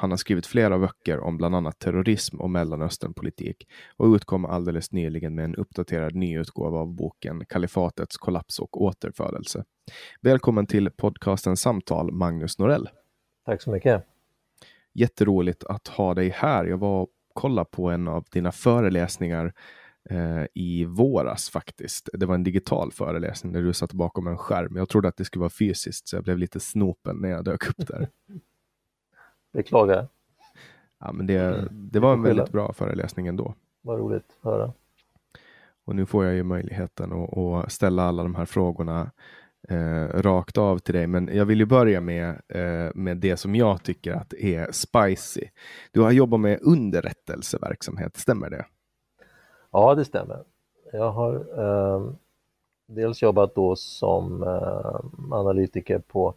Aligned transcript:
Han 0.00 0.10
har 0.10 0.16
skrivit 0.16 0.46
flera 0.46 0.78
böcker 0.78 1.20
om 1.20 1.36
bland 1.36 1.54
annat 1.54 1.78
terrorism 1.78 2.40
och 2.40 2.50
Mellanösternpolitik 2.50 3.68
och 3.96 4.14
utkom 4.14 4.44
alldeles 4.44 4.92
nyligen 4.92 5.34
med 5.34 5.44
en 5.44 5.54
uppdaterad 5.54 6.14
nyutgåva 6.14 6.78
av 6.78 6.94
boken 6.94 7.44
Kalifatets 7.48 8.16
kollaps 8.16 8.58
och 8.58 8.82
återfödelse. 8.82 9.64
Välkommen 10.20 10.66
till 10.66 10.90
podcasten 10.90 11.56
Samtal, 11.56 12.12
Magnus 12.12 12.58
Norell. 12.58 12.88
Tack 13.46 13.62
så 13.62 13.70
mycket. 13.70 14.04
Jätteroligt 14.94 15.64
att 15.64 15.88
ha 15.88 16.14
dig 16.14 16.28
här. 16.28 16.64
Jag 16.64 16.78
var 16.78 17.02
och 17.02 17.08
kollade 17.34 17.68
på 17.70 17.90
en 17.90 18.08
av 18.08 18.24
dina 18.32 18.52
föreläsningar 18.52 19.52
eh, 20.10 20.44
i 20.54 20.84
våras 20.84 21.50
faktiskt. 21.50 22.08
Det 22.12 22.26
var 22.26 22.34
en 22.34 22.44
digital 22.44 22.92
föreläsning 22.92 23.52
där 23.52 23.62
du 23.62 23.72
satt 23.72 23.92
bakom 23.92 24.26
en 24.26 24.38
skärm. 24.38 24.76
Jag 24.76 24.88
trodde 24.88 25.08
att 25.08 25.16
det 25.16 25.24
skulle 25.24 25.40
vara 25.40 25.50
fysiskt 25.58 26.08
så 26.08 26.16
jag 26.16 26.24
blev 26.24 26.38
lite 26.38 26.60
snopen 26.60 27.16
när 27.16 27.28
jag 27.28 27.44
dök 27.44 27.68
upp 27.68 27.86
där. 27.86 28.08
Beklagar. 29.58 30.08
Ja, 30.98 31.12
men 31.12 31.26
det, 31.26 31.68
det 31.70 32.00
var 32.00 32.12
en 32.12 32.22
väldigt 32.22 32.52
bra 32.52 32.72
föreläsning 32.72 33.26
ändå. 33.26 33.54
Vad 33.82 33.98
roligt 33.98 34.24
att 34.40 34.44
höra. 34.44 34.72
Och 35.84 35.96
nu 35.96 36.06
får 36.06 36.24
jag 36.24 36.34
ju 36.34 36.42
möjligheten 36.42 37.12
att, 37.12 37.38
att 37.38 37.72
ställa 37.72 38.02
alla 38.02 38.22
de 38.22 38.34
här 38.34 38.44
frågorna 38.44 39.10
eh, 39.68 40.06
rakt 40.22 40.58
av 40.58 40.78
till 40.78 40.94
dig. 40.94 41.06
Men 41.06 41.30
jag 41.32 41.44
vill 41.44 41.58
ju 41.58 41.66
börja 41.66 42.00
med, 42.00 42.28
eh, 42.48 42.90
med 42.94 43.16
det 43.16 43.36
som 43.36 43.54
jag 43.54 43.82
tycker 43.82 44.12
att 44.12 44.32
är 44.32 44.72
spicy. 44.72 45.48
Du 45.92 46.00
har 46.00 46.10
jobbat 46.10 46.40
med 46.40 46.58
underrättelseverksamhet, 46.62 48.16
stämmer 48.16 48.50
det? 48.50 48.66
Ja, 49.70 49.94
det 49.94 50.04
stämmer. 50.04 50.44
Jag 50.92 51.10
har 51.10 51.34
eh, 51.34 52.12
dels 52.86 53.22
jobbat 53.22 53.54
då 53.54 53.76
som 53.76 54.42
eh, 54.42 55.34
analytiker 55.38 55.98
på, 55.98 56.34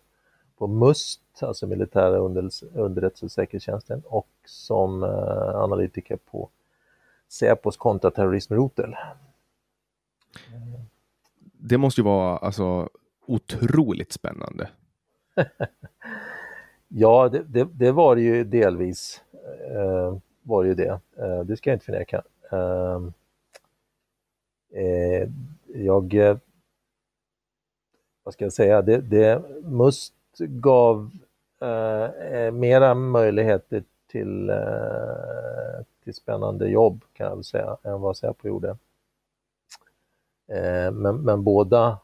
på 0.61 0.67
MUST, 0.67 1.21
alltså 1.39 1.67
militära 1.67 2.17
underrättelse- 2.17 2.77
underrättelsesäkerhetstjänsten 2.77 4.01
och 4.05 4.27
som 4.45 5.03
eh, 5.03 5.55
analytiker 5.55 6.15
på 6.17 6.49
Säpos 7.29 7.77
kontraterrorismrotel. 7.77 8.95
Det 11.53 11.77
måste 11.77 12.01
ju 12.01 12.05
vara 12.05 12.37
alltså, 12.37 12.89
otroligt 13.25 14.11
spännande. 14.11 14.69
Ja, 16.93 17.29
det, 17.29 17.43
det, 17.43 17.67
det 17.73 17.91
var 17.91 18.15
det 18.15 18.21
ju 18.21 18.43
delvis. 18.43 19.21
Eh, 19.71 20.17
var 20.41 20.63
det 20.63 20.69
ju 20.69 20.75
det. 20.75 20.99
Eh, 21.17 21.39
det 21.43 21.57
ska 21.57 21.69
jag 21.69 21.75
inte 21.75 21.85
förneka. 21.85 22.23
Eh, 22.51 23.01
eh, 24.81 25.29
jag, 25.65 26.13
eh, 26.13 26.37
vad 28.23 28.33
ska 28.33 28.45
jag 28.45 28.53
säga, 28.53 28.81
det, 28.81 28.97
det 28.97 29.43
MUST 29.63 30.13
gav 30.39 31.11
eh, 31.61 32.03
eh 32.03 32.51
mera 32.51 32.93
möjligheter 32.93 33.83
till, 34.07 34.49
eh, 34.49 35.85
till 36.03 36.13
spännande 36.13 36.69
jobb 36.69 37.03
kan 37.13 37.27
jag 37.27 37.35
väl 37.35 37.43
säga, 37.43 37.77
än 37.83 38.01
vad 38.01 38.17
Säpo 38.17 38.47
gjorde. 38.47 38.69
Eh, 40.47 40.91
men, 40.91 41.15
men 41.21 41.43
båda, 41.43 41.97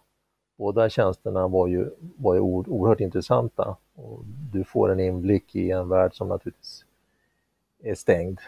båda 0.57 0.89
tjänsterna 0.89 1.47
var 1.47 1.67
ju, 1.67 1.89
var 1.99 2.33
ju 2.33 2.39
oerhört 2.39 2.99
intressanta. 2.99 3.75
Och 3.95 4.23
du 4.51 4.63
får 4.63 4.91
en 4.91 4.99
inblick 4.99 5.55
i 5.55 5.71
en 5.71 5.89
värld 5.89 6.15
som 6.15 6.27
naturligtvis 6.27 6.85
är 7.83 7.95
stängd 7.95 8.39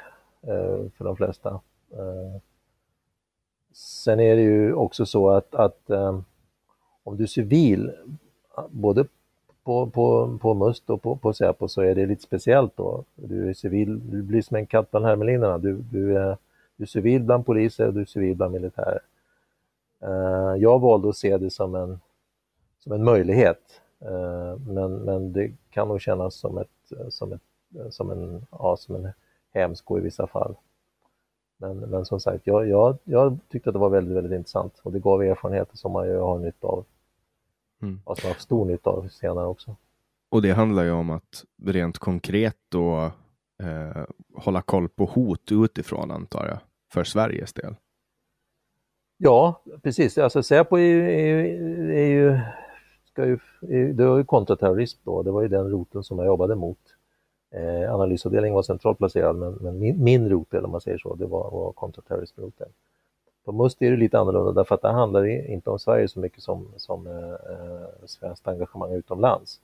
eh, 0.41 0.89
för 0.97 1.05
de 1.05 1.15
flesta. 1.15 1.61
Eh, 1.91 2.41
sen 3.73 4.19
är 4.19 4.35
det 4.35 4.41
ju 4.41 4.73
också 4.73 5.05
så 5.05 5.29
att, 5.29 5.55
att 5.55 5.89
eh, 5.89 6.19
om 7.03 7.17
du 7.17 7.23
är 7.23 7.27
civil, 7.27 7.91
både 8.69 9.05
på, 9.69 9.89
på, 9.89 10.37
på 10.41 10.53
MUST 10.53 10.89
och 10.89 11.01
på, 11.01 11.15
på 11.15 11.33
Säpo 11.33 11.67
så 11.67 11.81
är 11.81 11.95
det 11.95 12.05
lite 12.05 12.23
speciellt 12.23 12.77
då. 12.77 13.03
Du 13.15 13.49
är 13.49 13.53
civil, 13.53 14.11
du 14.11 14.21
blir 14.21 14.41
som 14.41 14.57
en 14.57 14.65
katt 14.65 14.91
bland 14.91 15.05
hermelinerna. 15.05 15.57
Du, 15.57 15.77
du, 15.77 16.17
är, 16.17 16.37
du 16.77 16.83
är 16.83 16.87
civil 16.87 17.23
bland 17.23 17.45
poliser 17.45 17.87
och 17.87 17.93
du 17.93 18.01
är 18.01 18.05
civil 18.05 18.35
bland 18.35 18.53
militärer. 18.53 19.01
Uh, 20.03 20.55
jag 20.57 20.79
valde 20.79 21.09
att 21.09 21.17
se 21.17 21.37
det 21.37 21.49
som 21.49 21.75
en, 21.75 21.99
som 22.79 22.91
en 22.91 23.03
möjlighet. 23.03 23.81
Uh, 24.05 24.57
men, 24.67 24.95
men 24.97 25.33
det 25.33 25.51
kan 25.69 25.87
nog 25.87 26.01
kännas 26.01 26.35
som, 26.35 26.57
ett, 26.57 26.91
som, 27.09 27.33
ett, 27.33 27.41
som, 27.89 28.11
en, 28.11 28.45
ja, 28.51 28.77
som 28.77 28.95
en 28.95 29.11
hämsko 29.53 29.97
i 29.97 30.01
vissa 30.01 30.27
fall. 30.27 30.55
Men, 31.57 31.77
men 31.77 32.05
som 32.05 32.19
sagt, 32.19 32.47
jag, 32.47 32.67
jag, 32.67 32.97
jag 33.03 33.37
tyckte 33.49 33.69
att 33.69 33.73
det 33.73 33.79
var 33.79 33.89
väldigt, 33.89 34.17
väldigt 34.17 34.37
intressant 34.37 34.81
och 34.83 34.91
det 34.91 34.99
gav 34.99 35.23
erfarenheter 35.23 35.77
som 35.77 35.91
man 35.91 36.07
ju 36.07 36.17
har 36.17 36.39
nytta 36.39 36.67
av. 36.67 36.85
Mm. 37.81 38.01
Och 38.03 38.17
som 38.17 38.27
jag 38.27 38.35
har 38.35 38.39
stor 38.39 38.65
nytta 38.65 38.89
av 38.89 39.07
senare 39.07 39.45
också. 39.45 39.75
Och 40.29 40.41
det 40.41 40.51
handlar 40.51 40.83
ju 40.83 40.91
om 40.91 41.09
att 41.09 41.45
rent 41.63 41.97
konkret 41.97 42.57
då 42.69 43.11
eh, 43.63 44.03
hålla 44.35 44.61
koll 44.61 44.89
på 44.89 45.05
hot 45.05 45.51
utifrån 45.51 46.11
antar 46.11 46.47
jag, 46.47 46.59
för 46.91 47.03
Sveriges 47.03 47.53
del. 47.53 47.75
Ja, 49.17 49.61
precis. 49.83 50.17
Alltså 50.17 50.43
Säpo 50.43 50.77
är 50.77 50.81
ju, 50.81 51.11
är, 51.11 51.43
är 51.89 52.07
ju, 52.07 52.39
ska 53.05 53.25
ju, 53.25 53.39
är, 53.61 53.93
det 53.93 54.05
var 54.05 54.17
ju 54.17 54.23
kontraterrorism 54.23 54.99
då, 55.03 55.23
det 55.23 55.31
var 55.31 55.41
ju 55.41 55.47
den 55.47 55.69
roten 55.71 56.03
som 56.03 56.17
jag 56.17 56.27
jobbade 56.27 56.55
mot. 56.55 56.79
Eh, 57.51 57.93
analysavdelningen 57.93 58.55
var 58.55 58.63
centralt 58.63 58.97
placerad, 58.97 59.35
men, 59.35 59.53
men 59.53 59.79
min, 59.79 60.03
min 60.03 60.29
rotel, 60.29 60.65
om 60.65 60.71
man 60.71 60.81
säger 60.81 60.97
så, 60.97 61.15
det 61.15 61.25
var, 61.25 61.51
var 61.51 61.71
kontraterrorismroten. 61.71 62.67
På 63.49 63.53
MUST 63.53 63.81
är 63.81 63.91
det 63.91 63.97
lite 63.97 64.19
annorlunda 64.19 64.51
därför 64.51 64.75
att 64.75 64.81
det 64.81 64.91
handlar 64.91 65.25
inte 65.51 65.69
om 65.69 65.79
Sverige 65.79 66.07
så 66.07 66.19
mycket 66.19 66.43
som, 66.43 66.67
som 66.77 67.07
eh, 67.07 67.29
eh, 67.29 68.05
svenskt 68.05 68.47
engagemang 68.47 68.93
utomlands. 68.93 69.61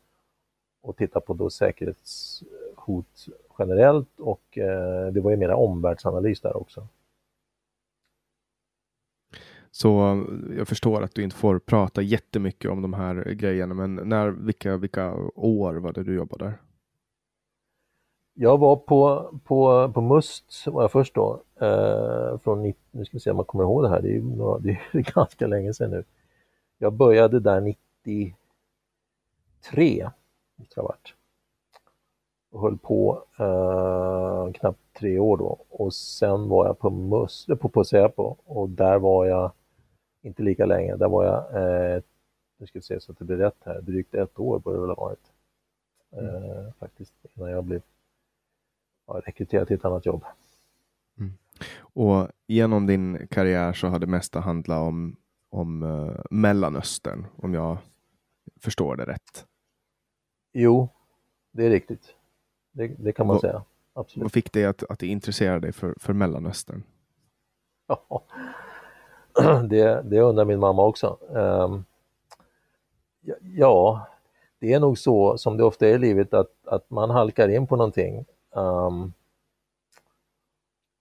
Och 0.82 0.98
titta 0.98 1.20
på 1.20 1.34
då 1.34 1.50
säkerhetshot 1.50 3.26
generellt 3.60 4.20
och 4.20 4.58
eh, 4.58 5.08
det 5.12 5.22
var 5.22 5.32
ju 5.32 5.38
mera 5.38 5.56
omvärldsanalys 5.56 6.42
där 6.42 6.58
också. 6.58 6.88
Så 9.72 10.12
eh, 10.12 10.58
jag 10.58 10.68
förstår 10.68 11.02
att 11.02 11.16
du 11.16 11.24
inte 11.24 11.36
får 11.36 11.60
prata 11.60 12.02
jättemycket 12.02 12.72
om 12.72 12.82
de 12.82 12.94
här 12.94 13.24
grejerna, 13.24 13.74
men 13.74 13.96
när, 13.96 14.30
vilka, 14.30 14.78
vilka 14.78 15.14
år 15.36 15.76
var 15.76 15.94
det 15.94 16.04
du 16.04 16.16
jobbade 16.16 16.46
där? 16.46 16.58
Jag 18.38 18.58
var 18.58 18.76
på, 18.76 19.32
på, 19.44 19.92
på 19.94 20.02
MUST 20.02 20.68
var 20.68 20.82
jag 20.82 20.92
först 20.92 21.16
då, 21.16 21.42
eh, 21.60 22.38
från, 22.38 22.74
nu 22.92 23.06
ska 23.06 23.18
vi 23.18 23.20
se 23.20 23.30
om 23.30 23.36
man 23.36 23.46
kommer 23.46 23.64
ihåg 23.64 23.84
det 23.84 23.90
här, 23.90 24.02
det 24.02 24.08
är, 24.08 24.14
ju, 24.14 24.22
det 24.60 24.70
är 24.92 25.14
ganska 25.16 25.48
länge 25.48 25.74
sedan 25.74 25.92
nu. 25.92 26.04
Jag 26.78 26.94
började 26.94 27.40
där 27.40 27.62
93, 27.62 28.36
måste 30.56 30.76
det 30.76 30.82
ha 30.82 30.88
varit. 30.88 31.14
Och 32.52 32.62
höll 32.62 32.78
på 32.78 33.24
eh, 33.40 34.52
knappt 34.54 34.80
tre 35.00 35.20
år 35.20 35.38
då 35.38 35.58
och 35.70 35.94
sen 35.94 36.50
var 36.50 36.66
jag 36.66 36.80
på 36.80 36.90
MUST, 36.90 37.48
på, 37.60 37.70
på 37.70 37.84
Säpo 37.84 38.36
och 38.46 38.70
där 38.70 39.00
var 39.00 39.26
jag 39.26 39.52
inte 40.22 40.44
lika 40.44 40.66
länge, 40.66 40.96
där 40.96 41.10
var 41.10 41.26
jag, 41.26 41.38
eh, 41.96 42.02
nu 42.58 42.68
ska 42.68 42.80
vi 42.80 42.84
se 42.84 43.00
så 43.00 43.12
att 43.12 43.20
det 43.20 43.26
blir 43.26 43.38
rätt 43.38 43.58
här, 43.66 43.82
drygt 43.82 44.14
ett 44.14 44.40
år 44.40 44.60
borde 44.60 44.78
det 44.78 44.82
väl 44.82 44.90
ha 44.90 45.06
varit. 45.06 45.32
Eh, 46.12 46.74
faktiskt, 46.80 47.14
innan 47.36 47.50
jag 47.50 47.64
blev 47.64 47.82
ja, 49.08 49.22
rekryterad 49.26 49.68
till 49.68 49.76
ett 49.76 49.86
annat 49.86 50.06
jobb. 50.06 50.24
Mm. 51.20 51.34
Och 51.80 52.28
genom 52.48 52.88
din 52.88 53.28
karriär 53.28 53.74
så 53.74 53.88
har 53.88 54.00
det 54.00 54.08
mesta 54.08 54.40
handlat 54.40 54.82
om, 54.82 55.16
om 55.50 55.84
uh, 55.84 56.22
Mellanöstern, 56.32 57.26
om 57.36 57.54
jag 57.54 57.78
förstår 58.60 58.96
det 58.96 59.06
rätt. 59.06 59.46
Jo, 60.54 60.90
det 61.52 61.66
är 61.66 61.70
riktigt. 61.70 62.16
Det, 62.72 62.88
det 62.88 63.12
kan 63.12 63.28
man 63.28 63.34
vad, 63.34 63.42
säga. 63.42 63.64
Absolut. 63.94 64.24
Vad 64.24 64.32
fick 64.32 64.52
dig 64.52 64.66
att, 64.66 64.84
att 64.84 65.04
intressera 65.04 65.60
dig 65.60 65.72
för, 65.72 65.96
för 66.00 66.14
Mellanöstern? 66.14 66.84
Ja, 67.88 68.24
det, 69.70 70.02
det 70.02 70.22
undrar 70.22 70.46
min 70.46 70.60
mamma 70.60 70.86
också. 70.86 71.18
Um, 71.30 71.86
ja, 73.42 74.08
det 74.60 74.74
är 74.74 74.80
nog 74.80 74.98
så 74.98 75.38
som 75.38 75.58
det 75.58 75.64
ofta 75.64 75.88
är 75.88 75.94
i 75.94 75.98
livet 75.98 76.34
att, 76.34 76.52
att 76.66 76.90
man 76.90 77.10
halkar 77.10 77.50
in 77.50 77.68
på 77.68 77.76
någonting 77.76 78.26
Um, 78.56 79.14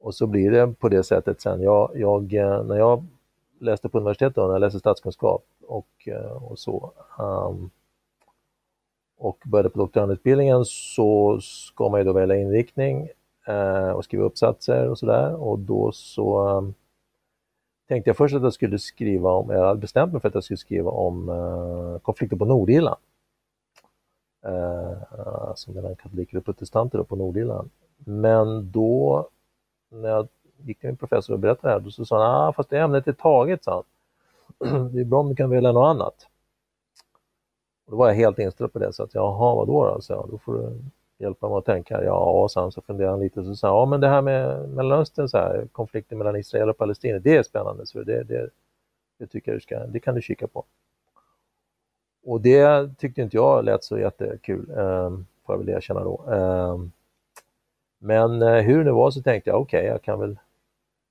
och 0.01 0.15
så 0.15 0.27
blir 0.27 0.51
det 0.51 0.67
på 0.67 0.89
det 0.89 1.05
sättet 1.05 1.41
sen. 1.41 1.63
Jag, 1.63 1.91
jag, 1.95 2.35
eh, 2.35 2.65
när 2.65 2.77
jag 2.77 3.05
läste 3.59 3.89
på 3.89 3.99
universitetet, 3.99 4.35
då, 4.35 4.47
när 4.47 4.53
jag 4.53 4.61
läste 4.61 4.79
statskunskap 4.79 5.45
och, 5.67 5.89
eh, 6.07 6.45
och 6.45 6.59
så, 6.59 6.93
um, 7.19 7.71
och 9.19 9.39
började 9.45 9.71
på 9.71 9.79
doktorandutbildningen 9.79 10.65
så 10.65 11.39
ska 11.41 11.89
man 11.89 12.01
ju 12.01 12.05
då 12.05 12.13
välja 12.13 12.37
inriktning 12.37 13.09
uh, 13.49 13.91
och 13.91 14.05
skriva 14.05 14.25
uppsatser 14.25 14.89
och 14.89 14.99
sådär 14.99 15.35
och 15.35 15.59
då 15.59 15.93
så 15.93 16.49
um, 16.49 16.75
tänkte 17.89 18.09
jag 18.09 18.17
först 18.17 18.35
att 18.35 18.43
jag 18.43 18.53
skulle 18.53 18.79
skriva 18.79 19.31
om, 19.31 19.51
jag 19.51 19.67
hade 19.67 19.81
bestämt 19.81 20.13
mig 20.13 20.21
för 20.21 20.29
att 20.29 20.35
jag 20.35 20.45
skulle 20.45 20.57
skriva 20.57 20.91
om 20.91 21.29
uh, 21.29 21.99
konflikter 21.99 22.37
på 22.37 22.45
Nordirland 22.45 23.01
eh, 24.45 25.03
alltså 25.49 25.73
mellan 25.73 25.97
katoliker 25.97 26.39
och 26.39 26.45
protestanter 26.45 27.03
på 27.03 27.17
Nordirland. 27.17 27.71
Men 27.97 28.71
då, 28.71 29.29
när 29.89 30.09
jag 30.09 30.29
gick 30.57 30.81
till 30.81 30.89
min 30.89 30.97
professor 30.97 31.35
och 31.35 31.41
berättade 31.41 31.69
det 31.69 31.73
här, 31.73 31.81
då 31.81 31.91
så 31.91 32.05
sa 32.05 32.25
han, 32.25 32.49
ah, 32.49 32.53
fast 32.53 32.71
det 32.71 32.79
ämnet 32.79 33.09
är 33.09 33.13
taget, 33.13 33.65
sa 33.65 33.73
han. 33.73 33.85
Det 34.93 35.01
är 35.01 35.05
bra 35.05 35.21
om 35.21 35.29
du 35.29 35.37
kan 35.37 35.51
välja 35.51 35.73
något 35.73 35.87
annat. 35.87 36.29
Och 37.85 37.91
då 37.91 37.97
var 37.97 38.09
jag 38.09 38.15
helt 38.15 38.39
inställd 38.39 38.73
på 38.73 38.79
det, 38.79 38.93
så 38.93 39.03
att 39.03 39.15
jaha, 39.15 39.55
vadå 39.55 39.87
då? 39.87 40.01
Så 40.01 40.13
jag, 40.13 40.29
då 40.31 40.39
får 40.39 40.55
du 40.55 40.83
hjälpa 41.19 41.49
mig 41.49 41.59
att 41.59 41.65
tänka. 41.65 42.05
Ja, 42.05 42.49
sen 42.51 42.73
så 42.73 42.81
funderade 42.81 43.13
han 43.13 43.21
lite 43.21 43.41
och 43.41 43.59
sa 43.59 43.69
ja 43.69 43.87
men 43.87 44.01
det 44.01 44.09
här 44.09 44.23
med 44.23 44.69
Mellanöstern, 44.69 45.29
så 45.29 45.39
här, 45.39 45.69
konflikten 45.73 46.19
mellan 46.19 46.37
Israel 46.37 46.71
och 46.71 46.79
Palestina, 46.79 47.19
det 47.19 47.37
är 47.37 47.43
spännande, 47.43 47.87
så 47.87 48.03
det, 48.03 48.23
det, 48.23 48.51
det 49.19 49.27
tycker 49.27 49.53
jag 49.53 49.57
du 49.57 49.61
ska, 49.61 49.87
det 49.87 50.01
kan 50.01 50.15
du 50.15 50.23
kika 50.23 50.47
på. 50.47 50.65
Och 52.25 52.41
det 52.41 52.91
tyckte 52.99 53.23
inte 53.23 53.37
jag 53.37 53.65
lät 53.65 53.85
så 53.85 53.99
jättekul, 53.99 54.71
eh, 54.71 55.11
får 55.47 55.55
jag 55.55 55.59
väl 55.59 55.69
erkänna 55.69 56.05
då. 56.05 56.25
Eh, 56.33 56.79
men 57.99 58.43
eh, 58.43 58.63
hur 58.63 58.85
det 58.85 58.93
var 58.93 59.11
så 59.11 59.23
tänkte 59.23 59.51
jag, 59.51 59.61
okej, 59.61 59.81
okay, 59.81 59.91
jag 59.91 60.03
kan 60.03 60.21
väl 60.21 60.39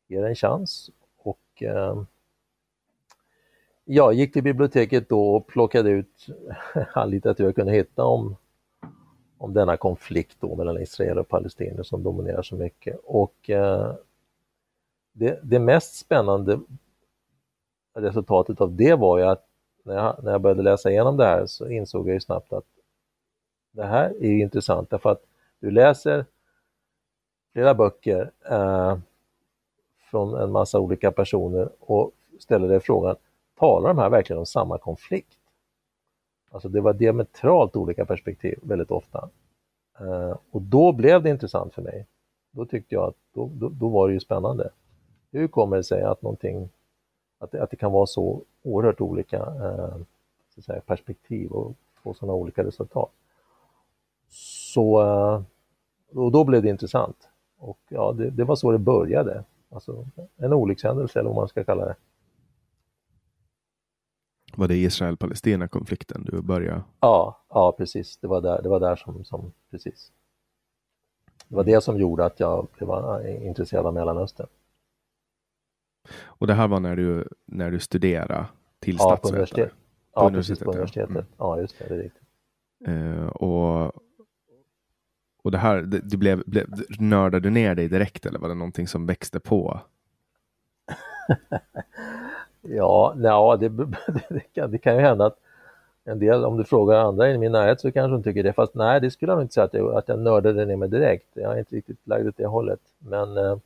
ge 0.08 0.22
det 0.22 0.28
en 0.28 0.36
chans. 0.36 0.90
Och 1.18 1.64
eh, 1.64 2.04
jag 3.86 4.14
gick 4.14 4.34
till 4.34 4.44
biblioteket 4.44 5.10
då 5.10 5.36
och 5.36 5.48
plockade 5.48 5.90
ut 5.90 6.28
all 6.94 7.10
litteratur 7.10 7.46
jag 7.46 7.56
kunde 7.56 7.72
hitta 7.72 8.04
om, 8.04 8.36
om 9.38 9.54
denna 9.54 9.78
konflikt 9.78 10.38
då 10.40 10.56
mellan 10.56 10.82
Israel 10.82 11.20
och 11.20 11.28
palestinier 11.28 11.84
som 11.84 12.04
dominerar 12.04 12.42
så 12.42 12.56
mycket. 12.56 13.00
Och 13.04 13.50
eh, 13.50 13.94
det, 15.12 15.40
det 15.44 15.60
mest 15.60 15.96
spännande 15.96 16.60
resultatet 17.94 18.62
av 18.62 18.76
det 18.76 18.96
var 18.96 19.18
ju 19.18 19.24
att 19.24 19.48
när 19.84 19.96
jag, 19.96 20.24
när 20.24 20.32
jag 20.32 20.42
började 20.42 20.62
läsa 20.62 20.92
igenom 20.92 21.18
det 21.18 21.26
här 21.26 21.46
så 21.46 21.70
insåg 21.70 22.08
jag 22.08 22.14
ju 22.14 22.20
snabbt 22.20 22.54
att 22.54 22.66
det 23.72 23.84
här 23.84 24.10
är 24.10 24.32
intressant 24.32 24.90
därför 24.90 25.10
att 25.10 25.22
du 25.60 25.72
läser 25.72 26.26
flera 27.54 27.74
böcker 27.74 28.32
eh, 28.50 28.98
från 30.12 30.42
en 30.42 30.52
massa 30.52 30.80
olika 30.80 31.12
personer 31.12 31.70
och 31.80 32.12
ställer 32.40 32.68
dig 32.68 32.80
frågan, 32.80 33.16
talar 33.60 33.88
de 33.88 33.98
här 33.98 34.10
verkligen 34.10 34.40
om 34.40 34.46
samma 34.46 34.78
konflikt? 34.78 35.40
Alltså 36.52 36.70
det 36.70 36.82
var 36.82 36.94
diametralt 36.94 37.76
olika 37.76 38.06
perspektiv 38.06 38.60
väldigt 38.64 38.92
ofta. 38.92 39.30
Eh, 40.00 40.38
och 40.52 40.62
då 40.62 40.92
blev 40.92 41.24
det 41.24 41.30
intressant 41.30 41.74
för 41.74 41.82
mig. 41.82 42.08
Då 42.52 42.66
tyckte 42.66 42.96
jag 42.96 43.04
att 43.04 43.16
då, 43.34 43.50
då, 43.54 43.70
då 43.70 43.90
var 43.90 44.08
det 44.08 44.14
ju 44.14 44.20
spännande. 44.20 44.70
Hur 45.32 45.48
kommer 45.48 45.78
det 45.78 45.84
sig 45.84 46.02
att 46.02 46.22
någonting 46.22 46.70
att 47.44 47.52
det, 47.52 47.64
att 47.64 47.72
det 47.72 47.78
kan 47.78 47.92
vara 47.92 48.06
så 48.06 48.42
oerhört 48.64 49.02
olika 49.02 49.38
eh, 49.38 49.98
så 50.56 50.62
säga, 50.62 50.82
perspektiv 50.82 51.52
och 51.52 51.76
få 52.04 52.14
sådana 52.14 52.34
olika 52.34 52.64
resultat. 52.64 53.12
Så 54.30 55.02
eh, 55.02 55.42
och 56.14 56.32
då 56.32 56.44
blev 56.44 56.62
det 56.62 56.70
intressant. 56.70 57.30
Och 57.58 57.80
ja, 57.90 58.12
det, 58.12 58.30
det, 58.30 58.44
var 58.44 58.56
så 58.56 58.72
det 58.72 58.78
började. 58.78 59.44
Alltså 59.70 60.06
en 60.38 60.54
olyckshändelse 60.54 61.20
eller 61.20 61.30
vad 61.30 61.36
man 61.36 61.48
ska 61.48 61.64
kalla 61.64 61.86
det. 61.86 61.96
Var 64.56 64.68
det 64.68 64.76
Israel-Palestina-konflikten 64.76 66.24
du 66.26 66.42
började? 66.42 66.82
Ja, 67.00 67.42
ja 67.50 67.72
precis. 67.72 68.18
Det 68.18 68.28
var 68.28 68.42
där, 68.42 68.62
det 68.62 68.70
var 68.70 68.80
där 68.80 68.96
som, 68.96 69.24
som, 69.24 69.52
precis. 69.72 70.12
Det 71.48 71.56
var 71.56 71.64
det 71.64 71.82
som 71.84 71.98
gjorde 71.98 72.26
att 72.26 72.40
jag 72.40 72.68
blev 72.78 72.90
intresserad 73.44 73.86
av 73.86 73.94
Mellanöstern. 73.94 74.48
Och 76.24 76.48
det 76.48 76.54
här 76.54 76.68
var 76.68 76.80
när 76.80 76.96
du, 76.96 77.28
när 77.46 77.72
du 77.72 77.80
studerade 77.80 78.46
till 78.80 78.96
ja, 79.00 79.04
statsvetare? 79.04 79.22
På 79.22 79.36
universitet. 79.36 79.70
På 79.70 80.22
ja, 80.22 80.28
universitetet. 80.28 80.66
precis 80.66 80.66
på 80.66 80.72
universitetet. 80.72 81.10
Mm. 81.10 81.26
Ja, 81.38 81.60
just 81.60 81.80
det, 81.80 81.86
det 81.88 81.96
är 81.96 82.04
riktigt. 82.04 82.24
Uh, 82.88 83.28
och, 83.28 83.92
och 85.44 85.52
det 85.52 85.58
här, 85.58 85.82
det, 85.82 86.00
det 86.00 86.18
blev, 86.18 86.44
blev, 86.46 86.68
nördade 87.00 87.40
du 87.40 87.50
ner 87.50 87.76
dig 87.76 87.88
direkt 87.88 88.26
eller 88.26 88.40
var 88.40 88.50
det 88.50 88.56
någonting 88.56 88.88
som 88.88 89.06
växte 89.06 89.40
på? 89.40 89.80
ja, 92.62 93.16
ja 93.18 93.58
det, 93.60 93.70
det, 94.30 94.54
kan, 94.54 94.72
det 94.72 94.78
kan 94.78 94.96
ju 94.96 95.02
hända 95.02 95.26
att 95.26 95.40
en 96.06 96.20
del, 96.20 96.46
om 96.46 96.58
du 96.58 96.64
frågar 96.64 97.00
andra 97.00 97.32
i 97.32 97.38
min 97.38 97.52
närhet 97.52 97.82
så 97.82 97.92
kanske 97.92 98.12
de 98.12 98.24
tycker 98.24 98.44
det, 98.44 98.54
fast 98.54 98.76
nej, 98.76 99.02
det 99.02 99.12
skulle 99.12 99.32
jag 99.32 99.42
inte 99.42 99.54
säga 99.54 99.66
att 99.66 99.74
jag, 99.74 99.96
att 99.96 100.08
jag 100.08 100.20
nördade 100.20 100.66
ner 100.66 100.76
mig 100.76 100.90
direkt. 100.90 101.28
Jag 101.34 101.54
är 101.54 101.60
inte 101.60 101.76
riktigt 101.76 102.08
lagd 102.08 102.28
åt 102.28 102.38
det 102.38 102.46
hållet. 102.46 102.80
Men, 103.00 103.38
eh, 103.38 103.58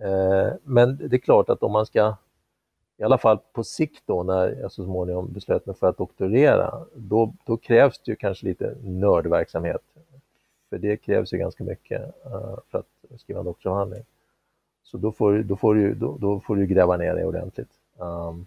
Eh, 0.00 0.52
men 0.62 0.96
det 0.96 1.16
är 1.16 1.18
klart 1.18 1.48
att 1.48 1.62
om 1.62 1.72
man 1.72 1.86
ska, 1.86 2.16
i 2.96 3.02
alla 3.02 3.18
fall 3.18 3.38
på 3.52 3.64
sikt 3.64 4.02
då, 4.06 4.22
när 4.22 4.56
jag 4.60 4.72
så 4.72 4.84
småningom 4.84 5.32
beslöt 5.32 5.66
mig 5.66 5.76
för 5.76 5.86
att 5.86 5.98
doktorera, 5.98 6.86
då, 6.94 7.34
då 7.44 7.56
krävs 7.56 7.98
det 7.98 8.10
ju 8.10 8.16
kanske 8.16 8.46
lite 8.46 8.76
nördverksamhet. 8.82 9.82
För 10.70 10.78
det 10.78 10.96
krävs 10.96 11.32
ju 11.32 11.38
ganska 11.38 11.64
mycket 11.64 12.02
eh, 12.26 12.58
för 12.70 12.78
att 12.78 13.20
skriva 13.20 13.40
en 13.40 13.46
doktorsavhandling. 13.46 14.04
Så 14.82 14.98
då 14.98 15.12
får, 15.12 15.38
då 15.38 15.56
får, 15.56 15.74
du, 15.74 15.94
då, 15.94 16.16
då 16.18 16.40
får 16.40 16.56
du 16.56 16.66
gräva 16.66 16.96
ner 16.96 17.14
dig 17.14 17.24
ordentligt. 17.24 17.70
Um, 17.96 18.46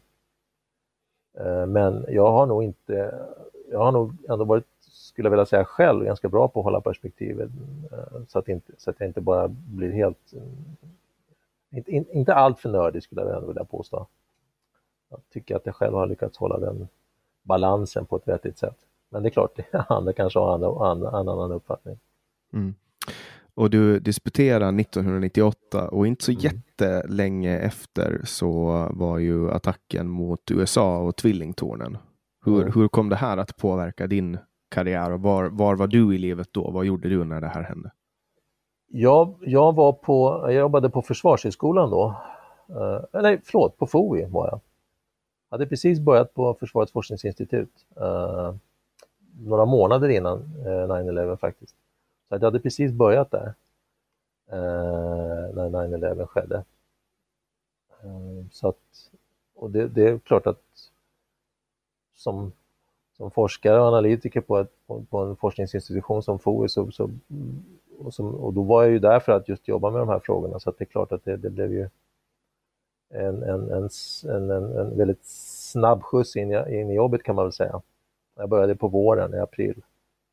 uh, 1.39 1.65
men 1.65 2.05
jag 2.09 2.31
har 2.31 2.45
nog 2.45 2.63
inte, 2.63 3.15
jag 3.71 3.79
har 3.79 3.91
nog 3.91 4.17
ändå 4.29 4.45
varit, 4.45 4.65
skulle 4.79 5.25
jag 5.25 5.31
vilja 5.31 5.45
säga 5.45 5.65
själv, 5.65 6.05
ganska 6.05 6.29
bra 6.29 6.47
på 6.47 6.59
att 6.59 6.63
hålla 6.63 6.81
perspektivet 6.81 7.49
uh, 7.93 8.23
så, 8.27 8.39
att 8.39 8.47
inte, 8.47 8.73
så 8.77 8.89
att 8.89 8.95
jag 8.99 9.09
inte 9.09 9.21
bara 9.21 9.47
blir 9.47 9.91
helt, 9.91 10.33
in, 11.71 12.05
inte 12.11 12.35
allt 12.35 12.59
för 12.59 12.69
nördig 12.69 13.03
skulle 13.03 13.21
jag 13.21 13.35
ändå 13.35 13.47
vilja 13.47 13.65
påstå. 13.65 14.07
Jag 15.09 15.19
tycker 15.33 15.55
att 15.55 15.65
jag 15.65 15.75
själv 15.75 15.93
har 15.93 16.07
lyckats 16.07 16.37
hålla 16.37 16.59
den 16.59 16.87
balansen 17.43 18.05
på 18.05 18.15
ett 18.15 18.27
vettigt 18.27 18.57
sätt. 18.57 18.77
Men 19.09 19.23
det 19.23 19.29
är 19.29 19.31
klart, 19.31 19.59
andra 19.89 20.13
kanske 20.13 20.39
har 20.39 20.55
en 20.91 21.03
annan 21.03 21.51
uppfattning. 21.51 21.99
Mm. 22.53 22.75
Och 23.53 23.69
du 23.69 23.99
disputerade 23.99 24.81
1998 24.81 25.89
och 25.89 26.07
inte 26.07 26.25
så 26.25 26.31
mm. 26.31 26.41
jättelänge 26.41 27.59
efter 27.59 28.21
så 28.23 28.87
var 28.91 29.17
ju 29.17 29.51
attacken 29.51 30.09
mot 30.09 30.51
USA 30.51 30.97
och 30.97 31.15
tvillingtornen. 31.15 31.97
Hur, 32.45 32.61
mm. 32.61 32.73
hur 32.73 32.87
kom 32.87 33.09
det 33.09 33.15
här 33.15 33.37
att 33.37 33.57
påverka 33.57 34.07
din 34.07 34.37
karriär 34.69 35.11
och 35.11 35.21
var, 35.21 35.45
var 35.45 35.75
var 35.75 35.87
du 35.87 36.15
i 36.15 36.17
livet 36.17 36.47
då? 36.51 36.71
Vad 36.71 36.85
gjorde 36.85 37.09
du 37.09 37.23
när 37.23 37.41
det 37.41 37.47
här 37.47 37.63
hände? 37.63 37.91
Jag, 38.87 39.35
jag, 39.41 39.75
var 39.75 39.93
på, 39.93 40.39
jag 40.43 40.53
jobbade 40.53 40.89
på 40.89 41.01
Försvarshögskolan 41.01 41.89
då. 41.89 42.15
Eh, 42.69 43.21
nej, 43.21 43.41
förlåt, 43.43 43.77
på 43.77 43.87
FOI 43.87 44.25
var 44.25 44.47
jag. 44.47 44.59
Jag 45.49 45.57
hade 45.57 45.67
precis 45.67 45.99
börjat 45.99 46.33
på 46.33 46.53
Försvarets 46.53 46.91
forskningsinstitut. 46.91 47.85
Eh, 47.95 48.55
några 49.39 49.65
månader 49.65 50.09
innan 50.09 50.37
eh, 50.65 50.87
9-11 50.87 51.37
faktiskt. 51.37 51.75
Så 52.29 52.35
jag 52.35 52.39
hade 52.39 52.59
precis 52.59 52.91
börjat 52.91 53.31
där 53.31 53.53
eh, 54.51 55.55
när 55.55 55.69
9-11 55.69 56.25
skedde. 56.25 56.63
Eh, 58.03 58.45
så 58.51 58.67
att, 58.67 59.09
och 59.55 59.71
det, 59.71 59.87
det, 59.87 60.09
är 60.09 60.19
klart 60.19 60.47
att 60.47 60.61
som, 62.15 62.51
som 63.17 63.31
forskare 63.31 63.79
och 63.79 63.87
analytiker 63.87 64.41
på, 64.41 64.57
ett, 64.57 64.71
på, 64.87 65.03
på 65.09 65.19
en 65.19 65.35
forskningsinstitution 65.35 66.23
som 66.23 66.39
FOI 66.39 66.69
så, 66.69 66.91
så 66.91 67.09
och, 67.97 68.13
som, 68.13 68.35
och, 68.35 68.53
då 68.53 68.63
var 68.63 68.83
jag 68.83 68.91
ju 68.91 68.99
där 68.99 69.19
för 69.19 69.31
att 69.31 69.49
just 69.49 69.67
jobba 69.67 69.91
med 69.91 70.01
de 70.01 70.09
här 70.09 70.19
frågorna 70.19 70.59
så 70.59 70.71
det 70.71 70.83
är 70.83 70.85
klart 70.85 71.11
att 71.11 71.25
det, 71.25 71.37
det 71.37 71.49
blev 71.49 71.71
ju 71.73 71.89
en, 73.09 73.43
en, 73.43 73.71
en, 73.71 73.89
en, 74.23 74.51
en 74.51 74.97
väldigt 74.97 75.25
snabb 75.71 76.03
skjuts 76.03 76.35
in, 76.35 76.51
in 76.51 76.89
i 76.89 76.95
jobbet 76.95 77.23
kan 77.23 77.35
man 77.35 77.45
väl 77.45 77.53
säga. 77.53 77.81
Jag 78.35 78.49
började 78.49 78.75
på 78.75 78.87
våren 78.87 79.33
i 79.33 79.39
april 79.39 79.81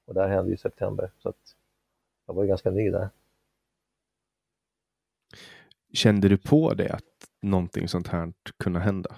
och 0.06 0.14
det 0.14 0.21
här 0.21 0.28
hände 0.28 0.52
i 0.52 0.56
september. 0.56 1.11
Så 1.18 1.28
att 1.28 1.56
jag 2.26 2.35
var 2.35 2.42
ju 2.42 2.49
ganska 2.49 2.71
ny 2.71 2.90
där. 2.90 3.09
Kände 5.92 6.28
du 6.28 6.38
på 6.38 6.75
det 6.75 6.92
att 6.92 7.02
någonting 7.42 7.88
sånt 7.88 8.09
här 8.09 8.33
kunde 8.56 8.80
hända? 8.80 9.16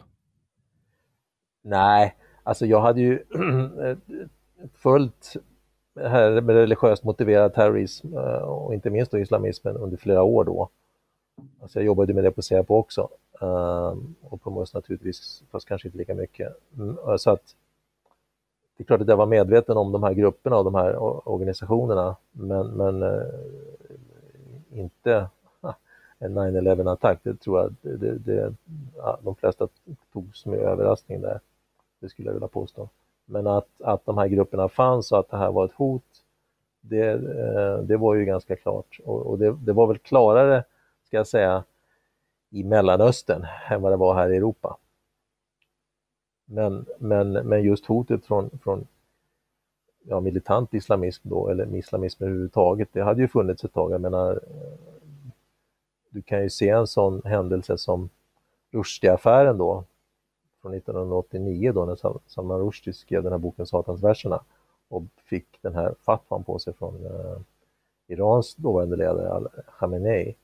Nej, 1.63 2.17
alltså 2.43 2.67
jag 2.67 2.81
hade 2.81 3.01
ju 3.01 3.25
följt 4.73 5.37
här 5.97 6.41
med 6.41 6.57
religiöst 6.57 7.05
motiverad 7.05 7.55
terrorism 7.55 8.17
eh, 8.17 8.43
och 8.43 8.75
inte 8.75 8.91
minst 8.91 9.11
då 9.11 9.19
islamismen 9.19 9.77
under 9.77 9.97
flera 9.97 10.23
år 10.23 10.45
då. 10.45 10.69
Alltså 11.63 11.79
jag 11.79 11.87
jobbade 11.87 12.15
med 12.15 12.25
det 12.25 12.31
på 12.31 12.43
Säpo 12.43 12.75
också 12.75 13.09
ehm, 13.41 14.15
och 14.23 14.43
på 14.43 14.51
MUS 14.51 14.75
naturligtvis, 14.75 15.43
fast 15.51 15.69
kanske 15.69 15.89
inte 15.89 15.99
lika 15.99 16.15
mycket. 16.15 16.57
Mm, 16.77 16.99
eh, 17.09 17.17
så 17.17 17.31
att 17.31 17.55
det 18.77 18.83
är 18.83 18.87
klart 18.87 19.01
att 19.01 19.09
jag 19.09 19.17
var 19.17 19.27
medveten 19.27 19.77
om 19.77 19.93
de 19.93 20.03
här 20.03 20.13
grupperna 20.13 20.57
och 20.57 20.65
de 20.65 20.75
här 20.75 20.97
organisationerna, 21.29 22.17
men, 22.33 22.67
men 22.67 23.03
eh, 23.03 23.23
inte 24.73 25.29
en 26.19 26.39
9-11 26.39 26.93
attack. 26.93 27.19
Det 27.23 27.41
tror 27.41 27.61
jag 27.61 27.75
det, 27.81 28.19
det, 28.19 28.55
ja, 28.97 29.19
de 29.23 29.35
flesta 29.37 29.69
tog 30.13 30.37
som 30.37 30.53
överraskning 30.53 31.21
där. 31.21 31.41
Det 32.01 32.09
skulle 32.09 32.29
jag 32.29 32.35
vilja 32.35 32.49
påstå. 32.49 32.89
Men 33.27 33.47
att, 33.47 33.69
att 33.81 34.07
de 34.07 34.19
här 34.19 34.29
grupperna 34.29 34.69
fanns 34.69 35.13
och 35.13 35.19
att 35.19 35.31
det 35.31 35.37
här 35.37 35.53
var 35.53 35.65
ett 35.65 35.75
hot, 35.75 36.03
det, 36.81 37.11
eh, 37.11 37.79
det 37.79 37.97
var 37.97 38.15
ju 38.15 38.25
ganska 38.25 38.57
klart. 38.57 39.01
Och, 39.05 39.27
och 39.27 39.39
det, 39.39 39.57
det, 39.61 39.73
var 39.73 39.87
väl 39.87 39.99
klarare, 39.99 40.65
ska 41.07 41.17
jag 41.17 41.27
säga, 41.27 41.65
i 42.51 42.65
Mellanöstern 42.65 43.47
än 43.71 43.83
vad 43.83 43.93
det 43.93 43.97
var 43.97 44.15
här 44.15 44.33
i 44.33 44.37
Europa. 44.37 44.77
Men, 46.45 46.87
men, 46.99 47.33
men 47.33 47.63
just 47.63 47.87
hotet 47.87 48.27
från, 48.27 48.59
från 48.63 48.87
ja, 50.03 50.21
militant 50.21 50.75
islamism 50.75 51.29
då, 51.29 51.49
eller 51.49 51.77
islamism 51.77 52.25
överhuvudtaget, 52.25 52.89
det 52.93 53.03
hade 53.03 53.23
ju 53.23 53.29
funnits 53.29 53.65
ett 53.65 53.73
tag. 53.73 53.93
Jag 53.93 54.01
menar, 54.01 54.31
eh, 54.33 55.31
du 56.11 56.23
kan 56.23 56.43
ju 56.43 56.51
se 56.51 56.69
en 56.69 56.87
sån 56.87 57.23
händelse 57.25 57.79
som 57.79 58.09
Rushdie-affären 58.71 59.59
då, 59.59 59.85
från 60.67 60.75
1989 60.75 61.73
då 61.73 61.85
när 61.85 62.29
Salman 62.29 62.61
Rushdie 62.61 62.93
skrev 62.93 63.23
den 63.23 63.33
här 63.33 63.39
boken 63.39 63.67
Satansverserna 63.67 64.41
och 64.89 65.03
fick 65.17 65.63
den 65.63 65.75
här 65.75 65.95
fatwan 66.05 66.45
på 66.45 66.59
sig 66.59 66.73
från 66.73 67.07
eh, 67.07 67.39
Irans 68.09 68.55
dåvarande 68.55 68.97
ledare 68.97 69.49
Khamenei. 69.79 70.35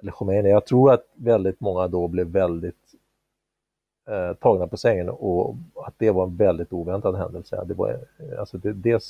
Eller 0.00 0.12
Khomeini. 0.12 0.50
Jag 0.50 0.66
tror 0.66 0.92
att 0.92 1.04
väldigt 1.14 1.60
många 1.60 1.88
då 1.88 2.08
blev 2.08 2.26
väldigt 2.26 2.94
eh, 4.08 4.32
tagna 4.34 4.66
på 4.66 4.76
sängen 4.76 5.08
och 5.08 5.56
att 5.74 5.94
det 5.98 6.10
var 6.10 6.24
en 6.24 6.36
väldigt 6.36 6.72
oväntad 6.72 7.16
händelse. 7.16 7.64
Det, 7.66 7.74
var, 7.74 7.98
alltså 8.38 8.58
det, 8.58 8.72
det, 8.72 9.02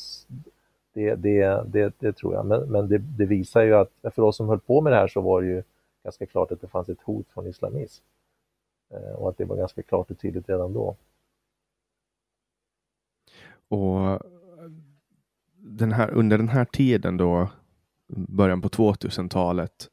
det, 0.92 1.14
det, 1.14 1.64
det, 1.66 1.94
det 1.99 2.12
tror 2.12 2.35
jag, 2.35 2.47
men, 2.47 2.61
men 2.61 2.88
det, 2.88 2.99
det, 2.99 3.26
visar 3.26 3.62
ju 3.62 3.75
att 3.75 3.90
för 4.14 4.23
oss 4.23 4.37
som 4.37 4.49
höll 4.49 4.61
på 4.61 4.80
med 4.80 4.92
det 4.92 4.97
här 4.97 5.09
så 5.09 5.21
var 5.21 5.42
det 5.42 5.49
ju 5.49 5.62
ganska 6.04 6.26
klart 6.26 6.52
att 6.52 6.61
det 6.61 6.68
fanns 6.68 6.88
ett 6.88 7.02
hot 7.02 7.26
från 7.35 7.47
islamism 7.47 8.04
och 9.16 9.28
att 9.28 9.38
det 9.38 9.44
var 9.44 9.56
ganska 9.56 9.82
klart 9.82 10.11
och 10.11 10.18
tydligt 10.18 10.49
redan 10.49 10.72
då. 10.72 10.96
Och 13.68 14.20
den 15.56 15.92
här, 15.92 16.11
under 16.11 16.38
den 16.38 16.49
här 16.49 16.64
tiden 16.64 17.16
då, 17.16 17.49
början 18.08 18.62
på 18.62 18.68
2000-talet, 18.68 19.90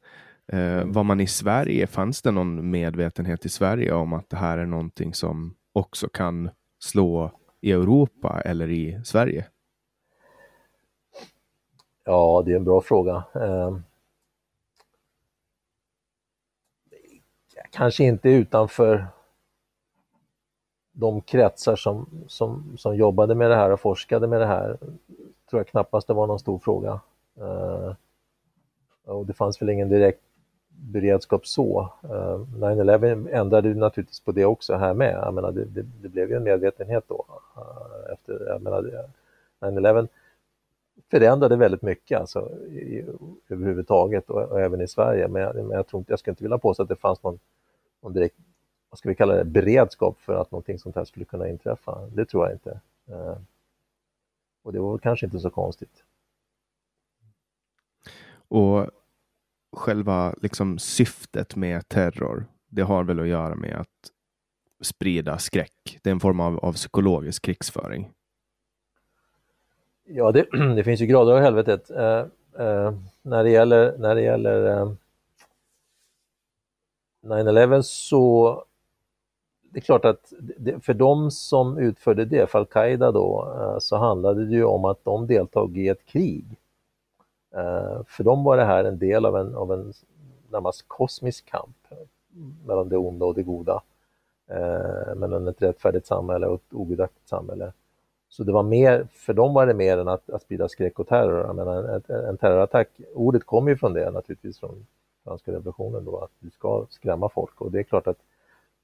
Eh, 0.52 0.84
var 0.84 1.04
man 1.04 1.20
i 1.20 1.26
Sverige? 1.26 1.86
Fanns 1.86 2.22
det 2.22 2.30
någon 2.30 2.70
medvetenhet 2.70 3.46
i 3.46 3.48
Sverige 3.48 3.92
om 3.92 4.12
att 4.12 4.30
det 4.30 4.36
här 4.36 4.58
är 4.58 4.66
någonting 4.66 5.14
som 5.14 5.54
också 5.72 6.08
kan 6.08 6.50
slå 6.78 7.30
i 7.60 7.72
Europa 7.72 8.40
eller 8.44 8.70
i 8.70 9.00
Sverige? 9.04 9.46
Ja, 12.04 12.42
det 12.46 12.52
är 12.52 12.56
en 12.56 12.64
bra 12.64 12.80
fråga. 12.80 13.24
Eh, 13.34 13.78
kanske 17.70 18.04
inte 18.04 18.28
utanför 18.28 19.06
de 20.92 21.20
kretsar 21.20 21.76
som, 21.76 22.06
som, 22.28 22.76
som 22.78 22.96
jobbade 22.96 23.34
med 23.34 23.50
det 23.50 23.56
här 23.56 23.70
och 23.70 23.80
forskade 23.80 24.26
med 24.26 24.40
det 24.40 24.46
här 24.46 24.78
tror 25.50 25.60
jag 25.60 25.66
knappast 25.66 26.06
det 26.06 26.14
var 26.14 26.26
någon 26.26 26.38
stor 26.38 26.58
fråga. 26.58 27.00
Uh, 27.40 27.94
och 29.04 29.26
det 29.26 29.32
fanns 29.32 29.62
väl 29.62 29.70
ingen 29.70 29.88
direkt 29.88 30.22
beredskap 30.68 31.46
så. 31.46 31.92
Eh, 32.02 32.08
9-11 32.08 32.70
ändrade 32.70 33.30
ändrade 33.30 33.74
naturligtvis 33.74 34.20
på 34.20 34.32
det 34.32 34.44
också 34.44 34.74
här 34.74 34.94
med. 34.94 35.14
Jag 35.14 35.34
menar, 35.34 35.52
det, 35.52 35.64
det, 35.64 35.82
det 35.82 36.08
blev 36.08 36.30
ju 36.30 36.36
en 36.36 36.42
medvetenhet 36.42 37.04
då. 37.08 37.24
Uh, 37.56 38.12
efter, 38.12 38.46
jag 38.48 38.62
menar, 38.62 39.04
9-11 39.60 40.08
förändrade 41.10 41.56
väldigt 41.56 41.82
mycket 41.82 42.20
alltså, 42.20 42.58
i, 42.66 43.04
överhuvudtaget 43.48 44.30
och, 44.30 44.42
och, 44.42 44.60
även 44.60 44.80
i 44.80 44.88
Sverige. 44.88 45.28
Men, 45.28 45.42
jag, 45.42 45.54
men 45.54 45.70
jag, 45.70 45.86
tror 45.86 46.00
inte, 46.00 46.12
jag 46.12 46.18
skulle 46.18 46.32
inte 46.32 46.44
vilja 46.44 46.58
påstå 46.58 46.82
att 46.82 46.88
det 46.88 46.96
fanns 46.96 47.22
någon, 47.22 47.38
någon 48.02 48.12
direkt, 48.12 48.36
vad 48.90 48.98
ska 48.98 49.08
vi 49.08 49.14
kalla 49.14 49.34
det, 49.34 49.44
beredskap 49.44 50.20
för 50.20 50.34
att 50.34 50.50
någonting 50.50 50.78
sånt 50.78 50.96
här 50.96 51.04
skulle 51.04 51.24
kunna 51.24 51.48
inträffa. 51.48 52.06
Det 52.06 52.24
tror 52.24 52.46
jag 52.46 52.54
inte. 52.54 52.80
Eh, 53.08 53.36
och 54.62 54.72
det 54.72 54.80
var 54.80 54.98
kanske 54.98 55.26
inte 55.26 55.38
så 55.38 55.50
konstigt. 55.50 56.04
Och 58.32 58.90
själva 59.72 60.34
liksom 60.42 60.78
syftet 60.78 61.56
med 61.56 61.88
terror, 61.88 62.46
det 62.68 62.82
har 62.82 63.04
väl 63.04 63.20
att 63.20 63.28
göra 63.28 63.54
med 63.54 63.76
att 63.80 64.10
sprida 64.80 65.38
skräck. 65.38 65.98
Det 66.02 66.10
är 66.10 66.12
en 66.12 66.20
form 66.20 66.40
av, 66.40 66.58
av 66.58 66.72
psykologisk 66.72 67.44
krigsföring. 67.44 68.10
Ja, 70.12 70.32
det, 70.32 70.46
det 70.76 70.84
finns 70.84 71.00
ju 71.00 71.06
grader 71.06 71.32
av 71.32 71.40
helvetet. 71.40 71.90
Eh, 71.90 72.24
eh, 72.58 72.92
när 73.22 73.44
det 73.44 73.50
gäller, 73.50 73.98
när 73.98 74.14
det 74.14 74.22
gäller 74.22 74.80
eh, 74.80 74.92
9-11 77.22 77.82
så 77.82 78.64
det 79.60 79.78
är 79.78 79.80
klart 79.80 80.04
att 80.04 80.32
det, 80.38 80.84
för 80.84 80.94
de 80.94 81.30
som 81.30 81.78
utförde 81.78 82.24
det, 82.24 82.50
för 82.50 82.58
Al-Qaida 82.58 83.12
då, 83.12 83.54
eh, 83.60 83.78
så 83.78 83.96
handlade 83.96 84.46
det 84.46 84.54
ju 84.54 84.64
om 84.64 84.84
att 84.84 85.04
de 85.04 85.26
deltog 85.26 85.78
i 85.78 85.88
ett 85.88 86.06
krig. 86.06 86.44
Eh, 87.54 88.02
för 88.06 88.24
dem 88.24 88.44
var 88.44 88.56
det 88.56 88.64
här 88.64 88.84
en 88.84 88.98
del 88.98 89.26
av 89.26 89.36
en, 89.36 89.54
av 89.54 89.72
en 89.72 89.92
närmast 90.48 90.84
kosmisk 90.88 91.50
kamp 91.50 91.76
mellan 92.66 92.88
det 92.88 92.96
onda 92.96 93.26
och 93.26 93.34
det 93.34 93.42
goda. 93.42 93.82
Eh, 94.50 95.14
mellan 95.14 95.48
ett 95.48 95.62
rättfärdigt 95.62 96.06
samhälle 96.06 96.46
och 96.46 96.54
ett 96.54 96.74
ogudaktigt 96.74 97.28
samhälle. 97.28 97.72
Så 98.30 98.44
det 98.44 98.52
var 98.52 98.62
mer, 98.62 99.08
för 99.12 99.32
dem 99.32 99.54
var 99.54 99.66
det 99.66 99.74
mer 99.74 99.98
än 99.98 100.08
att, 100.08 100.30
att 100.30 100.42
sprida 100.42 100.68
skräck 100.68 100.98
och 100.98 101.08
terror. 101.08 101.46
Jag 101.46 101.56
menar, 101.56 101.84
en, 101.84 102.24
en 102.24 102.36
terrorattack, 102.36 102.88
ordet 103.14 103.44
kommer 103.44 103.70
ju 103.70 103.76
från 103.76 103.92
det 103.92 104.10
naturligtvis, 104.10 104.58
från 104.58 104.86
franska 105.24 105.52
revolutionen 105.52 106.04
då, 106.04 106.18
att 106.18 106.30
du 106.38 106.50
ska 106.50 106.86
skrämma 106.90 107.28
folk 107.28 107.60
och 107.60 107.70
det 107.70 107.78
är 107.78 107.82
klart 107.82 108.06
att 108.06 108.18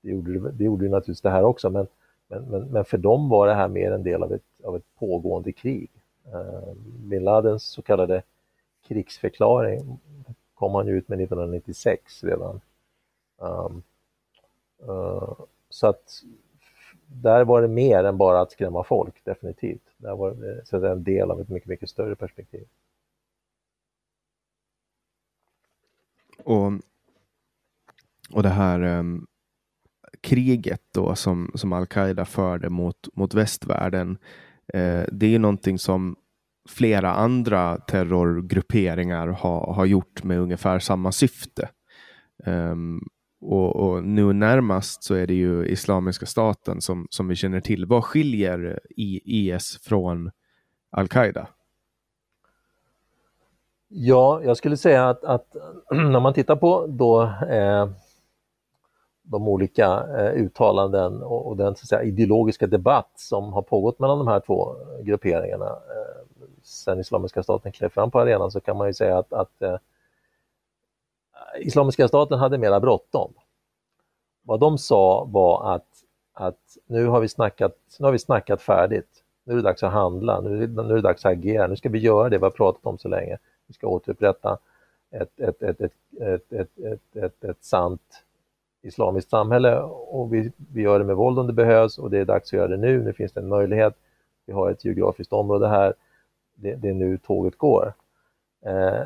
det 0.00 0.10
gjorde, 0.10 0.50
det 0.50 0.64
gjorde 0.64 0.84
naturligtvis 0.84 1.20
det 1.20 1.30
här 1.30 1.44
också, 1.44 1.70
men, 1.70 1.86
men, 2.28 2.44
men, 2.44 2.62
men, 2.62 2.84
för 2.84 2.98
dem 2.98 3.28
var 3.28 3.46
det 3.46 3.54
här 3.54 3.68
mer 3.68 3.92
en 3.92 4.02
del 4.02 4.22
av 4.22 4.32
ett, 4.32 4.64
av 4.64 4.76
ett 4.76 4.94
pågående 4.98 5.52
krig. 5.52 5.90
Eh, 6.32 6.74
Bin 6.84 7.24
Ladens 7.24 7.62
så 7.62 7.82
kallade 7.82 8.22
krigsförklaring 8.88 9.98
kom 10.54 10.74
han 10.74 10.86
ju 10.86 10.98
ut 10.98 11.08
med 11.08 11.20
1996 11.20 12.24
redan. 12.24 12.60
Um, 13.38 13.82
uh, 14.88 15.32
så 15.70 15.86
att 15.86 16.22
där 17.06 17.44
var 17.44 17.62
det 17.62 17.68
mer 17.68 18.04
än 18.04 18.16
bara 18.16 18.40
att 18.40 18.52
skrämma 18.52 18.84
folk, 18.84 19.24
definitivt. 19.24 19.82
Där 19.96 20.16
var 20.16 20.30
det 20.30 20.66
så 20.66 20.86
en 20.86 21.04
del 21.04 21.30
av 21.30 21.40
ett 21.40 21.48
mycket, 21.48 21.68
mycket 21.68 21.88
större 21.88 22.16
perspektiv. 22.16 22.64
Och, 26.44 26.72
och 28.32 28.42
det 28.42 28.48
här 28.48 28.82
um, 28.82 29.26
kriget 30.20 30.82
då 30.94 31.14
som, 31.14 31.50
som 31.54 31.72
al-Qaida 31.72 32.24
förde 32.24 32.70
mot, 32.70 33.08
mot 33.14 33.34
västvärlden, 33.34 34.18
eh, 34.74 35.04
det 35.12 35.34
är 35.34 35.38
någonting 35.38 35.78
som 35.78 36.16
flera 36.68 37.14
andra 37.14 37.76
terrorgrupperingar 37.76 39.28
har, 39.28 39.74
har 39.74 39.84
gjort 39.84 40.24
med 40.24 40.38
ungefär 40.38 40.78
samma 40.78 41.12
syfte. 41.12 41.68
Um, 42.44 43.08
och, 43.40 43.76
och, 43.76 44.04
nu 44.04 44.32
närmast 44.32 45.04
så 45.04 45.14
är 45.14 45.26
det 45.26 45.34
ju 45.34 45.66
Islamiska 45.66 46.26
staten 46.26 46.80
som, 46.80 47.06
som 47.10 47.28
vi 47.28 47.34
känner 47.34 47.60
till. 47.60 47.86
Vad 47.86 48.04
skiljer 48.04 48.80
IS 48.96 49.78
från 49.82 50.30
Al-Qaida? 50.90 51.48
Ja, 53.88 54.40
jag 54.44 54.56
skulle 54.56 54.76
säga 54.76 55.08
att, 55.08 55.24
att 55.24 55.56
när 55.90 56.20
man 56.20 56.34
tittar 56.34 56.56
på 56.56 56.86
då, 56.86 57.22
eh, 57.50 57.88
de 59.22 59.48
olika 59.48 60.06
eh, 60.18 60.32
uttalanden 60.42 61.22
och, 61.22 61.46
och 61.46 61.56
den 61.56 61.76
så 61.76 61.86
säga, 61.86 62.02
ideologiska 62.02 62.66
debatt 62.66 63.10
som 63.14 63.52
har 63.52 63.62
pågått 63.62 63.98
mellan 63.98 64.18
de 64.18 64.28
här 64.28 64.40
två 64.40 64.76
grupperingarna 65.02 65.66
eh, 65.66 66.26
sen 66.62 67.00
Islamiska 67.00 67.42
staten 67.42 67.72
klev 67.72 67.88
fram 67.88 68.10
på 68.10 68.20
arenan 68.20 68.50
så 68.50 68.60
kan 68.60 68.76
man 68.76 68.86
ju 68.86 68.94
säga 68.94 69.18
att, 69.18 69.32
att 69.32 69.62
eh, 69.62 69.76
Islamiska 71.58 72.08
staten 72.08 72.38
hade 72.38 72.58
mera 72.58 72.80
bråttom. 72.80 73.32
Vad 74.42 74.60
de 74.60 74.78
sa 74.78 75.24
var 75.24 75.74
att, 75.74 75.86
att 76.32 76.76
nu, 76.86 77.06
har 77.06 77.20
vi 77.20 77.28
snackat, 77.28 77.76
nu 77.98 78.04
har 78.04 78.12
vi 78.12 78.18
snackat 78.18 78.62
färdigt. 78.62 79.22
Nu 79.44 79.52
är 79.52 79.56
det 79.56 79.62
dags 79.62 79.82
att 79.82 79.92
handla, 79.92 80.40
nu 80.40 80.62
är 80.62 80.66
det, 80.66 80.82
nu 80.82 80.92
är 80.92 80.96
det 80.96 81.02
dags 81.02 81.24
att 81.24 81.32
agera, 81.32 81.66
nu 81.66 81.76
ska 81.76 81.88
vi 81.88 81.98
göra 81.98 82.28
det 82.28 82.38
vi 82.38 82.44
har 82.44 82.50
pratat 82.50 82.86
om 82.86 82.98
så 82.98 83.08
länge. 83.08 83.38
Vi 83.66 83.74
ska 83.74 83.86
återupprätta 83.86 84.58
ett, 85.10 85.40
ett, 85.40 85.62
ett, 85.62 85.80
ett, 85.80 85.92
ett, 86.20 86.52
ett, 86.52 86.78
ett, 86.78 87.16
ett, 87.16 87.44
ett 87.44 87.64
sant 87.64 88.24
islamiskt 88.82 89.30
samhälle 89.30 89.80
och 89.82 90.34
vi, 90.34 90.52
vi 90.72 90.82
gör 90.82 90.98
det 90.98 91.04
med 91.04 91.16
våld 91.16 91.38
om 91.38 91.46
det 91.46 91.52
behövs 91.52 91.98
och 91.98 92.10
det 92.10 92.18
är 92.18 92.24
dags 92.24 92.48
att 92.48 92.52
göra 92.52 92.68
det 92.68 92.76
nu. 92.76 93.02
Nu 93.02 93.12
finns 93.12 93.32
det 93.32 93.40
en 93.40 93.48
möjlighet. 93.48 93.94
Vi 94.46 94.52
har 94.52 94.70
ett 94.70 94.84
geografiskt 94.84 95.32
område 95.32 95.68
här. 95.68 95.94
Det, 96.54 96.74
det 96.74 96.88
är 96.88 96.94
nu 96.94 97.18
tåget 97.18 97.58
går. 97.58 97.94
Eh, 98.64 99.02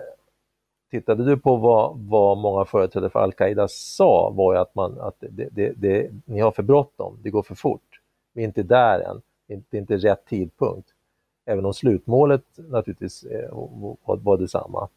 tittade 0.91 1.25
du 1.25 1.37
på 1.37 1.57
vad, 1.57 1.99
vad 1.99 2.39
många 2.39 2.65
företrädare 2.65 3.11
för 3.11 3.21
Al-Qaida 3.21 3.69
sa 3.69 4.31
var 4.31 4.55
ju 4.55 4.59
att, 4.59 4.75
man, 4.75 5.01
att 5.01 5.17
det, 5.21 5.49
det, 5.53 5.73
det, 5.77 6.11
ni 6.25 6.41
har 6.41 6.51
för 6.51 6.63
bråttom, 6.63 7.19
det 7.23 7.31
går 7.31 7.43
för 7.43 7.55
fort. 7.55 8.01
Vi 8.33 8.43
är 8.43 8.47
inte 8.47 8.63
där 8.63 9.01
än, 9.01 9.23
det 9.47 9.77
är 9.77 9.81
inte 9.81 9.97
rätt 9.97 10.25
tidpunkt. 10.27 10.89
Även 11.45 11.67
om 11.67 11.75
slutmålet 11.75 12.45
naturligtvis 12.57 13.25
var, 14.05 14.17
var 14.17 14.37
detsamma. 14.37 14.89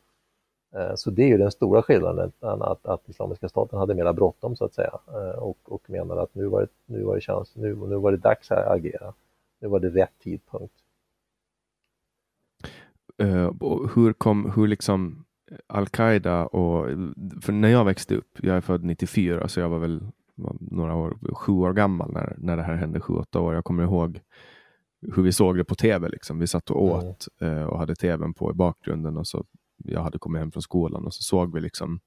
Eh, 0.75 0.95
så 0.95 1.09
det 1.09 1.23
är 1.23 1.27
ju 1.27 1.37
den 1.37 1.51
stora 1.51 1.81
skillnaden, 1.81 2.31
att, 2.39 2.85
att 2.85 3.09
Islamiska 3.09 3.49
staten 3.49 3.79
hade 3.79 3.95
mera 3.95 4.13
bråttom 4.13 4.55
så 4.55 4.65
att 4.65 4.73
säga 4.73 4.99
eh, 5.07 5.39
och, 5.39 5.57
och 5.63 5.89
menade 5.89 6.21
att 6.21 6.35
nu 6.35 6.45
var 6.45 6.61
det, 6.61 6.67
nu 6.85 7.03
var 7.03 7.15
det 7.15 7.21
chans, 7.21 7.55
nu, 7.55 7.75
nu 7.75 7.95
var 7.95 8.11
det 8.11 8.17
dags 8.17 8.51
att 8.51 8.67
agera. 8.67 9.13
Nu 9.59 9.67
var 9.67 9.79
det 9.79 9.89
rätt 9.89 10.19
tidpunkt. 10.19 10.73
Uh, 13.21 13.51
hur 13.95 14.13
kom, 14.13 14.51
hur 14.55 14.67
liksom 14.67 15.25
Al-Qaida 15.67 16.45
och, 16.45 16.89
för 17.41 17.51
när 17.51 17.69
jag 17.69 17.85
växte 17.85 18.15
upp, 18.15 18.39
jag 18.41 18.57
är 18.57 18.61
född 18.61 18.83
94, 18.83 19.47
så 19.47 19.59
jag 19.59 19.69
var 19.69 19.79
väl 19.79 20.01
var 20.35 20.57
några 20.59 20.95
år, 20.95 21.17
sju 21.33 21.51
år 21.51 21.73
gammal 21.73 22.13
när, 22.13 22.35
när 22.37 22.57
det 22.57 22.63
här 22.63 22.75
hände, 22.75 22.99
sju, 22.99 23.13
åtta 23.13 23.39
år. 23.39 23.53
Jag 23.53 23.63
kommer 23.63 23.83
ihåg 23.83 24.19
hur 25.15 25.23
vi 25.23 25.31
såg 25.31 25.57
det 25.57 25.63
på 25.63 25.75
tv. 25.75 26.09
Liksom. 26.09 26.39
Vi 26.39 26.47
satt 26.47 26.69
och 26.69 26.83
åt 26.83 27.27
mm. 27.41 27.57
uh, 27.57 27.63
och 27.63 27.79
hade 27.79 27.95
tvn 27.95 28.33
på 28.33 28.51
i 28.51 28.53
bakgrunden 28.53 29.17
och 29.17 29.27
så 29.27 29.45
jag 29.77 30.03
hade 30.03 30.19
kommit 30.19 30.39
hem 30.39 30.51
från 30.51 30.61
skolan 30.61 31.05
och 31.05 31.13
så 31.13 31.23
såg 31.23 31.53
vi 31.53 31.61
liksom 31.61 31.99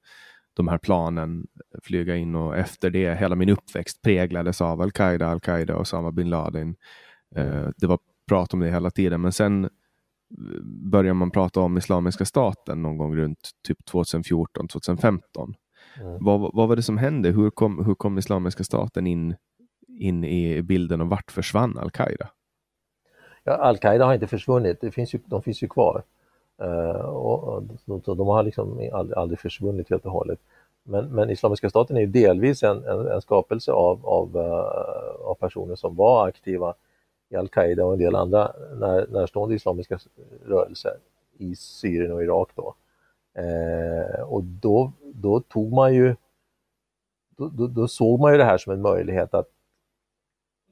de 0.53 0.67
här 0.67 0.77
planen 0.77 1.47
flyga 1.83 2.15
in 2.15 2.35
och 2.35 2.57
efter 2.57 2.89
det, 2.89 3.15
hela 3.15 3.35
min 3.35 3.49
uppväxt 3.49 4.01
präglades 4.01 4.61
av 4.61 4.81
Al-Qaida, 4.81 5.27
Al-Qaida 5.27 5.75
och 5.75 5.81
Osama 5.81 6.11
bin 6.11 6.29
Laden. 6.29 6.75
Uh, 7.37 7.69
det 7.77 7.87
var 7.87 7.99
prat 8.27 8.53
om 8.53 8.59
det 8.59 8.71
hela 8.71 8.91
tiden, 8.91 9.21
men 9.21 9.31
sen 9.31 9.69
börjar 10.91 11.13
man 11.13 11.31
prata 11.31 11.59
om 11.59 11.77
Islamiska 11.77 12.25
staten 12.25 12.81
någon 12.81 12.97
gång 12.97 13.15
runt 13.15 13.49
typ 13.67 13.85
2014, 13.85 14.67
2015. 14.67 15.53
Mm. 16.01 16.17
Vad, 16.21 16.39
vad 16.53 16.67
var 16.67 16.75
det 16.75 16.81
som 16.81 16.97
hände? 16.97 17.29
Hur 17.29 17.49
kom, 17.49 17.85
hur 17.85 17.95
kom 17.95 18.17
Islamiska 18.17 18.63
staten 18.63 19.07
in, 19.07 19.35
in 19.87 20.23
i 20.23 20.61
bilden 20.61 21.01
och 21.01 21.09
vart 21.09 21.31
försvann 21.31 21.77
Al-Qaida? 21.77 22.29
Ja, 23.43 23.53
Al-Qaida 23.53 24.05
har 24.05 24.13
inte 24.13 24.27
försvunnit, 24.27 24.81
det 24.81 24.91
finns 24.91 25.15
ju, 25.15 25.19
de 25.25 25.41
finns 25.41 25.63
ju 25.63 25.67
kvar. 25.67 26.03
Uh, 26.61 27.05
och, 27.05 27.63
och, 27.85 28.17
de 28.17 28.27
har 28.27 28.43
liksom 28.43 28.89
aldrig, 28.93 29.17
aldrig 29.17 29.39
försvunnit 29.39 29.89
helt 29.89 30.05
och 30.05 30.11
hållet. 30.11 30.39
Men, 30.83 31.05
men 31.05 31.29
Islamiska 31.29 31.69
staten 31.69 31.97
är 31.97 32.07
delvis 32.07 32.63
en, 32.63 32.83
en, 32.83 33.07
en 33.07 33.21
skapelse 33.21 33.71
av, 33.71 34.05
av, 34.05 34.37
uh, 34.37 35.29
av 35.29 35.35
personer 35.39 35.75
som 35.75 35.95
var 35.95 36.27
aktiva 36.27 36.73
i 37.29 37.35
al-Qaida 37.35 37.85
och 37.85 37.93
en 37.93 37.99
del 37.99 38.15
andra 38.15 38.51
när, 38.79 39.07
närstående 39.07 39.55
islamiska 39.55 39.99
rörelser 40.45 40.97
i 41.37 41.55
Syrien 41.55 42.11
och 42.11 42.23
Irak 42.23 42.49
då. 42.55 42.75
Eh, 43.41 44.21
och 44.21 44.43
då, 44.43 44.91
då 45.01 45.39
tog 45.39 45.73
man 45.73 45.93
ju 45.93 46.15
då, 47.37 47.47
då, 47.47 47.67
då, 47.67 47.87
såg 47.87 48.19
man 48.19 48.31
ju 48.31 48.37
det 48.37 48.43
här 48.43 48.57
som 48.57 48.73
en 48.73 48.81
möjlighet 48.81 49.33
att 49.33 49.47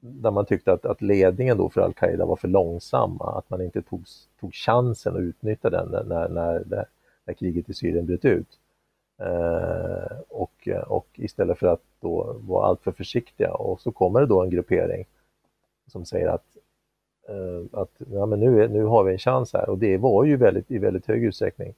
där 0.00 0.30
man 0.30 0.46
tyckte 0.46 0.72
att, 0.72 0.86
att 0.86 1.02
ledningen 1.02 1.58
då 1.58 1.70
för 1.70 1.80
al-Qaida 1.80 2.26
var 2.26 2.36
för 2.36 2.48
långsamma, 2.48 3.38
att 3.38 3.50
man 3.50 3.60
inte 3.60 3.82
tog, 3.82 4.04
tog 4.40 4.54
chansen 4.54 5.14
att 5.14 5.20
utnyttja 5.20 5.70
den 5.70 5.88
när, 5.88 6.04
när, 6.04 6.28
när, 6.28 6.86
när 7.24 7.34
kriget 7.34 7.68
i 7.68 7.74
Syrien 7.74 8.06
bröt 8.06 8.24
ut. 8.24 8.48
Eh, 9.18 10.18
och, 10.28 10.68
och 10.86 11.08
istället 11.14 11.58
för 11.58 11.66
att 11.66 11.82
då 12.00 12.36
vara 12.40 12.66
alltför 12.66 12.92
försiktiga 12.92 13.52
och 13.52 13.80
så 13.80 13.92
kommer 13.92 14.20
det 14.20 14.26
då 14.26 14.42
en 14.42 14.50
gruppering 14.50 15.04
som 15.86 16.04
säger 16.04 16.28
att, 16.28 16.56
eh, 17.28 17.80
att 17.80 17.90
ja, 18.12 18.26
men 18.26 18.40
nu, 18.40 18.68
nu 18.68 18.84
har 18.84 19.04
vi 19.04 19.12
en 19.12 19.18
chans 19.18 19.52
här 19.52 19.68
och 19.68 19.78
det 19.78 19.96
var 19.96 20.24
ju 20.24 20.36
väldigt, 20.36 20.70
i 20.70 20.78
väldigt 20.78 21.06
hög 21.06 21.24
utsträckning 21.24 21.74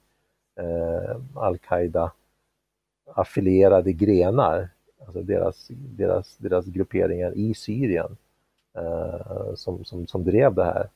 eh, 0.55 1.17
al-Qaida 1.33 2.11
affilierade 3.13 3.93
grenar, 3.93 4.69
alltså 5.05 5.21
deras, 5.21 5.67
deras, 5.71 6.37
deras 6.37 6.65
grupperingar 6.65 7.37
i 7.37 7.53
Syrien 7.53 8.17
eh, 8.77 9.53
som, 9.55 9.85
som, 9.85 10.07
som 10.07 10.23
drev 10.23 10.53
det 10.53 10.63
här. 10.63 10.89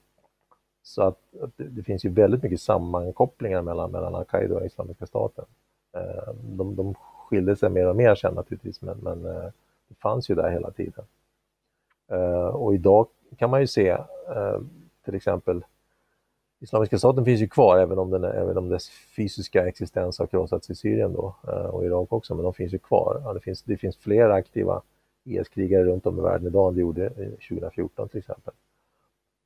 Så 0.84 1.02
att, 1.02 1.20
att 1.42 1.58
det, 1.58 1.64
det, 1.64 1.84
finns 1.84 2.06
ju 2.06 2.10
väldigt 2.10 2.44
mycket 2.44 2.62
sammankopplingar 2.62 3.62
mellan, 3.62 3.92
mellan 3.92 4.16
al-Qaida 4.16 4.56
och 4.56 4.66
Islamiska 4.66 5.06
staten. 5.06 5.46
Eh, 5.94 6.34
de, 6.44 6.76
de 6.76 6.94
skilde 6.96 7.56
sig 7.56 7.70
mer 7.70 7.88
och 7.88 7.96
mer 7.96 8.16
sen 8.16 8.34
naturligtvis, 8.34 8.82
men, 8.82 8.98
men 8.98 9.26
eh, 9.26 9.52
det 9.88 9.96
fanns 9.96 10.30
ju 10.30 10.36
där 10.36 10.50
hela 10.50 10.72
tiden. 10.72 11.06
Eh, 12.12 12.48
och 12.48 12.74
idag 12.74 13.08
kan 13.38 13.50
man 13.50 13.62
ju 13.62 13.68
se 13.68 13.90
eh, 13.90 14.60
till 15.06 15.16
exempel 15.16 15.64
Islamiska 16.64 16.98
staten 16.98 17.26
finns 17.26 17.42
ju 17.42 17.48
kvar 17.48 17.78
även 17.78 17.98
om, 17.98 18.10
den, 18.10 18.24
även 18.24 18.58
om 18.58 18.70
dess 18.70 18.90
fysiska 18.90 19.68
existens 19.68 20.20
har 20.20 20.28
krossats 20.28 20.70
i 20.70 20.76
Syrien 20.76 21.14
då, 21.14 21.36
eh, 21.48 21.66
och 21.66 21.86
Irak 21.86 22.14
också, 22.14 22.36
men 22.36 22.44
de 22.44 22.54
finns 22.54 22.74
ju 22.74 22.80
kvar. 22.80 23.22
Ja, 23.26 23.34
det, 23.34 23.40
finns, 23.40 23.64
det 23.64 23.78
finns 23.78 23.98
fler 23.98 24.30
aktiva 24.30 24.82
IS-krigare 25.24 25.84
runt 25.84 26.06
om 26.06 26.20
i 26.20 26.22
världen 26.22 26.48
idag 26.48 26.68
än 26.68 26.76
det 26.76 26.82
gjorde 26.82 27.10
2014 27.10 28.10
till 28.10 28.20
exempel. 28.20 28.54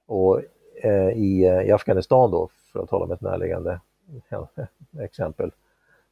Och 0.06 0.42
eh, 0.76 1.10
i, 1.10 1.42
i 1.66 1.72
Afghanistan 1.72 2.32
då, 2.32 2.50
för 2.72 2.80
att 2.80 2.90
tala 2.90 3.06
om 3.06 3.12
ett 3.12 3.22
närliggande 3.22 3.80
exempel, 5.00 5.52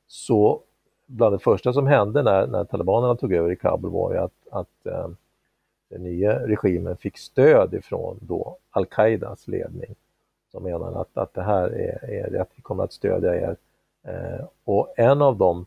så 0.08 0.62
bland 1.05 1.36
det 1.36 1.39
första 1.39 1.73
som 1.73 1.88
hände 1.88 2.23
när, 2.23 2.47
när 2.47 2.63
talibanerna 2.63 3.15
tog 3.15 3.34
över 3.34 3.51
i 3.51 3.55
Kabul 3.55 3.91
var 3.91 4.13
ju 4.13 4.17
att, 4.17 4.34
att 4.51 4.88
den 5.95 6.03
nya 6.03 6.47
regimen 6.47 6.97
fick 6.97 7.17
stöd 7.17 7.73
ifrån 7.73 8.19
då 8.21 8.58
al-Qaidas 8.69 9.47
ledning 9.47 9.95
som 10.51 10.63
menar 10.63 11.01
att, 11.01 11.17
att 11.17 11.34
det 11.34 11.41
här 11.41 11.69
är, 11.69 12.10
är 12.10 12.29
rätt, 12.29 12.49
vi 12.55 12.62
kommer 12.62 12.84
att 12.84 12.93
stödja 12.93 13.36
er. 13.36 13.58
Eh, 14.03 14.45
och 14.63 14.93
en 14.99 15.21
av 15.21 15.38
de 15.38 15.65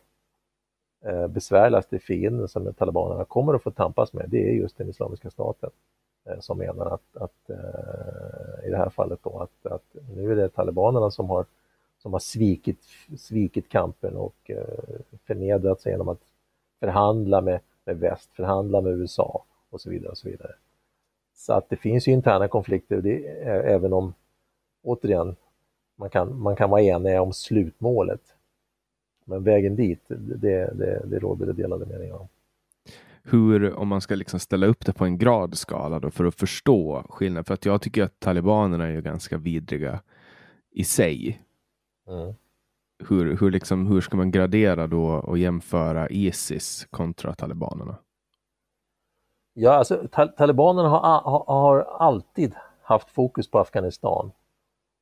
eh, 1.04 1.26
besvärligaste 1.26 1.98
fienden 1.98 2.48
som 2.48 2.74
talibanerna 2.74 3.24
kommer 3.24 3.54
att 3.54 3.62
få 3.62 3.70
tampas 3.70 4.12
med, 4.12 4.26
det 4.28 4.48
är 4.50 4.52
just 4.52 4.78
den 4.78 4.88
Islamiska 4.88 5.30
staten 5.30 5.70
eh, 6.24 6.40
som 6.40 6.58
menar 6.58 6.86
att, 6.86 7.16
att 7.16 7.50
eh, 7.50 8.66
i 8.66 8.70
det 8.70 8.76
här 8.76 8.90
fallet 8.90 9.18
då 9.22 9.38
att, 9.38 9.72
att 9.72 9.96
nu 10.14 10.32
är 10.32 10.36
det 10.36 10.48
talibanerna 10.48 11.10
som 11.10 11.30
har, 11.30 11.46
som 11.98 12.12
har 12.12 12.20
svikit, 12.20 12.82
svikit 13.18 13.68
kampen 13.68 14.16
och 14.16 14.50
eh, 14.50 15.00
förnedrat 15.26 15.80
sig 15.80 15.92
genom 15.92 16.08
att 16.08 16.22
förhandla 16.80 17.40
med, 17.40 17.60
med 17.84 17.98
väst, 17.98 18.32
förhandla 18.32 18.80
med 18.80 18.92
USA 18.92 19.44
och 19.70 19.80
så 19.80 19.90
vidare. 19.90 20.10
och 20.10 20.18
så 20.18 20.28
vidare. 20.28 20.54
Så 21.34 21.52
att 21.52 21.68
det 21.68 21.76
finns 21.76 22.08
ju 22.08 22.12
interna 22.12 22.48
konflikter, 22.48 23.00
det, 23.00 23.26
även 23.46 23.92
om, 23.92 24.14
återigen, 24.82 25.36
man 25.96 26.10
kan, 26.10 26.40
man 26.40 26.56
kan 26.56 26.70
vara 26.70 26.82
enig 26.82 27.20
om 27.20 27.32
slutmålet. 27.32 28.20
Men 29.24 29.44
vägen 29.44 29.76
dit, 29.76 30.02
det, 30.08 30.70
det, 30.74 31.02
det 31.06 31.18
råder 31.18 31.46
det 31.46 31.52
delade 31.52 31.86
meningar 31.86 32.14
om. 32.14 32.28
Hur, 33.22 33.74
om 33.74 33.88
man 33.88 34.00
ska 34.00 34.14
liksom 34.14 34.40
ställa 34.40 34.66
upp 34.66 34.86
det 34.86 34.92
på 34.92 35.04
en 35.04 35.18
gradskala 35.18 36.00
då 36.00 36.10
för 36.10 36.24
att 36.24 36.34
förstå 36.34 37.06
skillnaden, 37.08 37.44
för 37.44 37.54
att 37.54 37.64
jag 37.64 37.82
tycker 37.82 38.02
att 38.02 38.20
talibanerna 38.20 38.86
är 38.86 38.90
ju 38.90 39.02
ganska 39.02 39.36
vidriga 39.36 40.00
i 40.70 40.84
sig. 40.84 41.42
Mm. 42.08 42.34
Hur, 43.08 43.36
hur, 43.36 43.50
liksom, 43.50 43.86
hur 43.86 44.00
ska 44.00 44.16
man 44.16 44.30
gradera 44.30 44.86
då 44.86 45.06
och 45.06 45.38
jämföra 45.38 46.08
Isis 46.08 46.86
kontra 46.90 47.34
talibanerna? 47.34 47.96
Ja, 49.60 49.72
alltså 49.72 50.08
tal 50.10 50.28
talibanerna 50.28 50.88
har, 50.88 51.20
har, 51.20 51.44
har, 51.46 51.80
alltid 51.80 52.54
haft 52.82 53.10
fokus 53.10 53.50
på 53.50 53.58
Afghanistan. 53.58 54.30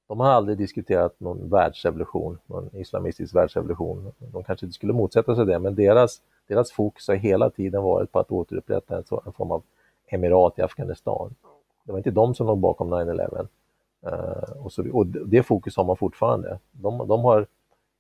De 0.08 0.20
har 0.20 0.26
aldrig 0.26 0.58
diskuterat 0.58 1.20
någon 1.20 1.48
världsrevolution, 1.48 2.38
någon 2.46 2.70
islamistisk 2.76 3.34
världsrevolution. 3.34 4.12
De 4.18 4.44
kanske 4.44 4.66
inte 4.66 4.74
skulle 4.74 4.92
motsätta 4.92 5.36
sig 5.36 5.46
det, 5.46 5.58
men 5.58 5.74
deras, 5.74 6.22
deras 6.48 6.72
fokus 6.72 7.08
har 7.08 7.14
hela 7.14 7.50
tiden 7.50 7.82
varit 7.82 8.12
på 8.12 8.18
att 8.18 8.30
återupprätta 8.30 8.96
en, 8.96 9.04
en 9.26 9.32
form 9.32 9.50
av 9.50 9.62
emirat 10.06 10.58
i 10.58 10.62
Afghanistan. 10.62 11.34
Det 11.84 11.92
var 11.92 11.98
inte 11.98 12.10
de 12.10 12.34
som 12.34 12.46
låg 12.46 12.58
bakom 12.58 12.94
9-11. 12.94 13.38
Uh, 13.40 14.12
eh, 14.12 14.64
och, 14.64 14.72
så, 14.72 14.90
och 14.92 15.06
det 15.06 15.42
fokus 15.42 15.76
har 15.76 15.84
man 15.84 15.96
fortfarande. 15.96 16.58
De, 16.72 17.08
de 17.08 17.24
har 17.24 17.46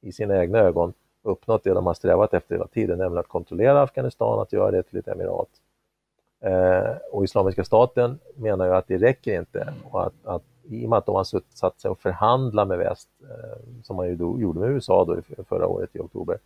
i 0.00 0.12
sina 0.12 0.42
egna 0.42 0.58
ögon 0.58 0.92
uppnått 1.22 1.64
det 1.64 1.74
de 1.74 1.86
har 1.86 1.94
strävat 1.94 2.34
efter 2.34 2.54
hela 2.54 2.66
tiden, 2.66 2.98
nämligen 2.98 3.20
att 3.20 3.28
kontrollera 3.28 3.82
Afghanistan, 3.82 4.40
att 4.40 4.52
göra 4.52 4.70
det 4.70 4.82
till 4.82 4.98
ett 4.98 5.08
emirat. 5.08 5.48
Eh, 6.40 6.96
och 7.12 7.24
Islamiska 7.24 7.64
staten 7.64 8.18
menar 8.34 8.66
ju 8.66 8.74
att 8.74 8.88
det 8.88 8.98
räcker 8.98 9.38
inte 9.38 9.74
och 9.90 10.06
att, 10.06 10.14
att 10.24 10.42
i 10.68 10.86
och 10.86 10.90
med 10.90 10.98
att 10.98 11.06
de 11.06 11.14
har 11.14 11.24
satt 11.54 11.80
sig 11.80 11.90
och 11.90 11.98
förhandlat 11.98 12.68
med 12.68 12.78
väst, 12.78 13.08
eh, 13.22 13.82
som 13.82 13.96
man 13.96 14.08
ju 14.08 14.16
då, 14.16 14.40
gjorde 14.40 14.60
med 14.60 14.70
USA 14.70 15.04
då 15.04 15.16
förra 15.48 15.66
året 15.66 15.96
i 15.96 16.00
oktober, 16.00 16.38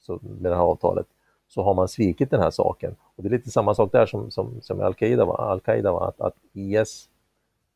så 0.00 0.18
med 0.22 0.52
det 0.52 0.56
här 0.56 0.62
avtalet, 0.62 1.06
så 1.48 1.62
har 1.62 1.74
man 1.74 1.88
svikit 1.88 2.30
den 2.30 2.40
här 2.40 2.50
saken. 2.50 2.96
Och 3.16 3.22
det 3.22 3.28
är 3.28 3.30
lite 3.30 3.50
samma 3.50 3.74
sak 3.74 3.92
där 3.92 4.06
som, 4.06 4.30
som, 4.30 4.60
som 4.60 4.80
Al-Qaida 4.80 5.24
var, 5.24 5.36
Al 5.36 5.82
var 5.82 6.08
att, 6.08 6.20
att 6.20 6.34
IS 6.52 7.08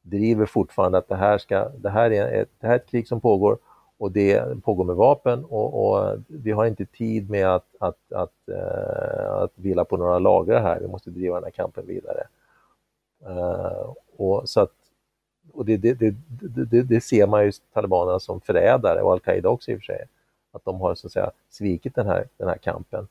driver 0.03 0.47
fortfarande 0.47 0.99
att 0.99 1.09
det 1.09 1.17
här, 1.17 1.39
ska, 1.39 1.69
det, 1.69 1.91
här 1.91 2.11
är 2.11 2.43
ett, 2.43 2.49
det 2.61 2.67
här 2.67 2.75
är 2.75 2.79
ett 2.79 2.91
krig 2.91 3.09
som 3.09 3.21
pågår 3.21 3.59
och 4.03 4.13
det 4.13 4.63
pågår 4.63 4.85
med 4.85 4.97
vapen 4.97 5.45
och, 5.45 5.87
och, 5.87 6.19
vi 6.27 6.51
har 6.51 6.67
inte 6.67 6.87
tid 6.87 7.31
med 7.31 7.47
att, 7.47 7.67
att, 7.79 8.13
att, 8.13 8.49
eh, 8.49 9.33
att 9.33 9.53
vila 9.55 9.85
på 9.85 9.97
några 9.97 10.19
lagrar 10.19 10.63
här, 10.63 10.81
vi 10.81 10.89
måste 10.89 11.11
driva 11.11 11.35
den 11.35 11.45
här 11.45 11.51
kampen 11.51 11.87
vidare. 11.87 12.27
Eh, 13.27 13.95
och 14.17 14.49
så 14.49 14.61
att, 14.61 14.73
och 15.53 15.65
det, 15.65 15.77
det, 15.77 15.95
det, 15.95 16.15
det, 16.65 16.83
det 16.83 17.01
ser 17.01 17.27
man 17.27 17.45
ju 17.45 17.53
talibanerna 17.73 18.19
som 18.19 18.41
förrädare 18.41 19.03
och 19.03 19.13
al-Qaida 19.13 19.49
också 19.49 19.71
i 19.71 19.75
och 19.75 19.79
för 19.79 19.85
sig, 19.85 20.05
att 20.53 20.65
de 20.65 20.81
har 20.81 20.95
så 20.95 21.07
att 21.07 21.13
säga 21.13 21.31
svikit 21.51 21.95
den 21.95 22.07
här, 22.07 22.29
den 22.37 22.49
här 22.49 22.59
kampen 22.59 23.09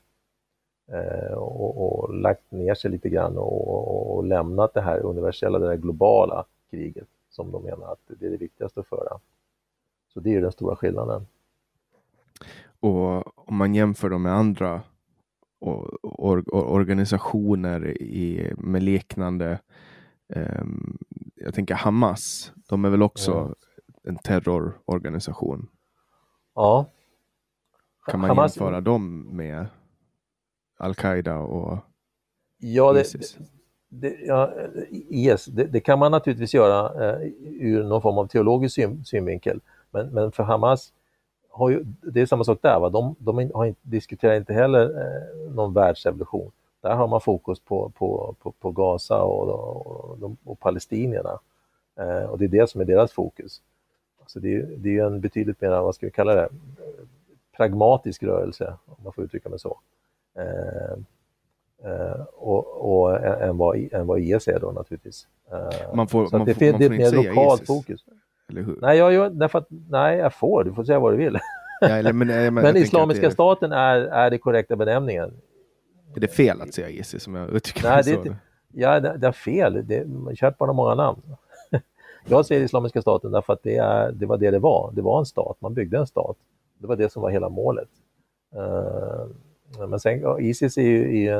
eh, 0.92 1.32
och, 1.32 2.04
och, 2.04 2.14
lagt 2.14 2.50
ner 2.50 2.74
sig 2.74 2.90
lite 2.90 3.08
grann 3.08 3.38
och, 3.38 4.16
och, 4.16 4.24
lämnat 4.24 4.74
det 4.74 4.80
här 4.80 4.98
universella, 4.98 5.58
det 5.58 5.68
här 5.68 5.76
globala 5.76 6.44
kriget 6.70 7.08
som 7.30 7.52
de 7.52 7.62
menar 7.62 7.92
att 7.92 8.00
det 8.06 8.26
är 8.26 8.30
det 8.30 8.36
viktigaste 8.36 8.80
att 8.80 8.86
föra. 8.86 9.18
Så 10.12 10.20
det 10.20 10.34
är 10.34 10.40
den 10.42 10.52
stora 10.52 10.76
skillnaden. 10.76 11.26
Och 12.80 13.48
om 13.48 13.56
man 13.56 13.74
jämför 13.74 14.10
dem 14.10 14.22
med 14.22 14.32
andra 14.32 14.82
or, 15.60 15.98
or, 16.02 16.54
organisationer 16.54 18.02
i, 18.02 18.52
med 18.58 18.82
liknande, 18.82 19.58
um, 20.34 20.98
jag 21.34 21.54
tänker 21.54 21.74
Hamas, 21.74 22.52
de 22.68 22.84
är 22.84 22.90
väl 22.90 23.02
också 23.02 23.32
mm. 23.32 23.54
en 24.04 24.16
terrororganisation? 24.16 25.68
Ja. 26.54 26.86
Kan 28.06 28.20
man 28.20 28.30
Hamas... 28.30 28.56
jämföra 28.56 28.80
dem 28.80 29.36
med 29.36 29.66
Al-Qaida 30.78 31.38
och 31.38 31.78
ja, 32.58 33.00
Isis? 33.00 33.34
Det, 33.88 34.08
det, 34.08 34.16
ja, 34.26 34.52
IS, 34.90 35.44
det, 35.44 35.64
det, 35.64 35.80
kan 35.80 35.98
man 35.98 36.10
naturligtvis 36.10 36.54
göra 36.54 37.10
eh, 37.10 37.28
ur 37.60 37.84
någon 37.84 38.02
form 38.02 38.18
av 38.18 38.26
teologisk 38.26 38.74
syn, 38.74 39.04
synvinkel. 39.04 39.60
Men, 39.92 40.06
men 40.08 40.32
för 40.32 40.42
Hamas, 40.42 40.92
har 41.50 41.70
ju, 41.70 41.84
det 41.84 42.20
är 42.20 42.26
samma 42.26 42.44
sak 42.44 42.58
där, 42.62 42.80
va? 42.80 42.88
de, 42.88 43.14
de 43.18 43.50
har 43.54 43.64
inte, 43.64 43.80
diskuterar 43.82 44.36
inte 44.36 44.52
heller 44.52 44.84
eh, 44.84 45.52
någon 45.52 45.72
världsrevolution. 45.74 46.50
Där 46.80 46.94
har 46.94 47.08
man 47.08 47.20
fokus 47.20 47.60
på, 47.60 47.88
på, 47.88 48.34
på, 48.42 48.50
på 48.50 48.70
Gaza 48.70 49.22
och, 49.22 49.48
och, 49.48 50.22
och, 50.22 50.36
och 50.44 50.60
palestinierna. 50.60 51.38
Eh, 51.98 52.24
och 52.24 52.38
det 52.38 52.44
är 52.44 52.48
det 52.48 52.70
som 52.70 52.80
är 52.80 52.84
deras 52.84 53.12
fokus. 53.12 53.62
Alltså 54.20 54.40
det, 54.40 54.54
är, 54.54 54.66
det 54.76 54.98
är 54.98 55.06
en 55.06 55.20
betydligt 55.20 55.60
mer, 55.60 55.70
vad 55.70 55.94
ska 55.94 56.06
vi 56.06 56.12
kalla 56.12 56.34
det, 56.34 56.48
pragmatisk 57.56 58.22
rörelse, 58.22 58.74
om 58.86 59.04
man 59.04 59.12
får 59.12 59.24
uttrycka 59.24 59.48
mig 59.48 59.58
så. 59.58 59.78
Eh, 60.38 60.92
eh, 61.90 62.20
och, 62.34 62.66
och 62.66 63.24
än, 63.24 63.56
vad, 63.56 63.92
än 63.92 64.06
vad 64.06 64.20
IS 64.20 64.48
är 64.48 64.60
då 64.60 64.72
naturligtvis. 64.72 65.26
Eh, 65.52 65.94
man 65.94 66.08
får, 66.08 66.26
så 66.26 66.38
man 66.38 66.46
det, 66.46 66.54
får, 66.54 66.60
det, 66.60 66.72
man 66.72 66.80
det 66.80 66.86
får 66.86 66.94
är 66.94 67.06
ett 67.06 67.12
mer 67.12 67.22
lokalt 67.24 67.62
ISIS. 67.62 67.66
fokus. 67.66 68.04
Eller 68.48 68.62
hur? 68.62 68.78
Nej, 68.80 68.98
jag, 68.98 69.12
jag, 69.12 69.36
därför 69.36 69.58
att, 69.58 69.66
nej, 69.70 70.18
jag 70.18 70.34
får. 70.34 70.64
Du 70.64 70.72
får 70.72 70.84
säga 70.84 70.98
vad 70.98 71.12
du 71.12 71.16
vill. 71.16 71.38
Ja, 71.80 71.88
eller, 71.88 72.12
men, 72.12 72.28
men, 72.28 72.54
men 72.54 72.76
Islamiska 72.76 73.26
är... 73.26 73.30
staten 73.30 73.72
är, 73.72 73.96
är 73.96 74.30
det 74.30 74.38
korrekta 74.38 74.76
benämningen. 74.76 75.32
Är 76.16 76.20
det 76.20 76.28
fel 76.28 76.60
att 76.60 76.74
säga 76.74 76.88
ISIS 76.88 77.22
som 77.22 77.34
jag 77.34 77.50
uttrycker 77.50 77.88
Nej, 77.88 78.02
det, 78.04 78.12
är, 78.12 78.36
ja, 78.72 79.00
det, 79.00 79.16
det 79.16 79.26
är 79.26 79.32
fel. 79.32 79.86
Det, 79.86 80.06
kört 80.34 80.58
bara 80.58 80.72
många 80.72 80.94
namn. 80.94 81.22
jag 82.26 82.46
säger 82.46 82.62
Islamiska 82.62 83.02
staten 83.02 83.32
därför 83.32 83.52
att 83.52 83.62
det, 83.62 83.76
är, 83.76 84.12
det 84.12 84.26
var 84.26 84.38
det 84.38 84.50
det 84.50 84.58
var. 84.58 84.92
Det 84.94 85.02
var 85.02 85.18
en 85.18 85.26
stat, 85.26 85.56
man 85.60 85.74
byggde 85.74 85.98
en 85.98 86.06
stat. 86.06 86.36
Det 86.78 86.86
var 86.86 86.96
det 86.96 87.12
som 87.12 87.22
var 87.22 87.30
hela 87.30 87.48
målet. 87.48 87.88
Uh, 88.56 89.26
men 89.88 90.00
sen, 90.00 90.38
Isis 90.38 90.78
är 90.78 90.82
ju 90.82 91.26
är 91.26 91.36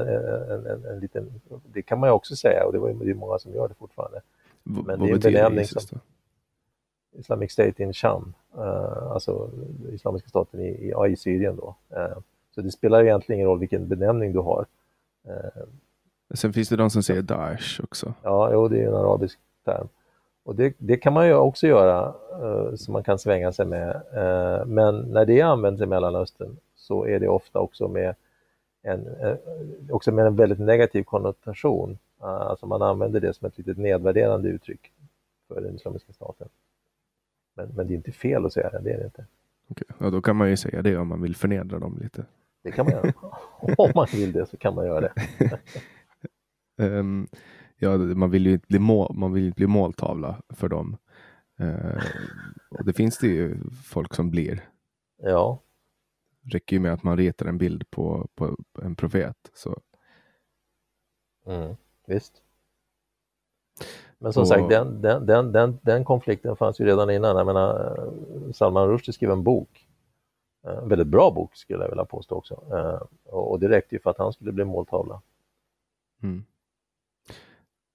en, 0.50 0.66
en, 0.66 0.84
en, 0.84 1.00
liten, 1.00 1.40
det 1.72 1.82
kan 1.82 2.00
man 2.00 2.08
ju 2.08 2.12
också 2.12 2.36
säga 2.36 2.64
och 2.66 2.72
det 2.72 2.78
var 2.78 2.88
ju 2.88 3.14
många 3.14 3.38
som 3.38 3.54
gör 3.54 3.68
det 3.68 3.74
fortfarande. 3.74 4.20
Men 4.62 4.84
vad 4.86 4.98
det 4.98 5.28
är 5.28 5.32
benämning 5.32 5.60
ISIS, 5.60 5.88
som, 5.88 6.00
Islamic 7.18 7.52
State 7.52 7.82
in 7.82 7.92
Sham, 7.92 8.34
uh, 8.58 9.12
alltså 9.12 9.50
Islamiska 9.92 10.28
staten 10.28 10.60
i, 10.60 10.68
i, 10.68 11.12
i 11.12 11.16
Syrien 11.16 11.56
då. 11.56 11.74
Uh, 11.96 12.18
så 12.54 12.60
det 12.60 12.70
spelar 12.70 13.02
egentligen 13.02 13.38
ingen 13.38 13.48
roll 13.48 13.58
vilken 13.58 13.88
benämning 13.88 14.32
du 14.32 14.38
har. 14.38 14.66
Uh, 15.28 15.62
Sen 16.34 16.52
finns 16.52 16.68
det 16.68 16.76
de 16.76 16.90
som 16.90 17.02
säger 17.02 17.22
Daesh 17.22 17.80
också. 17.84 18.14
Ja, 18.22 18.52
jo, 18.52 18.68
det 18.68 18.82
är 18.82 18.88
en 18.88 18.94
arabisk 18.94 19.38
term. 19.64 19.88
Och 20.44 20.54
det, 20.54 20.74
det 20.78 20.96
kan 20.96 21.12
man 21.12 21.26
ju 21.26 21.34
också 21.34 21.66
göra, 21.66 22.14
så 22.76 22.92
man 22.92 23.02
kan 23.02 23.18
svänga 23.18 23.52
sig 23.52 23.66
med. 23.66 24.02
Men 24.66 24.98
när 24.98 25.24
det 25.24 25.40
används 25.40 25.82
i 25.82 25.86
Mellanöstern 25.86 26.56
så 26.74 27.06
är 27.06 27.20
det 27.20 27.28
ofta 27.28 27.58
också 27.58 27.88
med 27.88 28.14
en, 28.82 29.06
också 29.90 30.12
med 30.12 30.26
en 30.26 30.36
väldigt 30.36 30.58
negativ 30.58 31.02
konnotation. 31.02 31.98
alltså 32.20 32.66
man 32.66 32.82
använder 32.82 33.20
det 33.20 33.34
som 33.34 33.46
ett 33.46 33.58
litet 33.58 33.78
nedvärderande 33.78 34.48
uttryck 34.48 34.92
för 35.48 35.60
den 35.60 35.74
Islamiska 35.74 36.12
staten. 36.12 36.48
Men, 37.54 37.68
men 37.68 37.86
det 37.86 37.94
är 37.94 37.96
inte 37.96 38.12
fel 38.12 38.46
att 38.46 38.52
säga 38.52 38.70
det, 38.70 38.80
det 38.80 38.92
är 38.92 38.98
det 38.98 39.04
inte. 39.04 39.26
Okej, 39.68 39.86
ja, 39.98 40.10
då 40.10 40.22
kan 40.22 40.36
man 40.36 40.50
ju 40.50 40.56
säga 40.56 40.82
det 40.82 40.96
om 40.96 41.08
man 41.08 41.22
vill 41.22 41.36
förnedra 41.36 41.78
dem 41.78 41.98
lite. 42.02 42.26
Det 42.62 42.72
kan 42.72 42.86
man 42.86 42.94
göra. 42.94 43.12
om 43.78 43.92
man 43.94 44.06
vill 44.12 44.32
det 44.32 44.46
så 44.46 44.56
kan 44.56 44.74
man 44.74 44.86
göra 44.86 45.00
det. 45.00 45.12
um, 46.76 47.28
ja, 47.76 47.96
man 47.96 48.30
vill 48.30 48.46
ju 48.46 48.52
inte 48.52 48.66
bli, 48.68 48.78
mål, 48.78 49.14
man 49.14 49.32
vill 49.32 49.52
bli 49.52 49.66
måltavla 49.66 50.42
för 50.48 50.68
dem. 50.68 50.96
Uh, 51.60 52.02
och 52.70 52.84
det 52.84 52.92
finns 52.92 53.18
det 53.18 53.26
ju 53.26 53.56
folk 53.84 54.14
som 54.14 54.30
blir. 54.30 54.68
Ja. 55.22 55.62
Räcker 56.52 56.76
ju 56.76 56.80
med 56.80 56.92
att 56.92 57.02
man 57.02 57.16
ritar 57.16 57.46
en 57.46 57.58
bild 57.58 57.90
på, 57.90 58.28
på 58.34 58.56
en 58.82 58.96
profet. 58.96 59.50
Så. 59.54 59.80
Mm, 61.46 61.76
visst. 62.06 62.42
Men 64.22 64.32
som 64.32 64.40
och... 64.40 64.48
sagt, 64.48 64.68
den, 64.68 65.02
den, 65.02 65.26
den, 65.26 65.52
den, 65.52 65.78
den 65.82 66.04
konflikten 66.04 66.56
fanns 66.56 66.80
ju 66.80 66.84
redan 66.84 67.10
innan. 67.10 67.36
Jag 67.36 67.46
menar, 67.46 67.96
Salman 68.52 68.88
Rushdie 68.88 69.12
skrev 69.12 69.30
en 69.30 69.42
bok, 69.42 69.88
en 70.62 70.88
väldigt 70.88 71.08
bra 71.08 71.30
bok 71.30 71.56
skulle 71.56 71.82
jag 71.84 71.88
vilja 71.88 72.04
påstå 72.04 72.34
också. 72.34 72.54
Och 73.24 73.60
det 73.60 73.68
räckte 73.68 73.94
ju 73.94 74.00
för 74.00 74.10
att 74.10 74.18
han 74.18 74.32
skulle 74.32 74.52
bli 74.52 74.64
måltavla. 74.64 75.22
Mm. 76.22 76.44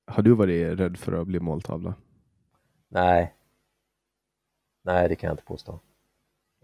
Har 0.07 0.23
du 0.23 0.33
varit 0.35 0.79
rädd 0.79 0.97
för 0.97 1.11
att 1.11 1.27
bli 1.27 1.39
måltavla? 1.39 1.93
Nej. 2.89 3.33
Nej, 4.83 5.09
det 5.09 5.15
kan 5.15 5.27
jag 5.27 5.33
inte 5.33 5.43
påstå. 5.43 5.79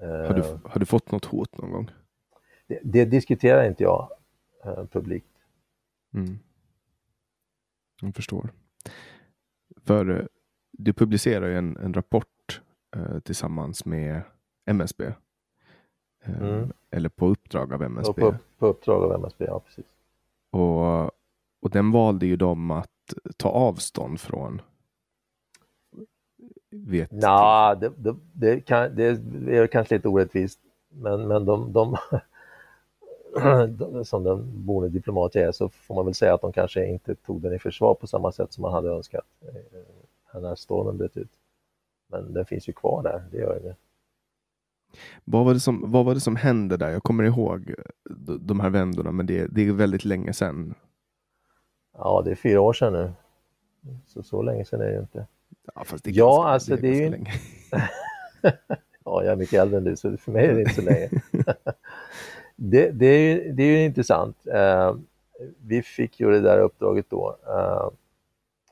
Har 0.01 0.33
du, 0.33 0.41
Eh, 0.41 0.57
har 0.65 0.79
du 0.79 0.85
fått 0.85 1.11
något 1.11 1.25
hot 1.25 1.57
någon 1.57 1.71
gång? 1.71 1.91
det, 2.67 2.79
det 2.83 3.05
diskuterar 3.05 3.67
inte 3.67 3.83
jag 3.83 4.09
eh, 4.65 4.85
publikt. 4.85 5.27
Mm. 6.13 6.39
Jag 8.01 8.15
förstår. 8.15 8.49
För 9.83 10.09
eh, 10.19 10.25
du 10.71 10.93
publicerar 10.93 11.47
ju 11.47 11.57
en, 11.57 11.77
en 11.77 11.93
rapport 11.93 12.61
eh, 12.95 13.19
tillsammans 13.19 13.85
med 13.85 14.21
MSB. 14.65 15.05
Eh, 15.05 15.13
Mm. 16.25 16.71
Eller 16.91 17.09
på 17.09 17.27
uppdrag 17.27 17.73
av 17.73 17.83
MSB. 17.83 18.21
på, 18.21 18.35
på 18.57 18.67
uppdrag 18.67 19.03
av 19.03 19.13
MSB, 19.19 19.45
ja 19.45 19.59
precis. 19.59 19.85
Och, 20.51 21.03
och 21.61 21.69
den 21.71 21.91
valde 21.91 22.25
ju 22.25 22.35
de 22.35 22.71
att 22.71 22.89
ta 23.37 23.49
avstånd 23.49 24.19
från. 24.19 24.61
Vet 26.71 27.11
Nja, 27.11 27.75
det, 27.75 27.91
det, 27.97 28.15
det, 28.33 28.59
kan, 28.59 28.95
det 28.95 29.03
är 29.47 29.67
kanske 29.67 29.95
lite 29.95 30.07
orättvist, 30.07 30.59
men, 30.89 31.27
men 31.27 31.45
de, 31.45 31.73
de 31.73 31.97
som 34.03 34.23
den 34.23 34.65
boende 34.65 34.89
diplomat 34.89 35.35
jag 35.35 35.43
är 35.43 35.51
så 35.51 35.69
får 35.69 35.95
man 35.95 36.05
väl 36.05 36.13
säga 36.13 36.33
att 36.33 36.41
de 36.41 36.53
kanske 36.53 36.85
inte 36.85 37.15
tog 37.15 37.41
den 37.41 37.53
i 37.53 37.59
försvar 37.59 37.95
på 37.95 38.07
samma 38.07 38.31
sätt 38.31 38.53
som 38.53 38.61
man 38.61 38.73
hade 38.73 38.89
önskat 38.89 39.25
eh, 40.33 40.41
när 40.41 40.55
stormen 40.55 40.97
bröt 40.97 41.17
ut. 41.17 41.31
Men 42.07 42.33
den 42.33 42.45
finns 42.45 42.69
ju 42.69 42.73
kvar 42.73 43.03
där, 43.03 43.23
det 43.31 43.37
gör 43.37 43.59
den. 43.63 43.75
Vad 45.25 45.45
var, 45.45 45.53
det 45.53 45.59
som, 45.59 45.91
vad 45.91 46.05
var 46.05 46.13
det 46.13 46.19
som 46.19 46.35
hände 46.35 46.77
där? 46.77 46.89
Jag 46.89 47.03
kommer 47.03 47.23
ihåg 47.23 47.69
eh, 47.69 47.75
de, 48.39 48.59
här 48.59 48.69
vändorna, 48.69 49.11
men 49.11 49.25
det, 49.25 49.47
det 49.47 49.67
är 49.67 49.71
väldigt 49.71 50.05
länge 50.05 50.33
sedan. 50.33 50.73
Ja, 51.97 52.21
det 52.25 52.31
är 52.31 52.35
fyra 52.35 52.61
år 52.61 52.73
sedan 52.73 52.93
nu. 52.93 53.11
Så, 54.07 54.23
så 54.23 54.41
länge 54.41 54.65
sedan 54.65 54.81
är 54.81 54.85
det 54.85 54.93
ju 54.93 54.99
inte. 54.99 55.27
Ja, 55.75 55.83
fast 55.83 56.03
det 56.03 56.09
är 56.09 56.13
Ja, 56.13 56.35
ganska, 56.35 56.49
alltså, 56.49 56.75
det 56.75 56.87
är 56.87 56.93
ju- 56.93 57.09
ganska 57.09 57.17
länge. 57.17 57.31
Ja, 59.05 59.23
jag 59.23 59.31
är 59.31 59.35
mycket 59.35 59.59
äldre 59.61 59.77
än 59.77 59.83
du, 59.83 59.95
så 59.95 60.17
för 60.17 60.31
mig 60.31 60.45
är 60.45 60.53
det 60.53 60.61
inte 60.61 60.73
så 60.73 60.81
länge. 60.81 61.09
det, 62.55 62.91
det, 62.91 63.05
är 63.05 63.19
ju, 63.19 63.51
det 63.51 63.63
är 63.63 63.67
ju 63.67 63.85
intressant. 63.85 64.47
Eh, 64.47 64.95
vi 65.61 65.81
fick 65.81 66.19
ju 66.19 66.31
det 66.31 66.41
där 66.41 66.59
uppdraget 66.59 67.05
då, 67.09 67.37
eh, 67.47 67.89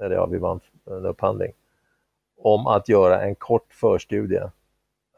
eller 0.06 0.16
ja, 0.16 0.26
vi 0.26 0.38
vann 0.38 0.60
en 0.86 1.06
upphandling, 1.06 1.52
om 2.38 2.68
att 2.68 2.90
göra 2.90 3.22
en 3.22 3.36
kort 3.36 3.74
förstudie. 3.74 4.44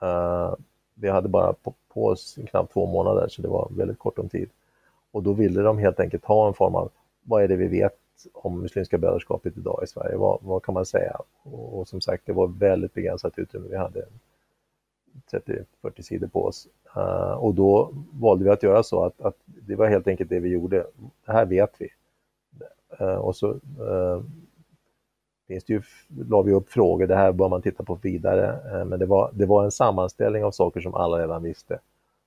Eh, 0.02 0.54
vi 0.93 1.10
hade 1.10 1.30
bara 1.30 1.54
på, 1.54 1.73
på 1.93 2.06
oss 2.06 2.38
knappt 2.47 2.73
två 2.73 2.86
månader, 2.86 3.28
så 3.28 3.41
det 3.41 3.47
var 3.47 3.67
väldigt 3.71 3.99
kort 3.99 4.19
om 4.19 4.30
tid. 4.30 4.49
Och 5.12 5.23
då 5.23 5.34
ville 5.34 5.62
de 5.62 5.78
helt 5.78 5.99
enkelt 5.99 6.26
ha 6.26 6.47
en 6.47 6.54
form 6.54 6.76
av, 6.76 6.91
vad 7.23 7.43
är 7.43 7.47
det 7.47 7.56
vi 7.56 7.67
vet 7.67 7.97
om 8.34 8.62
Muslimska 8.62 8.97
brödraskapet 8.97 9.58
idag 9.58 9.80
i 9.84 9.88
Sverige? 9.88 10.17
Vad, 10.17 10.39
vad 10.41 10.63
kan 10.63 10.73
man 10.73 10.86
säga? 10.86 11.17
Och, 11.43 11.80
och 11.80 11.88
som 11.88 12.02
sagt, 12.02 12.26
det 12.26 12.34
var 12.34 12.47
väldigt 12.47 12.93
begränsat 12.93 13.39
utrymme. 13.39 13.67
Vi 13.69 13.78
hade 13.78 14.06
30-40 15.32 16.02
sidor 16.02 16.28
på 16.28 16.45
oss. 16.45 16.67
Eh, 16.95 17.34
och 17.34 17.54
då 17.54 17.93
valde 18.13 18.43
vi 18.43 18.49
att 18.49 18.63
göra 18.63 18.84
så 18.84 19.04
att, 19.04 19.21
att 19.21 19.36
det 19.45 19.76
var 19.76 19.88
helt 19.88 20.08
enkelt 20.08 20.30
det 20.30 20.39
vi 20.39 20.49
gjorde. 20.49 20.86
Det 21.26 21.32
här 21.32 21.45
vet 21.45 21.71
vi. 21.78 21.89
Eh, 22.99 23.15
och 23.15 23.36
så 23.36 23.52
uh, 23.80 24.21
finns 25.47 25.63
det 25.63 25.73
ju, 25.73 25.82
la 26.30 26.41
vi 26.41 26.54
upp 26.54 26.69
frågor, 26.69 27.08
det 27.08 27.15
här 27.15 27.32
bör 27.32 27.49
man 27.49 27.62
titta 27.62 27.84
på 27.84 27.95
vidare. 27.95 28.86
Men 28.86 28.99
det 28.99 29.06
var, 29.06 29.32
det 29.34 29.45
var 29.45 29.63
en 29.63 29.71
sammanställning 29.71 30.43
av 30.43 30.52
saker 30.52 30.82
som 30.82 30.93
alla 30.95 31.19
redan 31.19 31.43
visste, 31.43 31.80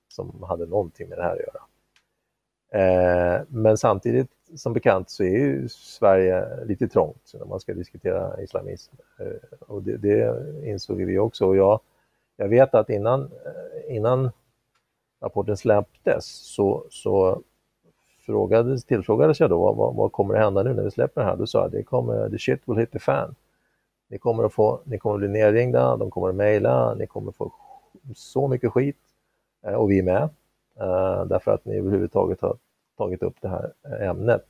som 0.07 0.43
hade 0.43 0.65
någonting 0.65 1.09
med 1.09 1.17
det 1.17 1.23
här 1.23 1.33
att 1.33 1.39
göra. 1.39 1.61
Eh, 2.69 3.41
men 3.47 3.77
samtidigt, 3.77 4.31
som 4.55 4.73
bekant, 4.73 5.09
så 5.09 5.23
är 5.23 5.37
ju 5.37 5.69
Sverige 5.69 6.65
lite 6.65 6.87
trångt 6.87 7.31
när 7.33 7.45
man 7.45 7.59
ska 7.59 7.73
diskutera 7.73 8.41
islamism. 8.41 8.95
Eh, 9.19 9.67
och 9.67 9.83
det, 9.83 9.97
det 9.97 10.35
insåg 10.63 10.97
vi 10.97 11.17
också. 11.17 11.45
Och 11.45 11.57
jag, 11.57 11.79
jag 12.37 12.47
vet 12.47 12.75
att 12.75 12.89
innan, 12.89 13.21
eh, 13.21 13.95
innan 13.95 14.31
rapporten 15.21 15.57
släpptes 15.57 16.25
så, 16.25 16.85
så 16.89 17.41
frågades, 18.25 18.85
tillfrågades 18.85 19.39
jag 19.39 19.49
då 19.49 19.73
vad, 19.73 19.95
vad, 19.95 20.11
kommer 20.11 20.35
att 20.35 20.43
hända 20.43 20.63
nu 20.63 20.73
när 20.73 20.83
vi 20.83 20.91
släpper 20.91 21.21
det 21.21 21.27
här? 21.27 21.35
Då 21.35 21.47
sa 21.47 21.61
jag 21.61 21.71
det 21.71 21.83
kommer, 21.83 22.29
the 22.29 22.37
shit 22.39 22.61
will 22.65 22.77
hit 22.77 22.91
the 22.91 22.99
fan. 22.99 23.35
Ni 24.07 24.17
kommer 24.17 24.43
att, 24.43 24.53
få, 24.53 24.79
ni 24.83 24.97
kommer 24.97 25.15
att 25.15 25.19
bli 25.19 25.27
nerringda, 25.27 25.97
de 25.97 26.11
kommer 26.11 26.29
att 26.29 26.35
mejla, 26.35 26.93
ni 26.93 27.07
kommer 27.07 27.29
att 27.29 27.35
få 27.35 27.51
så 28.15 28.47
mycket 28.47 28.71
skit 28.71 28.97
eh, 29.65 29.73
och 29.73 29.91
vi 29.91 29.99
är 29.99 30.03
med 30.03 30.29
eh, 30.79 31.25
därför 31.25 31.51
att 31.51 31.65
ni 31.65 31.77
överhuvudtaget 31.77 32.41
har 32.41 32.57
tagit 32.97 33.23
upp 33.23 33.35
det 33.41 33.49
här 33.49 33.73
ämnet. 34.01 34.45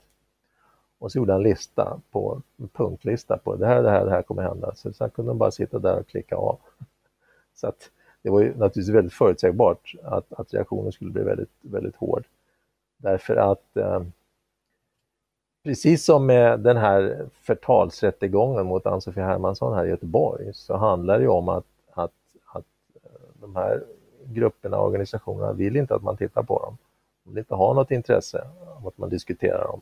Och 0.99 1.11
så 1.11 1.17
gjorde 1.17 1.31
han 1.31 1.41
en 1.41 1.49
lista 1.49 2.01
på 2.11 2.41
en 2.57 2.67
punktlista 2.67 3.37
på 3.37 3.55
det 3.55 3.67
här, 3.67 3.83
det 3.83 3.89
här, 3.89 4.05
det 4.05 4.11
här 4.11 4.21
kommer 4.21 4.43
hända. 4.43 4.75
Så 4.75 4.93
sen 4.93 5.09
kunde 5.09 5.29
de 5.29 5.37
bara 5.37 5.51
sitta 5.51 5.79
där 5.79 5.99
och 5.99 6.07
klicka 6.07 6.35
av. 6.35 6.59
Så 7.59 7.67
att 7.67 7.91
det 8.21 8.29
var 8.29 8.41
ju 8.41 8.47
naturligtvis 8.47 8.89
väldigt 8.89 9.13
förutsägbart 9.13 9.93
att, 10.03 10.33
att 10.33 10.53
reaktionen 10.53 10.91
skulle 10.91 11.11
bli 11.11 11.23
väldigt, 11.23 11.51
väldigt 11.61 11.95
hård. 11.95 12.25
Därför 12.97 13.35
att 13.35 13.77
eh, 13.77 14.03
precis 15.63 16.05
som 16.05 16.25
med 16.25 16.59
den 16.59 16.77
här 16.77 17.29
förtalsrättegången 17.41 18.65
mot 18.65 18.85
Ann-Sofie 18.85 19.23
Hermansson 19.23 19.73
här 19.73 19.85
i 19.85 19.89
Göteborg 19.89 20.53
så 20.53 20.77
handlar 20.77 21.17
det 21.17 21.23
ju 21.23 21.29
om 21.29 21.49
att, 21.49 21.65
att, 21.93 22.13
att 22.45 22.65
eh, 23.03 23.11
de 23.33 23.55
här 23.55 23.83
grupperna 24.23 24.77
och 24.77 24.87
organisationerna 24.87 25.53
vill 25.53 25.75
inte 25.75 25.95
att 25.95 26.03
man 26.03 26.17
tittar 26.17 26.43
på 26.43 26.59
dem. 26.59 26.77
De 27.23 27.29
vill 27.29 27.39
inte 27.39 27.55
ha 27.55 27.73
något 27.73 27.91
intresse 27.91 28.47
av 28.77 28.87
att 28.87 28.97
man 28.97 29.09
diskuterar 29.09 29.63
dem. 29.63 29.81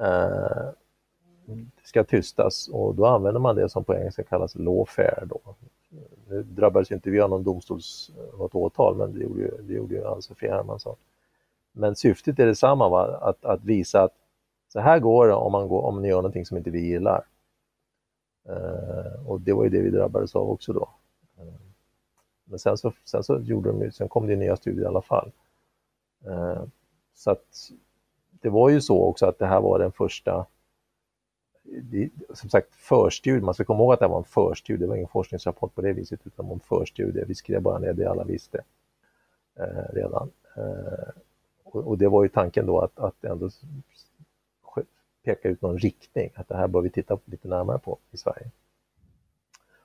Eh, 0.00 0.68
det 1.46 1.88
ska 1.88 2.04
tystas 2.04 2.68
och 2.68 2.94
då 2.94 3.06
använder 3.06 3.40
man 3.40 3.56
det 3.56 3.68
som 3.68 3.84
på 3.84 3.94
engelska 3.94 4.22
kallas 4.22 4.54
lawfare. 4.54 5.24
Då. 5.26 5.40
Nu 6.28 6.42
drabbades 6.42 6.90
ju 6.90 6.94
inte 6.94 7.10
vi 7.10 7.20
av 7.20 7.30
någon 7.30 7.42
domstols, 7.42 8.10
eh, 8.18 8.38
något 8.38 8.54
åtal, 8.54 8.96
men 8.96 9.12
det 9.12 9.20
gjorde 9.20 9.40
ju, 9.40 9.50
det 9.62 9.74
gjorde 9.74 9.94
ju 9.94 10.06
Ann-Sofie 10.06 10.50
Hermansson. 10.50 10.96
Men 11.72 11.96
syftet 11.96 12.38
är 12.38 12.46
detsamma, 12.46 12.88
va? 12.88 13.18
Att, 13.20 13.44
att 13.44 13.64
visa 13.64 14.02
att 14.02 14.14
så 14.68 14.80
här 14.80 14.98
går 14.98 15.26
det 15.28 15.34
om 15.34 15.52
man, 15.52 15.68
går, 15.68 15.82
om 15.82 16.02
ni 16.02 16.08
gör 16.08 16.16
någonting 16.16 16.46
som 16.46 16.56
inte 16.56 16.70
vi 16.70 16.80
gillar. 16.80 17.24
Eh, 18.48 19.28
och 19.28 19.40
det 19.40 19.52
var 19.52 19.64
ju 19.64 19.70
det 19.70 19.80
vi 19.80 19.90
drabbades 19.90 20.36
av 20.36 20.50
också 20.50 20.72
då. 20.72 20.88
Eh, 21.38 21.54
men 22.44 22.58
sen 22.58 22.78
så, 22.78 22.92
sen 23.04 23.24
så 23.24 23.40
gjorde 23.40 23.68
de, 23.70 23.82
ju- 23.82 23.90
sen 23.92 24.08
kom 24.08 24.26
det 24.26 24.32
ju 24.32 24.38
nya 24.38 24.56
studier 24.56 24.84
i 24.84 24.86
alla 24.88 25.02
fall. 25.02 25.32
Eh, 26.26 26.62
så 27.14 27.30
att 27.30 27.70
det 28.30 28.48
var 28.50 28.68
ju 28.70 28.80
så 28.80 29.02
också 29.02 29.26
att 29.26 29.38
det 29.38 29.46
här 29.46 29.60
var 29.60 29.78
den 29.78 29.92
första 29.92 30.46
det, 31.64 32.10
som 32.34 32.50
sagt 32.50 32.74
förstudie, 32.74 33.44
man 33.44 33.54
ska 33.54 33.64
komma 33.64 33.80
ihåg 33.80 33.92
att 33.92 34.00
det 34.00 34.08
var 34.08 34.18
en 34.18 34.24
förstudie, 34.24 34.78
det 34.78 34.86
var 34.86 34.96
ingen 34.96 35.08
forskningsrapport 35.08 35.74
på 35.74 35.80
det 35.80 35.92
viset 35.92 36.20
utan 36.24 36.50
en 36.50 36.60
förstudie, 36.60 37.24
vi 37.24 37.34
skrev 37.34 37.62
bara 37.62 37.78
ner 37.78 37.92
det 37.92 38.10
alla 38.10 38.24
visste 38.24 38.64
eh, 39.54 39.94
redan. 39.94 40.30
Eh, 40.56 41.08
och, 41.64 41.88
och 41.88 41.98
det 41.98 42.08
var 42.08 42.22
ju 42.22 42.28
tanken 42.28 42.66
då 42.66 42.80
att, 42.80 42.98
att 42.98 43.24
ändå 43.24 43.50
peka 45.24 45.48
ut 45.48 45.62
någon 45.62 45.78
riktning, 45.78 46.30
att 46.34 46.48
det 46.48 46.56
här 46.56 46.68
bör 46.68 46.80
vi 46.80 46.90
titta 46.90 47.18
lite 47.24 47.48
närmare 47.48 47.78
på 47.78 47.98
i 48.10 48.16
Sverige. 48.16 48.50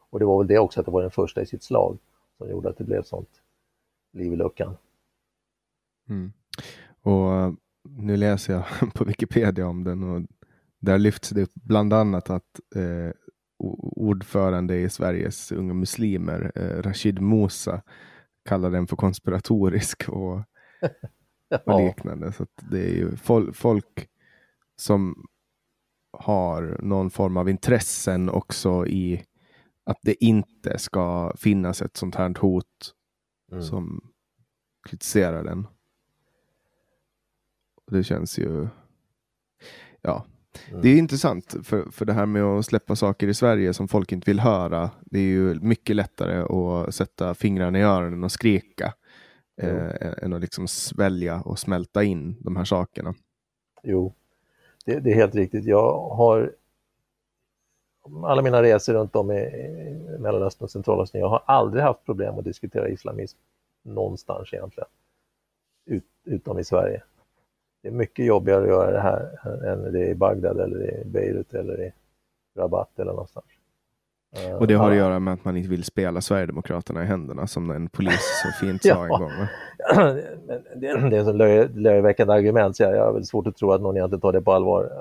Och 0.09 0.19
det 0.19 0.25
var 0.25 0.37
väl 0.37 0.47
det 0.47 0.59
också, 0.59 0.79
att 0.79 0.85
det 0.85 0.91
var 0.91 1.01
den 1.01 1.11
första 1.11 1.41
i 1.41 1.45
sitt 1.45 1.63
slag 1.63 1.97
som 2.37 2.49
gjorde 2.49 2.69
att 2.69 2.77
det 2.77 2.83
blev 2.83 3.03
sånt 3.03 3.41
liv 4.11 4.33
i 4.33 4.35
luckan. 4.35 4.77
Mm. 6.09 6.31
Och 7.01 7.55
nu 7.81 8.17
läser 8.17 8.53
jag 8.53 8.63
på 8.93 9.03
Wikipedia 9.03 9.67
om 9.67 9.83
den 9.83 10.03
och 10.03 10.21
där 10.79 10.97
lyfts 10.97 11.29
det 11.29 11.41
upp 11.41 11.53
bland 11.53 11.93
annat 11.93 12.29
att 12.29 12.59
eh, 12.75 13.11
ordförande 13.95 14.77
i 14.77 14.89
Sveriges 14.89 15.51
unga 15.51 15.73
muslimer, 15.73 16.51
eh, 16.55 16.81
Rashid 16.81 17.21
Musa, 17.21 17.81
kallar 18.45 18.71
den 18.71 18.87
för 18.87 18.95
konspiratorisk 18.95 20.09
och, 20.09 20.43
och 21.65 21.81
liknande. 21.81 22.31
Så 22.31 22.45
det 22.55 22.79
är 22.79 22.95
ju 22.95 23.11
fol- 23.15 23.53
folk 23.53 24.09
som 24.75 25.25
har 26.11 26.77
någon 26.81 27.09
form 27.09 27.37
av 27.37 27.49
intressen 27.49 28.29
också 28.29 28.87
i 28.87 29.25
att 29.83 29.99
det 30.01 30.23
inte 30.23 30.79
ska 30.79 31.33
finnas 31.37 31.81
ett 31.81 31.97
sånt 31.97 32.15
här 32.15 32.35
hot 32.39 32.93
mm. 33.51 33.63
som 33.63 34.11
kritiserar 34.89 35.43
den. 35.43 35.67
Och 37.85 37.93
det 37.93 38.03
känns 38.03 38.37
ju... 38.37 38.67
Ja. 40.01 40.25
Det 40.81 40.89
är 40.89 40.97
intressant 40.97 41.55
för, 41.63 41.91
för 41.91 42.05
det 42.05 42.13
här 42.13 42.25
med 42.25 42.43
att 42.43 42.65
släppa 42.65 42.95
saker 42.95 43.27
i 43.27 43.33
Sverige 43.33 43.73
som 43.73 43.87
folk 43.87 44.11
inte 44.11 44.31
vill 44.31 44.39
höra. 44.39 44.89
Det 45.01 45.19
är 45.19 45.23
ju 45.23 45.59
mycket 45.59 45.95
lättare 45.95 46.37
att 46.41 46.95
sätta 46.95 47.33
fingrarna 47.33 47.79
i 47.79 47.81
öronen 47.81 48.23
och 48.23 48.31
skrika 48.31 48.93
eh, 49.61 50.23
än 50.23 50.33
att 50.33 50.41
liksom 50.41 50.67
svälja 50.67 51.41
och 51.41 51.59
smälta 51.59 52.03
in 52.03 52.37
de 52.39 52.55
här 52.55 52.65
sakerna. 52.65 53.13
Jo, 53.83 54.13
det, 54.85 54.99
det 54.99 55.11
är 55.11 55.15
helt 55.15 55.35
riktigt. 55.35 55.65
Jag 55.65 56.09
har 56.09 56.51
alla 58.23 58.41
mina 58.41 58.63
resor 58.63 58.93
runt 58.93 59.15
om 59.15 59.31
i, 59.31 59.49
Mellanöstern 60.19 60.63
och 60.63 60.71
Centralasien, 60.71 61.21
jag 61.21 61.29
har 61.29 61.43
aldrig 61.45 61.83
haft 61.83 62.05
problem 62.05 62.37
att 62.37 62.43
diskutera 62.43 62.89
islamism 62.89 63.37
någonstans 63.83 64.53
egentligen, 64.53 64.89
Ut, 65.85 66.05
utom 66.23 66.59
i 66.59 66.63
Sverige. 66.63 67.03
Det 67.81 67.87
är 67.87 67.91
mycket 67.91 68.25
jobbigare 68.25 68.61
att 68.61 68.67
göra 68.67 68.91
det 68.91 68.99
här 68.99 69.63
än 69.65 69.93
det 69.93 69.99
är 69.99 70.09
i 70.09 70.15
Bagdad 70.15 70.59
eller 70.59 71.01
i 71.01 71.05
Beirut 71.05 71.53
eller 71.53 71.81
i 71.81 71.91
rabatt 72.57 72.99
eller 72.99 73.11
någonstans. 73.11 73.45
Och 74.59 74.67
det 74.67 74.73
har 74.73 74.91
att 74.91 74.97
göra 74.97 75.19
med 75.19 75.33
att 75.33 75.45
man 75.45 75.57
inte 75.57 75.69
vill 75.69 75.83
spela 75.83 76.21
Sverigedemokraterna 76.21 77.03
i 77.03 77.05
händerna 77.05 77.47
som 77.47 77.71
en 77.71 77.89
polis 77.89 78.41
så 78.43 78.65
fint 78.65 78.81
sa 78.85 79.03
en 79.03 79.09
gång. 79.09 79.31
det, 80.75 80.87
är 80.87 81.13
en 81.13 81.25
så 81.25 81.33
löjeväckande 81.79 82.33
argument 82.33 82.77
så 82.77 82.83
jag 82.83 83.05
har 83.05 83.13
väl 83.13 83.25
svårt 83.25 83.47
att 83.47 83.57
tro 83.57 83.71
att 83.71 83.81
någon 83.81 83.97
egentligen 83.97 84.21
tar 84.21 84.33
det 84.33 84.41
på 84.41 84.53
allvar. 84.53 84.91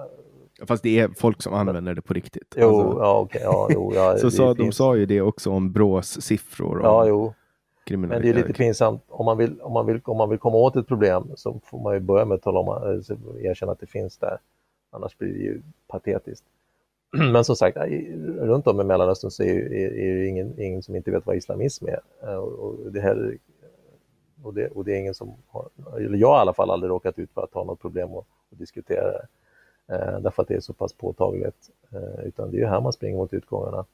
Fast 0.66 0.82
det 0.82 0.98
är 0.98 1.08
folk 1.08 1.42
som 1.42 1.54
använder 1.54 1.94
det 1.94 2.02
på 2.02 2.14
riktigt. 2.14 2.54
Jo, 2.56 2.80
alltså, 2.80 3.00
ja, 3.00 3.20
okay, 3.20 3.42
ja, 3.42 3.68
jo, 3.70 3.92
ja, 3.94 4.16
så 4.20 4.30
sa, 4.30 4.54
de 4.54 4.72
sa 4.72 4.96
ju 4.96 5.06
det 5.06 5.20
också 5.20 5.50
om 5.50 5.72
Brås 5.72 6.20
siffror. 6.20 6.80
Ja, 6.82 7.06
jo. 7.06 7.34
Men 7.96 8.22
det 8.22 8.28
är 8.28 8.34
lite 8.34 8.52
pinsamt. 8.52 9.02
Om 9.08 9.24
man, 9.24 9.36
vill, 9.38 9.60
om, 9.60 9.72
man 9.72 9.86
vill, 9.86 10.00
om 10.04 10.16
man 10.16 10.30
vill 10.30 10.38
komma 10.38 10.56
åt 10.56 10.76
ett 10.76 10.86
problem 10.86 11.32
så 11.36 11.60
får 11.64 11.80
man 11.80 11.94
ju 11.94 12.00
börja 12.00 12.24
med 12.24 12.34
att 12.34 12.42
tala 12.42 12.60
om, 12.60 12.68
eh, 12.68 13.46
erkänna 13.50 13.72
att 13.72 13.80
det 13.80 13.86
finns 13.86 14.18
där. 14.18 14.38
Annars 14.90 15.18
blir 15.18 15.32
det 15.32 15.38
ju 15.38 15.62
patetiskt. 15.86 16.44
Men 17.32 17.44
som 17.44 17.56
sagt, 17.56 17.76
runt 18.38 18.66
om 18.66 18.80
i 18.80 18.84
Mellanöstern 18.84 19.30
så 19.30 19.42
är, 19.42 19.72
är, 19.72 19.98
är 19.98 20.14
det 20.14 20.26
ingen, 20.26 20.60
ingen 20.60 20.82
som 20.82 20.96
inte 20.96 21.10
vet 21.10 21.26
vad 21.26 21.36
islamism 21.36 21.86
är. 21.86 22.00
Eh, 22.22 22.34
och, 22.34 22.92
det 22.92 23.00
här, 23.00 23.38
och, 24.42 24.54
det, 24.54 24.68
och 24.68 24.84
det 24.84 24.92
är 24.92 24.98
ingen 24.98 25.14
som 25.14 25.34
har, 25.48 25.68
eller 25.96 26.18
jag 26.18 26.28
har 26.28 26.36
i 26.36 26.40
alla 26.40 26.54
fall 26.54 26.70
aldrig 26.70 26.90
råkat 26.90 27.18
ut 27.18 27.32
för 27.32 27.42
att 27.42 27.54
ha 27.54 27.64
något 27.64 27.80
problem 27.80 28.08
att, 28.08 28.26
och 28.50 28.56
diskutera 28.56 29.12
det. 29.12 29.26
Eh, 29.94 30.20
därför 30.20 30.42
att 30.42 30.48
det 30.48 30.54
är 30.54 30.60
så 30.60 30.72
pass 30.72 30.92
påtagligt. 30.92 31.70
Eh, 31.90 32.26
utan 32.26 32.50
det 32.50 32.56
är 32.56 32.60
ju 32.60 32.66
här 32.66 32.80
man 32.80 32.92
springer 32.92 33.16
mot 33.16 33.32
utgångarna. 33.32 33.84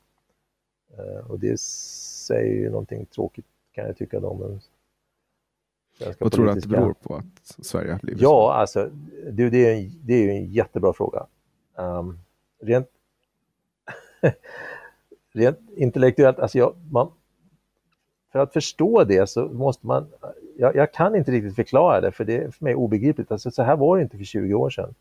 Eh, 0.99 1.31
och 1.31 1.39
det 1.39 1.61
säger 1.61 2.55
ju 2.55 2.71
någonting 2.71 3.07
tråkigt 3.07 3.47
kan 3.75 3.87
jag 3.87 3.97
tycka 3.97 4.21
den 4.21 4.61
svenska 5.99 6.25
Vad 6.25 6.33
tror 6.33 6.45
du 6.45 6.51
att 6.51 6.63
det 6.63 6.69
beror 6.69 6.95
på 7.03 7.15
att 7.15 7.67
Sverige 7.67 7.93
har 7.93 7.99
blivit 7.99 8.23
Ja, 8.23 8.29
så? 8.29 8.49
alltså 8.49 8.91
det, 9.31 9.51
det, 9.51 9.67
är 9.67 9.75
en, 9.75 9.93
det 10.03 10.15
är 10.15 10.23
ju 10.23 10.31
en 10.31 10.45
jättebra 10.45 10.93
fråga. 10.93 11.27
Um, 11.77 12.19
rent, 12.61 12.89
rent 15.33 15.59
intellektuellt, 15.77 16.39
alltså 16.39 16.59
jag, 16.59 16.75
man, 16.91 17.11
för 18.33 18.39
att 18.39 18.53
förstå 18.53 19.05
det 19.05 19.31
så 19.31 19.49
måste 19.49 19.87
man, 19.87 20.07
jag, 20.57 20.77
jag, 20.77 20.93
kan 20.93 21.15
inte 21.15 21.31
riktigt 21.31 21.57
förklara 21.57 22.01
det 22.01 22.13
för 22.13 22.25
det 22.25 22.37
är 22.37 22.51
för 22.51 22.65
mig 22.65 22.75
obegripligt. 22.75 23.33
Alltså, 23.33 23.51
så 23.51 23.63
här 23.63 23.77
var 23.77 23.97
det 23.97 24.03
inte 24.03 24.17
för 24.17 24.25
20 24.25 24.55
år 24.55 24.71
sedan. 24.71 24.95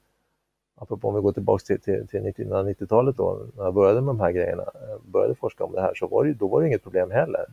Apropå 0.76 1.08
om 1.08 1.16
vi 1.16 1.22
går 1.22 1.32
tillbaka 1.32 1.64
till, 1.66 1.80
till, 1.80 2.08
till 2.08 2.22
1990-talet 2.22 3.18
då, 3.18 3.46
när 3.58 3.64
jag 3.64 3.74
började 3.74 4.02
med 4.02 4.16
de 4.16 4.20
här 4.20 4.32
grejerna, 4.32 4.66
började 5.06 5.36
forska 5.36 5.64
om 5.64 5.72
det 5.74 5.82
här, 5.82 5.94
så 5.96 6.08
var 6.08 6.26
det, 6.26 6.34
då 6.34 6.48
var 6.48 6.62
det 6.62 6.68
inget 6.68 6.84
problem 6.84 7.12
heller 7.12 7.46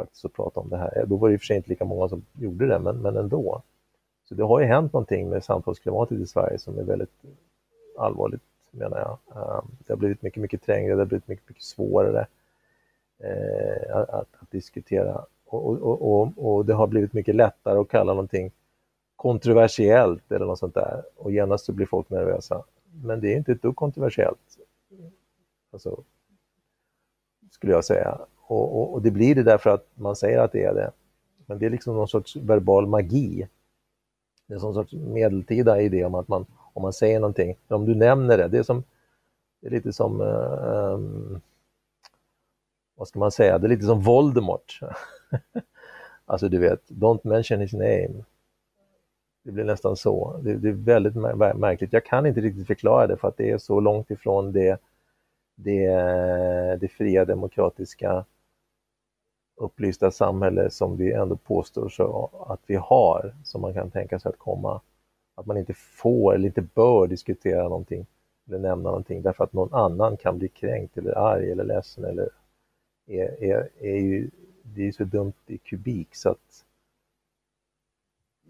faktiskt 0.00 0.24
att 0.24 0.32
prata 0.32 0.60
om 0.60 0.68
det 0.68 0.76
här. 0.76 1.04
Då 1.06 1.16
var 1.16 1.28
det 1.28 1.34
i 1.34 1.36
och 1.36 1.40
för 1.40 1.46
sig 1.46 1.56
inte 1.56 1.68
lika 1.68 1.84
många 1.84 2.08
som 2.08 2.24
gjorde 2.32 2.66
det, 2.66 2.78
men, 2.78 2.96
men 2.96 3.16
ändå. 3.16 3.62
Så 4.28 4.34
det 4.34 4.44
har 4.44 4.60
ju 4.60 4.66
hänt 4.66 4.92
någonting 4.92 5.28
med 5.28 5.44
samtalsklimatet 5.44 6.18
i 6.18 6.26
Sverige 6.26 6.58
som 6.58 6.78
är 6.78 6.82
väldigt 6.82 7.22
allvarligt, 7.98 8.42
menar 8.70 8.98
jag. 8.98 9.18
Ehm, 9.36 9.64
det 9.78 9.92
har 9.92 9.98
blivit 9.98 10.22
mycket, 10.22 10.42
mycket 10.42 10.62
trängre, 10.62 10.94
det 10.94 11.00
har 11.00 11.06
blivit 11.06 11.28
mycket, 11.28 11.48
mycket 11.48 11.64
svårare 11.64 12.26
eh, 13.18 13.96
att, 13.96 14.14
att, 14.14 14.50
diskutera. 14.50 15.24
Och, 15.46 15.66
och, 15.66 16.02
och, 16.02 16.32
och, 16.36 16.66
det 16.66 16.74
har 16.74 16.86
blivit 16.86 17.12
mycket 17.12 17.34
lättare 17.34 17.78
att 17.78 17.88
kalla 17.88 18.12
någonting 18.12 18.50
kontroversiellt 19.16 20.32
eller 20.32 20.46
något 20.46 20.58
sånt 20.58 20.74
där. 20.74 21.02
Och 21.16 21.32
genast 21.32 21.64
så 21.64 21.72
blir 21.72 21.86
folk 21.86 22.10
nervösa. 22.10 22.64
Men 23.04 23.20
det 23.20 23.32
är 23.32 23.36
inte 23.36 23.52
ett 23.52 23.62
dugg 23.62 23.76
kontroversiellt. 23.76 24.58
Alltså, 25.72 26.02
skulle 27.50 27.72
jag 27.72 27.84
säga. 27.84 28.18
Och, 28.50 28.80
och, 28.80 28.94
och, 28.94 29.02
det 29.02 29.10
blir 29.10 29.34
det 29.34 29.42
därför 29.42 29.70
att 29.70 29.86
man 29.94 30.16
säger 30.16 30.38
att 30.38 30.52
det 30.52 30.64
är 30.64 30.74
det. 30.74 30.90
Men 31.46 31.58
det 31.58 31.66
är 31.66 31.70
liksom 31.70 31.94
någon 31.94 32.08
sorts 32.08 32.36
verbal 32.36 32.86
magi. 32.86 33.48
Det 34.46 34.54
är 34.54 34.58
någon 34.58 34.74
sorts 34.74 34.92
medeltida 34.92 35.80
idé 35.80 36.04
om 36.04 36.14
att 36.14 36.28
man, 36.28 36.46
om 36.72 36.82
man 36.82 36.92
säger 36.92 37.20
någonting, 37.20 37.56
om 37.68 37.86
du 37.86 37.94
nämner 37.94 38.38
det, 38.38 38.48
det 38.48 38.58
är, 38.58 38.62
som, 38.62 38.84
det 39.60 39.66
är 39.66 39.70
lite 39.70 39.92
som, 39.92 40.20
um, 40.20 41.40
vad 42.96 43.08
ska 43.08 43.18
man 43.18 43.30
säga, 43.30 43.58
det 43.58 43.66
är 43.66 43.68
lite 43.68 43.86
som 43.86 44.00
Voldemort. 44.00 44.80
alltså 46.24 46.48
du 46.48 46.58
vet, 46.58 46.88
don't 46.88 47.20
mention 47.22 47.60
his 47.60 47.72
name. 47.72 48.24
Det 49.44 49.52
blir 49.52 49.64
nästan 49.64 49.96
så. 49.96 50.40
Det, 50.42 50.54
det 50.56 50.68
är 50.68 50.72
väldigt 50.72 51.14
märkligt. 51.56 51.92
Jag 51.92 52.04
kan 52.04 52.26
inte 52.26 52.40
riktigt 52.40 52.66
förklara 52.66 53.06
det 53.06 53.16
för 53.16 53.28
att 53.28 53.36
det 53.36 53.50
är 53.50 53.58
så 53.58 53.80
långt 53.80 54.10
ifrån 54.10 54.52
det, 54.52 54.80
det, 55.54 55.86
det 56.80 56.88
fria 56.88 57.24
demokratiska 57.24 58.24
upplysta 59.60 60.10
samhälle 60.10 60.70
som 60.70 60.96
vi 60.96 61.12
ändå 61.12 61.36
påstår 61.36 61.88
så 61.88 62.30
att 62.48 62.60
vi 62.66 62.76
har, 62.76 63.34
som 63.44 63.60
man 63.60 63.74
kan 63.74 63.90
tänka 63.90 64.18
sig 64.18 64.28
att 64.28 64.38
komma, 64.38 64.80
att 65.34 65.46
man 65.46 65.56
inte 65.56 65.74
får 65.74 66.34
eller 66.34 66.46
inte 66.46 66.62
bör 66.62 67.06
diskutera 67.06 67.62
någonting 67.62 68.06
eller 68.48 68.58
nämna 68.58 68.88
någonting 68.88 69.22
därför 69.22 69.44
att 69.44 69.52
någon 69.52 69.74
annan 69.74 70.16
kan 70.16 70.38
bli 70.38 70.48
kränkt 70.48 70.98
eller 70.98 71.18
arg 71.18 71.50
eller 71.50 71.64
ledsen 71.64 72.04
eller 72.04 72.28
är, 73.06 73.42
är, 73.44 73.68
är 73.78 73.96
ju, 73.96 74.30
det 74.62 74.88
är 74.88 74.92
så 74.92 75.04
dumt 75.04 75.32
i 75.46 75.58
kubik 75.58 76.14
så 76.14 76.30
att 76.30 76.64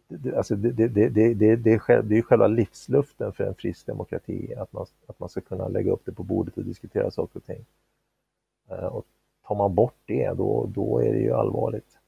det, 0.08 0.36
alltså 0.36 0.56
det, 0.56 0.72
det, 0.72 0.88
det, 0.88 1.08
det, 1.08 1.34
det, 1.34 1.56
det, 1.56 1.72
är, 1.72 2.02
det 2.02 2.18
är 2.18 2.22
själva 2.22 2.46
livsluften 2.46 3.32
för 3.32 3.44
en 3.44 3.54
frisk 3.54 3.86
demokrati, 3.86 4.54
att 4.54 4.72
man, 4.72 4.86
att 5.06 5.20
man 5.20 5.28
ska 5.28 5.40
kunna 5.40 5.68
lägga 5.68 5.92
upp 5.92 6.02
det 6.04 6.12
på 6.12 6.22
bordet 6.22 6.56
och 6.56 6.64
diskutera 6.64 7.10
saker 7.10 7.36
och 7.36 7.44
ting. 7.44 7.64
Eh, 8.68 8.84
och 8.84 9.06
tar 9.50 9.56
man 9.56 9.74
bort 9.74 9.96
det, 10.06 10.28
då, 10.28 10.66
då 10.74 11.02
är 11.02 11.12
det 11.12 11.18
ju 11.18 11.32
allvarligt. 11.32 11.98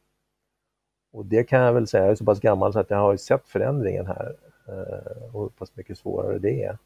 Och 1.12 1.26
det 1.26 1.44
kan 1.44 1.60
jag 1.60 1.72
väl 1.72 1.86
säga, 1.86 2.02
jag 2.02 2.10
är 2.10 2.14
så 2.14 2.24
pass 2.24 2.40
gammal 2.40 2.72
så 2.72 2.78
att 2.78 2.90
jag 2.90 2.98
har 2.98 3.16
sett 3.16 3.48
förändringen 3.48 4.06
här 4.06 4.36
eh, 4.68 5.34
och 5.34 5.42
hur 5.42 5.48
pass 5.48 5.76
mycket 5.76 5.98
svårare 5.98 6.38
det 6.38 6.62
är. 6.62 6.78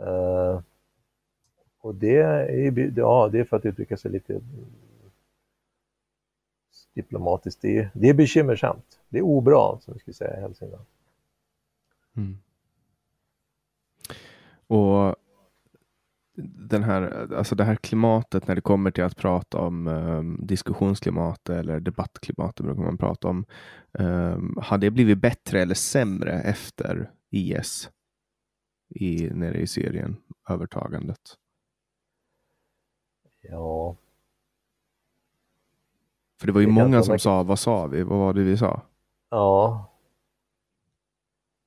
Eh, 0.00 0.60
och 1.80 1.94
det 1.94 2.16
är, 2.16 2.98
ja, 2.98 3.28
det 3.32 3.40
är 3.40 3.44
för 3.44 3.56
att 3.56 3.64
uttrycka 3.64 3.96
sig 3.96 4.10
lite 4.10 4.40
diplomatiskt. 6.94 7.62
Det 7.62 7.78
är, 7.78 7.90
det 7.94 8.08
är 8.08 8.14
bekymmersamt. 8.14 9.00
Det 9.08 9.18
är 9.18 9.22
obra, 9.22 9.78
som 9.80 9.94
vi 9.94 10.00
skulle 10.00 10.14
säga 10.14 10.36
i 10.36 10.40
Hälsingland. 10.40 10.86
Mm. 12.16 12.38
Och 14.66 15.16
den 16.44 16.82
här, 16.82 17.32
alltså 17.34 17.54
det 17.54 17.64
här 17.64 17.76
klimatet 17.76 18.46
när 18.48 18.54
det 18.54 18.60
kommer 18.60 18.90
till 18.90 19.04
att 19.04 19.16
prata 19.16 19.58
om 19.58 19.86
um, 19.86 20.46
diskussionsklimat 20.46 21.48
eller 21.48 21.80
debattklimat 21.80 22.60
brukar 22.60 22.82
man 22.82 22.98
prata 22.98 23.28
om. 23.28 23.44
Um, 23.92 24.58
har 24.62 24.78
det 24.78 24.90
blivit 24.90 25.18
bättre 25.18 25.62
eller 25.62 25.74
sämre 25.74 26.32
efter 26.32 27.10
IS 27.30 27.90
i, 28.88 29.30
nere 29.30 29.58
i 29.58 29.66
Syrien, 29.66 30.16
övertagandet? 30.50 31.20
Ja. 33.40 33.96
För 36.40 36.46
det 36.46 36.52
var 36.52 36.60
ju 36.60 36.66
det 36.66 36.72
många 36.72 37.02
som 37.02 37.18
sa, 37.18 37.42
vad 37.42 37.58
sa 37.58 37.86
vi? 37.86 38.02
Vad 38.02 38.18
var 38.18 38.32
det 38.32 38.42
vi 38.42 38.56
sa? 38.56 38.82
Ja. 39.30 39.86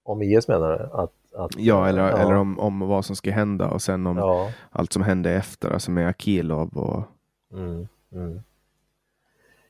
Om 0.03 0.21
IS 0.21 0.47
menar? 0.47 1.03
Att 1.03 1.18
att, 1.39 1.59
ja, 1.59 1.87
eller, 1.87 2.09
ja. 2.09 2.17
eller 2.17 2.35
om, 2.35 2.59
om 2.59 2.79
vad 2.79 3.05
som 3.05 3.15
ska 3.15 3.31
hända 3.31 3.69
och 3.69 3.81
sen 3.81 4.07
om 4.07 4.17
ja. 4.17 4.51
allt 4.69 4.93
som 4.93 5.03
hände 5.03 5.31
efter, 5.31 5.69
alltså 5.69 5.91
med 5.91 6.07
Akilov 6.07 6.77
och... 6.77 7.03
Mm, 7.53 7.87
mm. 8.11 8.41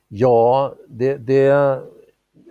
Ja, 0.08 0.74
det, 0.88 1.16
det, 1.16 1.48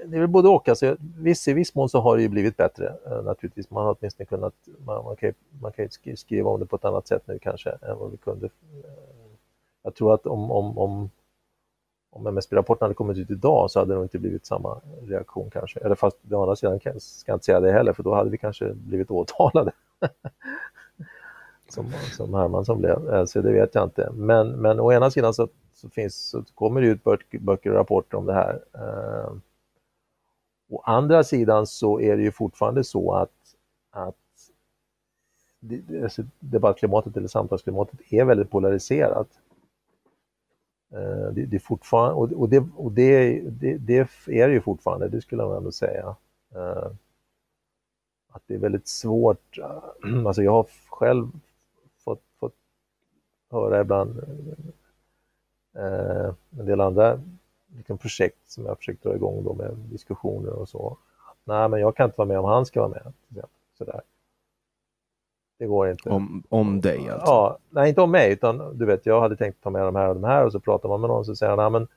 det 0.06 0.16
är 0.16 0.20
väl 0.20 0.28
både 0.28 0.50
och. 0.50 0.70
Alltså, 0.70 0.98
viss, 1.00 1.48
I 1.48 1.54
viss 1.54 1.76
mån 1.76 1.90
så 1.90 2.00
har 2.00 2.16
det 2.16 2.22
ju 2.22 2.30
blivit 2.30 2.58
bättre 2.58 2.94
eh, 3.06 3.24
naturligtvis. 3.24 3.70
Man 3.70 3.86
har 3.86 3.96
åtminstone 4.00 4.26
kunnat, 4.26 4.54
man, 4.86 5.04
man, 5.04 5.16
kan, 5.16 5.34
man 5.62 5.72
kan 5.72 5.88
skriva 6.16 6.50
om 6.50 6.60
det 6.60 6.66
på 6.66 6.76
ett 6.76 6.86
annat 6.86 7.08
sätt 7.08 7.24
nu 7.26 7.40
kanske 7.40 7.70
än 7.70 7.98
vad 7.98 8.12
vi 8.12 8.18
kunde. 8.18 8.46
Eh, 8.46 8.52
jag 9.84 9.96
tror 9.96 10.14
att 10.14 10.26
om, 10.26 10.52
om, 10.52 10.78
om 10.78 11.10
om 12.12 12.28
MSB-rapporten 12.28 12.86
hade 12.86 12.96
kommit 12.96 13.18
ut 13.18 13.30
idag 13.30 13.72
så 13.72 13.80
hade 13.80 13.92
det 13.92 13.96
nog 13.96 14.06
inte 14.06 14.20
blivit 14.20 14.46
samma 14.46 14.82
reaktion 15.02 15.50
kanske. 15.50 15.80
Eller 15.80 15.96
fast 15.96 16.18
å 16.32 16.42
andra 16.42 16.56
sidan 16.56 16.80
ska 16.80 17.32
jag 17.32 17.36
inte 17.36 17.46
säga 17.46 17.60
det 17.60 17.72
heller 17.72 17.94
för 17.94 18.04
då 18.04 18.16
hade 18.16 18.30
vi 18.30 18.38
kanske 18.38 18.74
blivit 18.74 19.12
åtalade. 19.12 19.72
som, 21.70 21.94
som 22.18 22.34
Hermansson 22.34 22.80
blev, 22.80 23.14
eh, 23.14 23.26
så 23.26 23.42
det 23.42 23.52
vet 23.52 23.76
jag 23.76 23.84
inte. 23.84 24.10
Men, 24.14 24.52
men 24.52 24.80
å 24.80 24.94
ena 24.94 25.12
sidan 25.12 25.34
så, 25.34 25.48
så, 25.74 25.90
finns, 25.90 26.30
så 26.30 26.44
kommer 26.56 26.82
det 26.82 26.88
ut 26.88 27.04
böcker 27.40 27.70
och 27.70 27.76
rapporter 27.76 28.18
om 28.18 28.26
det 28.26 28.34
här. 28.34 28.64
Eh, 28.74 29.34
å 30.70 30.82
andra 30.86 31.24
sidan 31.24 31.68
så 31.68 32.00
är 32.00 32.18
det 32.18 32.24
ju 32.24 32.32
fortfarande 32.32 32.84
så 32.84 33.14
att, 33.14 33.32
att 33.92 34.16
alltså 36.04 36.24
debattklimatet 36.40 37.18
eller 37.18 37.28
samtalsklimatet 37.28 38.00
är 38.10 38.26
väldigt 38.26 38.50
polariserat. 38.50 39.28
Eh, 40.92 41.32
det, 41.34 41.46
det, 41.46 41.58
är 41.58 41.60
fortfarande, 41.60 42.36
och, 42.36 42.50
det, 42.50 42.64
och 42.76 42.92
det, 42.92 43.42
det, 43.50 43.78
det, 43.78 44.10
är 44.28 44.48
det 44.48 44.54
ju 44.54 44.62
fortfarande, 44.62 45.10
det 45.10 45.22
skulle 45.22 45.44
jag 45.44 45.58
ändå 45.58 45.72
säga. 45.72 46.16
Eh, 46.56 46.92
att 48.32 48.42
det 48.48 48.54
är 48.54 48.60
väldigt 48.60 48.88
svårt, 48.88 49.58
eh, 49.58 50.26
alltså 50.26 50.44
jag 50.44 50.52
har 50.52 50.68
själv 50.90 51.28
fått, 51.98 52.24
fått 52.40 52.56
höra 53.52 53.82
ibland 53.82 54.24
en 56.52 56.66
del 56.66 56.82
andra 56.82 57.20
liksom 57.76 57.98
projekt 57.98 58.52
som 58.52 58.64
jag 58.64 58.72
har 58.72 58.76
försökt 58.76 59.04
dra 59.04 59.16
igång 59.16 59.44
då 59.44 59.54
med 59.54 59.76
diskussioner 59.76 60.52
och 60.52 60.70
så. 60.70 60.98
Nej, 61.44 61.70
men 61.70 61.80
jag 61.80 61.96
kan 61.96 62.06
inte 62.06 62.18
vara 62.18 62.28
med 62.28 62.40
om 62.40 62.46
han 62.46 62.66
ska 62.66 62.80
vara 62.80 62.90
med. 62.90 63.44
Sådär. 63.78 64.02
Det 65.60 65.68
går 65.68 65.90
inte. 65.90 66.10
Om, 66.10 66.44
om 66.50 66.82
dig 66.82 67.10
alltså? 67.10 67.26
Ja, 67.26 67.58
nej 67.70 67.90
inte 67.90 68.02
om 68.02 68.12
mig, 68.12 68.34
utan 68.34 68.78
du 68.78 68.86
vet, 68.86 69.06
jag 69.06 69.22
hade 69.22 69.36
tänkt 69.36 69.64
ta 69.64 69.70
med 69.70 69.82
de 69.82 69.96
här 69.96 70.08
och 70.08 70.16
de 70.16 70.24
här 70.24 70.46
och 70.46 70.52
så 70.52 70.60
pratar 70.60 70.90
man 70.90 71.02
med 71.02 71.08
någon 71.08 71.20
och 71.20 71.26
så 71.26 71.36
säger 71.36 71.58
han, 71.58 71.72
men 71.72 71.88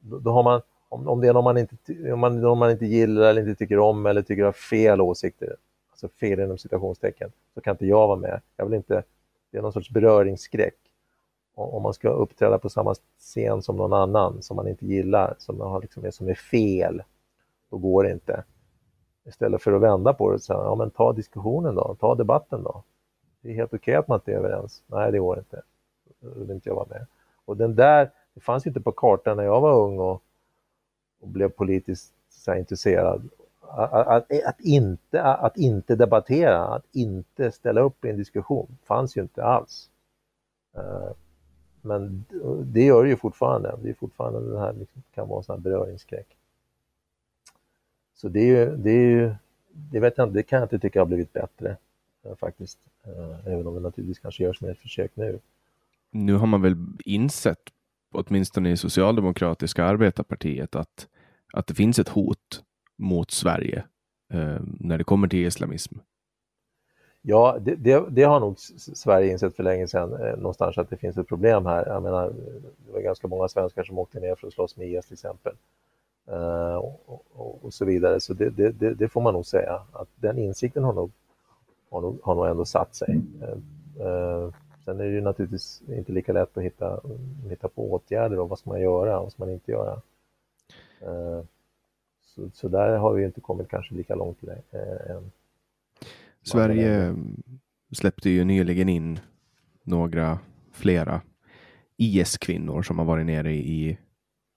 då, 0.00 0.18
då, 0.18 0.30
har 0.30 0.42
man, 0.42 0.60
om, 0.88 1.08
om 1.08 1.20
det 1.20 1.28
är 1.28 1.32
någon 1.32 1.44
man, 1.44 1.58
inte, 1.58 1.76
om, 2.12 2.20
man, 2.20 2.40
någon 2.40 2.58
man 2.58 2.70
inte 2.70 2.86
gillar 2.86 3.22
eller 3.22 3.42
inte 3.42 3.54
tycker 3.54 3.78
om 3.78 4.06
eller 4.06 4.22
tycker 4.22 4.44
har 4.44 4.52
fel 4.52 5.00
åsikter, 5.00 5.56
alltså 5.90 6.08
fel 6.08 6.40
inom 6.40 6.58
citationstecken, 6.58 7.32
så 7.54 7.60
kan 7.60 7.74
inte 7.74 7.86
jag 7.86 8.08
vara 8.08 8.18
med. 8.18 8.40
Jag 8.56 8.64
vill 8.64 8.74
inte, 8.74 9.02
det 9.50 9.58
är 9.58 9.62
någon 9.62 9.72
sorts 9.72 9.90
beröringsskräck. 9.90 10.76
Om 11.54 11.82
man 11.82 11.94
ska 11.94 12.08
uppträda 12.08 12.58
på 12.58 12.68
samma 12.68 12.94
scen 13.18 13.62
som 13.62 13.76
någon 13.76 13.92
annan 13.92 14.42
som 14.42 14.56
man 14.56 14.68
inte 14.68 14.86
gillar, 14.86 15.34
som, 15.38 15.60
har 15.60 15.80
liksom, 15.80 16.12
som 16.12 16.28
är 16.28 16.34
fel, 16.34 17.02
då 17.70 17.78
går 17.78 18.04
det 18.04 18.10
inte. 18.10 18.44
Istället 19.30 19.62
för 19.62 19.72
att 19.72 19.82
vända 19.82 20.12
på 20.12 20.28
det 20.28 20.34
och 20.34 20.42
säga, 20.42 20.58
ja 20.58 20.74
men 20.74 20.90
ta 20.90 21.12
diskussionen 21.12 21.74
då, 21.74 21.96
ta 22.00 22.14
debatten 22.14 22.62
då. 22.62 22.82
Det 23.40 23.50
är 23.50 23.54
helt 23.54 23.74
okej 23.74 23.78
okay 23.78 23.94
att 23.94 24.08
man 24.08 24.16
inte 24.16 24.32
är 24.32 24.36
överens. 24.36 24.82
Nej, 24.86 25.12
det 25.12 25.18
går 25.18 25.38
inte. 25.38 25.62
Då 26.20 26.40
vill 26.40 26.50
inte 26.50 26.68
jag 26.68 26.76
vara 26.76 26.86
med. 26.88 27.06
Och 27.44 27.56
den 27.56 27.74
där, 27.74 28.10
det 28.34 28.40
fanns 28.40 28.66
inte 28.66 28.80
på 28.80 28.92
kartan 28.92 29.36
när 29.36 29.44
jag 29.44 29.60
var 29.60 29.72
ung 29.72 29.98
och, 29.98 30.22
och 31.20 31.28
blev 31.28 31.48
politiskt 31.48 32.12
så 32.30 32.54
intresserad. 32.54 33.28
Att, 33.60 33.92
att, 33.92 34.46
att, 34.46 34.60
inte, 34.60 35.22
att 35.22 35.56
inte 35.56 35.96
debattera, 35.96 36.64
att 36.64 36.84
inte 36.92 37.52
ställa 37.52 37.80
upp 37.80 38.04
i 38.04 38.10
en 38.10 38.16
diskussion, 38.16 38.78
fanns 38.84 39.16
ju 39.16 39.20
inte 39.20 39.44
alls. 39.44 39.90
Eh, 40.76 41.10
men 41.82 42.24
det 42.64 42.84
gör 42.84 43.02
det 43.02 43.08
ju 43.08 43.16
fortfarande. 43.16 43.78
Det 43.82 43.90
är 43.90 43.94
fortfarande 43.94 44.50
den 44.50 44.58
här, 44.58 44.72
liksom, 44.72 45.02
kan 45.14 45.28
vara 45.28 45.38
en 45.38 45.44
sån 45.44 45.56
här 45.56 45.60
beröringsskräck. 45.60 46.36
Så 48.20 48.28
det 48.28 48.40
är 48.40 48.46
ju, 48.46 48.76
det 48.76 48.90
är 48.90 49.10
ju, 49.10 49.34
det 49.72 50.00
vet 50.00 50.18
jag 50.18 50.28
inte, 50.28 50.38
det 50.38 50.42
kan 50.42 50.58
jag 50.58 50.64
inte 50.64 50.78
tycka 50.78 51.00
har 51.00 51.06
blivit 51.06 51.32
bättre 51.32 51.76
eh, 52.24 52.36
faktiskt. 52.36 52.78
Eh, 53.04 53.52
även 53.52 53.66
om 53.66 53.74
det 53.74 53.80
naturligtvis 53.80 54.18
kanske 54.18 54.42
görs 54.42 54.60
mer 54.60 54.74
försök 54.74 55.10
nu. 55.14 55.38
Nu 56.10 56.34
har 56.34 56.46
man 56.46 56.62
väl 56.62 56.76
insett, 57.04 57.58
åtminstone 58.12 58.70
i 58.70 58.76
Socialdemokratiska 58.76 59.84
arbetarpartiet, 59.84 60.76
att, 60.76 61.08
att 61.52 61.66
det 61.66 61.74
finns 61.74 61.98
ett 61.98 62.08
hot 62.08 62.62
mot 62.96 63.30
Sverige 63.30 63.84
eh, 64.32 64.58
när 64.62 64.98
det 64.98 65.04
kommer 65.04 65.28
till 65.28 65.46
islamism. 65.46 65.98
Ja, 67.22 67.58
det, 67.60 67.74
det, 67.74 68.04
det, 68.10 68.22
har 68.22 68.40
nog 68.40 68.58
Sverige 68.78 69.32
insett 69.32 69.56
för 69.56 69.62
länge 69.62 69.88
sedan 69.88 70.12
eh, 70.12 70.36
någonstans 70.36 70.78
att 70.78 70.90
det 70.90 70.96
finns 70.96 71.16
ett 71.16 71.28
problem 71.28 71.66
här. 71.66 71.86
Jag 71.86 72.02
menar, 72.02 72.32
det 72.86 72.92
var 72.92 73.00
ganska 73.00 73.28
många 73.28 73.48
svenskar 73.48 73.84
som 73.84 73.98
åkte 73.98 74.20
ner 74.20 74.34
för 74.34 74.46
att 74.46 74.52
slåss 74.52 74.76
med 74.76 74.88
IS 74.88 75.06
till 75.06 75.14
exempel. 75.14 75.52
Eh, 76.32 76.76
och, 77.32 77.74
så 77.74 77.84
vidare. 77.84 78.20
Så 78.20 78.34
det, 78.34 78.50
det, 78.50 78.94
det, 78.94 79.08
får 79.08 79.20
man 79.20 79.34
nog 79.34 79.46
säga, 79.46 79.82
att 79.92 80.08
den 80.16 80.38
insikten 80.38 80.84
har 80.84 80.92
nog, 80.92 81.10
har 81.90 82.00
nog, 82.00 82.20
har 82.22 82.34
nog 82.34 82.46
ändå 82.46 82.64
satt 82.64 82.94
sig. 82.94 83.20
Eh, 83.42 84.06
eh, 84.06 84.50
sen 84.84 85.00
är 85.00 85.04
det 85.04 85.10
ju 85.10 85.20
naturligtvis 85.20 85.82
inte 85.88 86.12
lika 86.12 86.32
lätt 86.32 86.56
att 86.56 86.64
hitta, 86.64 87.00
hitta 87.48 87.68
på 87.68 87.92
åtgärder 87.92 88.38
och 88.38 88.48
vad 88.48 88.58
ska 88.58 88.70
man 88.70 88.80
göra 88.80 89.18
och 89.18 89.22
vad 89.22 89.32
ska 89.32 89.44
man 89.44 89.52
inte 89.52 89.70
göra. 89.70 90.00
Så, 92.22 92.50
så 92.54 92.68
där 92.68 92.96
har 92.96 93.12
vi 93.12 93.24
inte 93.24 93.40
kommit 93.40 93.68
kanske 93.68 93.94
lika 93.94 94.14
långt 94.14 94.38
än. 95.08 95.30
Sverige 96.42 97.14
släppte 97.92 98.30
ju 98.30 98.44
nyligen 98.44 98.88
in 98.88 99.20
några 99.82 100.38
flera 100.72 101.20
IS-kvinnor 101.96 102.82
som 102.82 102.98
har 102.98 103.06
varit 103.06 103.26
nere 103.26 103.52
i 103.52 103.98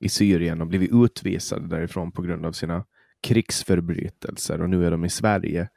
i 0.04 0.10
Syrien 0.10 0.62
och 0.62 0.68
blivit 0.68 0.92
utvisade 0.94 1.68
därifrån 1.68 2.12
på 2.12 2.22
grund 2.22 2.46
av 2.46 2.52
sina 2.52 2.86
krigsförbrytelser 3.22 4.62
och 4.62 4.70
nu 4.70 4.86
är 4.86 4.92
de 4.92 5.06
i 5.06 5.10
Sverige. 5.10 5.70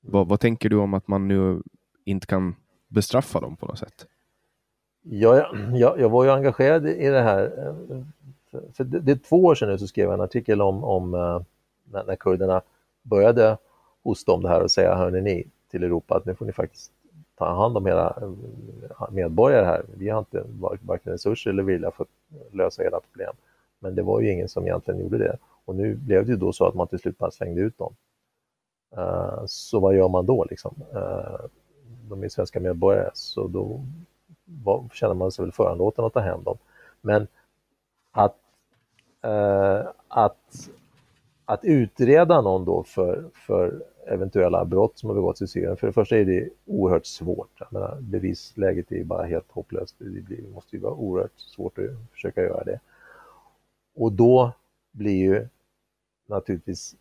Vad, 0.00 0.28
vad 0.28 0.40
tänker 0.40 0.68
du 0.68 0.76
om 0.76 0.94
att 0.94 1.08
man 1.08 1.28
nu 1.28 1.62
inte 2.04 2.26
kan 2.26 2.54
bestraffa 2.88 3.40
dem 3.40 3.56
på 3.56 3.66
något 3.66 3.78
sätt? 3.78 4.06
Ja, 5.02 5.46
jag, 5.74 6.00
jag 6.00 6.08
var 6.08 6.24
ju 6.24 6.30
engagerad 6.30 6.88
i 6.88 7.08
det 7.08 7.22
här. 7.22 7.42
Eh, 7.42 8.62
för 8.72 8.84
det, 8.84 9.00
det 9.00 9.12
är 9.12 9.16
två 9.16 9.44
år 9.44 9.54
sedan 9.54 9.68
nu 9.68 9.78
så 9.78 9.86
skrev 9.86 10.04
jag 10.04 10.14
en 10.14 10.20
artikel 10.20 10.62
om, 10.62 10.84
om 10.84 11.14
eh, 11.14 11.40
när, 11.84 12.04
när 12.04 12.16
kurderna 12.16 12.62
började 13.02 13.58
hosta 14.02 14.32
om 14.32 14.42
det 14.42 14.48
här 14.48 14.62
och 14.62 14.70
säga, 14.70 14.94
hörni 14.94 15.20
ni, 15.20 15.46
till 15.70 15.84
Europa 15.84 16.16
att 16.16 16.26
nu 16.26 16.34
får 16.34 16.46
ni 16.46 16.52
faktiskt 16.52 16.92
ta 17.38 17.54
hand 17.54 17.76
om 17.76 17.86
era 17.86 18.16
eh, 18.20 19.10
medborgare 19.10 19.64
här. 19.64 19.82
Vi 19.94 20.08
har 20.08 20.18
inte 20.18 20.44
varken 20.82 21.12
resurser 21.12 21.50
eller 21.50 21.62
vilja 21.62 21.90
för 21.90 22.04
att 22.04 22.54
lösa 22.54 22.84
era 22.84 23.00
problem. 23.00 23.34
Men 23.80 23.94
det 23.94 24.02
var 24.02 24.20
ju 24.20 24.32
ingen 24.32 24.48
som 24.48 24.66
egentligen 24.66 25.00
gjorde 25.00 25.18
det. 25.18 25.38
Och 25.64 25.76
nu 25.76 25.94
blev 25.94 26.26
det 26.26 26.32
ju 26.32 26.38
då 26.38 26.52
så 26.52 26.66
att 26.66 26.74
man 26.74 26.86
till 26.86 26.98
slut 26.98 27.18
bara 27.18 27.30
slängde 27.30 27.60
ut 27.60 27.78
dem. 27.78 27.94
Uh, 28.96 29.42
så 29.46 29.80
vad 29.80 29.94
gör 29.94 30.08
man 30.08 30.26
då 30.26 30.46
liksom? 30.50 30.74
Uh, 30.94 31.46
de 32.08 32.22
är 32.22 32.28
svenska 32.28 32.60
medborgare, 32.60 33.10
så 33.14 33.46
då 33.46 33.80
var, 34.44 34.88
känner 34.92 35.14
man 35.14 35.32
sig 35.32 35.44
väl 35.44 35.52
föranlåten 35.52 36.04
att 36.04 36.12
ta 36.12 36.20
hem 36.20 36.44
dem. 36.44 36.58
Men 37.00 37.26
att, 38.10 38.36
uh, 39.26 39.90
att, 40.08 40.68
att 41.44 41.64
utreda 41.64 42.40
någon 42.40 42.64
då 42.64 42.82
för, 42.82 43.24
för 43.34 43.82
eventuella 44.06 44.64
brott 44.64 44.98
som 44.98 45.08
har 45.08 45.16
begåtts 45.16 45.42
i 45.42 45.46
Syrien, 45.46 45.76
för 45.76 45.86
det 45.86 45.92
första 45.92 46.16
är 46.16 46.24
det 46.24 46.48
oerhört 46.66 47.06
svårt. 47.06 47.50
Jag 47.58 47.72
menar, 47.72 47.98
bevisläget 48.00 48.92
är 48.92 49.04
bara 49.04 49.22
helt 49.22 49.50
hopplöst. 49.50 49.94
Det, 49.98 50.20
det 50.36 50.48
måste 50.54 50.76
ju 50.76 50.82
vara 50.82 50.94
oerhört 50.94 51.36
svårt 51.36 51.78
att 51.78 52.12
försöka 52.12 52.42
göra 52.42 52.64
det. 52.64 52.80
Och 54.00 54.12
då 54.12 54.52
blir 54.90 55.16
ju 55.16 55.48
naturligtvis 56.26 56.96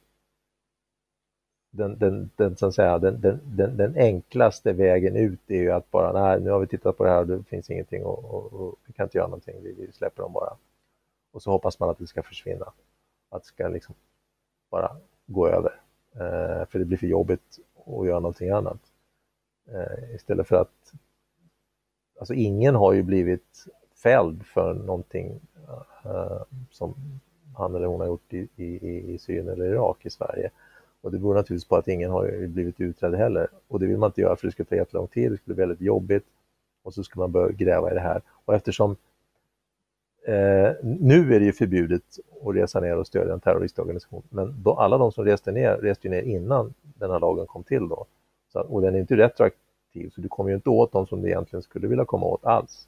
den, 1.72 2.00
den, 2.00 2.30
den, 2.36 2.58
så 2.58 2.66
att 2.66 2.76
säga, 2.76 3.00
den, 3.00 3.22
den, 3.22 3.40
den, 3.44 3.78
den, 3.78 3.96
enklaste 3.96 4.74
vägen 4.74 5.16
ut 5.16 5.40
är 5.48 5.56
ju 5.56 5.72
att 5.72 5.92
bara, 5.92 6.12
nej, 6.12 6.42
nu 6.42 6.50
har 6.50 6.60
vi 6.60 6.68
tittat 6.68 6.98
på 6.98 7.04
det 7.04 7.10
här 7.10 7.20
och 7.20 7.28
det 7.28 7.44
finns 7.44 7.70
ingenting 7.70 8.04
och, 8.04 8.26
och, 8.26 8.54
och 8.54 8.76
vi 8.86 8.94
kan 8.94 9.04
inte 9.04 9.18
göra 9.18 9.28
någonting, 9.28 9.64
vi, 9.64 9.74
vi, 9.74 9.92
släpper 9.92 10.24
dem 10.24 10.34
bara. 10.34 10.58
Och 11.32 11.42
så 11.42 11.52
hoppas 11.52 11.80
man 11.80 11.90
att 11.90 11.98
det 11.98 12.08
ska 12.08 12.24
försvinna, 12.24 12.74
att 13.30 13.42
det 13.42 13.48
ska 13.48 13.68
liksom 13.68 13.96
bara 14.70 14.98
gå 15.26 15.48
över. 15.48 15.82
Eh, 16.14 16.66
för 16.66 16.80
det 16.80 16.86
blir 16.86 16.98
för 16.98 17.08
jobbigt 17.08 17.60
att 17.86 18.06
göra 18.06 18.20
någonting 18.20 18.50
annat. 18.50 18.82
Eh, 19.72 20.16
istället 20.16 20.48
för 20.48 20.56
att, 20.56 20.94
alltså 22.20 22.34
ingen 22.34 22.76
har 22.76 22.94
ju 22.94 23.04
blivit 23.04 23.66
fälld 24.04 24.46
för 24.46 24.74
någonting 24.74 25.40
uh, 26.06 26.42
som 26.72 26.96
han 27.58 27.76
eller 27.76 27.88
hon 27.88 28.00
har 28.00 28.08
gjort 28.08 28.34
i, 28.34 28.48
i, 28.56 29.14
i 29.14 29.18
Syrien 29.18 29.48
eller 29.48 29.66
Irak 29.66 30.06
i 30.06 30.10
Sverige. 30.10 30.52
Och 31.02 31.12
det 31.12 31.20
beror 31.20 31.34
naturligtvis 31.34 31.68
på 31.68 31.76
att 31.76 31.88
ingen 31.88 32.12
har 32.12 32.48
blivit 32.48 32.80
utredd 32.82 33.16
heller. 33.16 33.48
Och 33.68 33.80
det 33.80 33.86
vill 33.86 33.98
man 33.98 34.08
inte 34.08 34.22
göra 34.22 34.36
för 34.36 34.48
det 34.48 34.52
skulle 34.52 34.66
ta 34.66 34.76
jättelång 34.76 35.08
tid, 35.08 35.32
det 35.32 35.38
skulle 35.38 35.56
bli 35.56 35.64
väldigt 35.64 35.82
jobbigt 35.82 36.26
och 36.84 36.94
så 36.94 37.04
skulle 37.04 37.22
man 37.22 37.32
börja 37.32 37.52
gräva 37.52 37.92
i 37.92 37.94
det 37.94 38.00
här. 38.00 38.22
Och 38.46 38.56
eftersom 38.56 38.92
eh, 40.28 40.72
nu 40.84 41.36
är 41.36 41.40
det 41.40 41.46
ju 41.46 41.54
förbjudet 41.54 42.04
att 42.46 42.56
resa 42.56 42.80
ner 42.80 42.98
och 42.98 43.08
stödja 43.08 43.34
en 43.34 43.40
terroristorganisation, 43.40 44.24
men 44.30 44.64
då, 44.64 44.74
alla 44.74 44.98
de 44.98 45.12
som 45.12 45.26
reste 45.26 45.52
ner 45.52 45.78
reste 45.78 46.08
ju 46.08 46.12
ner 46.12 46.22
innan 46.22 46.74
den 46.82 47.12
här 47.12 47.20
lagen 47.20 47.48
kom 47.48 47.64
till 47.64 47.88
då. 47.88 48.06
Så, 48.54 48.60
och 48.62 48.82
den 48.82 48.96
är 48.96 49.00
inte 49.00 49.18
retroaktiv, 49.18 50.10
så 50.16 50.22
du 50.22 50.28
kommer 50.28 50.50
ju 50.50 50.56
inte 50.56 50.70
åt 50.70 50.92
de 50.92 51.08
som 51.08 51.22
du 51.22 51.28
egentligen 51.28 51.64
skulle 51.64 51.88
vilja 51.88 52.06
komma 52.06 52.26
åt 52.26 52.46
alls. 52.46 52.88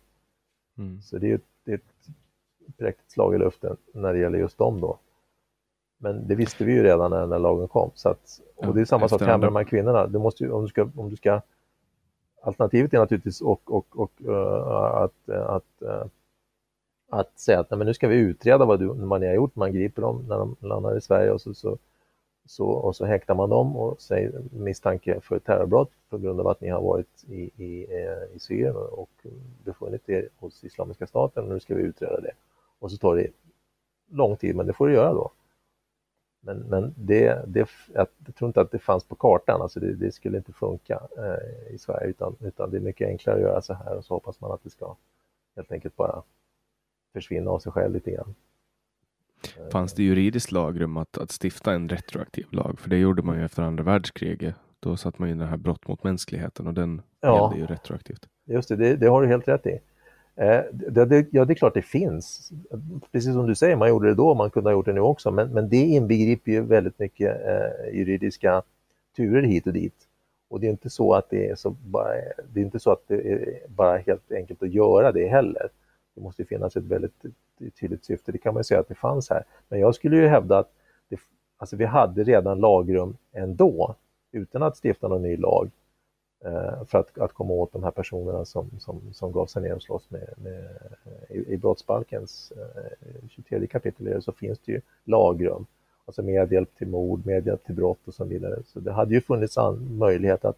Mm. 0.78 1.01
Så 1.01 1.17
det 1.17 1.32
är, 1.32 1.39
det 1.63 1.72
är 1.72 1.76
ett 1.76 2.78
präktigt 2.78 3.11
slag 3.11 3.36
i 3.36 3.38
luften 3.38 3.78
när 3.93 4.13
det 4.13 4.19
gäller 4.19 4.39
just 4.39 4.57
dem 4.57 4.82
då. 4.82 4.97
Men 5.97 6.28
det 6.28 6.36
visste 6.36 6.65
vi 6.65 6.74
ju 6.74 6.84
redan 6.84 7.11
när 7.11 7.19
den 7.19 7.32
här 7.32 7.39
lagen 7.39 7.67
kom. 7.67 7.91
Så 7.95 8.09
att, 8.09 8.41
och 8.55 8.76
det 8.76 8.82
är 8.82 8.86
samma 8.86 9.07
sak 9.07 9.22
här 9.22 9.38
med 9.38 9.47
de 9.47 9.55
här 9.55 9.63
kvinnorna. 9.63 10.07
Du 10.07 10.19
måste 10.19 10.49
om, 10.49 10.61
du 10.63 10.67
ska, 10.67 10.89
om 10.95 11.09
du 11.09 11.15
ska 11.15 11.41
Alternativet 12.41 12.93
är 12.93 12.99
naturligtvis 12.99 13.41
och, 13.41 13.72
och, 13.72 13.99
och, 13.99 14.11
uh, 14.28 14.72
att, 14.76 15.30
att, 15.30 15.63
uh, 15.82 16.05
att 17.09 17.39
säga 17.39 17.59
att 17.59 17.69
nej, 17.69 17.78
men 17.78 17.88
nu 17.88 17.93
ska 17.93 18.07
vi 18.07 18.15
utreda 18.15 18.65
vad, 18.65 18.80
du, 18.80 18.93
ni 18.93 19.28
har 19.28 19.34
gjort. 19.34 19.55
Man 19.55 19.74
griper 19.74 20.01
dem 20.01 20.26
när 20.28 20.38
de 20.38 20.55
landar 20.59 20.97
i 20.97 21.01
Sverige 21.01 21.32
och 21.32 21.41
så, 21.41 21.53
så, 21.53 21.78
så, 22.45 22.65
och 22.65 22.95
så 22.95 23.05
häktar 23.05 23.35
man 23.35 23.49
dem 23.49 23.75
och 23.77 24.01
säger 24.01 24.41
misstanke 24.51 25.21
för 25.21 25.39
terrorbrott 25.39 25.91
på 26.09 26.17
grund 26.17 26.39
av 26.39 26.47
att 26.47 26.61
ni 26.61 26.69
har 26.69 26.81
varit 26.81 27.23
i, 27.27 27.63
i, 27.63 27.87
eh, 27.89 28.35
i 28.35 28.39
Syrien 28.39 28.75
och 28.75 29.09
befunnit 29.63 30.09
er 30.09 30.29
hos 30.37 30.63
Islamiska 30.63 31.07
staten 31.07 31.43
och 31.43 31.49
nu 31.49 31.59
ska 31.59 31.75
vi 31.75 31.81
utreda 31.81 32.21
det. 32.21 32.31
Och 32.79 32.91
så 32.91 32.97
tar 32.97 33.15
det 33.15 33.27
lång 34.09 34.35
tid, 34.35 34.55
men 34.55 34.67
det 34.67 34.73
får 34.73 34.87
du 34.87 34.93
göra 34.93 35.13
då. 35.13 35.31
Men, 36.43 36.57
men 36.57 36.93
det, 36.97 37.43
det, 37.47 37.69
jag 37.93 38.07
tror 38.35 38.49
inte 38.49 38.61
att 38.61 38.71
det 38.71 38.79
fanns 38.79 39.03
på 39.03 39.15
kartan, 39.15 39.61
alltså 39.61 39.79
det, 39.79 39.93
det 39.93 40.11
skulle 40.11 40.37
inte 40.37 40.53
funka 40.53 41.01
eh, 41.17 41.73
i 41.73 41.77
Sverige 41.77 42.07
utan, 42.07 42.35
utan 42.39 42.71
det 42.71 42.77
är 42.77 42.81
mycket 42.81 43.07
enklare 43.07 43.35
att 43.35 43.41
göra 43.41 43.61
så 43.61 43.73
här 43.73 43.97
och 43.97 44.05
så 44.05 44.13
hoppas 44.13 44.41
man 44.41 44.51
att 44.51 44.63
det 44.63 44.69
ska 44.69 44.95
helt 45.55 45.71
enkelt 45.71 45.95
bara 45.95 46.23
försvinna 47.13 47.51
av 47.51 47.59
sig 47.59 47.71
själv 47.71 47.93
lite 47.93 48.11
grann. 48.11 48.35
Fanns 49.71 49.93
det 49.93 50.03
juridiskt 50.03 50.51
lagrum 50.51 50.97
att, 50.97 51.17
att 51.17 51.31
stifta 51.43 51.73
en 51.73 51.89
retroaktiv 51.89 52.45
lag? 52.49 52.79
För 52.79 52.89
det 52.89 52.97
gjorde 52.97 53.21
man 53.21 53.37
ju 53.37 53.45
efter 53.45 53.63
andra 53.63 53.83
världskriget. 53.83 54.55
Då 54.79 54.97
satt 54.97 55.19
man 55.19 55.29
ju 55.29 55.35
den 55.35 55.47
här 55.47 55.57
brott 55.57 55.87
mot 55.87 56.03
mänskligheten 56.03 56.67
och 56.67 56.73
den 56.73 57.01
ja, 57.21 57.53
gällde 57.53 57.61
ju 57.61 57.75
retroaktivt. 57.75 58.27
Just 58.45 58.69
det, 58.69 58.75
det, 58.75 58.95
det 58.95 59.07
har 59.07 59.21
du 59.21 59.27
helt 59.27 59.47
rätt 59.47 59.65
i. 59.65 59.79
Eh, 60.35 60.61
det, 60.71 61.05
det, 61.05 61.27
ja, 61.31 61.45
det 61.45 61.53
är 61.53 61.55
klart 61.55 61.73
det 61.73 61.81
finns. 61.81 62.51
Precis 63.11 63.33
som 63.33 63.47
du 63.47 63.55
säger, 63.55 63.75
man 63.75 63.89
gjorde 63.89 64.07
det 64.07 64.15
då, 64.15 64.33
man 64.33 64.49
kunde 64.49 64.69
ha 64.69 64.73
gjort 64.73 64.85
det 64.85 64.93
nu 64.93 64.99
också, 64.99 65.31
men, 65.31 65.49
men 65.49 65.69
det 65.69 65.77
inbegriper 65.77 66.51
ju 66.51 66.61
väldigt 66.61 66.99
mycket 66.99 67.45
eh, 67.45 67.97
juridiska 67.97 68.61
turer 69.15 69.41
hit 69.41 69.67
och 69.67 69.73
dit. 69.73 70.07
Och 70.49 70.59
det 70.59 70.67
är 70.67 70.71
inte 70.71 70.89
så 70.89 71.13
att 71.13 71.29
det 71.29 71.49
är 71.49 71.55
så 71.55 71.69
bara, 71.69 72.13
det 72.53 72.59
är 72.59 72.63
inte 72.63 72.79
så 72.79 72.91
att 72.91 73.03
det 73.07 73.31
är 73.31 73.59
bara 73.67 73.97
helt 73.97 74.31
enkelt 74.31 74.63
att 74.63 74.73
göra 74.73 75.11
det 75.11 75.27
heller. 75.27 75.69
Det 76.16 76.22
måste 76.22 76.45
finnas 76.45 76.76
ett 76.76 76.84
väldigt 76.84 77.26
tydligt 77.80 78.05
syfte, 78.05 78.32
det 78.32 78.38
kan 78.38 78.53
man 78.53 78.59
ju 78.59 78.64
säga 78.64 78.80
att 78.80 78.88
det 78.88 78.95
fanns 78.95 79.30
här. 79.30 79.43
Men 79.70 79.80
jag 79.80 79.95
skulle 79.95 80.16
ju 80.16 80.28
hävda 80.28 80.57
att 80.57 80.74
det, 81.09 81.20
alltså 81.57 81.76
vi 81.76 81.86
hade 81.86 82.24
redan 82.24 82.59
lagrum 82.59 83.18
ändå, 83.32 83.95
utan 84.32 84.64
att 84.64 84.78
stifta 84.84 85.07
någon 85.07 85.22
ny 85.22 85.38
lag, 85.38 85.72
eh, 86.45 86.86
för 86.86 86.97
att, 86.97 87.18
att 87.18 87.34
komma 87.34 87.53
åt 87.53 87.74
de 87.74 87.84
här 87.84 87.91
personerna 87.91 88.45
som, 88.45 88.80
som, 88.80 89.14
som 89.14 89.32
gav 89.32 89.45
sig 89.45 89.62
ner 89.62 89.76
och 89.76 89.84
slåss 89.84 90.09
med, 90.09 90.34
med 90.38 90.78
i, 91.30 91.53
i 91.53 91.57
brottsbalkens 91.57 92.53
eh, 92.57 93.28
23 93.30 93.68
kapitel 93.68 94.22
så 94.22 94.32
finns 94.32 94.59
det 94.59 94.72
ju 94.72 94.82
lagrum 95.03 95.66
alltså 96.05 96.24
medhjälp 96.24 96.76
till 96.76 96.88
mord, 96.88 97.26
medhjälp 97.26 97.64
till 97.64 97.76
brott 97.76 98.07
och 98.07 98.14
så 98.14 98.24
vidare. 98.24 98.64
Så 98.66 98.80
det 98.80 98.91
hade 98.91 99.14
ju 99.14 99.22
funnits 99.22 99.57
möjlighet 99.89 100.45
att, 100.45 100.57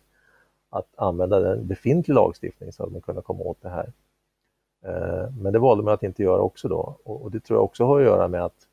att 0.70 0.88
använda 0.96 1.40
den 1.40 1.68
befintliga 1.68 2.16
lagstiftningen 2.16 2.74
så 2.74 2.84
att 2.84 2.92
man 2.92 3.02
kunde 3.02 3.22
komma 3.22 3.44
åt 3.44 3.62
det 3.62 3.70
här. 3.70 3.92
Eh, 4.86 5.30
men 5.42 5.54
det 5.54 5.60
valde 5.60 5.84
man 5.84 5.94
att 5.94 6.04
inte 6.04 6.24
göra 6.24 6.42
också 6.42 6.68
då 6.68 6.98
och 7.04 7.32
det 7.32 7.40
tror 7.40 7.58
jag 7.58 7.64
också 7.64 7.86
har 7.86 8.00
att 8.00 8.06
göra 8.06 8.28
med 8.28 8.44
att, 8.44 8.68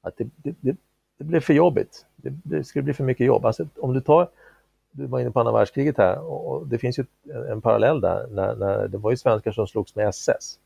att 0.00 0.16
det, 0.16 0.28
det, 0.36 0.54
det, 0.60 0.76
det 1.18 1.24
blev 1.24 1.40
för 1.40 1.54
jobbigt. 1.54 2.06
Det, 2.16 2.30
det 2.44 2.64
skulle 2.64 2.82
bli 2.82 2.92
för 2.94 3.04
mycket 3.04 3.26
jobb. 3.26 3.44
Alltså, 3.44 3.68
om 3.76 3.94
du 3.94 4.00
tar, 4.00 4.28
du 4.90 5.06
var 5.06 5.20
inne 5.20 5.30
på 5.30 5.40
andra 5.40 5.52
världskriget 5.52 5.98
här 5.98 6.18
och 6.20 6.66
det 6.66 6.78
finns 6.78 6.98
ju 6.98 7.04
en 7.50 7.60
parallell 7.60 8.00
där 8.00 8.26
när, 8.26 8.56
när 8.56 8.88
det 8.88 8.98
var 8.98 9.10
ju 9.10 9.16
svenskar 9.16 9.52
som 9.52 9.66
slogs 9.66 9.96
med 9.96 10.08
SS, 10.08 10.58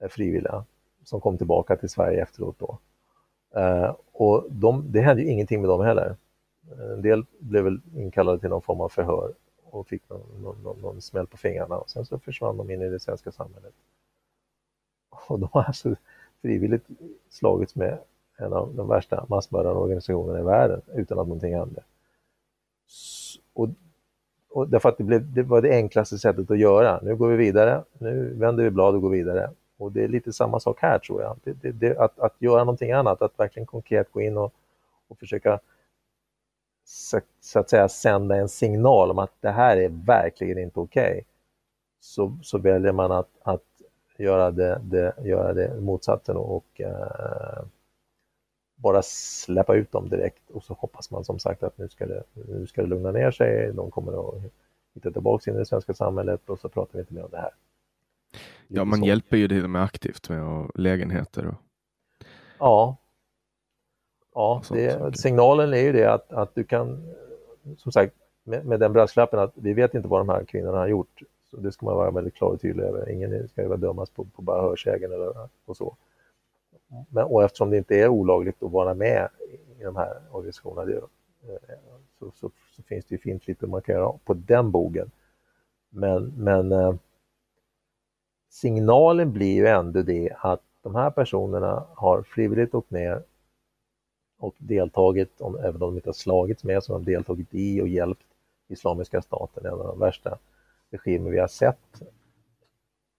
eh, 0.00 0.08
frivilliga, 0.08 0.64
som 1.04 1.20
kom 1.20 1.38
tillbaka 1.38 1.76
till 1.76 1.88
Sverige 1.88 2.22
efteråt 2.22 2.56
då. 2.58 2.78
Eh, 3.60 3.94
och 4.12 4.46
de, 4.50 4.92
det 4.92 5.00
hände 5.00 5.22
ju 5.22 5.28
ingenting 5.28 5.60
med 5.60 5.70
dem 5.70 5.80
heller. 5.80 6.16
En 6.94 7.02
del 7.02 7.24
blev 7.38 7.64
väl 7.64 7.80
inkallade 7.96 8.38
till 8.38 8.48
någon 8.48 8.62
form 8.62 8.80
av 8.80 8.88
förhör 8.88 9.32
och 9.70 9.86
fick 9.86 10.08
någon, 10.08 10.42
någon, 10.62 10.78
någon 10.80 11.00
smäll 11.00 11.26
på 11.26 11.36
fingrarna 11.36 11.78
och 11.78 11.90
sen 11.90 12.04
så 12.04 12.18
försvann 12.18 12.56
de 12.56 12.70
in 12.70 12.82
i 12.82 12.88
det 12.88 13.00
svenska 13.00 13.32
samhället. 13.32 13.74
Och 15.10 15.38
de 15.38 15.48
har 15.52 15.62
alltså 15.62 15.94
frivilligt 16.42 16.86
slagits 17.28 17.74
med 17.74 17.98
en 18.36 18.52
av 18.52 18.74
de 18.74 18.88
värsta 18.88 19.26
massmördarorganisationerna 19.28 20.40
i 20.40 20.42
världen 20.42 20.82
utan 20.94 21.18
att 21.18 21.26
någonting 21.26 21.54
hände. 21.54 21.82
Och, 23.52 23.68
och 24.50 24.68
därför 24.68 24.88
att 24.88 24.98
det, 24.98 25.04
blev, 25.04 25.32
det 25.32 25.42
var 25.42 25.62
det 25.62 25.76
enklaste 25.76 26.18
sättet 26.18 26.50
att 26.50 26.58
göra. 26.58 27.00
Nu 27.02 27.16
går 27.16 27.28
vi 27.28 27.36
vidare, 27.36 27.84
nu 27.98 28.34
vänder 28.34 28.64
vi 28.64 28.70
blad 28.70 28.94
och 28.94 29.02
går 29.02 29.10
vidare. 29.10 29.50
Och 29.76 29.92
det 29.92 30.04
är 30.04 30.08
lite 30.08 30.32
samma 30.32 30.60
sak 30.60 30.78
här 30.80 30.98
tror 30.98 31.22
jag. 31.22 31.36
Det, 31.44 31.52
det, 31.52 31.72
det, 31.72 31.98
att, 31.98 32.18
att 32.18 32.34
göra 32.38 32.64
någonting 32.64 32.92
annat, 32.92 33.22
att 33.22 33.38
verkligen 33.38 33.66
konkret 33.66 34.12
gå 34.12 34.20
in 34.20 34.36
och, 34.36 34.52
och 35.08 35.18
försöka 35.18 35.60
så, 36.90 37.20
så, 37.40 37.58
att 37.58 37.70
säga 37.70 37.88
sända 37.88 38.36
en 38.36 38.48
signal 38.48 39.10
om 39.10 39.18
att 39.18 39.32
det 39.40 39.50
här 39.50 39.76
är 39.76 39.88
verkligen 39.88 40.58
inte 40.58 40.80
okej. 40.80 41.10
Okay. 41.10 41.22
Så, 42.00 42.38
så 42.42 42.58
väljer 42.58 42.92
man 42.92 43.12
att, 43.12 43.28
att 43.42 43.64
göra, 44.18 44.50
det, 44.50 44.80
det, 44.84 45.14
göra 45.24 45.54
det 45.54 45.80
motsatsen 45.80 46.36
och 46.36 46.80
eh, 46.80 47.62
bara 48.76 49.02
släppa 49.02 49.74
ut 49.74 49.92
dem 49.92 50.08
direkt 50.08 50.50
och 50.50 50.64
så 50.64 50.74
hoppas 50.74 51.10
man 51.10 51.24
som 51.24 51.38
sagt 51.38 51.62
att 51.62 51.78
nu 51.78 51.88
ska 51.88 52.06
det, 52.06 52.22
nu 52.34 52.66
ska 52.66 52.82
det 52.82 52.88
lugna 52.88 53.12
ner 53.12 53.30
sig, 53.30 53.72
de 53.72 53.90
kommer 53.90 54.28
att 54.28 54.42
hitta 54.94 55.10
tillbaka 55.10 55.50
in 55.50 55.56
i 55.56 55.58
det 55.58 55.66
svenska 55.66 55.94
samhället 55.94 56.50
och 56.50 56.58
så 56.58 56.68
pratar 56.68 56.92
vi 56.92 57.00
inte 57.00 57.14
mer 57.14 57.24
om 57.24 57.30
det 57.30 57.40
här. 57.40 57.54
Ja, 58.68 58.84
man 58.84 59.04
hjälper 59.04 59.36
ju 59.36 59.48
till 59.48 59.64
och 59.64 59.70
med 59.70 59.82
aktivt 59.82 60.28
med 60.28 60.70
lägenheter. 60.74 61.46
Och... 61.46 61.54
Ja, 62.58 62.96
ja 64.34 64.62
det, 64.70 65.18
signalen 65.18 65.74
är 65.74 65.82
ju 65.82 65.92
det 65.92 66.12
att, 66.12 66.32
att 66.32 66.54
du 66.54 66.64
kan, 66.64 67.14
som 67.78 67.92
sagt, 67.92 68.14
med, 68.44 68.66
med 68.66 68.80
den 68.80 68.92
brasklappen 68.92 69.38
att 69.38 69.52
vi 69.54 69.72
vet 69.72 69.94
inte 69.94 70.08
vad 70.08 70.20
de 70.20 70.28
här 70.28 70.44
kvinnorna 70.44 70.78
har 70.78 70.88
gjort. 70.88 71.22
Så 71.50 71.56
det 71.56 71.72
ska 71.72 71.86
man 71.86 71.96
vara 71.96 72.10
väldigt 72.10 72.34
klar 72.34 72.48
och 72.48 72.60
tydlig 72.60 72.84
över. 72.84 73.10
Ingen 73.10 73.48
ska 73.48 73.62
ju 73.62 73.76
dömas 73.76 74.10
på, 74.10 74.24
på 74.24 74.42
bara 74.42 74.62
hörsägen 74.62 75.12
eller 75.12 75.48
och 75.64 75.76
så. 75.76 75.96
Men, 77.08 77.24
och 77.24 77.42
eftersom 77.42 77.70
det 77.70 77.76
inte 77.76 77.96
är 77.96 78.08
olagligt 78.08 78.62
att 78.62 78.70
vara 78.70 78.94
med 78.94 79.28
i 79.78 79.84
de 79.84 79.96
här 79.96 80.20
organisationerna 80.30 80.84
det, 80.84 81.00
så, 82.18 82.30
så, 82.30 82.50
så, 82.76 82.82
finns 82.82 83.04
det 83.04 83.14
ju 83.14 83.18
fint 83.18 83.46
lite 83.46 83.66
man 83.66 83.82
kan 83.82 83.94
göra 83.94 84.18
på 84.24 84.34
den 84.34 84.70
bogen. 84.70 85.10
Men, 85.90 86.32
men 86.36 86.72
eh, 86.72 86.94
signalen 88.50 89.32
blir 89.32 89.54
ju 89.54 89.66
ändå 89.66 90.02
det 90.02 90.30
att 90.38 90.62
de 90.82 90.94
här 90.94 91.10
personerna 91.10 91.86
har 91.94 92.22
frivilligt 92.22 92.74
åkt 92.74 92.90
ner 92.90 93.22
och 94.40 94.54
deltagit, 94.58 95.40
om, 95.40 95.56
även 95.56 95.74
om 95.74 95.78
de 95.80 95.96
inte 95.96 96.08
har 96.08 96.14
slagits 96.14 96.64
med, 96.64 96.82
så 96.82 96.92
har 96.92 97.00
de 97.00 97.12
deltagit 97.12 97.48
i 97.50 97.80
och 97.80 97.88
hjälpt 97.88 98.26
Islamiska 98.68 99.22
staten, 99.22 99.66
en 99.66 99.72
av 99.72 99.86
de 99.86 99.98
värsta 99.98 100.38
regimer 100.90 101.30
vi 101.30 101.38
har 101.38 101.48
sett. 101.48 102.02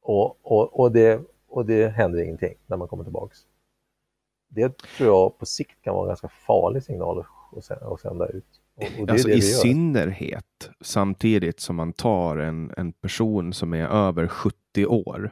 Och, 0.01 0.37
och, 0.41 0.79
och, 0.79 0.91
det, 0.91 1.21
och 1.47 1.65
det 1.65 1.87
händer 1.87 2.23
ingenting 2.23 2.53
när 2.67 2.77
man 2.77 2.87
kommer 2.87 3.03
tillbaks. 3.03 3.37
Det 4.49 4.77
tror 4.77 5.09
jag 5.09 5.37
på 5.37 5.45
sikt 5.45 5.81
kan 5.81 5.93
vara 5.93 6.03
en 6.03 6.09
ganska 6.09 6.27
farlig 6.27 6.83
signal 6.83 7.25
att 7.81 8.01
sända 8.01 8.27
ut. 8.27 8.45
Och, 8.99 9.09
alltså 9.09 9.29
I 9.29 9.41
synnerhet 9.41 10.69
samtidigt 10.81 11.59
som 11.59 11.75
man 11.75 11.93
tar 11.93 12.37
en, 12.37 12.73
en 12.77 12.91
person 12.91 13.53
som 13.53 13.73
är 13.73 13.87
över 13.87 14.27
70 14.27 14.85
år 14.85 15.31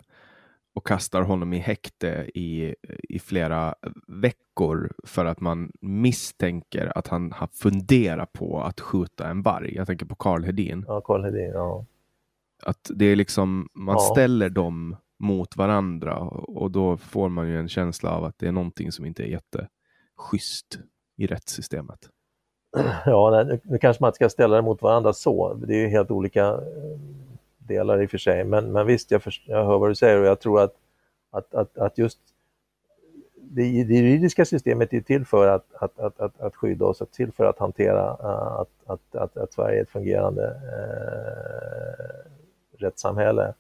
och 0.76 0.88
kastar 0.88 1.22
honom 1.22 1.54
i 1.54 1.58
häkte 1.58 2.30
i, 2.34 2.76
i 3.10 3.20
flera 3.20 3.76
veckor 4.08 4.92
för 5.04 5.26
att 5.26 5.42
man 5.42 5.72
misstänker 5.82 6.98
att 6.98 7.08
han 7.08 7.32
har 7.32 7.48
funderat 7.48 8.34
på 8.34 8.62
att 8.62 8.80
skjuta 8.80 9.28
en 9.28 9.42
varg. 9.42 9.76
Jag 9.76 9.88
tänker 9.88 10.06
på 10.06 10.16
Karl 10.16 10.44
Hedin. 10.44 10.86
Ja, 10.88 11.02
Karl 11.02 11.24
Hedin, 11.24 11.52
ja. 11.54 11.86
Att 12.64 12.92
det 12.96 13.06
är 13.06 13.16
liksom, 13.16 13.70
man 13.74 13.96
ja. 13.96 14.00
ställer 14.00 14.50
dem 14.50 14.96
mot 15.18 15.58
varandra 15.58 16.18
och 16.20 16.72
då 16.72 16.98
får 16.98 17.30
man 17.30 17.48
ju 17.48 17.60
en 17.60 17.70
känsla 17.70 18.12
av 18.12 18.24
att 18.24 18.40
det 18.40 18.48
är 18.48 18.52
någonting 18.52 18.92
som 18.92 19.06
inte 19.06 19.24
är 19.24 19.28
jätteschysst 19.28 20.80
i 21.18 21.28
rättssystemet. 21.28 22.10
Ja, 23.06 23.44
nu, 23.44 23.60
nu 23.64 23.78
kanske 23.78 24.04
man 24.04 24.08
inte 24.08 24.16
ska 24.16 24.30
ställa 24.30 24.56
det 24.56 24.62
mot 24.62 24.82
varandra 24.82 25.14
så. 25.14 25.54
Det 25.54 25.76
är 25.76 25.80
ju 25.80 25.88
helt 25.88 26.12
olika 26.12 26.46
eh, 26.48 26.60
delar 27.70 28.02
i 28.02 28.06
och 28.06 28.10
för 28.10 28.18
sig. 28.18 28.44
Men, 28.44 28.72
men 28.72 28.88
visst, 28.88 29.12
jag, 29.12 29.24
för, 29.24 29.34
jag 29.46 29.66
hör 29.66 29.78
vad 29.78 29.90
du 29.90 29.96
säger 29.96 30.20
och 30.20 30.26
jag 30.26 30.40
tror 30.40 30.62
att, 30.62 30.76
att, 31.32 31.56
att, 31.56 31.78
att 31.78 31.98
just 31.98 32.20
det, 33.36 33.84
det 33.84 33.94
juridiska 33.94 34.46
systemet 34.46 34.94
är 34.94 35.02
till 35.02 35.26
för 35.26 35.48
att, 35.48 35.74
att, 35.74 36.00
att, 36.00 36.20
att, 36.20 36.42
att 36.42 36.56
skydda 36.56 36.86
oss, 36.86 37.02
att 37.02 37.12
till 37.12 37.32
för 37.32 37.46
att 37.46 37.60
hantera 37.60 38.08
eh, 38.08 38.60
att, 38.60 38.70
att, 38.86 39.16
att, 39.16 39.38
att 39.38 39.54
Sverige 39.54 39.80
är 39.80 39.84
ett 39.84 39.90
fungerande 39.90 40.46
eh, 40.46 42.32
rättssamhälle. 42.78 43.54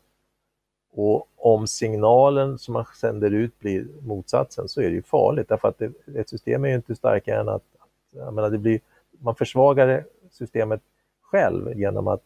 Och 0.91 1.27
om 1.35 1.67
signalen 1.67 2.57
som 2.57 2.73
man 2.73 2.85
sänder 2.95 3.31
ut 3.31 3.59
blir 3.59 3.87
motsatsen 4.01 4.67
så 4.67 4.81
är 4.81 4.89
det 4.89 4.95
ju 4.95 5.01
farligt 5.01 5.49
därför 5.49 5.67
att 5.67 5.77
det, 5.77 5.91
ett 6.15 6.29
system 6.29 6.65
är 6.65 6.69
ju 6.69 6.75
inte 6.75 6.95
starkare 6.95 7.39
än 7.39 7.49
att, 7.49 7.63
att 7.79 7.89
jag 8.11 8.33
menar, 8.33 8.49
det 8.49 8.57
blir 8.57 8.79
man 9.19 9.35
försvagar 9.35 10.03
systemet 10.31 10.81
själv 11.21 11.77
genom 11.77 12.07
att 12.07 12.23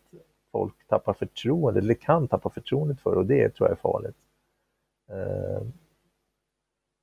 folk 0.54 0.88
tappar 0.88 1.14
förtroende, 1.14 1.80
eller 1.80 1.94
kan 1.94 2.28
tappa 2.28 2.50
förtroendet 2.50 3.02
för 3.02 3.16
och 3.16 3.26
det 3.26 3.50
tror 3.50 3.70
jag 3.70 3.78
är 3.78 3.82
farligt. 3.82 4.18
Eh, 5.10 5.68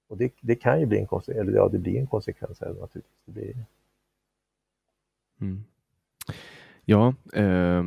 och 0.08 0.16
det, 0.16 0.32
det, 0.40 0.54
kan 0.54 0.80
ju 0.80 0.86
bli 0.86 0.98
en 0.98 1.06
konsekvens, 1.06 1.48
eller 1.48 1.58
ja, 1.58 1.68
det 1.68 1.78
blir 1.78 2.00
en 2.00 2.06
konsekvens 2.06 2.60
här 2.60 2.68
naturligtvis. 2.68 3.22
Det 3.24 3.32
blir... 3.32 3.64
Mm. 5.40 5.64
Ja, 6.84 7.14
eh, 7.34 7.84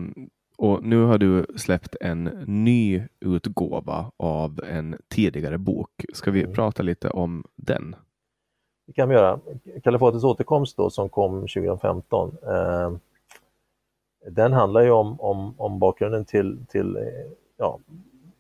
och 0.58 0.84
nu 0.84 1.04
har 1.04 1.18
du 1.18 1.46
släppt 1.56 1.96
en 2.02 2.24
ny 2.48 3.04
utgåva 3.20 4.12
av 4.18 4.60
en 4.64 4.98
tidigare 5.08 5.58
bok. 5.58 6.06
Ska 6.14 6.32
vi 6.32 6.44
mm. 6.44 6.54
prata 6.54 6.84
lite 6.84 7.10
om 7.10 7.44
den? 7.56 7.96
Det 8.88 8.94
kan 8.94 9.10
vi 9.10 9.16
göra. 9.16 9.40
Kalifatets 9.84 10.24
återkomst 10.24 10.78
då 10.78 10.90
som 10.90 11.10
kom 11.10 11.42
2015 11.42 12.38
eh, 12.44 12.92
den 14.30 14.54
handlar 14.54 14.82
ju 14.82 14.92
om, 14.92 15.22
om, 15.22 15.54
om 15.58 15.80
bakgrunden 15.80 16.26
till, 16.26 16.66
till 16.70 16.96
eh, 16.96 17.04
ja, 17.58 17.80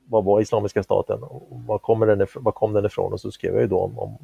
vad 0.05 0.23
var 0.23 0.41
Islamiska 0.41 0.83
staten 0.83 1.19
var, 1.49 1.77
kommer 1.77 2.07
den, 2.07 2.27
var 2.35 2.51
kom 2.51 2.73
den 2.73 2.85
ifrån 2.85 3.13
och 3.13 3.19
så 3.19 3.31
skrev 3.31 3.53
jag 3.53 3.61
ju 3.61 3.67
då 3.67 3.79
om, 3.79 3.99
om 3.99 4.17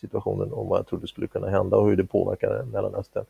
situationen 0.00 0.52
och 0.52 0.66
vad 0.66 0.78
jag 0.78 0.86
trodde 0.86 1.06
skulle 1.06 1.26
kunna 1.26 1.48
hända 1.48 1.76
och 1.76 1.88
hur 1.88 1.96
det 1.96 2.04
påverkade 2.04 2.64
Mellanöstern. 2.64 3.24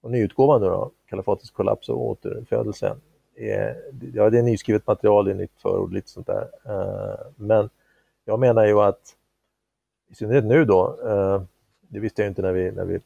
Och 0.00 0.10
nyutgåvan 0.10 0.60
nu 0.60 0.66
då, 0.66 0.90
Kalifatets 1.06 1.50
kollaps 1.50 1.88
och 1.88 2.06
återfödelse, 2.06 2.96
eh, 3.36 3.52
är, 3.52 3.76
ja, 4.14 4.30
det 4.30 4.38
är 4.38 4.42
nyskrivet 4.42 4.86
material, 4.86 5.24
det 5.24 5.30
är 5.30 5.34
nytt 5.34 5.60
förord, 5.62 5.92
lite 5.92 6.08
sånt 6.08 6.26
där. 6.26 6.48
Eh, 6.64 7.18
men 7.36 7.70
jag 8.24 8.40
menar 8.40 8.64
ju 8.64 8.80
att 8.80 9.16
i 10.10 10.14
synnerhet 10.14 10.44
nu 10.44 10.64
då, 10.64 10.98
eh, 11.06 11.42
det 11.92 12.00
visste 12.00 12.22
jag 12.22 12.30
inte 12.30 12.42
när 12.42 12.52
vi, 12.52 12.70
när 12.70 12.84
vi 12.84 13.00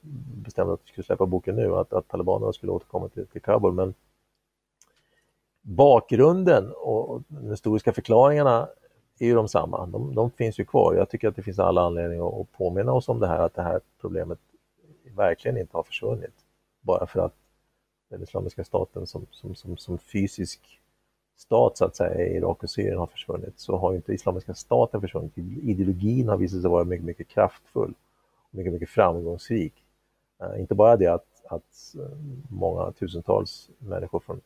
bestämde 0.45 0.73
att 0.73 0.81
vi 0.85 0.89
skulle 0.89 1.05
släppa 1.05 1.27
boken 1.27 1.57
nu, 1.57 1.75
att, 1.75 1.93
att 1.93 2.09
talibanerna 2.09 2.53
skulle 2.53 2.73
återkomma 2.73 3.09
till, 3.09 3.27
till 3.27 3.43
Kabul, 3.43 3.73
men 3.73 3.95
bakgrunden 5.63 6.73
och 6.73 7.23
de 7.29 7.51
historiska 7.51 7.93
förklaringarna 7.93 8.69
är 9.19 9.27
ju 9.27 9.35
de 9.35 9.49
samma. 9.49 9.87
De, 9.87 10.15
de, 10.15 10.31
finns 10.31 10.59
ju 10.59 10.65
kvar. 10.65 10.95
Jag 10.95 11.11
tycker 11.11 11.29
att 11.29 11.37
det 11.37 11.43
finns 11.43 11.59
alla 11.59 11.83
anledning 11.83 12.21
att, 12.21 12.53
påminna 12.53 12.93
oss 12.93 13.09
om 13.09 13.21
det 13.21 13.27
här, 13.27 13.39
att 13.39 13.55
det 13.55 13.63
här 13.63 13.81
problemet 14.01 14.39
verkligen 15.17 15.57
inte 15.57 15.77
har 15.77 15.83
försvunnit 15.83 16.35
bara 16.81 17.07
för 17.07 17.21
att 17.21 17.35
den 18.11 18.23
Islamiska 18.23 18.65
staten 18.65 19.07
som, 19.07 19.27
som, 19.31 19.55
som, 19.55 19.77
som 19.77 19.99
fysisk 19.99 20.81
stat 21.37 21.77
så 21.77 21.85
att 21.85 21.97
säga 21.97 22.27
i 22.27 22.37
Irak 22.37 22.63
och 22.63 22.71
Syrien 22.71 22.99
har 22.99 23.07
försvunnit 23.07 23.61
så 23.61 23.77
har 23.77 23.95
inte 23.95 24.13
Islamiska 24.13 24.55
staten 24.55 25.01
försvunnit. 25.01 25.39
Ideologin 25.39 26.29
har 26.29 26.37
visat 26.37 26.61
sig 26.61 26.71
vara 26.71 26.85
mycket, 26.85 27.07
mycket 27.07 27.29
kraftfull 27.29 27.95
mycket, 28.57 28.73
mycket 28.73 28.89
framgångsrik. 28.89 29.85
Eh, 30.43 30.61
inte 30.61 30.75
bara 30.75 30.97
det 30.97 31.07
att, 31.07 31.45
att 31.49 31.95
eh, 31.95 32.17
många 32.51 32.93
tusentals 32.93 33.71
människor 33.79 34.21
från 34.21 34.41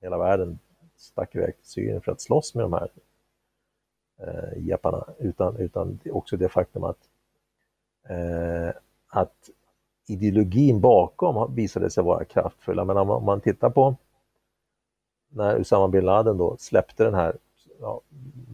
hela 0.00 0.18
världen 0.18 0.58
stack 0.96 1.34
iväg 1.34 1.56
till 1.56 1.66
Syrien 1.66 2.00
för 2.00 2.12
att 2.12 2.20
slåss 2.20 2.54
med 2.54 2.64
de 2.64 2.72
här 2.72 2.90
eh, 4.18 4.66
jeparna, 4.66 5.04
utan, 5.18 5.56
utan 5.56 5.98
också 6.12 6.36
det 6.36 6.48
faktum 6.48 6.84
att, 6.84 7.08
eh, 8.08 8.68
att 9.08 9.50
ideologin 10.06 10.80
bakom 10.80 11.54
visade 11.54 11.90
sig 11.90 12.04
vara 12.04 12.24
kraftfull. 12.24 12.84
Men 12.84 12.96
om 12.96 13.24
man 13.24 13.40
tittar 13.40 13.70
på 13.70 13.96
när 15.28 15.60
Usama 15.60 15.88
bin 15.88 16.04
Laden 16.04 16.38
då 16.38 16.56
släppte 16.58 17.04
den 17.04 17.14
här, 17.14 17.36
ja, 17.80 18.00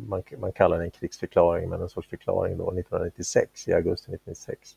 man, 0.08 0.22
man 0.38 0.52
kallar 0.52 0.78
det 0.78 0.84
en 0.84 0.90
krigsförklaring, 0.90 1.68
men 1.70 1.80
en 1.80 1.88
sorts 1.88 2.08
förklaring 2.08 2.58
då 2.58 2.64
1996, 2.64 3.68
i 3.68 3.72
augusti 3.72 4.14
1996, 4.14 4.76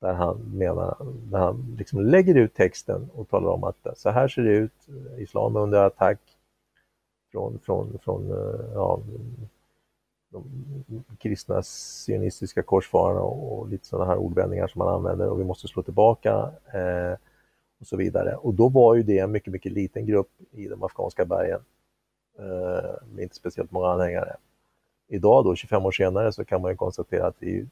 där 0.00 0.12
han 0.12 0.36
menar, 0.36 0.96
där 1.30 1.38
han 1.38 1.76
liksom 1.78 2.00
lägger 2.00 2.34
ut 2.34 2.54
texten 2.54 3.10
och 3.14 3.28
talar 3.28 3.50
om 3.50 3.64
att 3.64 3.86
så 3.96 4.10
här 4.10 4.28
ser 4.28 4.42
det 4.42 4.52
ut, 4.52 4.88
islam 5.18 5.56
är 5.56 5.60
under 5.60 5.82
attack 5.82 6.18
från, 7.32 7.58
från, 7.58 7.98
från 7.98 8.30
eh, 8.30 8.74
ja, 8.74 9.00
de 10.28 10.44
kristna 11.18 11.62
sionistiska 11.62 12.62
korsfararna 12.62 13.20
och, 13.20 13.58
och 13.58 13.68
lite 13.68 13.86
sådana 13.86 14.06
här 14.06 14.16
ordvändningar 14.16 14.66
som 14.66 14.78
man 14.78 14.94
använder 14.94 15.28
och 15.28 15.40
vi 15.40 15.44
måste 15.44 15.68
slå 15.68 15.82
tillbaka 15.82 16.50
eh, 16.72 17.18
och 17.80 17.86
så 17.86 17.96
vidare. 17.96 18.36
Och 18.36 18.54
då 18.54 18.68
var 18.68 18.94
ju 18.94 19.02
det 19.02 19.18
en 19.18 19.32
mycket, 19.32 19.52
mycket 19.52 19.72
liten 19.72 20.06
grupp 20.06 20.30
i 20.50 20.68
de 20.68 20.82
afghanska 20.82 21.24
bergen 21.24 21.60
Eh, 22.38 22.94
med 23.14 23.22
inte 23.22 23.34
speciellt 23.34 23.70
många 23.70 23.88
anhängare. 23.88 24.36
Idag 25.08 25.44
då, 25.44 25.54
25 25.54 25.86
år 25.86 25.90
senare, 25.90 26.32
så 26.32 26.44
kan 26.44 26.62
man 26.62 26.70
ju 26.70 26.76
konstatera 26.76 27.26
att 27.26 27.36
det 27.38 27.58
är 27.58 27.66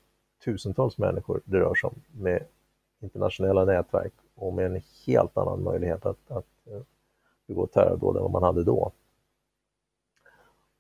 tusentals 0.45 0.99
människor 0.99 1.41
det 1.45 1.61
rör 1.61 1.75
sig 1.75 1.89
om 1.89 1.95
med 2.23 2.45
internationella 3.01 3.65
nätverk 3.65 4.13
och 4.35 4.55
med 4.55 4.67
en 4.67 4.83
helt 5.07 5.37
annan 5.37 5.63
möjlighet 5.63 6.07
att, 6.07 6.31
att 6.31 6.47
eh, 6.67 6.81
begå 7.47 7.67
terrordåd 7.67 8.17
än 8.17 8.23
vad 8.23 8.31
man 8.31 8.43
hade 8.43 8.65
då. 8.65 8.93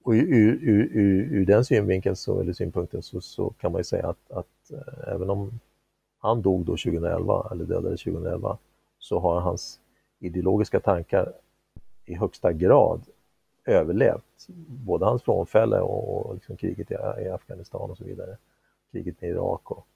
Och 0.04 0.12
ur, 0.12 0.58
ur, 0.62 0.88
ur, 0.92 1.28
ur, 1.32 1.46
den 1.46 1.64
synvinkeln 1.64 2.16
så, 2.16 2.40
eller 2.40 2.52
synpunkten 2.52 3.02
så, 3.02 3.20
så 3.20 3.50
kan 3.50 3.72
man 3.72 3.80
ju 3.80 3.84
säga 3.84 4.08
att, 4.08 4.30
att 4.30 4.70
eh, 4.70 5.12
även 5.14 5.30
om 5.30 5.60
han 6.18 6.42
dog 6.42 6.64
då 6.64 6.72
2011, 6.72 7.48
eller 7.52 7.64
dödades 7.64 8.02
2011, 8.02 8.58
så 8.98 9.18
har 9.18 9.40
hans 9.40 9.80
ideologiska 10.18 10.80
tankar 10.80 11.32
i 12.04 12.14
högsta 12.14 12.52
grad 12.52 13.00
överlevt 13.64 14.46
både 14.66 15.04
hans 15.04 15.22
frånfälle 15.22 15.80
och, 15.80 16.26
och 16.26 16.34
liksom 16.34 16.56
kriget 16.56 16.90
i, 16.90 16.94
i, 16.94 17.28
Afghanistan 17.28 17.90
och 17.90 17.96
så 17.96 18.04
vidare. 18.04 18.38
Kriget 18.92 19.20
med 19.20 19.30
Irak 19.30 19.70
och 19.70 19.86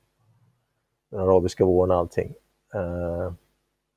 den 1.10 1.20
arabiska 1.20 1.64
våren 1.64 1.90
och 1.90 1.96
allting. 1.96 2.34
Eh, 2.74 3.32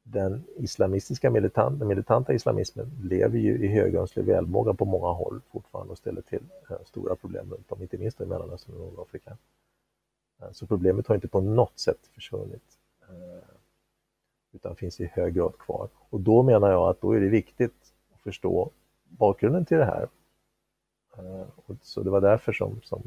den 0.04 0.44
islamistiska 0.56 1.30
militant, 1.30 1.80
den 1.80 1.88
militanta 1.88 2.34
islamismen 2.34 2.92
lever 3.04 3.38
ju 3.38 3.66
i 3.66 3.68
högönsklig 3.68 4.26
välmåga 4.26 4.74
på 4.74 4.86
många 4.86 5.12
håll 5.12 5.42
fortfarande 5.52 5.92
och 5.92 5.98
ställer 5.98 6.22
till 6.22 6.44
eh, 6.70 6.78
stora 6.86 7.16
problem 7.16 7.52
runt 7.52 7.72
om, 7.72 7.82
inte 7.82 7.98
minst 7.98 8.22
i 8.22 8.26
Mellanöstern 8.26 8.76
och 8.76 8.82
Nordafrika. 8.82 9.38
Eh, 10.42 10.52
så 10.52 10.68
problemet 10.68 11.08
har 11.08 11.16
inte 11.16 11.28
på 11.28 11.42
något 11.42 11.80
sätt 11.80 12.08
försvunnit 12.14 12.64
eh, 13.02 13.44
utan 14.52 14.76
finns 14.76 15.00
i 15.00 15.06
hög 15.06 15.34
grad 15.34 15.58
kvar. 15.58 15.90
Och 16.10 16.20
då 16.20 16.44
menar 16.44 16.72
jag 16.72 16.90
att 16.90 17.02
då 17.02 17.12
är 17.12 17.20
det 17.20 17.30
viktigt 17.30 17.94
att 18.14 18.22
förstå 18.22 18.72
bakgrunden 19.18 19.66
till 19.66 19.78
det 19.78 19.86
här. 19.86 20.08
Eh, 21.18 21.46
så 21.82 22.02
det 22.02 22.10
var 22.10 22.22
därför 22.22 22.54
som, 22.54 22.82
som 22.84 23.04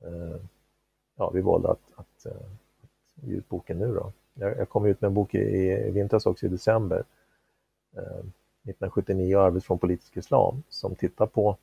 eh, 0.00 0.36
ja, 1.16 1.30
vi 1.30 1.40
valde 1.40 1.70
att, 1.70 1.80
att, 1.94 2.26
att 2.26 3.24
ge 3.24 3.34
ut 3.34 3.48
boken 3.48 3.78
nu. 3.78 3.94
Då. 3.94 4.12
Jag, 4.34 4.58
jag 4.58 4.68
kom 4.68 4.86
ut 4.86 5.00
med 5.00 5.08
en 5.08 5.14
bok 5.14 5.34
i, 5.34 5.38
i 5.38 5.90
vintras 5.90 6.26
också 6.26 6.46
i 6.46 6.48
december. 6.48 7.04
1979, 7.96 9.38
Arvet 9.38 9.64
från 9.64 9.78
politisk 9.78 10.16
islam, 10.16 10.62
som 10.68 10.94
tittar 10.94 11.26
på 11.26 11.56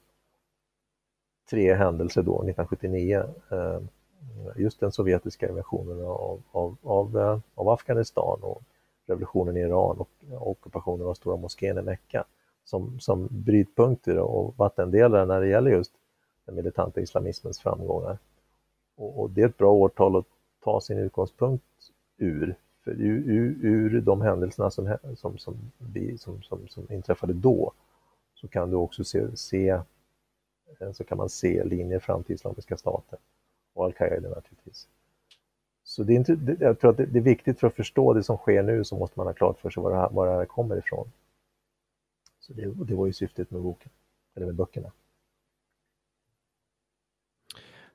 tre 1.49 1.74
händelser 1.74 2.22
då, 2.22 2.43
1979. 2.43 3.26
Just 4.55 4.80
den 4.80 4.91
sovjetiska 4.91 5.49
invasionen 5.49 6.05
av, 6.05 6.41
av, 6.51 6.78
av, 6.84 7.41
av, 7.55 7.70
Afghanistan 7.70 8.39
och 8.41 8.64
revolutionen 9.05 9.57
i 9.57 9.59
Iran 9.59 9.97
och 9.97 10.09
ockupationen 10.49 11.07
av 11.07 11.14
Stora 11.14 11.38
moskén 11.38 11.78
i 11.78 11.82
Mecka 11.82 12.26
som, 12.64 12.99
som 12.99 13.28
brytpunkter 13.32 14.18
och 14.18 14.57
vattendelare 14.57 15.26
när 15.26 15.41
det 15.41 15.47
gäller 15.47 15.72
just 15.72 15.91
den 16.45 16.55
militanta 16.55 17.01
islamismens 17.01 17.59
framgångar. 17.59 18.18
Och, 18.95 19.22
och 19.22 19.30
det 19.30 19.41
är 19.41 19.45
ett 19.45 19.57
bra 19.57 19.72
årtal 19.72 20.16
att 20.16 20.26
ta 20.64 20.82
sin 20.82 20.97
utgångspunkt 20.97 21.64
ur. 22.18 22.55
För 22.84 22.91
ur, 22.91 23.30
ur, 23.30 23.66
ur 23.66 24.01
de 24.01 24.22
händelserna 24.22 24.72
som, 24.72 24.97
som, 25.16 25.38
som, 25.38 25.57
som, 26.18 26.41
som, 26.43 26.68
som 26.68 26.88
inträffade 26.89 27.34
då 27.34 27.72
så 28.36 28.47
kan 28.47 28.70
du 28.70 28.76
också 28.76 29.03
se, 29.03 29.38
se 29.38 29.70
eh, 30.80 30.91
så 30.93 31.03
kan 31.03 31.18
man 31.18 31.30
se 31.30 31.64
linjer 31.64 31.99
fram 31.99 32.24
till 32.24 32.36
Islamiska 32.36 32.78
staten 32.78 33.20
och 33.74 33.86
al-Qaida 33.86 34.30
naturligtvis. 34.30 34.88
Så 35.84 36.03
det 36.03 36.14
är 36.14 36.16
inte, 36.16 36.38
jag 36.59 36.80
tror 36.80 36.91
att 36.91 36.97
det, 36.97 37.03
är 37.03 37.22
viktigt 37.22 37.59
för 37.59 37.68
att 37.68 37.76
förstå 37.76 38.14
det 38.14 38.24
som 38.24 38.38
sker 38.38 38.64
nu 38.64 38.84
så 38.84 38.97
måste 38.97 39.20
man 39.20 39.28
ha 39.28 39.34
klart 39.34 39.59
för 39.59 39.70
sig 39.70 39.84
var 39.84 39.91
det 39.91 39.97
här, 39.97 40.09
var 40.09 40.28
det 40.28 40.34
här 40.34 40.45
kommer 40.45 40.78
ifrån. 40.78 41.12
Det, 42.56 42.86
det 42.86 42.95
var 42.95 43.06
ju 43.06 43.14
syftet 43.14 43.52
med 43.52 43.62
boken, 43.62 43.91
eller 44.36 44.45
med 44.45 44.56
böckerna. 44.56 44.91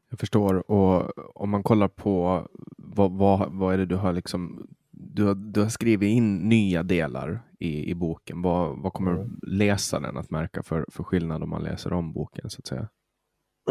Jag 0.09 0.19
förstår 0.19 0.71
och 0.71 1.19
om 1.41 1.51
man 1.51 1.63
kollar 1.63 1.89
på 1.89 2.47
vad, 2.79 3.13
vad, 3.13 3.53
vad 3.53 3.75
är 3.75 3.79
det 3.79 3.87
du 3.87 3.97
har 3.97 4.13
liksom 4.13 4.69
du 4.91 5.25
har, 5.25 5.35
du 5.35 5.61
har 5.61 5.69
skrivit 5.69 6.09
in 6.09 6.37
nya 6.37 6.83
delar 6.83 7.41
i, 7.59 7.91
i 7.91 7.95
boken. 7.95 8.43
Vad, 8.43 8.79
vad 8.79 8.93
kommer 8.93 9.13
mm. 9.13 9.41
läsaren 9.43 10.17
att 10.17 10.31
märka 10.31 10.63
för, 10.63 10.85
för 10.89 11.05
skillnad 11.05 11.43
om 11.43 11.51
man 11.51 11.63
läser 11.63 11.93
om 11.93 12.13
boken 12.13 12.51
så 12.51 12.59
att 12.59 12.67
säga? 12.67 12.89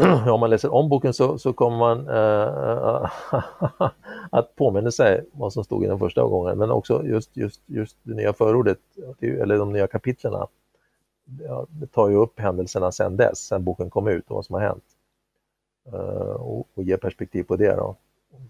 Ja, 0.00 0.32
om 0.32 0.40
man 0.40 0.50
läser 0.50 0.74
om 0.74 0.88
boken 0.88 1.14
så, 1.14 1.38
så 1.38 1.52
kommer 1.52 1.76
man 1.76 2.08
äh, 2.08 3.10
att 4.30 4.56
påminna 4.56 4.90
sig 4.90 5.24
vad 5.32 5.52
som 5.52 5.64
stod 5.64 5.84
i 5.84 5.86
den 5.86 5.98
första 5.98 6.22
gången, 6.22 6.58
men 6.58 6.70
också 6.70 7.04
just, 7.04 7.36
just, 7.36 7.62
just 7.66 7.96
det 8.02 8.14
nya 8.14 8.32
förordet, 8.32 8.78
eller 9.20 9.58
de 9.58 9.72
nya 9.72 9.86
kapitlerna. 9.86 10.46
Ja, 11.46 11.66
det 11.70 11.86
tar 11.86 12.08
ju 12.08 12.16
upp 12.16 12.40
händelserna 12.40 12.92
sedan 12.92 13.16
dess, 13.16 13.38
sedan 13.38 13.64
boken 13.64 13.90
kom 13.90 14.08
ut 14.08 14.30
och 14.30 14.34
vad 14.34 14.46
som 14.46 14.54
har 14.54 14.60
hänt. 14.60 14.84
Uh, 15.92 16.30
och, 16.30 16.68
och 16.74 16.82
ger 16.82 16.96
perspektiv 16.96 17.42
på 17.42 17.56
det. 17.56 17.76
Då 17.76 17.96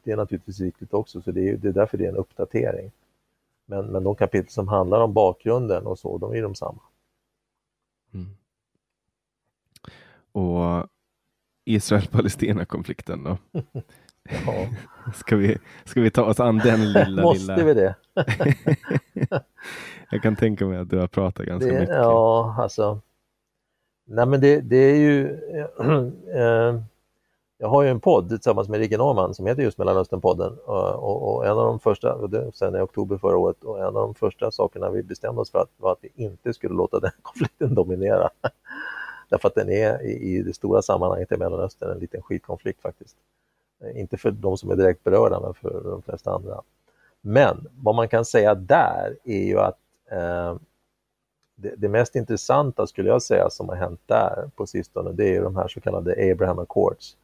det 0.05 0.13
är 0.13 0.17
naturligtvis 0.17 0.61
viktigt 0.61 0.95
också, 0.95 1.23
så 1.23 1.33
det 1.33 1.49
är, 1.49 1.57
det 1.57 1.69
är 1.69 1.73
därför 1.73 1.99
det 1.99 2.05
är 2.05 2.09
en 2.09 2.17
uppdatering. 2.17 2.93
Men, 3.67 3.87
men 3.87 4.05
de 4.05 4.15
kapitel 4.15 4.51
som 4.51 4.69
handlar 4.69 5.01
om 5.01 5.13
bakgrunden 5.13 5.87
och 5.87 5.99
så, 5.99 6.19
de 6.19 6.35
är 6.35 6.43
de 6.43 6.55
samma. 6.55 6.83
Mm. 8.15 8.37
Och 10.33 10.89
Israel-Palestina-konflikten 11.65 13.25
då? 13.25 13.39
ja. 14.47 14.69
ska, 15.15 15.37
vi, 15.37 15.59
ska 15.85 16.01
vi 16.01 16.11
ta 16.11 16.25
oss 16.25 16.41
an 16.41 16.59
den 16.59 16.93
lilla... 16.93 17.23
Måste 17.23 17.57
lilla... 17.57 17.65
vi 17.65 17.75
det? 17.75 17.95
Jag 20.11 20.23
kan 20.23 20.37
tänka 20.37 20.67
mig 20.67 20.79
att 20.79 20.91
du 20.91 20.99
har 20.99 21.07
pratat 21.07 21.47
ganska 21.47 21.73
det, 21.73 21.81
mycket. 21.81 21.95
Ja, 21.95 22.57
alltså. 22.59 23.01
Nej 24.05 24.27
men 24.27 24.41
det, 24.41 24.61
det 24.61 24.77
är 24.77 24.97
ju... 24.97 25.41
Äh, 26.35 26.75
jag 27.59 27.69
har 27.69 27.83
ju 27.83 27.89
en 27.89 28.01
podd 28.01 28.29
tillsammans 28.29 28.69
med 28.69 28.81
Rikke 28.81 28.99
Norman 28.99 29.35
som 29.35 29.47
heter 29.47 29.63
just 29.63 29.79
Mellanösternpodden 29.79 30.59
och, 30.65 30.95
och, 30.95 31.35
och, 31.35 31.47
en 31.47 31.59
av 31.59 31.67
de 31.67 31.81
första, 31.81 32.19
sen 32.55 32.77
i 32.77 32.81
oktober 32.81 33.19
förra 33.19 33.37
året, 33.37 33.65
och 33.65 33.79
en 33.79 33.87
av 33.87 33.93
de 33.93 34.15
första 34.15 34.51
sakerna 34.51 34.91
vi 34.91 35.03
bestämde 35.03 35.41
oss 35.41 35.51
för 35.51 35.59
att, 35.59 35.71
var 35.77 35.93
att 35.93 35.99
vi 36.01 36.13
inte 36.15 36.53
skulle 36.53 36.75
låta 36.75 37.01
den 37.01 37.11
konflikten 37.23 37.75
dominera. 37.75 38.29
Därför 39.29 39.49
att 39.49 39.55
den 39.55 39.71
är 39.71 40.03
i, 40.03 40.13
i 40.13 40.43
det 40.43 40.55
stora 40.55 40.83
sammanhanget 40.83 41.33
i 41.33 41.37
Mellanöstern 41.37 41.91
en 41.91 41.99
liten 41.99 42.23
skitkonflikt 42.23 42.83
faktiskt. 42.83 43.17
Eh, 43.81 44.01
inte 44.01 44.17
för 44.17 44.31
de 44.31 44.57
som 44.57 44.71
är 44.71 44.77
direkt 44.77 45.05
berörda, 45.05 45.41
men 45.41 45.55
för 45.55 45.81
de 45.85 46.03
flesta 46.03 46.31
andra. 46.31 46.63
Men 47.21 47.69
vad 47.77 47.95
man 47.95 48.09
kan 48.09 48.25
säga 48.25 48.55
där 48.55 49.17
är 49.25 49.45
ju 49.45 49.59
att 49.59 49.79
eh, 50.11 50.57
det, 51.57 51.75
det, 51.77 51.89
mest 51.89 52.17
intressanta 52.17 52.87
skulle 52.87 53.09
jag 53.09 53.23
säga 53.23 53.51
som 53.51 53.69
har 53.69 53.77
hänt 53.77 54.01
där 54.07 54.51
på 54.57 54.67
sistone, 54.67 55.13
det 55.13 55.37
är 55.37 55.43
de 55.43 55.57
här 55.57 55.69
så 55.69 55.81
kallade 55.81 56.33
Abraham 56.33 56.59
Accords 56.59 57.17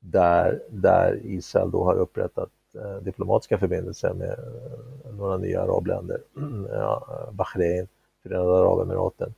där, 0.00 0.62
där 0.70 1.20
Israel 1.24 1.70
då 1.70 1.84
har 1.84 1.94
upprättat 1.94 2.50
eh, 2.74 2.96
diplomatiska 2.96 3.58
förbindelser 3.58 4.14
med 4.14 4.30
eh, 4.30 5.14
några 5.14 5.36
nya 5.36 5.62
arabländer, 5.62 6.20
eh, 6.72 7.30
Bahrain, 7.32 7.88
Förenade 8.22 8.58
Arabemiraten, 8.58 9.34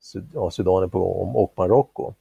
Sud 0.00 0.24
Sudan 0.50 0.82
är 0.82 0.86
på 0.86 0.98
gång 0.98 1.34
och 1.34 1.52
Marocko. 1.56 2.14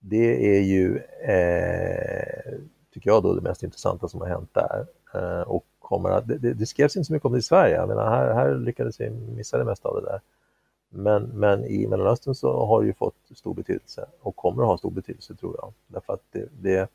Det 0.00 0.56
är 0.56 0.60
ju, 0.60 0.96
eh, 1.22 2.52
tycker 2.92 3.10
jag, 3.10 3.22
då 3.22 3.34
det 3.34 3.40
mest 3.40 3.62
intressanta 3.62 4.08
som 4.08 4.20
har 4.20 4.28
hänt 4.28 4.50
där. 4.54 4.86
Eh, 5.14 5.40
och, 5.40 5.66
kommer 5.86 6.10
att, 6.10 6.28
det, 6.28 6.54
det 6.54 6.66
skrevs 6.66 6.96
inte 6.96 7.04
så 7.06 7.12
mycket 7.12 7.26
om 7.26 7.32
det 7.32 7.38
i 7.38 7.42
Sverige, 7.42 7.74
jag 7.74 7.88
menar, 7.88 8.10
här, 8.10 8.34
här 8.34 8.54
lyckades 8.54 9.00
vi 9.00 9.10
missa 9.10 9.58
det 9.58 9.64
mesta 9.64 9.88
av 9.88 9.94
det 9.94 10.10
där. 10.10 10.20
Men, 10.88 11.22
men 11.22 11.64
i 11.64 11.86
Mellanöstern 11.86 12.34
så 12.34 12.66
har 12.66 12.80
det 12.80 12.86
ju 12.86 12.94
fått 12.94 13.14
stor 13.34 13.54
betydelse 13.54 14.06
och 14.20 14.36
kommer 14.36 14.62
att 14.62 14.68
ha 14.68 14.78
stor 14.78 14.90
betydelse 14.90 15.34
tror 15.34 15.56
jag. 15.58 15.72
Därför 15.86 16.12
att 16.12 16.22
det, 16.30 16.48
det, 16.60 16.90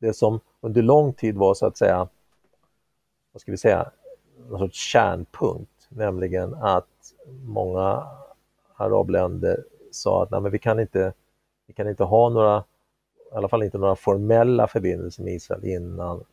det 0.00 0.12
som 0.12 0.40
under 0.60 0.82
lång 0.82 1.12
tid 1.12 1.36
var 1.36 1.54
så 1.54 1.66
att 1.66 1.76
säga, 1.76 2.08
vad 3.32 3.40
ska 3.40 3.50
vi 3.50 3.56
säga, 3.56 3.90
någon 4.48 4.58
sorts 4.58 4.78
kärnpunkt, 4.78 5.88
nämligen 5.88 6.54
att 6.54 7.14
många 7.44 8.06
arabländer 8.76 9.64
sa 9.90 10.22
att 10.22 10.30
nej, 10.30 10.40
men 10.40 10.52
vi, 10.52 10.58
kan 10.58 10.80
inte, 10.80 11.12
vi 11.66 11.72
kan 11.74 11.88
inte 11.88 12.04
ha 12.04 12.28
några, 12.28 12.64
i 13.32 13.34
alla 13.34 13.48
fall 13.48 13.62
inte 13.62 13.78
några 13.78 13.96
formella 13.96 14.66
förbindelser 14.66 15.22
med 15.22 15.34
Israel 15.34 15.64
innan 15.64 16.24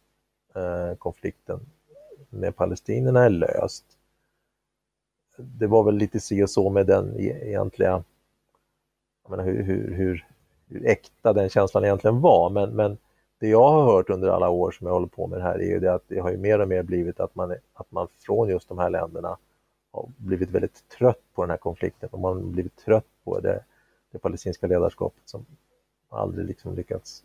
eh, 0.56 0.96
konflikten 0.98 1.60
med 2.30 2.56
palestinierna 2.56 3.26
är 3.26 3.30
löst. 3.30 3.86
Det 5.38 5.68
var 5.68 5.84
väl 5.84 5.96
lite 5.96 6.20
si 6.20 6.44
och 6.44 6.50
så 6.50 6.70
med 6.70 6.86
den 6.86 7.16
e-, 7.20 7.50
egentliga, 7.50 8.04
jag 9.24 9.30
menar 9.32 9.44
hur, 9.44 9.64
hur, 9.64 9.96
hur, 9.96 10.28
hur 10.68 10.88
äkta 10.88 11.34
den 11.34 11.50
känslan 11.50 11.84
egentligen 11.84 12.22
var, 12.22 12.50
men, 12.50 12.70
men 12.70 12.98
det 13.40 13.48
jag 13.48 13.70
har 13.70 13.84
hört 13.84 14.10
under 14.10 14.30
alla 14.30 14.50
år 14.50 14.72
som 14.72 14.88
jag 14.88 14.94
håller 14.94 15.08
på 15.08 15.28
med 15.28 15.40
det 15.40 15.44
här 15.44 15.60
är 15.60 15.68
ju 15.68 15.80
det 15.80 15.94
att 15.94 16.04
det 16.08 16.20
har 16.20 16.32
ju 16.32 16.38
mer 16.38 16.60
och 16.60 16.68
mer 16.68 16.84
blivit 16.84 17.20
att 17.20 17.36
man, 17.36 17.56
att 17.74 17.92
man 17.92 18.08
från 18.20 18.50
just 18.50 18.70
de 18.70 18.80
här 18.80 18.90
länderna 18.90 19.38
har 19.92 20.10
blivit 20.18 20.50
väldigt 20.50 20.90
trött 20.90 21.22
på 21.34 21.42
den 21.42 21.50
här 21.50 21.58
konflikten 21.58 22.10
och 22.12 22.20
man 22.20 22.38
har 22.38 22.44
blivit 22.44 22.78
trött 22.78 23.08
på 23.24 23.40
det, 23.40 23.64
det 24.12 24.20
palestinska 24.20 24.68
ledarskapet 24.68 25.22
som 25.26 25.46
aldrig 26.10 26.48
liksom 26.48 26.76
lyckats 26.76 27.24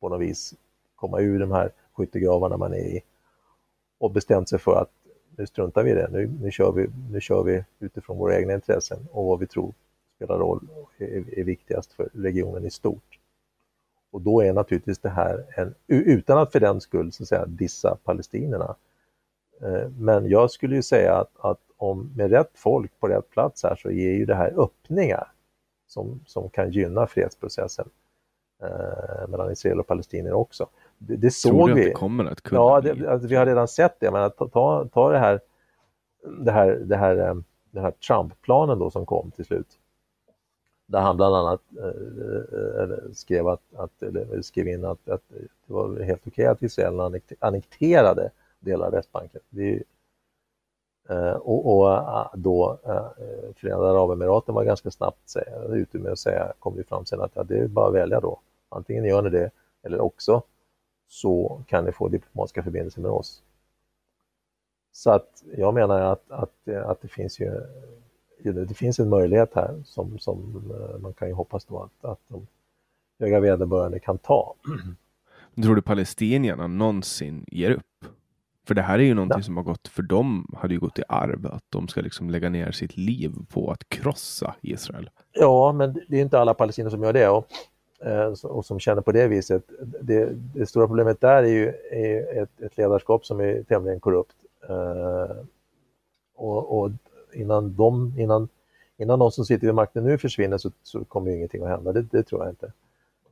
på 0.00 0.08
något 0.08 0.20
vis 0.20 0.54
komma 0.94 1.20
ur 1.20 1.38
de 1.38 1.52
här 1.52 1.72
skyttegravarna 1.92 2.56
man 2.56 2.74
är 2.74 2.96
i 2.96 3.02
och 3.98 4.10
bestämt 4.10 4.48
sig 4.48 4.58
för 4.58 4.76
att 4.76 4.90
nu 5.36 5.46
struntar 5.46 5.82
vi 5.82 5.90
i 5.90 5.94
det, 5.94 6.08
nu, 6.12 6.30
nu, 6.40 6.50
kör 6.50 6.72
vi, 6.72 6.86
nu 7.10 7.20
kör 7.20 7.42
vi 7.42 7.64
utifrån 7.78 8.18
våra 8.18 8.38
egna 8.38 8.54
intressen 8.54 8.98
och 9.12 9.24
vad 9.24 9.38
vi 9.38 9.46
tror 9.46 9.74
spelar 10.16 10.38
roll 10.38 10.68
och 10.76 10.90
är, 10.98 11.38
är 11.38 11.44
viktigast 11.44 11.92
för 11.92 12.08
regionen 12.14 12.64
i 12.64 12.70
stort. 12.70 13.18
Och 14.10 14.20
då 14.20 14.42
är 14.42 14.52
naturligtvis 14.52 14.98
det 14.98 15.08
här, 15.08 15.44
en, 15.56 15.74
utan 15.86 16.38
att 16.38 16.52
för 16.52 16.60
den 16.60 16.80
skull 16.80 17.12
så 17.12 17.22
att 17.22 17.28
säga, 17.28 17.46
dissa 17.46 17.98
palestinierna, 18.04 18.76
eh, 19.62 19.88
men 19.98 20.28
jag 20.28 20.50
skulle 20.50 20.76
ju 20.76 20.82
säga 20.82 21.14
att, 21.14 21.30
att 21.38 21.60
om 21.76 22.12
med 22.16 22.30
rätt 22.30 22.50
folk 22.54 23.00
på 23.00 23.08
rätt 23.08 23.30
plats 23.30 23.62
här 23.62 23.74
så 23.74 23.90
ger 23.90 24.12
ju 24.12 24.26
det 24.26 24.34
här 24.34 24.62
öppningar 24.62 25.32
som, 25.90 26.20
som 26.26 26.50
kan 26.50 26.70
gynna 26.70 27.06
fredsprocessen 27.06 27.88
eh, 28.62 29.28
mellan 29.28 29.52
Israel 29.52 29.80
och 29.80 29.86
palestinier 29.86 30.32
också. 30.32 30.68
Det, 30.98 31.16
det 31.16 31.30
såg 31.30 31.52
Tror 31.52 31.68
du 31.68 31.74
vi. 31.74 31.80
att 31.80 31.86
det 31.86 31.92
kommer 31.92 32.24
att 32.24 32.42
kunna 32.42 32.60
Ja, 32.60 32.80
det, 32.80 33.08
alltså, 33.08 33.28
vi 33.28 33.36
har 33.36 33.46
redan 33.46 33.68
sett 33.68 34.00
det. 34.00 34.10
Men 34.10 34.30
ta, 34.30 34.48
ta, 34.48 34.88
ta 34.92 35.10
det 35.12 35.18
här, 35.18 35.40
det 36.44 36.52
här, 36.52 36.70
det 36.70 36.96
här, 36.96 37.16
eh, 37.16 37.34
den 37.70 37.82
här 37.82 37.90
Trump-planen 37.90 38.78
då 38.78 38.90
som 38.90 39.06
kom 39.06 39.30
till 39.30 39.44
slut. 39.44 39.66
Där 40.86 41.00
han 41.00 41.16
bland 41.16 41.34
annat 41.34 41.60
eh, 41.78 42.82
eh 42.82 43.12
skrev, 43.12 43.48
att, 43.48 43.62
att, 43.76 44.02
eller 44.02 44.42
skrev 44.42 44.68
in 44.68 44.84
att, 44.84 45.08
att 45.08 45.22
det 45.66 45.72
var 45.72 46.00
helt 46.00 46.26
okej 46.26 46.46
att 46.46 46.62
Israel 46.62 47.00
annekterade 47.38 48.30
delar 48.60 48.86
av 48.86 48.92
Västbanken. 48.92 49.40
Det 49.48 49.62
är 49.62 49.76
eh, 49.76 49.82
Eh, 51.10 51.32
och, 51.32 51.78
och 51.78 51.92
eh, 51.92 52.26
då 52.34 52.78
eh, 52.86 53.06
Förenade 53.56 53.90
Arabemiraten 53.90 54.54
var 54.54 54.64
ganska 54.64 54.90
snabbt 54.90 55.36
ute 55.68 55.98
med 55.98 56.12
att 56.12 56.18
säga, 56.18 56.52
kom 56.58 56.76
vi 56.76 56.84
fram 56.84 57.04
sen 57.04 57.20
att 57.20 57.30
ja, 57.34 57.42
det 57.42 57.58
är 57.58 57.68
bara 57.68 57.88
att 57.88 57.94
välja 57.94 58.20
då. 58.20 58.40
Antingen 58.68 59.04
gör 59.04 59.22
ni 59.22 59.30
det 59.30 59.50
eller 59.82 60.00
också 60.00 60.42
så 61.08 61.62
kan 61.66 61.84
ni 61.84 61.92
få 61.92 62.08
diplomatiska 62.08 62.62
förbindelser 62.62 63.00
med 63.00 63.10
oss. 63.10 63.42
Så 64.92 65.10
att 65.10 65.44
jag 65.56 65.74
menar 65.74 66.00
att, 66.00 66.30
att, 66.30 66.68
eh, 66.68 66.88
att 66.88 67.02
det 67.02 67.08
finns 67.08 67.40
ju 67.40 67.60
det 68.42 68.74
finns 68.74 68.98
en 68.98 69.08
möjlighet 69.08 69.54
här 69.54 69.82
som, 69.84 70.18
som 70.18 70.62
man 71.00 71.12
kan 71.12 71.28
ju 71.28 71.34
hoppas 71.34 71.64
då 71.64 71.82
att, 71.82 72.04
att 72.10 72.20
de 72.28 72.46
höga 73.18 73.40
vederbörande 73.40 74.00
kan 74.00 74.18
ta. 74.18 74.54
Tror 75.62 75.74
du 75.74 75.82
palestinierna 75.82 76.66
någonsin 76.66 77.44
ger 77.48 77.70
upp? 77.70 77.82
För 78.70 78.74
det 78.74 78.82
här 78.82 78.98
är 78.98 79.02
ju 79.02 79.14
någonting 79.14 79.36
Nej. 79.36 79.44
som 79.44 79.56
har 79.56 79.64
gått, 79.64 79.88
för 79.88 80.02
dem 80.02 80.54
hade 80.58 80.74
ju 80.74 80.80
gått 80.80 80.98
i 80.98 81.02
arv, 81.08 81.46
att 81.46 81.64
de 81.68 81.88
ska 81.88 82.00
liksom 82.00 82.30
lägga 82.30 82.48
ner 82.48 82.72
sitt 82.72 82.96
liv 82.96 83.32
på 83.48 83.70
att 83.70 83.88
krossa 83.88 84.54
Israel. 84.60 85.10
Ja, 85.32 85.72
men 85.72 86.00
det 86.08 86.16
är 86.16 86.22
inte 86.22 86.38
alla 86.38 86.54
palestinier 86.54 86.90
som 86.90 87.02
gör 87.02 87.12
det 87.12 87.28
och, 87.28 87.46
eh, 88.04 88.32
och 88.44 88.64
som 88.64 88.80
känner 88.80 89.02
på 89.02 89.12
det 89.12 89.28
viset. 89.28 89.62
Det, 90.00 90.28
det 90.54 90.66
stora 90.66 90.86
problemet 90.86 91.20
där 91.20 91.42
är 91.42 91.48
ju 91.48 91.68
är 91.90 92.42
ett, 92.42 92.60
ett 92.60 92.76
ledarskap 92.76 93.26
som 93.26 93.40
är 93.40 93.62
tämligen 93.62 94.00
korrupt. 94.00 94.36
Eh, 94.68 95.36
och, 96.36 96.80
och 96.80 96.90
innan, 97.32 97.76
de, 97.76 98.14
innan, 98.18 98.48
innan 98.96 99.18
de 99.18 99.30
som 99.30 99.44
sitter 99.44 99.66
vid 99.66 99.74
makten 99.74 100.04
nu 100.04 100.18
försvinner 100.18 100.58
så, 100.58 100.70
så 100.82 101.04
kommer 101.04 101.30
ingenting 101.30 101.62
att 101.62 101.68
hända, 101.68 101.92
det, 101.92 102.02
det, 102.02 102.22
tror 102.22 102.42
jag 102.42 102.52
inte. 102.52 102.72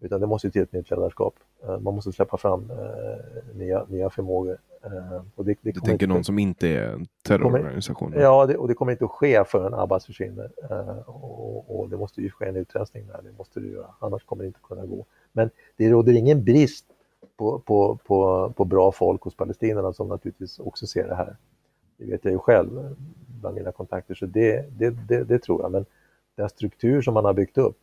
Utan 0.00 0.20
det 0.20 0.26
måste 0.26 0.50
till 0.50 0.62
ett 0.62 0.72
nytt 0.72 0.90
ledarskap. 0.90 1.34
Eh, 1.62 1.78
man 1.78 1.94
måste 1.94 2.12
släppa 2.12 2.36
fram 2.36 2.70
eh, 2.70 3.56
nya, 3.56 3.84
nya 3.88 4.10
förmågor. 4.10 4.58
Eh, 4.84 5.22
och 5.34 5.44
det, 5.44 5.58
det 5.62 5.72
Du 5.72 5.80
tänker 5.80 5.92
inte, 5.92 6.06
någon 6.06 6.24
som 6.24 6.38
inte 6.38 6.68
är 6.68 6.92
en 6.92 7.06
terrororganisation? 7.22 8.12
Ja, 8.16 8.46
det, 8.46 8.56
och 8.56 8.68
det 8.68 8.74
kommer 8.74 8.92
inte 8.92 9.04
att 9.04 9.10
ske 9.10 9.44
förrän 9.44 9.74
Abbas 9.74 10.06
försvinner. 10.06 10.50
Eh, 10.70 11.08
och, 11.08 11.80
och, 11.80 11.88
det 11.88 11.96
måste 11.96 12.22
ju 12.22 12.30
ske 12.30 12.46
en 12.46 12.56
utrensning 12.56 13.06
där, 13.06 13.20
det 13.22 13.32
måste 13.38 13.60
det 13.60 13.68
göra. 13.68 13.94
Annars 13.98 14.24
kommer 14.24 14.42
det 14.42 14.46
inte 14.46 14.60
kunna 14.62 14.86
gå. 14.86 15.06
Men 15.32 15.50
det 15.76 15.90
råder 15.90 16.12
ingen 16.12 16.44
brist 16.44 16.86
på, 17.36 17.58
på, 17.58 17.98
på, 18.04 18.52
på 18.56 18.64
bra 18.64 18.92
folk 18.92 19.22
hos 19.22 19.36
palestinierna 19.36 19.92
som 19.92 20.08
naturligtvis 20.08 20.58
också 20.58 20.86
ser 20.86 21.08
det 21.08 21.14
här. 21.14 21.36
Det 21.96 22.04
vet 22.04 22.24
jag 22.24 22.32
ju 22.32 22.38
själv 22.38 22.96
bland 23.40 23.56
mina 23.56 23.72
kontakter, 23.72 24.14
så 24.14 24.26
det, 24.26 24.78
det, 24.78 24.90
det, 24.90 25.24
det 25.24 25.38
tror 25.38 25.62
jag. 25.62 25.72
Men 25.72 25.86
den 26.36 26.48
struktur 26.48 27.02
som 27.02 27.14
man 27.14 27.24
har 27.24 27.34
byggt 27.34 27.58
upp, 27.58 27.78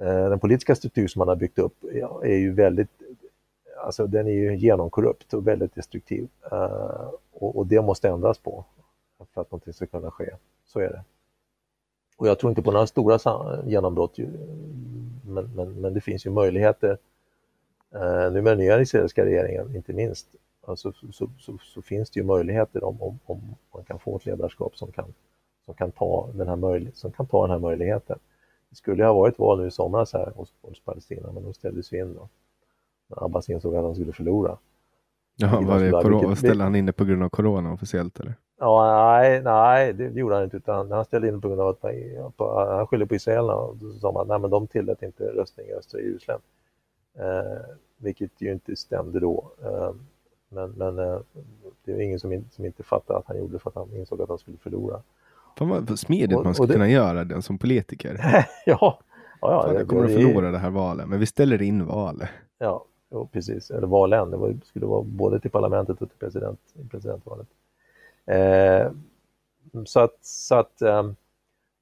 eh, 0.00 0.28
den 0.30 0.38
politiska 0.38 0.74
struktur 0.74 1.08
som 1.08 1.18
man 1.18 1.28
har 1.28 1.36
byggt 1.36 1.58
upp 1.58 1.84
är 2.22 2.36
ju 2.36 2.52
väldigt, 2.52 2.99
alltså 3.80 4.06
den 4.06 4.26
är 4.26 4.32
ju 4.32 4.56
genomkorrupt 4.56 5.34
och 5.34 5.46
väldigt 5.46 5.74
destruktiv. 5.74 6.28
Uh, 6.52 7.10
och, 7.32 7.56
och 7.56 7.66
det 7.66 7.82
måste 7.82 8.08
ändras 8.08 8.38
på 8.38 8.64
för 9.34 9.40
att 9.40 9.50
någonting 9.50 9.72
ska 9.72 9.86
kunna 9.86 10.10
ske. 10.10 10.30
Så 10.64 10.80
är 10.80 10.88
det. 10.88 11.04
Och 12.16 12.28
jag 12.28 12.38
tror 12.38 12.50
inte 12.50 12.62
på 12.62 12.72
några 12.72 12.86
stora 12.86 13.18
genombrott, 13.64 14.18
men, 15.24 15.54
men, 15.54 15.80
men 15.80 15.94
det 15.94 16.00
finns 16.00 16.26
ju 16.26 16.30
möjligheter. 16.30 16.98
Uh, 17.94 18.32
nu 18.32 18.42
med 18.42 18.44
den 18.44 18.58
nya 18.58 18.80
israeliska 18.80 19.24
regeringen, 19.24 19.76
inte 19.76 19.92
minst, 19.92 20.26
alltså, 20.66 20.92
så, 20.92 21.30
så, 21.38 21.58
så, 21.60 21.82
finns 21.82 22.10
det 22.10 22.20
ju 22.20 22.26
möjligheter 22.26 22.84
om, 22.84 23.02
om, 23.02 23.18
om, 23.26 23.56
man 23.74 23.84
kan 23.84 23.98
få 23.98 24.16
ett 24.16 24.26
ledarskap 24.26 24.76
som 24.76 24.92
kan, 24.92 25.14
som 25.64 25.74
kan, 25.74 25.92
ta, 25.92 26.30
den 26.34 26.48
här 26.48 26.56
möjlig, 26.56 26.96
som 26.96 27.12
kan 27.12 27.26
ta 27.26 27.42
den 27.42 27.50
här 27.50 27.58
möjligheten. 27.58 28.18
Det 28.70 28.76
skulle 28.76 29.04
ha 29.04 29.12
varit 29.12 29.38
val 29.38 29.60
nu 29.60 29.66
i 29.66 29.70
somras 29.70 30.12
här 30.12 30.32
hos, 30.36 30.54
hos 30.62 30.80
Palestina, 30.80 31.32
men 31.32 31.42
de 31.42 31.54
ställdes 31.54 31.92
ju 31.92 31.98
in 31.98 32.14
då. 32.14 32.28
Abbas 33.16 33.48
insåg 33.50 33.76
att 33.76 33.84
han 33.84 33.94
skulle 33.94 34.12
förlora. 34.12 34.56
Ja, 35.36 35.60
var 35.60 35.78
det 35.78 35.84
Vilket- 35.84 36.02
corona, 36.02 36.36
ställde 36.36 36.64
han 36.64 36.74
in 36.76 36.86
det 36.86 36.92
på 36.92 37.04
grund 37.04 37.22
av 37.22 37.28
corona 37.28 37.72
officiellt 37.72 38.20
eller? 38.20 38.34
Ja, 38.58 38.92
nej, 39.20 39.42
nej, 39.42 39.92
det 39.92 40.04
gjorde 40.20 40.34
han 40.34 40.44
inte, 40.44 40.56
utan 40.56 40.92
han 40.92 41.04
ställde 41.04 41.28
in 41.28 41.40
på 41.40 41.48
grund 41.48 41.60
av 41.60 41.68
att 41.68 41.82
man- 41.82 42.32
på, 42.36 42.60
han 42.70 42.86
skyllde 42.86 43.06
på 43.06 43.14
israelerna 43.14 43.54
och 43.54 43.76
då 43.76 43.92
sa 43.92 44.12
man, 44.12 44.28
nej 44.28 44.38
men 44.38 44.50
de 44.50 44.66
tillät 44.66 45.02
inte 45.02 45.24
röstning 45.24 45.66
i 45.66 45.72
östra 45.72 46.00
Jerusalem. 46.00 46.40
Eh, 47.18 47.60
vilket 47.96 48.30
ju 48.38 48.52
inte 48.52 48.76
stämde 48.76 49.20
då. 49.20 49.50
Eh, 49.64 49.90
men 50.48 50.70
men 50.70 50.98
eh, 50.98 51.18
det 51.84 51.92
är 51.92 52.00
ingen 52.00 52.20
som, 52.20 52.32
in, 52.32 52.44
som 52.50 52.64
inte 52.64 52.82
fattade 52.82 53.18
att 53.18 53.26
han 53.26 53.38
gjorde 53.38 53.58
för 53.58 53.70
att 53.70 53.74
han 53.76 53.96
insåg 53.96 54.22
att 54.22 54.28
han 54.28 54.38
skulle 54.38 54.56
förlora. 54.56 55.02
Fan 55.58 55.68
vad 55.68 55.98
smidigt 55.98 56.38
Och- 56.38 56.44
man 56.44 56.54
ska 56.54 56.66
det- 56.66 56.72
kunna 56.72 56.88
göra 56.88 57.24
den 57.24 57.42
som 57.42 57.58
politiker. 57.58 58.20
ja, 58.22 58.44
ja, 58.66 58.98
ja, 59.40 59.62
Fan, 59.62 59.74
jag 59.74 59.88
kommer 59.88 60.04
att 60.04 60.12
förlora 60.12 60.50
det 60.50 60.58
här 60.58 60.70
valet, 60.70 61.08
men 61.08 61.20
vi 61.20 61.26
ställer 61.26 61.62
in 61.62 61.86
valet. 61.86 62.28
Ja, 62.58 62.84
jo, 63.10 63.28
precis. 63.32 63.70
Eller 63.70 63.86
valen. 63.86 64.30
Det 64.30 64.36
var, 64.36 64.56
skulle 64.64 64.86
vara 64.86 65.02
både 65.02 65.40
till 65.40 65.50
parlamentet 65.50 66.02
och 66.02 66.10
till 66.10 66.18
president, 66.18 66.60
presidentvalet. 66.90 67.46
Eh, 68.26 68.92
så 69.84 70.00
att, 70.00 70.16
så 70.20 70.54
att 70.54 70.82
eh, 70.82 71.10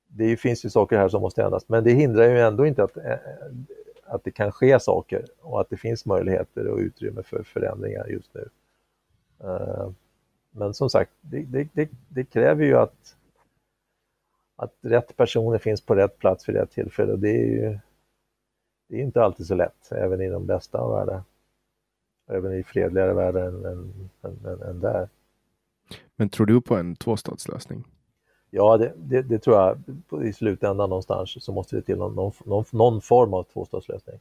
det 0.07 0.37
finns 0.37 0.65
ju 0.65 0.71
saker 0.71 0.99
här 0.99 1.09
som 1.09 1.23
måste 1.23 1.43
ändras. 1.43 1.69
Men 1.69 1.85
det 1.85 1.91
hindrar 1.91 2.25
ju 2.25 2.41
ändå 2.41 2.67
inte 2.67 2.85
att, 2.85 2.97
eh, 2.97 3.19
att 4.05 4.25
det 4.25 4.31
kan 4.31 4.53
ske 4.53 4.81
saker 4.81 5.25
och 5.41 5.61
att 5.61 5.71
det 5.71 5.77
finns 5.77 6.07
möjligheter 6.07 6.67
och 6.67 6.79
utrymme 6.79 7.23
för 7.23 7.43
förändringar 7.43 8.07
just 8.07 8.35
nu. 8.35 8.49
Eh, 9.45 9.91
men 10.51 10.75
som 10.75 10.91
sagt, 10.91 11.11
det, 11.21 11.43
det, 11.43 11.69
det, 11.73 11.89
det 12.09 12.25
kräver 12.25 12.65
ju 12.65 12.77
att, 12.77 13.17
att 14.57 14.75
rätt 14.81 15.17
personer 15.17 15.59
finns 15.59 15.81
på 15.81 15.95
rätt 15.95 16.19
plats 16.19 16.49
vid 16.49 16.57
rätt 16.57 16.71
tillfälle. 16.71 17.13
Och 17.13 17.19
det 17.19 17.31
är 17.31 17.47
ju 17.47 17.79
det 18.89 18.97
är 18.97 19.03
inte 19.03 19.23
alltid 19.23 19.47
så 19.47 19.55
lätt, 19.55 19.93
även 19.93 20.21
i 20.21 20.29
de 20.29 20.47
bästa 20.47 20.79
av 20.79 20.91
världar. 20.91 21.23
Även 22.27 22.53
i 22.53 22.63
fredligare 22.63 23.15
världar 23.15 23.41
än, 23.49 23.65
än, 23.65 24.11
än, 24.23 24.63
än, 24.63 24.81
där. 24.81 25.09
Men 26.17 26.29
tror 26.29 26.47
du 26.47 26.61
på 26.61 26.77
en 26.77 26.97
tvåstatslösning? 26.97 27.85
Ja, 28.51 28.77
det, 28.77 28.93
det, 28.97 29.23
det 29.23 29.39
tror 29.39 29.57
jag 29.57 29.79
i 30.27 30.33
slutändan 30.33 30.91
någonstans 30.91 31.45
så 31.45 31.53
måste 31.53 31.77
det 31.77 31.83
till 31.83 31.99
någon, 31.99 32.15
någon, 32.15 32.33
någon, 32.45 32.65
någon 32.71 33.01
form 33.01 33.35
av 33.35 33.43
tvåstatslösning. 33.43 34.21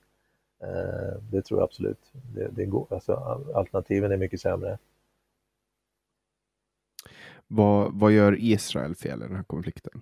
Eh, 0.59 1.21
det 1.31 1.41
tror 1.41 1.59
jag 1.59 1.63
absolut. 1.63 2.11
Det, 2.35 2.47
det 2.47 2.65
går, 2.65 2.87
alltså, 2.89 3.13
alternativen 3.55 4.11
är 4.11 4.17
mycket 4.17 4.41
sämre. 4.41 4.77
Vad, 7.47 7.93
vad 7.93 8.11
gör 8.11 8.35
Israel 8.39 8.95
fel 8.95 9.19
i 9.19 9.27
den 9.27 9.35
här 9.35 9.43
konflikten? 9.43 10.01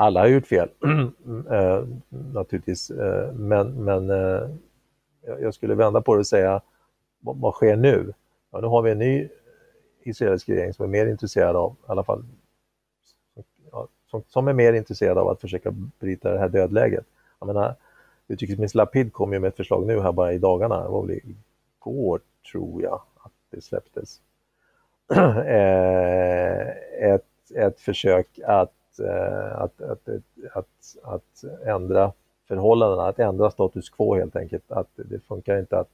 Alla 0.00 0.20
har 0.20 0.26
gjort 0.26 0.46
fel, 0.46 0.68
eh, 1.50 1.84
naturligtvis. 2.08 2.90
Eh, 2.90 3.32
men 3.32 3.84
men 3.84 4.10
eh, 4.10 4.48
jag 5.22 5.54
skulle 5.54 5.74
vända 5.74 6.00
på 6.00 6.14
det 6.14 6.20
och 6.20 6.26
säga, 6.26 6.60
vad, 7.20 7.36
vad 7.36 7.54
sker 7.54 7.76
nu? 7.76 8.12
Ja, 8.50 8.60
nu 8.60 8.66
har 8.66 8.82
vi 8.82 8.90
en 8.90 8.98
ny 8.98 9.28
israelisk 10.02 10.48
regering 10.48 10.74
som 10.74 10.84
är 10.84 10.88
mer 10.88 11.06
intresserad 11.06 11.56
av, 11.56 11.72
i 11.72 11.90
alla 11.90 12.04
fall, 12.04 12.24
ja, 13.72 13.88
som, 14.10 14.22
som, 14.28 14.48
är 14.48 14.52
mer 14.52 14.72
intresserad 14.72 15.18
av 15.18 15.28
att 15.28 15.40
försöka 15.40 15.70
bryta 15.98 16.32
det 16.32 16.38
här 16.38 16.48
dödläget. 16.48 17.04
Jag 17.38 17.46
menar, 17.46 17.74
utrikesminister 18.28 18.76
Lapid 18.76 19.12
kom 19.12 19.32
ju 19.32 19.38
med 19.38 19.48
ett 19.48 19.56
förslag 19.56 19.86
nu 19.86 20.00
här 20.00 20.12
bara 20.12 20.32
i 20.32 20.38
dagarna, 20.38 20.82
det 20.82 20.88
var 20.88 21.06
väl 21.06 21.20
igår 21.80 22.20
tror 22.52 22.82
jag 22.82 23.02
att 23.22 23.32
det 23.50 23.60
släpptes. 23.60 24.20
Eh, 25.46 26.68
ett, 27.00 27.50
ett 27.54 27.80
försök 27.80 28.38
att 28.46 28.72
Eh, 29.00 29.60
att, 29.60 29.80
att, 29.80 30.08
att, 30.52 30.96
att 31.02 31.44
ändra 31.66 32.12
förhållandena, 32.48 33.08
att 33.08 33.18
ändra 33.18 33.50
status 33.50 33.90
quo 33.90 34.14
helt 34.14 34.36
enkelt. 34.36 34.72
Att 34.72 34.90
det 34.96 35.20
funkar 35.20 35.58
inte 35.58 35.78
att 35.78 35.90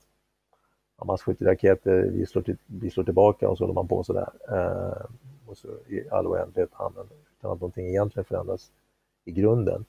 man 1.04 1.18
skjuter 1.18 1.44
raketer, 1.44 2.02
vi 2.02 2.26
slår, 2.26 2.42
till, 2.42 2.56
vi 2.66 2.90
slår 2.90 3.04
tillbaka 3.04 3.48
och 3.48 3.58
så 3.58 3.64
håller 3.64 3.74
man 3.74 3.88
på 3.88 4.04
sådär. 4.04 4.28
Eh, 4.48 5.06
och 5.46 5.56
så 5.56 5.68
i 5.88 6.08
all 6.10 6.26
oändlighet 6.26 6.70
utan 6.72 7.52
att 7.52 7.60
någonting 7.60 7.88
egentligen 7.88 8.24
förändras 8.24 8.70
i 9.24 9.32
grunden. 9.32 9.84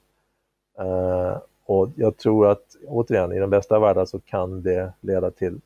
Eh, 0.78 1.38
och 1.66 1.90
jag 1.96 2.18
tror 2.18 2.48
att, 2.48 2.76
återigen, 2.88 3.32
i 3.32 3.40
den 3.40 3.50
bästa 3.50 3.80
världen 3.80 4.08
så 4.08 4.20
kan 4.20 4.62
det 4.62 4.94
leda 5.02 5.32
till 5.32 5.62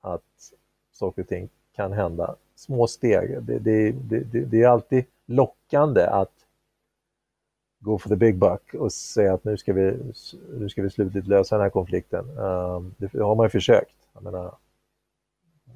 att 0.00 0.52
saker 0.92 1.22
och 1.22 1.28
ting 1.28 1.48
kan 1.72 1.92
hända. 1.92 2.36
Små 2.54 2.86
steg. 2.86 3.42
Det, 3.42 3.58
det, 3.58 3.92
det, 3.92 4.44
det 4.44 4.62
är 4.62 4.68
alltid 4.68 5.04
lockande 5.26 6.06
att 6.06 6.32
go 7.80 7.98
for 7.98 8.08
the 8.08 8.16
big 8.16 8.38
buck 8.38 8.74
och 8.74 8.92
säga 8.92 9.34
att 9.34 9.44
nu 9.44 9.56
ska 9.56 9.72
vi, 9.72 10.12
nu 10.58 10.68
ska 10.68 10.82
vi 10.82 10.90
slutligt 10.90 11.26
lösa 11.26 11.56
den 11.56 11.62
här 11.62 11.70
konflikten. 11.70 12.38
Ehm, 12.38 12.94
det 12.98 13.18
har 13.18 13.34
man 13.34 13.46
ju 13.46 13.50
försökt. 13.50 13.94
Jag 14.14 14.22
menar, 14.22 14.54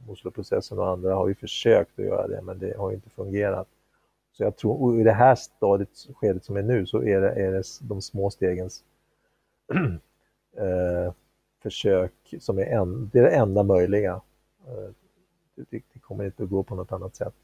Osloprocessen 0.08 0.78
och 0.78 0.88
andra 0.88 1.14
har 1.14 1.28
ju 1.28 1.34
försökt 1.34 1.98
att 1.98 2.04
göra 2.04 2.28
det, 2.28 2.42
men 2.42 2.58
det 2.58 2.76
har 2.78 2.92
inte 2.92 3.10
fungerat. 3.10 3.68
Så 4.32 4.42
jag 4.42 4.56
tror, 4.56 5.00
i 5.00 5.04
det 5.04 5.12
här 5.12 5.34
stadiet, 5.34 5.88
skedet 6.14 6.44
som 6.44 6.56
är 6.56 6.62
nu, 6.62 6.86
så 6.86 7.02
är 7.02 7.20
det, 7.20 7.30
är 7.30 7.52
det 7.52 7.62
de 7.80 8.02
små 8.02 8.30
stegens 8.30 8.84
eh, 10.56 11.12
försök 11.62 12.34
som 12.40 12.58
är, 12.58 12.66
en, 12.66 13.10
det 13.12 13.18
är 13.18 13.22
det 13.22 13.36
enda 13.36 13.62
möjliga. 13.62 14.20
Eh, 14.66 14.90
det, 15.54 15.82
det, 15.92 15.98
kommer 16.00 16.24
inte 16.24 16.42
att 16.42 16.50
gå 16.50 16.62
på 16.62 16.74
något 16.74 16.92
annat 16.92 17.16
sätt. 17.16 17.34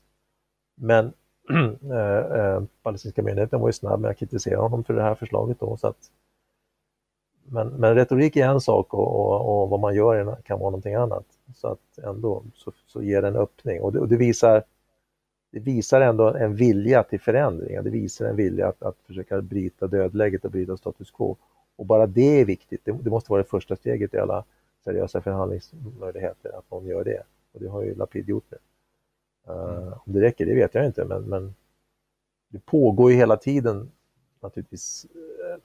Men 0.74 1.12
Eh, 1.92 2.40
eh, 2.40 2.62
palestinska 2.82 3.22
myndigheten 3.22 3.61
var 3.61 3.68
ju 3.68 3.72
snabb 3.72 4.01
med 4.01 4.11
att 4.11 4.16
kritisera 4.16 4.61
honom 4.61 4.84
för 4.84 4.94
det 4.94 5.03
här 5.03 5.14
förslaget. 5.14 5.61
Då, 5.61 5.76
så 5.76 5.86
att, 5.86 5.96
men, 7.44 7.68
men 7.68 7.94
retorik 7.94 8.36
är 8.36 8.49
en 8.49 8.61
sak 8.61 8.94
och, 8.94 9.20
och, 9.20 9.62
och, 9.62 9.68
vad 9.68 9.80
man 9.80 9.94
gör 9.94 10.36
kan 10.44 10.59
vara 10.59 10.70
någonting 10.70 10.94
annat. 10.94 11.24
Så 11.55 11.68
att 11.68 11.99
ändå 12.05 12.42
så, 12.55 12.72
så 12.86 13.03
ger 13.03 13.22
det 13.22 13.28
en 13.28 13.36
öppning 13.36 13.80
och 13.80 13.92
det, 13.92 13.99
och 13.99 14.09
det, 14.09 14.16
visar, 14.16 14.62
det 15.53 15.61
visar 15.61 16.01
ändå 16.01 16.34
en 16.34 16.55
vilja 16.55 17.03
till 17.03 17.20
förändring. 17.20 17.84
Det 17.84 17.90
visar 17.90 18.24
en 18.26 18.36
vilja 18.36 18.68
att, 18.68 18.82
att 18.82 18.96
försöka 19.07 19.40
bryta 19.42 19.86
dödläget 19.86 20.44
och 20.44 20.51
bryta 20.51 20.76
status 20.76 21.11
quo. 21.11 21.36
Och 21.76 21.86
bara 21.86 22.07
det 22.07 22.40
är 22.40 22.44
viktigt. 22.44 22.80
Det, 22.84 22.92
det 22.92 23.11
måste 23.11 23.32
vara 23.32 23.42
det 23.42 23.49
första 23.49 23.76
steget 23.76 24.14
i 24.14 24.18
alla 24.18 24.44
seriösa 24.84 25.20
förhandlingsmöjligheter, 25.20 26.59
att 26.59 26.70
någon 26.70 26.86
gör 26.86 27.05
det. 27.05 27.22
Och 27.53 27.61
det 27.61 27.68
har 27.68 27.82
ju 27.82 27.94
Lapid 27.94 28.28
gjort 28.28 28.46
nu. 28.51 28.59
Uh, 29.49 29.92
om 30.07 30.12
det 30.12 30.20
räcker, 30.20 30.46
det 30.46 30.55
vet 30.55 30.74
jag 30.74 30.86
inte, 30.86 31.05
men, 31.05 31.22
men 31.22 31.55
det 32.49 32.66
pågår 32.66 33.11
ju 33.11 33.16
hela 33.16 33.36
tiden 33.36 33.90
naturligtvis 34.40 35.07
uh, 35.14 35.62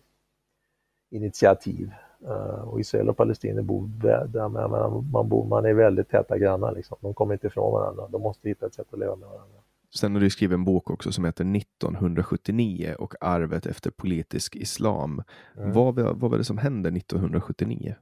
initiativ. 1.10 1.92
Uh, 2.28 2.68
och 2.68 2.80
Israel 2.80 3.10
och 3.10 3.18
Palestina 3.18 3.62
bor, 3.62 3.88
där 4.28 4.50
man, 4.50 5.30
bor, 5.30 5.46
man 5.48 5.66
är 5.66 5.74
väldigt 5.74 6.10
täta 6.10 6.38
grannar. 6.38 6.76
Liksom. 6.76 6.98
De 7.02 7.14
kommer 7.14 7.34
inte 7.34 7.48
ifrån 7.48 7.72
varandra, 7.72 8.08
de 8.08 8.22
måste 8.22 8.50
hitta 8.50 8.66
ett 8.66 8.74
sätt 8.74 8.94
att 8.94 9.00
leva 9.00 9.16
med 9.16 9.30
varandra. 9.30 9.60
Sen 9.96 10.14
har 10.14 10.22
du 10.22 10.30
skrivit 10.30 10.54
en 10.54 10.66
bok 10.66 10.90
också 10.90 11.12
som 11.12 11.26
heter 11.26 11.58
1979 11.58 12.96
och 13.00 13.16
arvet 13.22 13.66
efter 13.66 13.92
politisk 13.92 14.56
islam. 14.56 15.24
Mm. 15.58 15.72
Vad, 15.72 15.96
vad 15.96 16.32
var 16.32 16.38
det 16.38 16.44
som 16.44 16.58
hände 16.58 16.90
1979? 16.90 17.96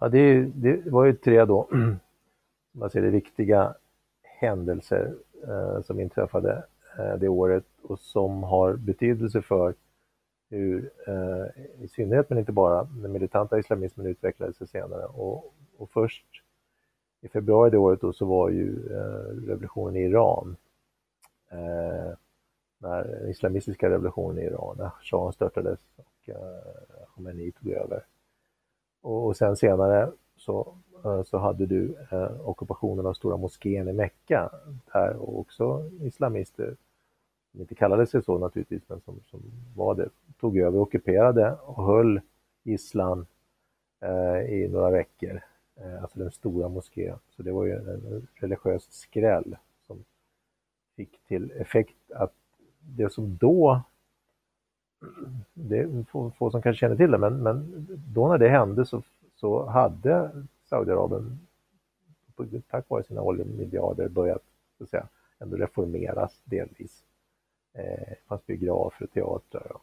Ja, 0.00 0.08
det, 0.08 0.42
det 0.44 0.90
var 0.90 1.04
ju 1.04 1.12
tre 1.12 1.44
då, 1.44 1.68
man 2.72 2.90
ser 2.90 3.02
det 3.02 3.10
viktiga 3.10 3.74
händelser 4.40 5.14
eh, 5.48 5.82
som 5.82 6.00
inträffade 6.00 6.64
eh, 6.98 7.14
det 7.14 7.28
året 7.28 7.64
och 7.82 7.98
som 7.98 8.42
har 8.42 8.74
betydelse 8.74 9.42
för 9.42 9.74
hur, 10.50 10.90
eh, 11.06 11.64
i 11.84 11.88
synnerhet 11.88 12.30
men 12.30 12.38
inte 12.38 12.52
bara, 12.52 12.84
den 12.84 13.12
militanta 13.12 13.58
islamismen 13.58 14.06
utvecklade 14.06 14.52
sig 14.52 14.66
senare. 14.68 15.04
Och, 15.06 15.54
och 15.78 15.90
först 15.90 16.26
i 17.20 17.28
februari 17.28 17.70
det 17.70 17.78
året 17.78 18.00
då 18.00 18.12
så 18.12 18.24
var 18.26 18.50
ju 18.50 18.92
eh, 18.92 19.46
revolutionen 19.48 19.96
i 19.96 20.00
Iran, 20.00 20.56
eh, 21.50 22.12
när 22.78 23.04
den 23.04 23.30
islamistiska 23.30 23.90
revolutionen 23.90 24.38
i 24.38 24.46
Iran, 24.46 24.76
när 24.78 24.90
shahen 25.02 25.32
störtades 25.32 25.80
och 25.96 26.28
eh, 26.28 27.06
Khomeini 27.14 27.52
tog 27.52 27.72
över. 27.72 28.04
Och, 29.02 29.26
och 29.26 29.36
sen 29.36 29.56
senare 29.56 30.12
så 30.36 30.78
Eh, 31.04 31.22
så 31.22 31.38
hade 31.38 31.66
du 31.66 31.94
eh, 32.10 32.48
ockupationen 32.48 33.06
av 33.06 33.14
Stora 33.14 33.36
moskén 33.36 33.88
i 33.88 33.92
Mecka, 33.92 34.50
där 34.92 35.38
också 35.38 35.90
islamister, 36.00 36.76
som 37.52 37.60
inte 37.60 37.74
kallade 37.74 38.06
sig 38.06 38.22
så 38.22 38.38
naturligtvis, 38.38 38.82
men 38.88 39.00
som, 39.00 39.20
som 39.30 39.40
var 39.76 39.94
det, 39.94 40.08
tog 40.40 40.58
över, 40.58 40.78
ockuperade 40.78 41.56
och 41.64 41.84
höll 41.84 42.20
gisslan 42.62 43.26
eh, 44.00 44.54
i 44.54 44.68
några 44.68 44.90
veckor, 44.90 45.40
eh, 45.76 46.02
alltså 46.02 46.18
den 46.18 46.30
stora 46.30 46.68
moskén. 46.68 47.18
Så 47.36 47.42
det 47.42 47.52
var 47.52 47.64
ju 47.64 47.72
en 47.72 48.26
religiös 48.34 48.92
skräll 48.92 49.56
som 49.86 50.04
fick 50.96 51.20
till 51.28 51.50
effekt 51.50 52.12
att 52.14 52.32
det 52.80 53.12
som 53.12 53.36
då 53.36 53.82
det 55.54 55.78
är 55.78 56.04
få, 56.04 56.30
få 56.30 56.50
som 56.50 56.62
kanske 56.62 56.80
känner 56.80 56.96
till 56.96 57.10
det, 57.10 57.18
men, 57.18 57.42
men 57.42 57.86
då 58.14 58.28
när 58.28 58.38
det 58.38 58.48
hände 58.48 58.86
så, 58.86 59.02
så 59.36 59.66
hade 59.66 60.30
Saudiarabien 60.70 61.46
tack 62.68 62.88
vare 62.88 63.02
sina 63.02 63.22
oljemiljarder 63.22 64.08
börjat 64.08 64.42
så 64.78 64.84
att 64.84 64.90
säga, 64.90 65.08
ändå 65.38 65.56
reformeras 65.56 66.42
delvis. 66.44 67.04
Eh, 67.72 68.08
det 68.08 68.24
fanns 68.28 68.46
biografer, 68.46 69.06
teatrar 69.06 69.72
och 69.72 69.82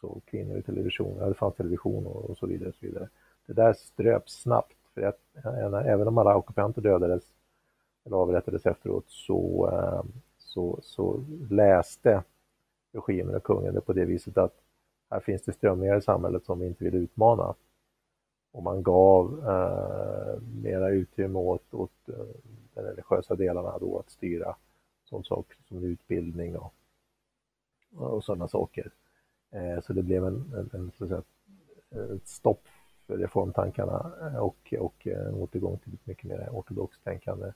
så 0.00 0.20
kvinnor 0.24 0.58
i 0.58 0.62
television, 0.62 1.16
ja, 1.18 1.28
det 1.28 1.34
fanns 1.34 1.54
television 1.54 2.06
och, 2.06 2.30
och, 2.30 2.38
så 2.38 2.46
vidare. 2.46 2.68
Och 2.68 2.74
så 2.74 2.86
vidare. 2.86 3.08
Det 3.46 3.52
där 3.52 3.72
ströps 3.72 4.32
snabbt, 4.42 4.76
för 4.94 5.02
att 5.02 5.20
eh, 5.34 5.86
även 5.86 6.08
om 6.08 6.18
alla 6.18 6.36
ockupanter 6.36 6.82
dödades 6.82 7.24
eller 8.04 8.16
avrättades 8.16 8.66
efteråt 8.66 9.04
så, 9.08 9.70
eh, 9.72 10.02
så, 10.38 10.78
så 10.82 11.24
läste 11.50 12.22
regimen 12.92 13.34
och 13.34 13.44
kungen 13.44 13.74
det 13.74 13.80
på 13.80 13.92
det 13.92 14.04
viset 14.04 14.38
att 14.38 14.54
här 15.10 15.20
finns 15.20 15.42
det 15.42 15.52
strömningar 15.52 15.96
i 15.96 16.02
samhället 16.02 16.44
som 16.44 16.58
vi 16.58 16.66
inte 16.66 16.84
vill 16.84 16.94
utmana 16.94 17.54
och 18.56 18.62
man 18.62 18.82
gav 18.82 19.48
eh, 19.48 20.42
mera 20.62 20.88
utrymme 20.88 21.38
åt, 21.38 21.74
åt 21.74 22.08
eh, 22.08 22.14
de 22.74 22.80
religiösa 22.80 23.34
delarna 23.34 23.78
då 23.78 23.98
att 23.98 24.10
styra 24.10 24.56
som 25.04 25.24
sak 25.24 25.46
som 25.68 25.84
utbildning 25.84 26.56
och, 26.56 26.74
och 27.96 28.24
sådana 28.24 28.48
saker. 28.48 28.90
Eh, 29.50 29.80
så 29.80 29.92
det 29.92 30.02
blev 30.02 30.24
en, 30.24 30.34
en, 30.54 30.70
en 30.72 30.92
så 30.98 31.04
att 31.04 31.10
säga, 31.10 31.22
ett 32.16 32.28
stopp 32.28 32.62
för 33.06 33.18
reformtankarna 33.18 34.12
eh, 34.20 34.36
och, 34.36 34.74
och 34.78 35.06
eh, 35.06 35.26
en 35.26 35.34
återgång 35.34 35.78
till 35.78 35.94
ett 35.94 36.06
mycket 36.06 36.24
mer 36.24 36.48
ortodoxt 36.52 37.04
tänkande. 37.04 37.52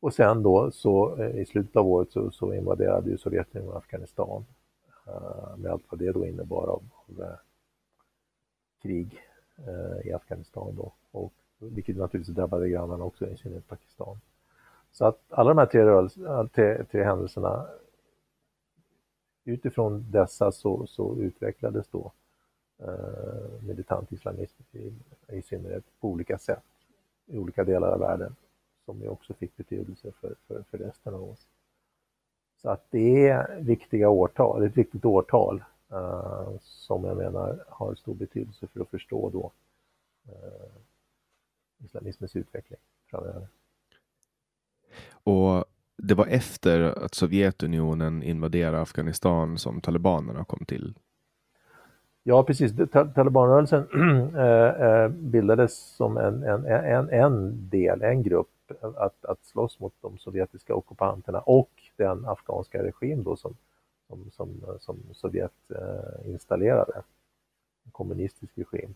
Och 0.00 0.14
sen 0.14 0.42
då 0.42 0.70
så 0.70 1.24
i 1.24 1.46
slutet 1.46 1.76
av 1.76 1.86
året 1.86 2.10
så, 2.12 2.30
så 2.30 2.54
invaderade 2.54 3.10
ju 3.10 3.18
Sovjetunionen 3.18 3.76
Afghanistan 3.76 4.44
med 5.56 5.72
allt 5.72 5.84
vad 5.90 5.98
det 6.00 6.12
då 6.12 6.26
innebar 6.26 6.66
av, 6.66 6.82
av 7.06 7.36
krig 8.82 9.20
Eh, 9.56 10.06
i 10.08 10.12
Afghanistan 10.12 10.74
då, 10.76 10.92
och, 11.10 11.32
vilket 11.58 11.96
naturligtvis 11.96 12.36
drabbade 12.36 12.68
grannarna 12.68 13.04
också, 13.04 13.26
i 13.26 13.36
synnerhet 13.36 13.68
Pakistan. 13.68 14.20
Så 14.92 15.04
att 15.04 15.20
alla 15.28 15.48
de 15.48 15.58
här 15.58 15.66
tre, 15.66 15.84
rörelse, 15.84 16.20
eh, 16.20 16.46
tre, 16.46 16.84
tre 16.84 17.04
händelserna, 17.04 17.66
utifrån 19.44 20.10
dessa 20.10 20.52
så, 20.52 20.86
så 20.86 21.16
utvecklades 21.16 21.88
då 21.88 22.12
eh, 22.78 23.62
militant 23.62 24.12
islamism 24.12 24.62
i, 24.72 24.92
i 25.28 25.42
synnerhet 25.42 25.84
på 26.00 26.08
olika 26.08 26.38
sätt 26.38 26.64
i 27.26 27.38
olika 27.38 27.64
delar 27.64 27.88
av 27.88 28.00
världen 28.00 28.36
som 28.84 29.00
ju 29.00 29.08
också 29.08 29.34
fick 29.34 29.56
betydelse 29.56 30.12
för, 30.20 30.34
för, 30.46 30.62
för 30.70 30.78
resten 30.78 31.14
av 31.14 31.22
oss. 31.22 31.46
Så 32.62 32.70
att 32.70 32.86
det 32.90 33.28
är 33.28 33.60
viktiga 33.60 34.08
årtal, 34.08 34.62
ett 34.62 34.76
viktigt 34.76 35.04
årtal 35.04 35.64
som 36.60 37.04
jag 37.04 37.16
menar 37.16 37.64
har 37.68 37.94
stor 37.94 38.14
betydelse 38.14 38.66
för 38.66 38.80
att 38.80 38.88
förstå 38.88 39.30
då 39.30 39.52
uh, 40.28 41.84
islamismens 41.84 42.36
utveckling 42.36 42.78
framöver. 43.10 43.46
Och 45.12 45.64
det 45.96 46.14
var 46.14 46.26
efter 46.26 46.80
att 46.80 47.14
Sovjetunionen 47.14 48.22
invaderade 48.22 48.80
Afghanistan 48.80 49.58
som 49.58 49.80
talibanerna 49.80 50.44
kom 50.44 50.64
till. 50.66 50.94
Ja, 52.22 52.42
precis. 52.42 52.72
Talibanrörelsen 53.14 53.86
äh, 54.34 55.08
bildades 55.30 55.96
som 55.96 56.16
en, 56.16 56.42
en, 56.42 56.64
en, 56.66 57.10
en 57.10 57.68
del, 57.68 58.02
en 58.02 58.22
grupp 58.22 58.48
att, 58.96 59.24
att 59.24 59.44
slåss 59.44 59.80
mot 59.80 59.94
de 60.00 60.18
sovjetiska 60.18 60.74
ockupanterna 60.74 61.40
och 61.40 61.70
den 61.96 62.26
afghanska 62.26 62.82
regim 62.82 63.22
då 63.24 63.36
som, 63.36 63.56
som, 64.06 64.30
som, 64.30 64.78
som 64.80 64.98
Sovjet 65.12 65.70
äh, 65.70 66.30
installerade. 66.30 67.02
En 67.84 67.90
kommunistisk 67.90 68.58
regim. 68.58 68.94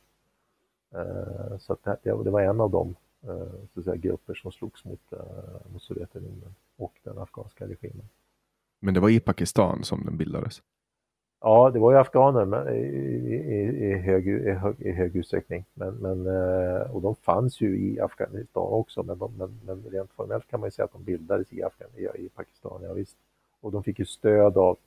Äh, 0.94 1.58
så 1.58 1.76
det, 1.82 1.98
det, 2.02 2.30
var 2.30 2.40
en 2.40 2.60
av 2.60 2.70
de 2.70 2.96
så 3.74 3.82
säga, 3.82 3.96
grupper 3.96 4.34
som 4.34 4.52
slogs 4.52 4.84
mot, 4.84 5.12
mot 5.72 5.82
Sovjetunionen 5.82 6.54
och 6.76 7.00
den 7.02 7.18
afghanska 7.18 7.66
regimen. 7.66 8.08
Men 8.80 8.94
det 8.94 9.00
var 9.00 9.08
i 9.08 9.20
Pakistan 9.20 9.84
som 9.84 10.04
den 10.04 10.16
bildades? 10.16 10.62
Ja, 11.40 11.70
det 11.70 11.78
var 11.78 11.92
ju 11.92 11.98
afghaner 11.98 12.44
men, 12.44 12.68
i, 12.68 12.78
i, 12.78 13.90
i, 13.90 13.94
hög, 13.94 14.28
i, 14.28 14.50
hög, 14.50 14.80
i 14.80 14.92
hög 14.92 15.16
utsträckning. 15.16 15.64
Men, 15.74 15.94
men, 15.94 16.26
eh, 16.26 16.80
och 16.94 17.02
de 17.02 17.14
fanns 17.14 17.60
ju 17.60 17.78
i 17.78 18.00
Afghanistan 18.00 18.62
också, 18.62 19.02
men, 19.02 19.18
de, 19.18 19.32
men, 19.38 19.60
men 19.64 19.82
rent 19.90 20.12
formellt 20.12 20.48
kan 20.48 20.60
man 20.60 20.66
ju 20.66 20.70
säga 20.70 20.84
att 20.84 20.92
de 20.92 21.04
bildades 21.04 21.52
i, 21.52 21.62
Afghan, 21.62 21.90
i, 21.96 22.02
i 22.02 22.28
Pakistan. 22.28 22.80
Ja, 22.82 22.92
visst. 22.92 23.16
Och 23.60 23.72
de 23.72 23.82
fick 23.82 23.98
ju 23.98 24.04
stöd 24.04 24.56
av 24.56 24.78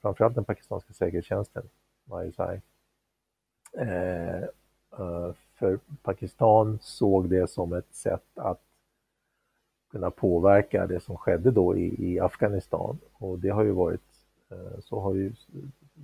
framförallt 0.00 0.34
den 0.34 0.44
pakistanska 0.44 0.92
säkerhetstjänsten, 0.92 1.62
ISI. 2.24 2.60
Eh, 3.72 4.42
eh, 4.98 5.32
för 5.54 5.78
Pakistan 6.02 6.78
såg 6.82 7.30
det 7.30 7.50
som 7.50 7.72
ett 7.72 7.94
sätt 7.94 8.38
att 8.38 8.60
kunna 9.90 10.10
påverka 10.10 10.86
det 10.86 11.00
som 11.00 11.16
skedde 11.16 11.50
då 11.50 11.76
i, 11.76 12.12
i 12.12 12.20
Afghanistan 12.20 12.98
och 13.12 13.38
det 13.38 13.48
har 13.48 13.64
ju 13.64 13.70
varit 13.70 14.18
Eh, 14.50 14.80
så 14.80 15.00
har 15.00 15.14
ju, 15.14 15.32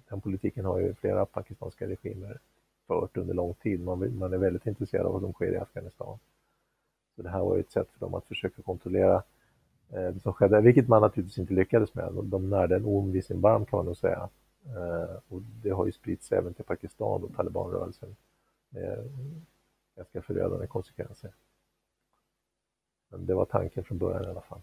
den 0.09 0.21
politiken 0.21 0.65
har 0.65 0.79
ju 0.79 0.95
flera 0.95 1.27
pakistanska 1.27 1.89
regimer 1.89 2.39
fört 2.87 3.17
under 3.17 3.35
lång 3.35 3.55
tid. 3.55 3.81
Man, 3.81 4.19
man 4.19 4.33
är 4.33 4.39
väldigt 4.39 4.67
intresserad 4.67 5.07
av 5.07 5.13
vad 5.13 5.23
som 5.23 5.33
sker 5.33 5.53
i 5.53 5.59
Afghanistan. 5.59 6.19
Så 7.17 7.23
det 7.23 7.29
här 7.29 7.41
var 7.41 7.55
ju 7.55 7.61
ett 7.61 7.73
sätt 7.73 7.89
för 7.91 8.01
dem 8.01 8.15
att 8.15 8.27
försöka 8.27 8.63
kontrollera 8.63 9.23
eh, 9.91 10.17
som 10.23 10.33
skedde, 10.33 10.61
vilket 10.61 10.89
man 10.89 11.03
naturligtvis 11.03 11.39
inte 11.39 11.55
lyckades 11.55 11.95
med. 11.95 12.13
De 12.25 12.51
närde 12.51 12.77
en 12.77 12.85
orm 12.85 13.13
vid 13.13 13.25
sin 13.25 13.41
barm 13.41 13.67
kan 13.67 13.77
man 13.77 13.87
nog 13.87 13.97
säga. 13.97 14.29
Eh, 14.67 15.17
och 15.29 15.43
det 15.43 15.71
har 15.71 15.87
ju 15.87 15.93
spritts 15.93 16.33
även 16.33 16.55
till 16.55 16.65
Pakistan 16.65 17.25
och 17.25 17.35
talibanrörelsen 17.37 18.17
med 18.69 18.99
ganska 19.97 20.23
förödande 20.23 20.67
konsekvenser. 20.67 21.31
Men 23.09 23.27
det 23.27 23.35
var 23.35 23.45
tanken 23.45 23.85
från 23.85 23.99
början 23.99 24.25
i 24.25 24.27
alla 24.27 24.41
fall. 24.41 24.61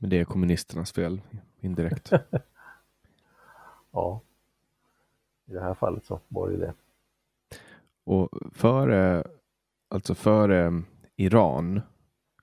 Men 0.00 0.10
det 0.10 0.20
är 0.20 0.24
kommunisternas 0.24 0.92
fel, 0.92 1.20
indirekt. 1.60 2.12
ja, 3.90 4.20
i 5.46 5.52
det 5.52 5.60
här 5.60 5.74
fallet 5.74 6.04
så 6.04 6.20
var 6.28 6.50
det 6.50 6.56
det. 6.56 6.74
Och 8.04 8.28
före, 8.52 9.24
alltså 9.88 10.14
före 10.14 10.82
Iran, 11.16 11.80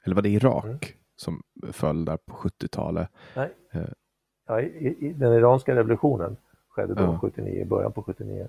eller 0.03 0.15
var 0.15 0.21
det 0.21 0.29
Irak 0.29 0.65
mm. 0.65 0.96
Som 1.17 1.43
föll 1.71 2.05
där 2.05 2.17
på 2.17 2.33
70-talet? 2.35 3.09
Nej, 3.35 3.53
eh. 3.71 3.81
ja, 4.47 4.61
i, 4.61 4.97
i, 4.99 5.13
den 5.13 5.33
iranska 5.33 5.75
revolutionen 5.75 6.37
skedde 6.69 6.93
då 6.93 7.03
ja. 7.03 7.19
79, 7.21 7.65
början 7.65 7.91
på 7.91 8.03
79. 8.03 8.47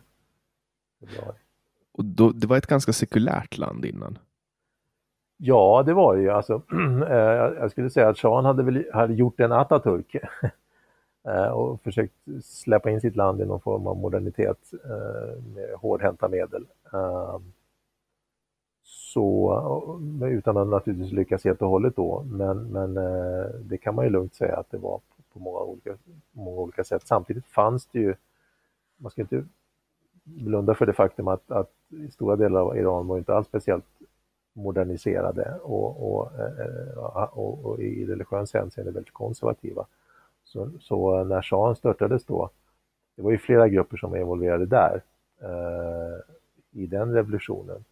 Och 1.93 2.05
då, 2.05 2.31
det 2.31 2.47
var 2.47 2.57
ett 2.57 2.67
ganska 2.67 2.93
sekulärt 2.93 3.59
land 3.59 3.85
innan. 3.85 4.19
Ja, 5.37 5.83
det 5.87 5.95
var 5.95 6.17
det 6.17 6.23
ju. 6.23 6.31
Alltså, 6.31 6.63
eh, 7.09 7.17
jag 7.61 7.71
skulle 7.71 7.91
säga 7.91 8.09
att 8.09 8.19
shahen 8.19 8.45
hade, 8.45 8.63
väl, 8.63 8.85
hade 8.93 9.15
gjort 9.15 9.41
en 9.41 9.53
Atatürk 9.53 10.17
Eh, 11.29 11.49
och 11.49 11.83
försökt 11.83 12.15
släppa 12.45 12.91
in 12.91 13.01
sitt 13.01 13.17
land 13.17 13.41
i 13.41 13.45
någon 13.45 13.61
form 13.61 13.87
av 13.87 13.97
modernitet 13.97 14.59
med 15.55 15.71
hårdhänta 15.77 16.29
medel. 16.29 16.67
Så, 19.13 19.53
eh, 20.23 20.29
utan 20.29 20.57
att 20.57 20.69
naturligtvis 20.69 21.13
lyckas 21.13 21.45
helt 21.45 21.63
och 21.63 21.69
hållet 21.69 21.97
då, 21.97 22.25
men, 22.31 22.63
men 22.63 22.97
eh, 22.97 23.47
det 23.61 23.79
kan 23.79 23.95
man 23.95 24.05
ju 24.05 24.11
lugnt 24.11 24.35
säga 24.35 24.57
att 24.57 24.71
det 24.71 24.79
var 24.79 25.01
på 25.33 25.39
många 25.39 25.59
olika, 25.59 25.97
många 26.33 26.61
olika 26.61 26.85
sätt. 26.85 27.07
Samtidigt 27.07 27.47
fanns 27.47 27.87
det 27.87 27.99
ju, 27.99 28.15
man 28.97 29.11
ska 29.11 29.21
inte 29.21 29.45
blunda 30.25 30.75
för 30.75 30.87
det 30.87 30.93
faktum 30.93 31.29
att, 31.29 31.51
att 31.51 31.73
stora 32.13 32.37
delar 32.37 32.61
av 32.61 32.77
Iran 32.77 33.07
var 33.07 33.19
inte 33.19 33.35
alls 33.35 33.47
speciellt 33.47 33.85
moderniserade 34.53 35.59
och, 35.63 36.13
och, 36.13 36.33
eh, 36.41 36.99
och, 37.39 37.65
och 37.65 37.81
i 37.81 38.07
religiös 38.07 38.55
hänseende 38.55 38.93
väldigt 38.93 39.15
konservativa. 39.15 39.87
Så, 40.45 40.71
så 40.81 41.25
när 41.25 41.43
shahen 41.43 41.77
störtades 41.77 42.25
då, 42.25 42.51
det 43.17 43.23
var 43.23 43.31
ju 43.31 43.39
flera 43.39 43.69
grupper 43.69 43.97
som 43.97 44.11
var 44.11 44.19
involverade 44.19 44.67
där 44.67 45.03
eh, 45.41 46.19
i 46.71 46.87
den 46.87 47.13
revolutionen. 47.13 47.85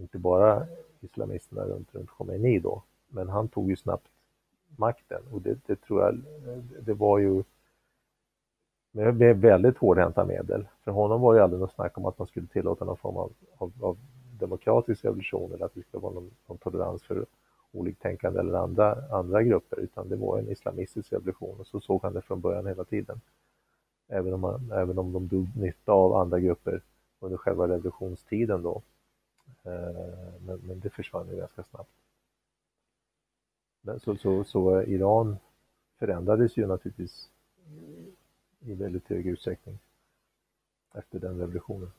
Inte 0.00 0.18
bara 0.18 0.66
islamisterna 1.00 1.64
runt, 1.64 1.94
runt 1.94 2.10
Khomeini 2.10 2.58
då, 2.58 2.82
men 3.08 3.28
han 3.28 3.48
tog 3.48 3.70
ju 3.70 3.76
snabbt 3.76 4.08
makten 4.76 5.22
och 5.32 5.42
det, 5.42 5.58
det 5.66 5.76
tror 5.76 6.02
jag, 6.02 6.20
det 6.80 6.94
var 6.94 7.18
ju 7.18 7.42
med 8.90 9.40
väldigt 9.40 9.78
hårdhänta 9.78 10.24
medel. 10.24 10.66
För 10.84 10.90
honom 10.90 11.20
var 11.20 11.34
det 11.34 11.44
aldrig 11.44 11.60
något 11.60 11.72
snack 11.72 11.98
om 11.98 12.06
att 12.06 12.18
man 12.18 12.26
skulle 12.28 12.46
tillåta 12.46 12.84
någon 12.84 12.96
form 12.96 13.16
av, 13.16 13.32
av, 13.58 13.72
av 13.80 13.96
demokratisk 14.38 15.04
revolution 15.04 15.52
eller 15.52 15.64
att 15.64 15.74
det 15.74 15.82
skulle 15.82 16.00
vara 16.00 16.14
någon, 16.14 16.30
någon 16.46 16.58
tolerans 16.58 17.02
för 17.02 17.26
oliktänkande 17.72 18.40
eller 18.40 18.58
andra, 18.58 18.96
andra 19.10 19.42
grupper 19.42 19.80
utan 19.80 20.08
det 20.08 20.16
var 20.16 20.38
en 20.38 20.48
islamistisk 20.48 21.12
revolution 21.12 21.60
och 21.60 21.66
så 21.66 21.80
såg 21.80 22.02
han 22.02 22.12
det 22.12 22.20
från 22.20 22.40
början 22.40 22.66
hela 22.66 22.84
tiden. 22.84 23.20
Även 24.08 24.34
om, 24.34 24.40
man, 24.40 24.72
även 24.72 24.98
om 24.98 25.12
de 25.12 25.28
drog 25.28 25.56
nytta 25.56 25.92
av 25.92 26.14
andra 26.14 26.40
grupper 26.40 26.82
under 27.20 27.36
själva 27.36 27.68
revolutionstiden 27.68 28.62
då. 28.62 28.82
Eh, 29.62 30.40
men, 30.40 30.58
men, 30.58 30.80
det 30.80 30.90
försvann 30.90 31.28
ju 31.28 31.36
ganska 31.36 31.62
snabbt. 31.64 31.90
Men 33.80 34.00
så, 34.00 34.16
så, 34.16 34.44
så 34.44 34.80
eh, 34.80 34.88
Iran 34.88 35.36
förändrades 35.98 36.56
ju 36.56 36.66
naturligtvis 36.66 37.30
i 38.60 38.74
väldigt 38.74 39.08
hög 39.08 39.26
utsträckning 39.26 39.78
efter 40.94 41.18
den 41.18 41.38
revolutionen. 41.38 41.92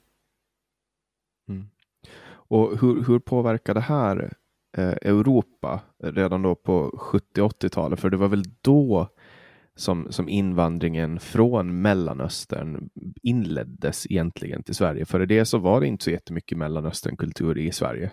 Mm. 1.47 1.65
Och 2.31 2.77
hur, 2.77 3.03
hur 3.03 3.19
påverkar 3.19 3.73
det 3.73 3.79
här 3.79 4.33
eh, 4.77 4.93
Europa 5.01 5.81
redan 5.97 6.41
då 6.41 6.55
på 6.55 6.89
70-80-talet, 6.89 7.99
för 7.99 8.09
det 8.09 8.17
var 8.17 8.27
väl 8.27 8.43
då 8.61 9.07
som, 9.79 10.11
som 10.11 10.29
invandringen 10.29 11.19
från 11.19 11.81
Mellanöstern 11.81 12.89
inleddes 13.21 14.05
egentligen 14.11 14.63
till 14.63 14.75
Sverige. 14.75 15.05
Före 15.05 15.25
det 15.25 15.45
så 15.45 15.57
var 15.57 15.81
det 15.81 15.87
inte 15.87 16.03
så 16.03 16.11
jättemycket 16.11 16.57
Mellanösternkultur 16.57 17.57
i 17.57 17.71
Sverige. 17.71 18.11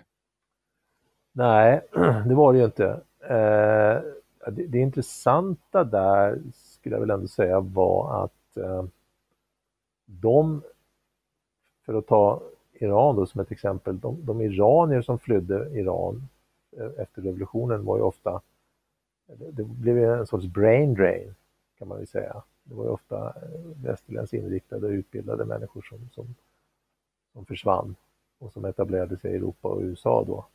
Nej, 1.31 1.81
det 2.27 2.35
var 2.35 2.53
det 2.53 2.59
ju 2.59 2.65
inte. 2.65 2.85
Eh, 3.21 4.01
det, 4.51 4.67
det, 4.67 4.79
intressanta 4.79 5.83
där 5.83 6.39
skulle 6.53 6.95
jag 6.95 6.99
väl 6.99 7.09
ändå 7.09 7.27
säga 7.27 7.59
var 7.59 8.23
att 8.23 8.57
eh, 8.57 8.83
de, 10.05 10.61
för 11.85 11.93
att 11.93 12.07
ta 12.07 12.41
Iran 12.73 13.15
då 13.15 13.25
som 13.25 13.41
ett 13.41 13.51
exempel, 13.51 13.99
de, 13.99 14.25
de 14.25 14.41
iranier 14.41 15.01
som 15.01 15.19
flydde 15.19 15.69
Iran 15.73 16.27
eh, 16.77 17.01
efter 17.01 17.21
revolutionen 17.21 17.85
var 17.85 17.97
ju 17.97 18.03
ofta, 18.03 18.41
det 19.51 19.63
blev 19.63 20.03
en 20.03 20.27
sorts 20.27 20.45
brain 20.45 20.93
drain 20.93 21.35
kan 21.77 21.87
man 21.87 21.99
ju 21.99 22.05
säga. 22.05 22.43
Det 22.63 22.75
var 22.75 22.83
ju 22.83 22.89
ofta 22.89 23.27
eh, 23.27 23.83
västerländskt 23.83 24.33
inriktade 24.33 24.87
och 24.87 24.91
utbildade 24.91 25.45
människor 25.45 25.81
som, 25.81 26.09
som, 26.13 26.35
som 27.33 27.45
försvann 27.45 27.95
och 28.39 28.53
som 28.53 28.65
etablerade 28.65 29.17
sig 29.17 29.31
i 29.31 29.35
Europa 29.35 29.67
och 29.67 29.81
USA 29.81 30.23
då. 30.27 30.45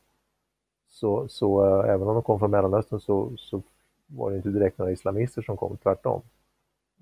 Så, 0.89 1.29
så 1.29 1.67
äh, 1.67 1.91
även 1.91 2.09
om 2.09 2.15
de 2.15 2.23
kom 2.23 2.39
från 2.39 2.51
Mellanöstern 2.51 3.01
så, 3.01 3.37
så 3.37 3.63
var 4.07 4.31
det 4.31 4.37
inte 4.37 4.49
direkt 4.49 4.79
några 4.79 4.93
islamister 4.93 5.43
som 5.43 5.57
kom, 5.57 5.77
tvärtom. 5.77 6.23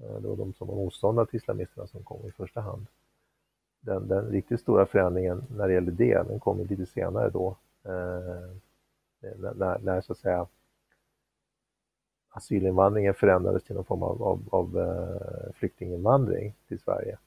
Äh, 0.01 0.21
det 0.21 0.29
var 0.29 0.37
de 0.37 0.53
som 0.53 0.69
var 0.69 0.75
motståndare 0.75 1.27
till 1.27 1.37
islamisterna 1.37 1.87
som 1.87 2.03
kom 2.03 2.27
i 2.27 2.31
första 2.31 2.61
hand. 2.61 2.87
Den, 3.81 4.09
den 4.09 4.27
riktigt 4.27 4.61
stora 4.61 4.87
förändringen 4.87 5.45
när 5.57 5.69
det 5.69 5.75
gäller 5.75 5.93
det, 5.93 6.29
den 6.29 6.41
kom 6.41 6.59
lite 6.65 6.87
senare 6.87 7.31
då. 7.31 7.57
Äh, 7.85 8.51
när, 9.37 9.79
när 9.79 10.01
så 10.01 10.13
att 10.13 10.19
säga 10.19 10.47
asylinvandringen 12.31 13.15
förändrades 13.15 13.65
till 13.65 13.75
någon 13.75 13.85
form 13.85 14.03
av, 14.03 14.23
av, 14.23 14.49
av 14.51 14.79
eh, 14.79 15.53
flyktinginvandring 15.55 16.55
till 16.69 16.79
Sverige. 16.79 17.19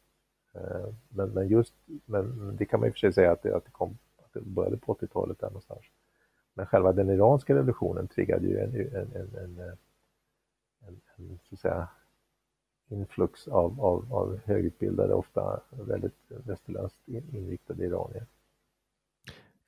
Eh, 0.54 0.94
men, 1.10 1.30
men 1.30 1.48
just, 1.48 1.74
men 2.06 2.56
det 2.56 2.66
kan 2.66 2.80
man 2.80 2.90
i 2.90 2.92
och 2.92 2.96
för 2.96 3.00
sig 3.00 3.14
säga 3.14 3.32
att 3.32 3.44
det, 3.44 3.56
att 3.56 3.66
det, 3.66 3.72
kom, 3.72 3.98
att 4.24 4.34
det 4.34 4.42
började 4.42 4.78
på 4.78 4.94
80-talet 4.94 5.40
där 5.40 5.48
någonstans. 5.48 5.86
Men 6.54 6.66
själva 6.66 6.92
den 6.92 7.10
iranska 7.10 7.56
revolutionen 7.56 8.08
triggade 8.08 8.48
ju 8.48 8.60
en, 8.60 8.76
en, 8.76 9.16
en, 9.16 9.36
en, 9.36 9.60
en, 10.88 11.02
en 11.16 11.40
så 11.50 11.56
att 11.56 11.60
säga, 11.60 11.88
influx 12.90 13.48
av, 13.48 13.82
av, 13.82 14.14
av 14.14 14.40
högutbildade, 14.46 15.14
ofta 15.14 15.60
väldigt 15.70 16.18
västerländskt 16.28 17.08
inriktade 17.08 17.86
iranier. 17.86 18.26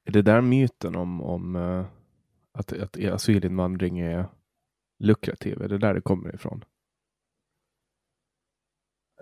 Är 0.04 0.12
det 0.12 0.22
där 0.22 0.42
myten 0.42 0.96
om, 0.96 1.22
om 1.22 1.56
eh, 1.56 1.86
att, 2.52 2.74
att 2.74 2.98
asylinvandring 2.98 4.00
är 4.00 4.26
lukrativ? 5.00 5.62
Är 5.62 5.68
det 5.68 5.78
där 5.78 5.94
det 5.94 6.02
kommer 6.02 6.36
ifrån? 6.36 6.64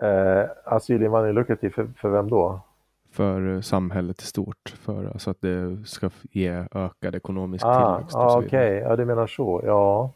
Eh, 0.02 0.50
asylinvandring 0.66 1.30
är 1.30 1.34
lukrativ 1.34 1.70
för, 1.70 1.88
för 1.98 2.10
vem 2.10 2.30
då? 2.30 2.62
För 3.12 3.62
samhället 3.62 4.22
i 4.22 4.26
stort, 4.26 4.70
för 4.80 5.06
alltså 5.06 5.30
att 5.32 5.42
det 5.42 5.78
ska 5.86 6.10
ge 6.32 6.66
ökad 6.72 7.16
ekonomisk 7.16 7.66
Ah, 7.66 7.96
tillväxt. 7.98 8.16
ah, 8.16 8.38
Okej, 8.38 8.74
vidare. 8.74 8.90
ja 8.90 8.96
du 8.96 9.06
menar 9.06 9.28
så. 9.28 9.62
Ja, 9.66 10.12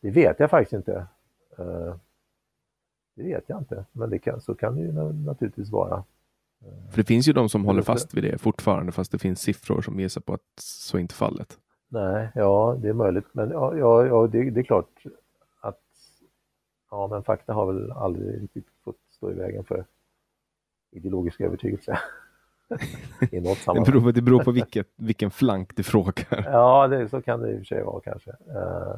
det 0.00 0.10
vet 0.10 0.40
jag 0.40 0.50
faktiskt 0.50 0.72
inte. 0.72 1.06
Eh, 1.58 1.94
det 3.16 3.22
vet 3.22 3.44
jag 3.46 3.58
inte, 3.58 3.84
men 3.92 4.10
det 4.10 4.18
kan, 4.18 4.40
så 4.40 4.54
kan 4.54 4.74
det 4.76 4.80
ju 4.82 4.92
na- 4.92 5.24
naturligtvis 5.24 5.70
vara. 5.70 6.04
För 6.90 6.96
det 6.96 7.04
finns 7.04 7.28
ju 7.28 7.32
de 7.32 7.48
som 7.48 7.64
håller 7.64 7.82
fast 7.82 8.14
vid 8.14 8.24
det 8.24 8.38
fortfarande, 8.38 8.92
fast 8.92 9.12
det 9.12 9.18
finns 9.18 9.40
siffror 9.40 9.82
som 9.82 9.96
visar 9.96 10.20
på 10.20 10.34
att 10.34 10.40
så 10.60 10.96
är 10.96 11.00
inte 11.00 11.14
fallet. 11.14 11.58
Nej, 11.94 12.28
ja 12.34 12.76
det 12.82 12.88
är 12.88 12.92
möjligt, 12.92 13.24
men 13.32 13.50
ja, 13.50 13.76
ja, 13.76 14.06
ja 14.06 14.26
det, 14.26 14.50
det 14.50 14.60
är 14.60 14.64
klart 14.64 15.02
att 15.60 15.80
ja, 16.90 17.06
men 17.06 17.22
fakta 17.22 17.52
har 17.52 17.66
väl 17.72 17.92
aldrig 17.92 18.42
riktigt 18.42 18.66
fått 18.84 18.96
stå 19.10 19.30
i 19.30 19.34
vägen 19.34 19.64
för 19.64 19.84
ideologisk 20.90 21.40
övertygelse 21.40 21.98
i 23.30 23.40
något 23.40 23.58
Det 23.74 23.80
beror, 23.92 24.00
på- 24.00 24.10
det 24.12 24.22
beror 24.22 24.44
på 24.44 24.50
vilket, 24.50 24.88
vilken 24.96 25.30
flank 25.30 25.76
du 25.76 25.82
frågar. 25.82 26.42
Ja, 26.52 26.88
det, 26.88 27.08
så 27.08 27.22
kan 27.22 27.40
det 27.40 27.50
i 27.50 27.54
och 27.54 27.58
för 27.58 27.64
sig 27.64 27.82
vara 27.82 28.00
kanske. 28.00 28.30
Eh, 28.30 28.96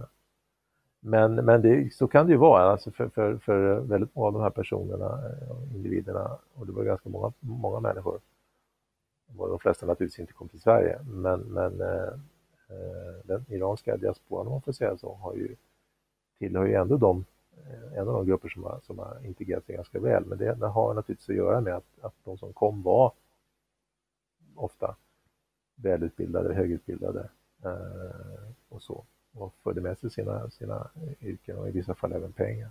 Men, 1.01 1.35
men 1.35 1.63
det, 1.63 1.95
så 1.95 2.09
kan 2.09 2.27
det 2.27 2.33
ju 2.33 2.39
vara 2.39 2.63
alltså 2.63 2.91
för, 2.91 3.09
för, 3.09 3.39
för 3.39 3.81
väldigt 3.81 4.15
många 4.15 4.27
av 4.27 4.33
de 4.33 4.43
här 4.43 4.51
personerna, 4.51 5.05
eh, 5.07 5.75
individerna, 5.77 6.39
och 6.55 6.67
det 6.67 6.73
var 6.73 6.85
ganska 6.85 7.09
många, 7.09 7.33
många 7.41 7.81
människor, 7.81 8.21
de 9.27 9.59
flesta 9.59 9.87
naturligtvis 9.87 10.19
inte 10.21 10.33
kom 10.33 10.49
till 10.49 10.61
Sverige, 10.61 10.99
men, 11.07 11.41
men 11.41 11.81
eh, 11.81 12.13
den 13.25 13.45
iranska 13.49 13.97
diasporan, 13.97 14.47
om 14.47 14.53
man 14.53 14.63
får 14.63 14.73
säga 14.73 14.97
så, 14.97 15.15
har 15.15 15.35
ju, 15.35 15.57
tillhör 16.39 16.67
ju 16.67 16.75
ändå 16.75 16.97
de, 16.97 17.25
eh, 17.57 17.99
en 17.99 18.09
av 18.09 18.15
de 18.15 18.27
grupper 18.27 18.49
som 18.49 18.65
har, 18.65 18.81
som 18.83 18.99
har 18.99 19.27
integrerat 19.27 19.67
sig 19.67 19.77
ganska 19.77 20.01
väl, 20.01 20.25
men 20.27 20.39
det, 20.39 20.55
det 20.55 20.67
har 20.67 20.95
naturligtvis 20.95 21.29
att 21.29 21.37
göra 21.37 21.61
med 21.61 21.75
att, 21.75 21.99
att 22.01 22.15
de 22.25 22.39
som 22.39 22.53
kom 22.53 22.83
var 22.83 23.13
ofta 24.55 24.97
välutbildade, 25.75 26.55
högutbildade 26.55 27.29
eh, 27.65 28.49
och 28.69 28.83
så. 28.83 29.05
Och 29.33 29.55
förde 29.63 29.81
med 29.81 29.99
sig 29.99 30.11
sina, 30.11 30.51
sina 30.51 30.91
yrken 31.21 31.59
och 31.59 31.69
i 31.69 31.71
vissa 31.73 31.95
fall 31.95 32.13
även 32.13 32.33
pengar. 32.33 32.71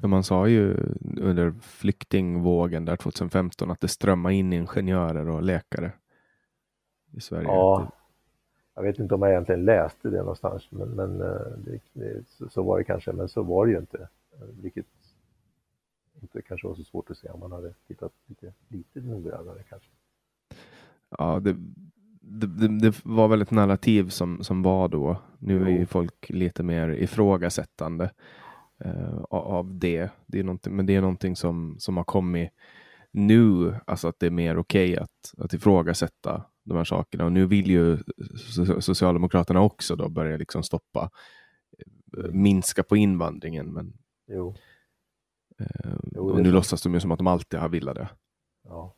Ja, 0.00 0.08
Man 0.08 0.24
sa 0.24 0.48
ju 0.48 0.76
under 1.20 1.52
flyktingvågen 1.60 2.84
där 2.84 2.96
2015 2.96 3.70
att 3.70 3.80
det 3.80 3.88
strömmade 3.88 4.34
in 4.34 4.52
ingenjörer 4.52 5.28
och 5.28 5.42
läkare 5.42 5.92
i 7.10 7.20
Sverige. 7.20 7.48
Ja, 7.48 7.92
jag 8.74 8.82
vet 8.82 8.98
inte 8.98 9.14
om 9.14 9.22
jag 9.22 9.30
egentligen 9.30 9.64
läste 9.64 10.10
det 10.10 10.18
någonstans, 10.18 10.70
men, 10.70 10.88
men 10.88 11.20
eh, 11.20 11.46
det, 11.64 11.80
det, 11.92 12.24
så, 12.50 12.62
var 12.62 12.78
det 12.78 12.84
kanske, 12.84 13.12
men 13.12 13.28
så 13.28 13.42
var 13.42 13.66
det 13.66 13.72
ju 13.72 13.78
inte. 13.78 14.08
Vilket 14.62 14.86
inte 16.22 16.42
kanske 16.42 16.68
var 16.68 16.74
så 16.74 16.84
svårt 16.84 17.10
att 17.10 17.16
se 17.18 17.28
om 17.28 17.40
man 17.40 17.52
hade 17.52 17.74
tittat 17.86 18.12
lite, 18.26 18.52
lite 18.68 19.00
noggrannare 19.00 19.62
kanske. 19.68 19.88
Ja, 21.18 21.40
det, 21.40 21.56
det, 22.20 22.68
det, 22.68 23.00
var 23.04 23.28
väl 23.28 23.42
ett 23.42 23.50
narrativ 23.50 24.08
som, 24.08 24.44
som 24.44 24.62
var 24.62 24.88
då. 24.88 25.16
Nu 25.38 25.62
är 25.62 25.70
Jo. 25.70 25.78
ju 25.78 25.86
folk 25.86 26.30
lite 26.30 26.62
mer 26.62 26.88
ifrågasättande 26.88 28.10
eh, 28.78 29.18
av- 29.30 29.78
det. 29.78 30.10
det 30.26 30.38
är 30.38 30.70
men 30.70 30.86
det 30.86 30.96
är 30.96 31.00
någonting 31.00 31.36
som, 31.36 31.76
som 31.78 31.96
har 31.96 32.04
kommit 32.04 32.50
nu, 33.10 33.74
alltså 33.84 34.08
att 34.08 34.18
det 34.18 34.26
är 34.26 34.30
mer 34.30 34.58
okej 34.58 34.96
att, 34.96 35.34
att 35.38 35.52
ifrågasätta 35.54 36.42
de 36.64 36.76
här 36.76 36.84
sakerna. 36.84 37.24
Och 37.24 37.32
nu 37.32 37.46
vill 37.46 37.70
ju 37.70 37.96
so- 37.96 38.80
Socialdemokraterna 38.80 39.60
också 39.60 39.96
då 39.96 40.08
börja 40.08 40.36
liksom 40.36 40.62
stoppa, 40.62 41.10
eh, 42.18 42.30
minska 42.32 42.82
på 42.82 42.96
invandringen. 42.96 43.72
Men, 43.72 43.92
Jo, 44.26 44.54
eh, 45.60 45.92
Jo, 46.14 46.30
och 46.30 46.42
nu 46.42 46.50
låtsas 46.50 46.82
de 46.82 46.94
ju 46.94 47.00
som 47.00 47.10
att 47.12 47.18
de 47.18 47.26
alltid 47.26 47.60
har 47.60 47.68
velat 47.68 47.94
det. 47.96 48.08
ja. 48.64 48.94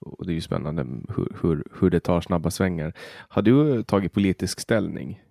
Och 0.00 0.26
det 0.26 0.32
är 0.32 0.34
ju 0.34 0.40
spännande 0.40 0.82
hur, 1.16 1.36
hur, 1.42 1.64
hur 1.80 1.90
det 1.90 2.00
tar 2.00 2.20
snabba 2.20 2.50
svängar. 2.50 2.92
Har 3.28 3.42
du 3.42 3.82
tagit 3.82 4.12
politisk 4.12 4.60
ställning? 4.60 5.22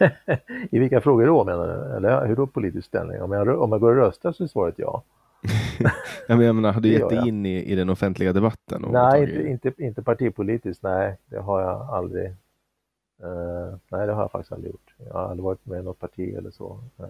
I 0.70 0.78
vilka 0.78 1.00
frågor 1.00 1.26
då 1.26 1.44
menar 1.44 1.66
du? 1.66 1.96
Eller 1.96 2.26
hur 2.26 2.36
då 2.36 2.46
politisk 2.46 2.86
ställning? 2.86 3.22
Om 3.22 3.32
jag, 3.32 3.60
om 3.62 3.72
jag 3.72 3.80
går 3.80 3.90
och 3.90 3.96
röstar 3.96 4.32
så 4.32 4.42
är 4.44 4.48
svaret 4.48 4.74
ja. 4.78 5.04
Jag 6.28 6.38
menar, 6.54 6.72
har 6.72 6.80
du 6.80 6.88
Det 6.88 6.94
gett 6.98 7.08
dig 7.08 7.28
in 7.28 7.46
i, 7.46 7.64
i 7.64 7.74
den 7.74 7.90
offentliga 7.90 8.32
debatten? 8.32 8.84
Nej, 8.92 9.22
inte, 9.50 9.68
inte, 9.68 9.82
inte 9.82 10.02
partipolitiskt, 10.02 10.82
nej, 10.82 11.16
det 11.26 11.38
har 11.38 11.60
jag 11.60 11.80
aldrig. 11.80 12.26
Eh, 13.22 13.74
nej, 13.90 14.06
det 14.06 14.12
har 14.12 14.22
jag 14.22 14.30
faktiskt 14.30 14.52
aldrig 14.52 14.72
gjort. 14.72 14.94
Jag 15.06 15.12
har 15.14 15.20
aldrig 15.22 15.44
varit 15.44 15.66
med 15.66 15.80
i 15.80 15.82
något 15.82 15.98
parti 15.98 16.34
eller 16.38 16.50
så. 16.50 16.80
Eh, 16.98 17.06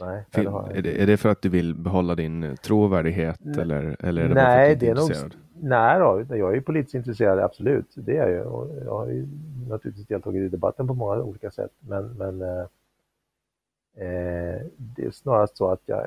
nej, 0.00 0.08
nej, 0.10 0.24
det 0.30 0.38
Fin- 0.40 0.46
har 0.46 0.66
jag 0.68 0.76
är, 0.78 0.82
det, 0.82 1.02
är 1.02 1.06
det 1.06 1.16
för 1.16 1.28
att 1.28 1.42
du 1.42 1.48
vill 1.48 1.74
behålla 1.74 2.14
din 2.14 2.42
eh, 2.42 2.54
trovärdighet 2.54 3.40
N- 3.44 3.58
eller, 3.60 3.96
eller 4.00 4.22
är 4.24 4.28
det 4.28 4.34
bara 4.34 4.44
för 4.44 4.50
Nej, 4.56 4.72
att 4.72 4.80
du 4.80 4.86
det 4.86 4.90
är 4.90 4.94
nog... 4.94 5.02
intresserad? 5.04 5.34
Nej 5.60 5.98
då, 5.98 6.24
jag 6.36 6.50
är 6.50 6.54
ju 6.54 6.60
politiskt 6.60 6.94
intresserad, 6.94 7.38
absolut. 7.38 7.86
Det 7.94 8.16
är 8.16 8.28
jag 8.28 8.30
ju. 8.30 8.40
Och 8.44 8.84
jag 8.84 8.92
har 8.98 9.06
ju 9.06 9.26
naturligtvis 9.68 10.06
deltagit 10.06 10.42
i 10.42 10.48
debatten 10.48 10.86
på 10.86 10.94
många 10.94 11.22
olika 11.22 11.50
sätt. 11.50 11.70
Men, 11.78 12.08
men 12.08 12.42
eh, 12.42 12.66
Eh, 13.96 14.66
det 14.76 15.04
är 15.04 15.10
snarast 15.10 15.56
så 15.56 15.68
att 15.68 15.82
jag 15.86 16.06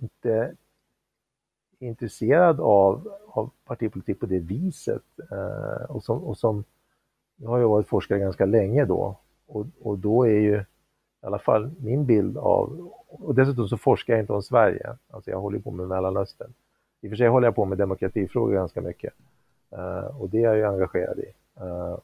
inte 0.00 0.32
är 0.32 0.54
intresserad 1.78 2.60
av, 2.60 3.12
av 3.26 3.50
partipolitik 3.64 4.20
på 4.20 4.26
det 4.26 4.38
viset. 4.38 5.02
Eh, 5.30 5.90
och, 5.90 6.04
som, 6.04 6.24
och 6.24 6.38
som, 6.38 6.64
jag 7.36 7.48
har 7.50 7.58
ju 7.58 7.64
varit 7.64 7.88
forskare 7.88 8.18
ganska 8.18 8.46
länge 8.46 8.84
då. 8.84 9.16
Och, 9.46 9.66
och 9.80 9.98
då 9.98 10.24
är 10.24 10.40
ju 10.40 10.56
i 11.22 11.26
alla 11.26 11.38
fall 11.38 11.70
min 11.78 12.06
bild 12.06 12.38
av, 12.38 12.92
och 13.06 13.34
dessutom 13.34 13.68
så 13.68 13.76
forskar 13.76 14.14
jag 14.14 14.22
inte 14.22 14.32
om 14.32 14.42
Sverige. 14.42 14.96
Alltså 15.10 15.30
jag 15.30 15.40
håller 15.40 15.58
på 15.58 15.70
med 15.70 15.88
Mellanöstern. 15.88 16.52
I 17.00 17.06
och 17.06 17.10
för 17.10 17.16
sig 17.16 17.28
håller 17.28 17.46
jag 17.46 17.54
på 17.54 17.64
med 17.64 17.78
demokratifrågor 17.78 18.54
ganska 18.54 18.80
mycket. 18.80 19.14
Eh, 19.70 20.20
och 20.20 20.30
det 20.30 20.38
är 20.38 20.42
jag 20.42 20.56
ju 20.56 20.64
engagerad 20.64 21.18
i 21.18 21.32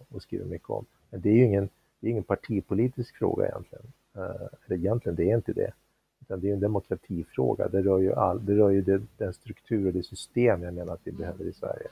och 0.09 0.23
skriver 0.23 0.45
mycket 0.45 0.71
om. 0.71 0.85
Men 1.11 1.21
det 1.21 1.29
är 1.29 1.35
ju 1.35 1.45
ingen, 1.45 1.69
det 2.01 2.07
är 2.07 2.11
ingen 2.11 2.23
partipolitisk 2.23 3.17
fråga 3.17 3.47
egentligen. 3.47 3.85
Eh, 4.17 4.49
eller 4.67 4.77
egentligen, 4.77 5.17
det 5.17 5.31
är 5.31 5.37
inte 5.37 5.53
det. 5.53 5.73
Utan 6.21 6.41
det 6.41 6.49
är 6.49 6.53
en 6.53 6.61
demokratifråga. 6.61 7.69
Det 7.69 7.83
rör 7.83 7.99
ju, 7.99 8.13
all, 8.13 8.47
det 8.47 8.55
rör 8.57 8.71
ju 8.71 8.83
det, 8.83 9.03
den 9.17 9.33
struktur 9.33 9.87
och 9.87 9.93
det 9.93 10.03
system 10.03 10.63
jag 10.63 10.75
menar 10.75 10.95
att 10.95 11.01
vi 11.05 11.13
behöver 11.13 11.45
i 11.45 11.53
Sverige. 11.53 11.89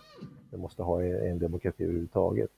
Vi 0.51 0.59
måste 0.59 0.83
ha 0.83 1.03
en, 1.03 1.31
en 1.31 1.39
demokrati 1.39 1.85
överhuvudtaget. 1.85 2.51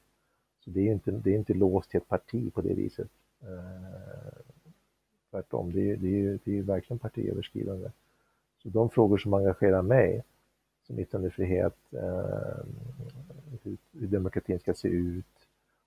Så 0.65 0.71
det 0.71 0.81
är 0.89 0.93
inte, 0.93 1.11
det 1.11 1.31
är 1.31 1.39
inte 1.39 1.55
låst 1.55 1.91
till 1.91 1.99
ett 1.99 2.09
parti 2.09 2.55
på 2.55 2.61
det 2.61 2.75
viset. 2.75 3.09
Eh, 3.43 4.43
tvärtom, 5.31 5.73
det 5.73 5.91
är, 5.91 5.97
det, 5.97 6.07
är 6.07 6.19
ju, 6.19 6.39
det 6.45 6.51
är 6.51 6.55
ju 6.55 6.63
verkligen 6.63 6.99
partiöverskridande. 6.99 7.91
Så 8.63 8.69
de 8.69 8.91
frågor 8.91 9.19
som 9.19 9.35
engagerar 9.35 9.83
mig, 9.83 10.25
som 10.87 10.99
yttrandefrihet, 10.99 11.77
eh, 11.93 12.65
hur, 13.63 13.77
hur 13.93 14.07
demokratin 14.07 14.59
ska 14.59 14.75
se 14.75 14.89
ut 14.89 15.27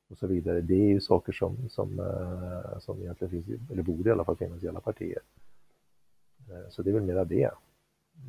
och 0.10 0.18
så 0.18 0.28
vidare, 0.28 0.62
det 0.62 0.74
är 0.74 0.88
ju 0.88 1.00
saker 1.02 1.32
som, 1.34 1.70
som, 1.70 2.00
eh, 2.00 2.80
som 2.80 3.02
egentligen 3.02 3.32
finns, 3.32 3.72
eller 3.72 3.84
borde 3.84 4.10
i 4.10 4.12
alla 4.12 4.24
fall 4.26 4.38
finnas 4.38 4.64
i 4.64 4.68
alla 4.68 4.80
partier. 4.82 5.20
Eh, 6.50 6.70
så 6.70 6.82
det 6.82 6.90
är 6.90 6.94
väl 6.94 7.04
mera 7.04 7.26
det 7.26 7.52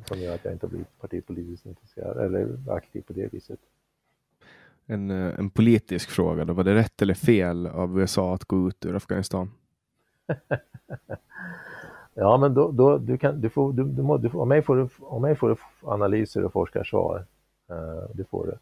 som 0.05 0.19
gör 0.19 0.35
att 0.35 0.45
jag 0.45 0.53
inte 0.53 0.65
har 0.65 0.69
blivit 0.69 0.99
partipolitiskt 0.99 1.65
intresserad 1.65 2.17
eller 2.25 2.57
aktiv 2.71 3.01
på 3.01 3.13
det 3.13 3.33
viset. 3.33 3.59
En, 4.85 5.11
eh, 5.11 5.39
en 5.39 5.49
politisk 5.49 6.09
fråga 6.09 6.45
då. 6.45 6.53
Var 6.53 6.63
det 6.63 6.75
rätt 6.75 7.01
eller 7.01 7.13
fel 7.13 7.67
av 7.67 7.99
USA 7.99 8.33
att 8.35 8.45
gå 8.45 8.67
ut 8.67 8.85
ur 8.85 8.95
Afghanistan? 8.95 9.51
Ja, 12.13 12.37
men 12.37 12.53
då, 12.53 12.71
då 12.71 12.97
du 12.97 13.17
kan, 13.17 13.41
du 13.41 13.49
får, 13.49 13.73
du, 13.73 13.83
du, 13.83 14.01
må- 14.01 14.17
du, 14.17 14.29
får- 14.29 14.41
av 14.41 14.47
mig 14.47 14.61
får 14.61 14.75
du, 14.75 14.89
av 15.01 15.21
mig 15.21 15.35
får 15.35 15.49
du 15.49 15.55
analyser 15.83 16.43
och 16.45 16.53
forskarsvar. 16.53 17.25
Eh, 17.69 18.09
det 18.13 18.23
får 18.23 18.45
du. 18.45 18.57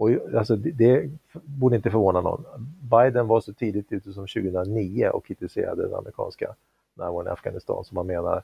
Och 0.00 0.10
alltså, 0.34 0.56
det, 0.56 0.70
det 0.70 1.10
borde 1.32 1.76
inte 1.76 1.90
förvåna 1.90 2.20
någon. 2.20 2.44
Biden 2.90 3.26
var 3.26 3.40
så 3.40 3.52
tidigt 3.52 3.92
ute 3.92 4.12
som 4.12 4.26
2009 4.26 5.08
och 5.08 5.24
kritiserade 5.24 5.82
den 5.82 5.94
amerikanska 5.94 6.54
närvaron 6.94 7.26
i 7.26 7.30
Afghanistan 7.30 7.84
som 7.84 7.94
man 7.94 8.06
menar 8.06 8.42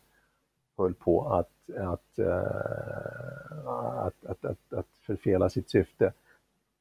höll 0.78 0.94
på 0.94 1.28
att, 1.28 1.76
att, 1.76 2.18
eh, 2.18 2.36
att, 3.66 4.26
att, 4.26 4.44
att, 4.44 4.72
att 4.72 4.86
förfela 5.06 5.50
sitt 5.50 5.70
syfte. 5.70 6.12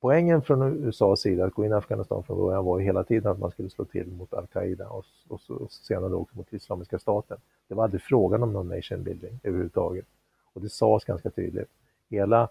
Poängen 0.02 0.42
från 0.42 0.86
USAs 0.86 1.22
sida 1.22 1.46
att 1.46 1.54
gå 1.54 1.66
in 1.66 1.72
i 1.72 1.76
Afghanistan 1.76 2.24
från 2.24 2.38
början 2.38 2.66
var 2.66 2.80
ju 2.80 2.86
hela 2.86 3.04
tiden 3.04 3.32
att 3.32 3.40
man 3.40 3.52
skulle 3.52 3.70
slå 3.70 3.86
till 3.86 4.08
mot 4.08 4.34
al-Qaida 4.34 4.90
och, 4.90 5.06
och, 5.28 5.42
och 5.50 5.72
senare 5.72 6.14
också 6.14 6.38
mot 6.38 6.54
Islamiska 6.54 7.00
staten. 7.00 7.38
Det 7.68 7.76
var 7.76 7.84
aldrig 7.84 8.02
frågan 8.02 8.44
om 8.44 8.54
någon 8.54 8.70
nation 8.70 9.04
building 9.04 9.40
överhuvudtaget. 9.44 10.06
Och 10.54 10.62
det 10.62 10.70
sades 10.70 11.06
ganska 11.06 11.30
tydligt. 11.30 11.70
Hela 12.10 12.50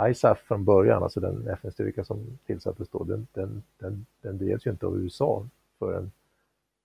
ISAF 0.00 0.38
från 0.38 0.64
början, 0.64 1.02
alltså 1.02 1.20
den 1.20 1.48
FN-styrka 1.48 2.04
som 2.04 2.38
tillsattes 2.46 2.88
då, 2.88 3.04
den, 3.04 3.26
den, 3.32 3.62
den, 3.78 4.06
den 4.22 4.38
drevs 4.38 4.66
ju 4.66 4.70
inte 4.70 4.86
av 4.86 4.98
USA 4.98 5.46
förrän 5.78 6.10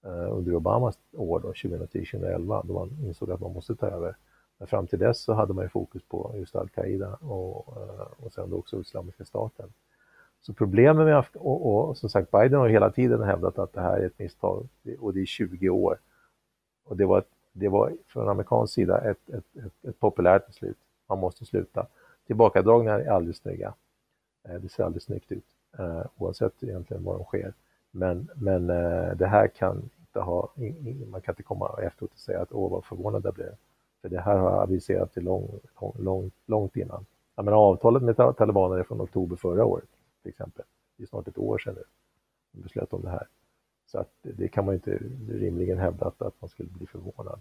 eh, 0.04 0.38
under 0.38 0.56
Obamas 0.56 1.00
år 1.12 1.40
då, 1.40 1.52
2010-2011, 1.52 2.68
då 2.68 2.74
man 2.74 2.90
insåg 3.04 3.32
att 3.32 3.40
man 3.40 3.54
måste 3.54 3.76
ta 3.76 3.88
över. 3.88 4.16
Men 4.58 4.68
fram 4.68 4.88
till 4.88 5.00
dess 5.00 5.22
så 5.22 5.34
hade 5.34 5.54
man 5.54 5.66
ju 5.66 5.70
fokus 5.70 6.04
på 6.04 6.32
just 6.36 6.56
al-Qaida 6.56 7.14
och, 7.16 7.78
eh, 7.78 8.08
och 8.26 8.34
sen 8.34 8.50
då 8.50 8.58
också 8.58 8.82
Islamiska 8.82 9.26
staten. 9.26 9.74
Så 10.42 10.54
problemet 10.54 11.06
med 11.06 11.18
Afghanistan, 11.18 11.42
och, 11.42 11.90
och 11.90 11.98
som 11.98 12.10
sagt 12.10 12.32
Biden 12.32 12.60
har 12.60 12.70
hela 12.70 12.90
tiden 12.90 13.24
hävdat 13.24 13.60
att 13.60 13.74
det 13.74 13.82
här 13.82 13.98
är 13.98 14.06
ett 14.06 14.20
misstag 14.20 14.68
och 15.00 15.14
det 15.14 15.22
är 15.22 15.26
20 15.26 15.70
år. 15.70 15.98
Och 16.84 16.98
det 16.98 17.06
var, 17.06 17.24
det 17.54 17.70
var 17.70 17.94
från 18.08 18.30
amerikansk 18.30 18.74
sida 18.74 19.02
ett, 19.02 19.30
ett, 19.30 19.66
ett, 19.66 19.90
ett 19.90 20.00
populärt 20.00 20.48
beslut. 20.48 20.78
Man 21.08 21.20
måste 21.20 21.46
sluta. 21.46 21.88
Tillbakadragningar 22.28 23.00
är 23.00 23.10
aldrig 23.10 23.36
snygga. 23.36 23.74
Eh, 24.44 24.56
det 24.56 24.70
ser 24.70 24.84
aldrig 24.84 25.02
snyggt 25.02 25.32
ut, 25.32 25.46
eh, 25.78 26.02
oavsett 26.18 26.64
egentligen 26.64 27.04
vad 27.04 27.16
de 27.16 27.24
sker. 27.24 27.54
Men, 27.92 28.30
men 28.36 28.70
eh, 28.70 29.16
det 29.16 29.28
här 29.28 29.48
kan 29.48 29.90
inte 30.00 30.20
ha, 30.20 30.54
man 31.08 31.22
kan 31.22 31.32
inte 31.32 31.44
komma 31.44 31.80
efteråt 31.82 32.12
och 32.12 32.20
säga 32.20 32.42
att 32.42 32.52
åh 32.52 32.72
vad 32.72 32.86
förvånad 32.86 33.26
jag 33.26 33.34
blev. 33.34 33.56
För 34.02 34.10
det 34.10 34.22
här 34.22 34.38
har 34.38 34.64
aviserats 34.64 35.16
lång, 35.16 35.60
lång, 35.80 35.94
lång, 36.00 36.32
långt 36.46 36.76
innan. 36.76 37.06
Jag 37.36 37.46
menar, 37.46 37.58
avtalet 37.58 38.04
med 38.04 38.16
talibanerna 38.16 38.80
är 38.80 38.84
från 38.84 39.02
oktober 39.02 39.36
förra 39.36 39.66
året 39.66 39.90
till 40.22 40.30
exempel. 40.30 40.66
Det 40.98 41.04
är 41.04 41.08
snart 41.08 41.28
ett 41.28 41.38
år 41.38 41.58
sedan 41.58 41.74
nu 41.74 41.84
de 42.52 42.62
beslöt 42.62 42.94
om 42.94 43.02
det 43.02 43.10
här. 43.10 43.28
Så 43.86 44.00
att 44.00 44.12
det 44.22 44.48
kan 44.48 44.66
man 44.66 44.74
inte 44.74 45.00
rimligen 45.30 45.78
hävda 45.78 46.06
att, 46.06 46.22
att 46.22 46.42
man 46.42 46.50
skulle 46.50 46.70
bli 46.70 46.88
förvånad. 46.88 47.40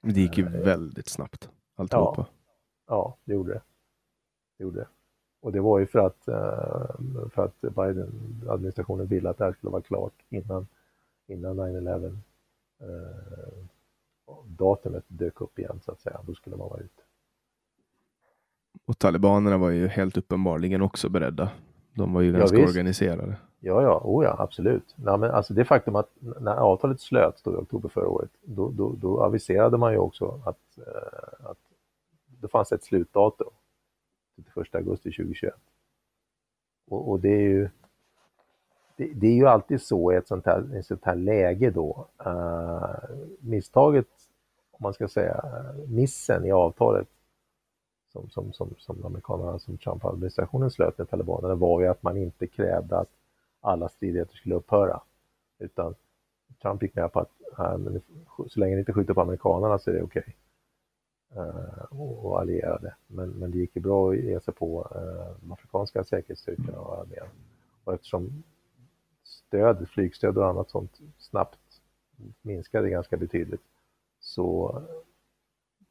Det 0.00 0.20
gick 0.20 0.38
ju 0.38 0.48
väldigt 0.48 1.08
snabbt 1.08 1.50
alltihopa. 1.74 2.26
Ja, 2.28 2.34
ja 2.86 3.16
det 3.24 3.32
gjorde 3.32 3.52
det. 3.52 3.60
Gjorde. 4.62 4.86
Och 5.40 5.52
det 5.52 5.60
var 5.60 5.78
ju 5.78 5.86
för 5.86 5.98
att, 5.98 6.28
eh, 6.28 7.28
för 7.30 7.44
att 7.44 7.60
Biden-administrationen 7.60 9.06
ville 9.06 9.30
att 9.30 9.38
det 9.38 9.44
här 9.44 9.52
skulle 9.52 9.70
vara 9.70 9.82
klart 9.82 10.14
innan, 10.28 10.66
innan 11.26 11.56
9-11 11.56 12.18
eh, 12.80 12.86
datumet 14.46 15.04
dök 15.08 15.40
upp 15.40 15.58
igen 15.58 15.80
så 15.84 15.92
att 15.92 16.00
säga. 16.00 16.20
Då 16.26 16.34
skulle 16.34 16.56
man 16.56 16.68
vara 16.68 16.80
ute. 16.80 17.02
Och 18.84 18.98
talibanerna 18.98 19.58
var 19.58 19.70
ju 19.70 19.88
helt 19.88 20.16
uppenbarligen 20.16 20.82
också 20.82 21.08
beredda. 21.08 21.50
De 21.94 22.12
var 22.12 22.20
ju 22.20 22.32
ganska 22.32 22.58
ja, 22.58 22.68
organiserade. 22.68 23.36
Ja, 23.60 23.82
ja, 23.82 24.00
oh 24.04 24.24
ja, 24.24 24.36
absolut. 24.38 24.94
Nej, 24.96 25.18
men 25.18 25.30
alltså 25.30 25.54
det 25.54 25.64
faktum 25.64 25.96
att 25.96 26.10
när 26.18 26.54
avtalet 26.54 27.00
slöts 27.00 27.42
då 27.42 27.52
i 27.52 27.56
oktober 27.56 27.88
förra 27.88 28.08
året, 28.08 28.30
då, 28.42 28.70
då, 28.70 28.94
då 29.00 29.22
aviserade 29.22 29.78
man 29.78 29.92
ju 29.92 29.98
också 29.98 30.40
att, 30.44 30.78
eh, 30.78 31.50
att 31.50 31.58
det 32.40 32.48
fanns 32.48 32.72
ett 32.72 32.84
slutdatum 32.84 33.50
31 34.36 34.74
augusti 34.74 35.10
2021. 35.10 35.54
Och, 36.88 37.10
och 37.10 37.20
det 37.20 37.28
är 37.28 37.40
ju 37.40 37.68
det, 38.96 39.12
det, 39.14 39.26
är 39.26 39.34
ju 39.34 39.46
alltid 39.46 39.82
så 39.82 40.12
i 40.12 40.16
ett 40.16 40.28
sånt 40.28 40.46
här, 40.46 40.76
ett 40.76 40.86
sånt 40.86 41.04
här 41.04 41.14
läge 41.14 41.70
då. 41.70 42.06
Uh, 42.26 42.94
misstaget, 43.40 44.08
om 44.70 44.78
man 44.82 44.94
ska 44.94 45.08
säga, 45.08 45.44
missen 45.88 46.44
i 46.44 46.52
avtalet 46.52 47.08
som, 48.12 48.30
som, 48.30 48.52
som, 48.52 48.74
som 48.78 49.04
amerikanerna, 49.04 49.58
som 49.58 49.78
Trump-administrationen 49.78 50.70
slöt 50.70 50.98
med 50.98 51.10
talibanerna 51.10 51.54
var 51.54 51.80
ju 51.80 51.86
att 51.86 52.02
man 52.02 52.16
inte 52.16 52.46
krävde 52.46 52.98
att 52.98 53.10
alla 53.60 53.88
stridigheter 53.88 54.36
skulle 54.36 54.54
upphöra. 54.54 55.00
Utan 55.58 55.94
Trump 56.62 56.82
gick 56.82 56.94
med 56.94 57.12
på 57.12 57.20
att 57.20 57.30
uh, 57.58 57.96
så 58.48 58.60
länge 58.60 58.74
ni 58.74 58.80
inte 58.80 58.92
skjuter 58.92 59.14
på 59.14 59.20
amerikanerna 59.20 59.78
så 59.78 59.90
är 59.90 59.94
det 59.94 60.02
okej. 60.02 60.20
Okay 60.20 60.34
Eh, 61.36 61.84
och 61.90 62.40
allierade. 62.40 62.94
Men, 63.06 63.30
men 63.30 63.50
det 63.50 63.58
gick 63.58 63.76
ju 63.76 63.82
bra 63.82 64.10
att 64.10 64.16
ge 64.16 64.40
sig 64.40 64.54
på 64.54 64.88
de 65.40 65.52
afrikanska 65.52 66.04
säkerhetsstyrkorna 66.04 66.78
och 66.78 66.98
armén. 67.00 67.26
Och 67.84 67.94
eftersom 67.94 68.42
stöd, 69.22 69.88
flygstöd 69.88 70.38
och 70.38 70.48
annat 70.48 70.70
sånt 70.70 71.00
snabbt 71.18 71.80
minskade 72.42 72.90
ganska 72.90 73.16
betydligt 73.16 73.62
så 74.20 74.82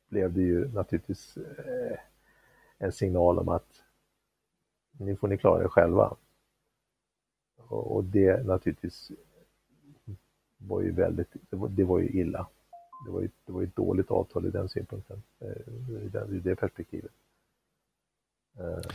blev 0.10 0.34
det 0.34 0.42
ju 0.42 0.72
naturligtvis 0.72 1.38
eh, 1.38 1.98
en 2.78 2.92
signal 2.92 3.40
om 3.40 3.50
att 3.50 3.84
nu 4.92 5.16
får 5.16 5.28
ni 5.28 5.38
klara 5.38 5.64
er 5.64 5.68
själva. 5.68 6.16
Och, 7.68 8.04
det 8.04 8.46
naturligtvis 8.46 9.12
var 10.58 10.82
ju 10.82 10.92
väldigt, 10.92 11.36
det 11.50 11.84
var 11.84 12.00
ju 12.00 12.10
illa 12.10 12.48
det 13.06 13.12
var 13.12 13.22
ju, 13.22 13.30
det 13.46 13.52
var 13.52 13.64
ett 13.64 13.76
dåligt 13.76 14.12
avtal 14.12 14.46
i 14.46 14.50
den 14.50 14.70
synpunkten, 14.70 15.24
eh, 15.40 16.04
i, 16.06 16.10
den, 16.10 16.36
i 16.36 16.40
det 16.40 16.56
perspektivet. 16.56 17.12
Eh. 18.60 18.92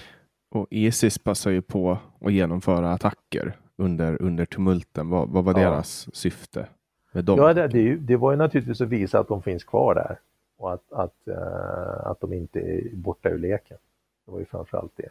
Och 0.51 0.67
Isis 0.71 1.19
passar 1.19 1.51
ju 1.51 1.63
på 1.63 1.99
att 2.21 2.33
genomföra 2.33 2.93
attacker 2.93 3.57
under, 3.77 4.23
under 4.23 4.47
tumulten. 4.47 5.09
Vad, 5.09 5.29
vad 5.29 5.45
var 5.45 5.53
ja. 5.53 5.71
deras 5.71 6.17
syfte 6.17 6.69
med 7.13 7.25
dem? 7.25 7.39
Ja, 7.39 7.55
det, 7.55 7.69
det, 7.69 7.97
det, 7.97 8.17
var 8.17 8.31
ju 8.31 8.37
naturligtvis 8.37 8.81
att 8.81 8.89
visa 8.89 9.19
att 9.19 9.29
de 9.29 9.43
finns 9.43 9.65
kvar 9.65 9.95
där 9.95 10.19
och 10.57 10.73
att, 10.73 10.93
att, 10.93 11.15
uh, 11.29 12.07
att 12.07 12.21
de 12.21 12.33
inte 12.33 12.61
är 12.61 12.97
borta 12.97 13.29
ur 13.29 13.39
leken. 13.39 13.79
Det 14.25 14.33
var 14.33 14.39
ju 14.39 14.45
framförallt 14.45 14.93
det. 14.97 15.09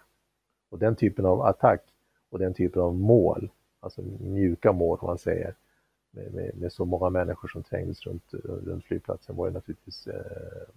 Och 0.70 0.80
den 0.80 0.96
typen 0.96 1.26
av 1.26 1.42
attack 1.42 1.82
och 2.30 2.40
den 2.40 2.54
typen 2.54 2.82
av 2.82 2.96
mål, 2.96 3.50
alltså 3.80 4.02
mjuka 4.20 4.72
mål 4.72 4.98
om 5.02 5.08
man 5.08 5.18
säger, 5.18 5.56
med, 6.16 6.34
med, 6.34 6.52
med, 6.56 6.74
så 6.74 6.86
många 6.86 7.10
människor 7.10 7.48
som 7.48 7.64
trängdes 7.64 8.04
runt, 8.04 8.34
runt 8.44 8.86
flygplatsen 8.86 9.36
var 9.36 9.48
ju 9.48 9.54
naturligtvis 9.54 10.08
eh, 10.08 10.68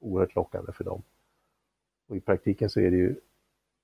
oerhört 0.00 0.34
lockande 0.34 0.72
för 0.72 0.84
dem. 0.84 1.02
Och 2.08 2.16
i 2.16 2.20
praktiken 2.20 2.70
så 2.70 2.80
är 2.80 2.90
det 2.90 2.96
ju 2.96 3.16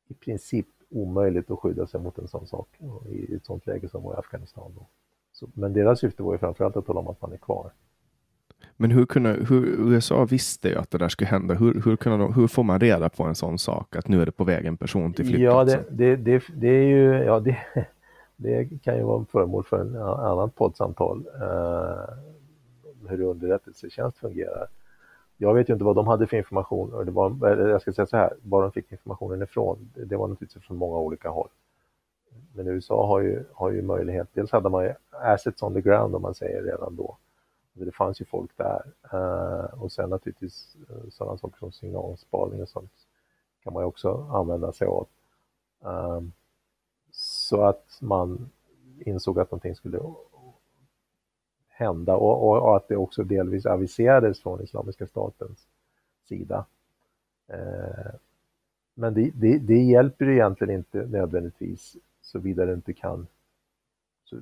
i 0.09 0.15
princip 0.15 0.67
omöjligt 0.91 1.51
att 1.51 1.59
skydda 1.59 1.87
sig 1.87 2.01
mot 2.01 2.19
en 2.19 2.29
sån 2.29 2.47
sak 2.47 2.69
i 3.11 3.35
ett 3.35 3.45
sånt 3.45 3.67
läge 3.67 3.89
som 3.89 4.03
var 4.03 4.15
i 4.15 4.17
Afghanistan. 4.17 4.73
Då. 4.77 4.87
Så, 5.33 5.49
men 5.55 5.73
deras 5.73 6.01
syfte 6.01 6.23
var 6.23 6.33
ju 6.33 6.39
framförallt 6.39 6.77
att 6.77 6.87
tala 6.87 7.01
om 7.01 7.09
att 7.09 7.23
man 7.23 7.33
är 7.33 7.37
kvar. 7.37 7.73
Men 8.77 8.91
hur 8.91 9.07
kunde, 9.07 9.31
hur, 9.49 9.67
USA 9.93 10.25
visste 10.25 10.69
ju 10.69 10.77
att 10.77 10.91
det 10.91 10.99
där 10.99 11.09
skulle 11.09 11.29
hända. 11.29 11.55
Hur, 11.55 11.83
hur, 11.85 11.97
kunde 11.97 12.19
de, 12.19 12.35
hur 12.35 12.47
får 12.47 12.63
man 12.63 12.81
reda 12.81 13.09
på 13.09 13.25
en 13.25 13.35
sån 13.35 13.59
sak? 13.59 13.97
Att 13.97 14.09
nu 14.09 14.23
är 14.23 14.27
det 14.27 14.33
på 14.33 14.45
väg 14.45 14.67
en 14.67 14.77
person 14.77 15.13
till 15.13 15.27
flygplatsen? 15.27 15.81
Ja, 15.81 15.87
det, 15.91 16.17
det, 16.17 16.39
det, 16.39 16.45
det 16.55 16.69
är 16.69 16.83
ju, 16.83 17.13
ja, 17.25 17.41
det, 17.41 17.57
det 18.41 18.83
kan 18.83 18.97
ju 18.97 19.03
vara 19.03 19.25
föremål 19.25 19.65
för 19.65 19.81
en 19.81 19.97
annan 19.97 20.51
poddsamtal, 20.51 21.29
eh, 21.41 22.15
hur 23.09 23.21
underrättelsetjänst 23.21 24.19
fungerar. 24.19 24.67
Jag 25.37 25.55
vet 25.55 25.69
ju 25.69 25.73
inte 25.73 25.85
vad 25.85 25.97
de 25.97 26.07
hade 26.07 26.27
för 26.27 26.37
information, 26.37 27.01
eller 27.01 27.13
var, 27.13 27.49
jag 27.69 27.83
ska 27.83 27.93
säga 27.93 28.07
så 28.07 28.17
här, 28.17 28.35
var 28.43 28.63
de 28.63 28.73
fick 28.73 28.93
informationen 28.93 29.43
ifrån, 29.43 29.91
det 29.95 30.17
var 30.17 30.29
naturligtvis 30.29 30.65
från 30.65 30.77
många 30.77 30.99
olika 30.99 31.29
håll. 31.29 31.49
Men 32.55 32.69
USA 32.69 33.07
har 33.07 33.21
ju, 33.21 33.45
har 33.55 33.71
ju 33.71 33.83
möjlighet, 33.83 34.29
dels 34.33 34.53
hade 34.53 34.69
man 34.69 34.85
ju 34.85 34.93
assets 35.11 35.63
on 35.63 35.75
the 35.75 35.81
ground 35.81 36.15
om 36.15 36.23
man 36.23 36.35
säger 36.35 36.63
redan 36.63 36.97
då. 36.97 37.17
Det 37.73 37.93
fanns 37.93 38.21
ju 38.21 38.25
folk 38.25 38.51
där. 38.57 38.83
Eh, 39.13 39.83
och 39.83 39.93
sen 39.93 40.11
naturligtvis 40.11 40.77
eh, 40.91 41.11
sådana 41.11 41.39
saker 41.39 41.59
som 41.59 41.73
signalspaning 41.73 42.63
och 42.63 42.69
sånt 42.69 42.93
kan 43.65 43.73
man 43.73 43.83
ju 43.83 43.87
också 43.87 44.29
använda 44.33 44.73
sig 44.73 44.87
av. 44.87 45.07
Um, 45.81 46.33
så 47.49 47.63
att 47.63 47.99
man 48.01 48.51
insåg 48.99 49.41
att 49.41 49.51
någonting 49.51 49.75
skulle 49.75 50.01
hända 51.69 52.17
och, 52.17 52.49
och, 52.49 52.63
och, 52.63 52.77
att 52.77 52.89
det 52.89 52.97
också 52.97 53.25
delvis 53.25 53.67
aviserades 53.67 54.41
från 54.41 54.63
Islamiska 54.63 55.07
statens 55.07 55.67
sida. 56.29 56.67
Eh, 57.47 58.15
men 58.95 59.15
det, 59.15 59.31
det, 59.35 59.59
det, 59.59 59.83
hjälper 59.83 60.29
egentligen 60.29 60.75
inte 60.75 61.07
nödvändigtvis 61.07 61.97
såvida 62.23 62.67
du 62.67 62.75
inte 62.75 62.93
kan 62.93 63.27
så, 64.25 64.37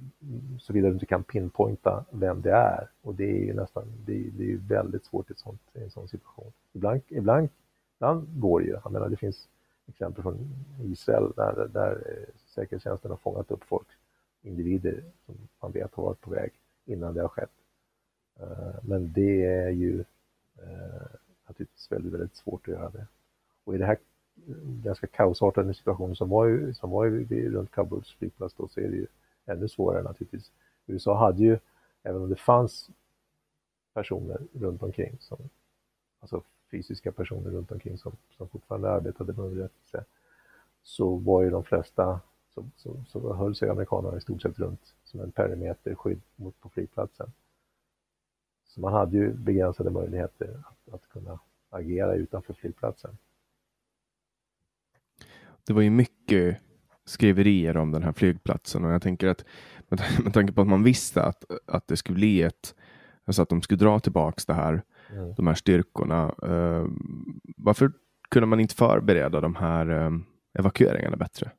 såvida 0.59 0.89
du 0.89 0.95
inte 0.95 1.07
kan 1.07 1.25
pinpointa 1.25 2.05
vem 2.11 2.43
det 2.43 2.53
är. 2.53 2.89
Och 3.03 3.15
det 3.15 3.31
är 3.31 3.45
ju 3.45 3.55
nästan, 3.55 3.85
det, 4.07 4.31
det 4.39 4.53
är 4.53 4.57
väldigt 4.57 5.05
svårt 5.05 5.31
i, 5.31 5.35
sånt, 5.37 5.61
i 5.75 5.83
en 5.83 5.91
sån 5.91 6.09
situation. 6.09 6.53
Ibland, 6.73 7.01
ibland, 7.09 7.49
ibland 7.97 8.41
går 8.41 8.61
det 8.61 8.67
ju. 8.67 8.73
Jag 8.85 8.93
menar, 8.93 9.09
det 9.09 9.17
finns 9.17 9.49
exempel 9.89 10.23
från 10.23 10.39
Israel 10.83 11.33
där, 11.37 11.69
där 11.73 11.93
eh, 11.93 12.35
säkerhetstjänsten 12.57 13.11
har 13.11 13.19
fångat 13.19 13.51
upp 13.51 13.65
folk, 13.65 13.87
individer 14.43 15.05
som 15.27 15.35
man 15.61 15.73
vet 15.73 15.95
har 15.95 16.03
varit 16.03 16.21
på 16.21 16.31
väg 16.31 16.53
innan 16.85 17.15
det 17.15 17.23
har 17.23 17.29
skett. 17.29 17.51
Eh, 18.41 18.75
men 18.83 19.13
det 19.13 19.45
är 19.45 19.71
ju 19.71 20.05
eh, 20.59 21.07
naturligtvis 21.47 21.93
väldigt, 21.93 22.13
väldigt 22.13 22.37
svårt 22.37 22.69
att 22.69 22.75
göra 22.75 22.91
det. 22.91 23.07
Och 23.65 23.75
i 23.75 23.79
den 23.79 23.87
här 23.87 23.99
eh, 24.49 24.55
ganska 24.85 25.07
kaosartade 25.07 25.75
situationen 25.75 26.17
som 26.17 26.29
var, 26.29 26.47
ju, 26.47 26.75
som 26.75 26.91
var 26.91 27.05
ju 27.05 27.51
runt 27.51 27.71
Kabuls 27.71 28.13
flygplats 28.13 28.55
då 28.55 28.69
så 28.69 28.81
är 28.81 28.89
det 28.89 28.97
ju 28.97 29.07
ännu 29.47 29.69
svårare 29.69 30.03
naturligtvis. 30.03 30.53
USA 30.87 31.19
hade 31.19 31.43
ju, 31.43 31.59
även 32.03 32.23
om 32.23 32.29
det 32.29 32.37
fanns 32.37 32.91
personer 33.95 34.41
runt 34.53 34.83
omkring, 34.83 35.17
som, 35.21 35.39
alltså 36.21 36.43
fysiska 36.71 37.13
personer 37.13 37.51
runt 37.51 37.73
omkring 37.73 37.99
som, 37.99 38.13
som 38.37 38.49
fortfarande 38.49 38.91
arbetade 38.91 39.33
med 39.33 39.45
underrättelse, 39.45 40.05
så 40.83 41.17
var 41.17 41.43
ju 41.43 41.51
de 41.51 41.65
flesta 41.65 42.21
så, 42.57 42.71
så, 42.77 43.05
så 43.09 43.35
höll 43.35 43.55
sig 43.55 43.69
amerikanerna 43.69 44.17
i 44.17 44.21
stort 44.21 44.43
sett 44.43 44.59
runt 44.59 44.95
som 45.05 45.21
en 45.21 45.33
perimeterskydd 45.33 46.21
mot 46.37 46.61
på 46.61 46.69
flygplatsen. 46.69 47.33
Så 48.65 48.81
man 48.81 48.93
hade 48.93 49.17
ju 49.17 49.35
begränsade 49.35 49.91
möjligheter 49.91 50.63
att, 50.65 50.95
att 50.95 51.09
kunna 51.09 51.39
agera 51.71 52.15
utanför 52.15 52.55
flygplatsen. 52.55 53.17
Det 55.67 55.73
var 55.73 55.83
ju 55.83 55.91
mycket 55.91 56.61
skriverier 57.05 57.77
om 57.77 57.93
den 57.93 58.03
här 58.03 58.13
flygplatsen 58.13 58.85
och 58.85 58.91
jag 58.91 59.03
tänker 59.03 59.29
att 59.29 59.45
med, 59.89 60.01
med 60.25 60.35
tanke 60.35 60.53
på 60.53 60.61
att 60.61 60.69
man 60.69 60.83
visste 60.83 61.23
att, 61.23 61.45
att 61.67 61.89
det 61.89 61.97
skulle 61.97 62.17
bli 62.17 62.43
ett, 62.43 62.75
alltså 63.25 63.43
att 63.43 63.49
de 63.49 63.63
skulle 63.63 63.79
dra 63.79 64.01
tillbaks 64.01 64.47
det 64.47 64.55
här, 64.55 64.83
mm. 65.11 65.35
de 65.35 65.47
här 65.47 65.55
styrkorna. 65.55 66.35
Uh, 66.43 66.89
varför 67.57 67.93
kunde 68.31 68.47
man 68.47 68.61
inte 68.61 68.75
förbereda 68.75 69.41
de 69.41 69.55
här 69.55 69.91
uh, 69.91 70.19
evakueringarna 70.59 71.17
bättre? 71.17 71.51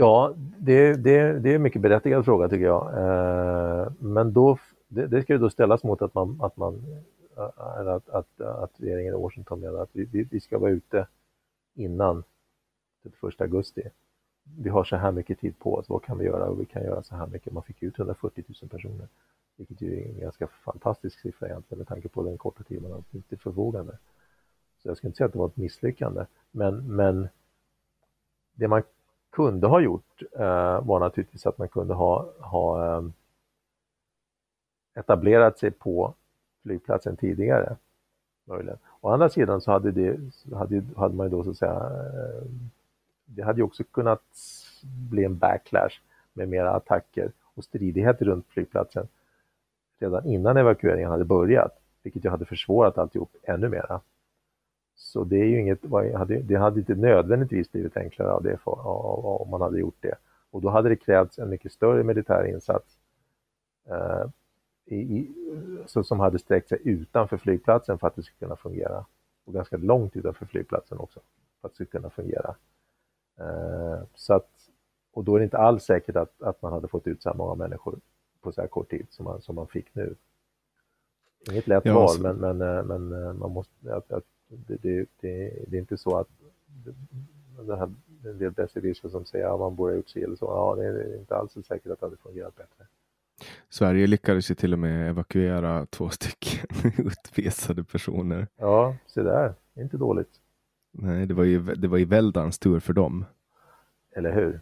Ja, 0.00 0.34
det, 0.58 0.94
det, 0.94 1.38
det 1.38 1.50
är 1.50 1.54
en 1.54 1.62
mycket 1.62 1.82
berättigad 1.82 2.24
fråga 2.24 2.48
tycker 2.48 2.64
jag. 2.64 2.86
Eh, 2.98 3.92
men 3.98 4.32
då, 4.32 4.58
det, 4.88 5.06
det 5.06 5.22
ska 5.22 5.32
ju 5.32 5.38
då 5.38 5.50
ställas 5.50 5.84
mot 5.84 6.02
att 6.02 6.14
man, 6.14 6.38
att, 6.42 6.56
man, 6.56 6.74
eh, 7.36 7.88
att, 7.88 8.08
att, 8.08 8.40
att 8.40 8.70
regeringen 8.76 9.14
i 9.14 9.16
Washington 9.16 9.60
menar 9.60 9.82
att 9.82 9.90
vi, 9.92 10.28
vi 10.30 10.40
ska 10.40 10.58
vara 10.58 10.70
ute 10.70 11.06
innan 11.74 12.24
typ 13.02 13.20
31 13.20 13.40
augusti. 13.40 13.82
Vi 14.58 14.70
har 14.70 14.84
så 14.84 14.96
här 14.96 15.12
mycket 15.12 15.38
tid 15.38 15.58
på 15.58 15.74
oss, 15.74 15.88
vad 15.88 16.02
kan 16.02 16.18
vi 16.18 16.24
göra? 16.24 16.48
Och 16.48 16.60
vi 16.60 16.66
kan 16.66 16.82
göra 16.82 17.02
så 17.02 17.14
här 17.14 17.26
mycket. 17.26 17.52
Man 17.52 17.62
fick 17.62 17.82
ut 17.82 17.98
140 17.98 18.44
000 18.62 18.70
personer, 18.70 19.08
vilket 19.56 19.80
ju 19.80 20.00
är 20.00 20.08
en 20.08 20.20
ganska 20.20 20.46
fantastisk 20.46 21.20
siffra 21.20 21.48
egentligen 21.48 21.78
med 21.78 21.88
tanke 21.88 22.08
på 22.08 22.22
den 22.22 22.38
korta 22.38 22.62
tid 22.62 22.82
man 22.82 22.92
har 22.92 23.02
till 23.28 23.38
förfogande. 23.38 23.98
Så 24.82 24.88
jag 24.88 24.96
skulle 24.96 25.08
inte 25.08 25.16
säga 25.16 25.26
att 25.26 25.32
det 25.32 25.38
var 25.38 25.46
ett 25.46 25.56
misslyckande, 25.56 26.26
men, 26.50 26.96
men 26.96 27.28
det 28.54 28.68
man 28.68 28.82
kunde 29.38 29.66
ha 29.66 29.80
gjort 29.80 30.22
eh, 30.32 30.80
var 30.86 31.00
naturligtvis 31.00 31.46
att 31.46 31.58
man 31.58 31.68
kunde 31.68 31.94
ha, 31.94 32.26
ha 32.40 32.96
eh, 32.96 33.02
etablerat 34.94 35.58
sig 35.58 35.70
på 35.70 36.14
flygplatsen 36.62 37.16
tidigare. 37.16 37.76
Möjligen. 38.44 38.78
Å 39.00 39.08
andra 39.08 39.28
sidan 39.30 39.60
så 39.60 39.72
hade, 39.72 39.90
det, 39.90 40.18
hade, 40.54 40.82
hade 40.96 41.14
man 41.14 41.26
ju 41.26 41.30
då 41.30 41.44
så 41.44 41.50
att 41.50 41.56
säga, 41.56 41.74
eh, 41.74 42.42
det 43.26 43.42
hade 43.42 43.58
ju 43.58 43.62
också 43.62 43.84
kunnat 43.84 44.22
bli 45.10 45.24
en 45.24 45.38
backlash 45.38 46.00
med 46.32 46.48
mera 46.48 46.70
attacker 46.70 47.32
och 47.54 47.64
stridigheter 47.64 48.24
runt 48.24 48.46
flygplatsen 48.48 49.08
redan 49.98 50.26
innan 50.26 50.56
evakueringen 50.56 51.10
hade 51.10 51.24
börjat, 51.24 51.80
vilket 52.02 52.24
ju 52.24 52.28
hade 52.28 52.44
försvårat 52.44 52.98
alltihop 52.98 53.30
ännu 53.42 53.68
mera. 53.68 54.00
Så 54.98 55.24
det 55.24 55.36
är 55.36 55.44
ju 55.44 55.60
inget, 55.60 55.82
det 56.48 56.56
hade 56.56 56.80
inte 56.80 56.94
nödvändigtvis 56.94 57.72
blivit 57.72 57.96
enklare 57.96 58.32
av 58.32 58.42
det 58.42 58.58
om 58.64 59.50
man 59.50 59.60
hade 59.60 59.78
gjort 59.78 59.96
det. 60.00 60.14
Och 60.50 60.60
då 60.60 60.68
hade 60.68 60.88
det 60.88 60.96
krävts 60.96 61.38
en 61.38 61.50
mycket 61.50 61.72
större 61.72 62.02
militär 62.02 62.44
insats 62.44 62.98
eh, 63.88 64.24
i, 64.84 65.28
så, 65.86 66.04
som 66.04 66.20
hade 66.20 66.38
sträckt 66.38 66.68
sig 66.68 66.78
utanför 66.84 67.36
flygplatsen 67.36 67.98
för 67.98 68.06
att 68.06 68.16
det 68.16 68.22
skulle 68.22 68.38
kunna 68.38 68.56
fungera. 68.56 69.04
Och 69.44 69.54
ganska 69.54 69.76
långt 69.76 70.16
utanför 70.16 70.46
flygplatsen 70.46 70.98
också 70.98 71.20
för 71.60 71.68
att 71.68 71.72
det 71.72 71.74
skulle 71.74 72.00
kunna 72.00 72.10
fungera. 72.10 72.54
Eh, 73.38 74.02
så 74.14 74.34
att, 74.34 74.50
och 75.12 75.24
då 75.24 75.34
är 75.34 75.38
det 75.38 75.44
inte 75.44 75.58
alls 75.58 75.84
säkert 75.84 76.16
att, 76.16 76.42
att 76.42 76.62
man 76.62 76.72
hade 76.72 76.88
fått 76.88 77.06
ut 77.06 77.22
så 77.22 77.34
många 77.34 77.54
människor 77.54 77.98
på 78.40 78.52
så 78.52 78.60
här 78.60 78.68
kort 78.68 78.90
tid 78.90 79.06
som 79.10 79.24
man, 79.24 79.40
som 79.40 79.54
man 79.54 79.66
fick 79.66 79.94
nu. 79.94 80.14
Inget 81.50 81.66
lätt 81.66 81.84
ja, 81.84 81.94
val, 81.94 82.16
men, 82.20 82.36
men, 82.36 82.60
eh, 82.60 82.84
men 82.84 83.12
eh, 83.12 83.32
man 83.32 83.50
måste, 83.50 83.94
att, 83.94 84.12
att 84.12 84.24
det, 84.48 84.82
det, 84.82 85.06
det, 85.20 85.64
det, 85.66 85.76
är 85.76 85.80
inte 85.80 85.96
så 85.96 86.16
att 86.16 86.28
det 87.66 87.76
här, 87.76 87.90
en 88.24 88.38
del 88.38 88.50
besserwisser 88.50 89.08
som 89.08 89.24
säger 89.24 89.54
att 89.54 89.60
man 89.60 89.76
borde 89.76 89.92
ha 89.92 89.96
gjort 89.96 90.08
sig 90.08 90.24
eller 90.24 90.36
så. 90.36 90.44
Ja, 90.44 90.82
det 90.82 90.86
är 90.86 91.18
inte 91.18 91.36
alls 91.36 91.52
säkert 91.52 91.92
att 91.92 92.00
det 92.00 92.06
hade 92.06 92.16
fungerat 92.16 92.56
bättre. 92.56 92.86
Sverige 93.68 94.06
lyckades 94.06 94.50
ju 94.50 94.54
till 94.54 94.72
och 94.72 94.78
med 94.78 95.10
evakuera 95.10 95.86
två 95.86 96.08
stycken 96.08 96.92
utvisade 97.06 97.84
personer. 97.84 98.46
Ja, 98.56 98.96
se 99.06 99.22
där. 99.22 99.54
Inte 99.74 99.96
dåligt. 99.96 100.30
Nej, 100.92 101.26
det 101.26 101.34
var 101.34 101.44
ju, 101.44 101.62
det 101.62 101.88
var 101.88 101.98
ju 101.98 102.04
väldans 102.04 102.58
tur 102.58 102.80
för 102.80 102.92
dem. 102.92 103.24
Eller 104.16 104.34
hur? 104.34 104.60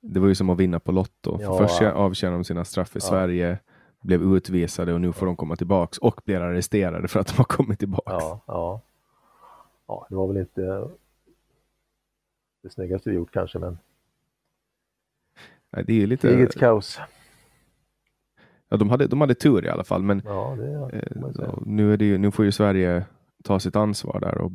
Det 0.00 0.20
var 0.20 0.28
ju 0.28 0.34
som 0.34 0.50
att 0.50 0.58
vinna 0.58 0.80
på 0.80 0.92
Lotto. 0.92 1.38
Ja. 1.40 1.58
Först 1.58 1.82
avtjänade 1.82 2.38
de 2.38 2.44
sina 2.44 2.64
straff 2.64 2.96
i 2.96 2.98
ja. 2.98 3.00
Sverige, 3.00 3.58
blev 4.00 4.22
utvisade 4.22 4.92
och 4.92 5.00
nu 5.00 5.12
får 5.12 5.26
de 5.26 5.36
komma 5.36 5.56
tillbaks 5.56 5.98
och 5.98 6.20
blir 6.24 6.40
arresterade 6.40 7.08
för 7.08 7.20
att 7.20 7.26
de 7.26 7.34
har 7.36 7.44
kommit 7.44 7.78
tillbaks. 7.78 8.04
Ja, 8.06 8.40
ja 8.46 8.82
ja, 9.86 10.06
det 10.10 10.16
var 10.16 10.26
väl 10.26 10.36
inte 10.36 10.88
det 12.62 12.70
snyggaste 12.70 13.10
vi 13.10 13.16
gjort 13.16 13.32
kanske, 13.32 13.58
men 13.58 13.78
Nej, 15.76 15.84
det 15.86 16.02
är 16.02 16.06
lite... 16.06 16.28
Krigets 16.28 16.54
kaos. 16.54 17.00
Ja, 18.68 18.76
de 18.76 18.90
hade, 18.90 19.06
de 19.06 19.20
hade 19.20 19.34
tur 19.34 19.64
i 19.64 19.68
alla 19.68 19.84
fall, 19.84 20.02
men 20.02 20.22
ja, 20.24 20.52
eh, 20.92 21.54
nu, 21.66 21.92
är 21.92 21.96
det 21.96 22.04
ju, 22.04 22.18
nu 22.18 22.30
får 22.30 22.44
ju 22.44 22.52
Sverige 22.52 23.06
ta 23.44 23.60
sitt 23.60 23.76
ansvar 23.76 24.20
där 24.20 24.38
och 24.38 24.52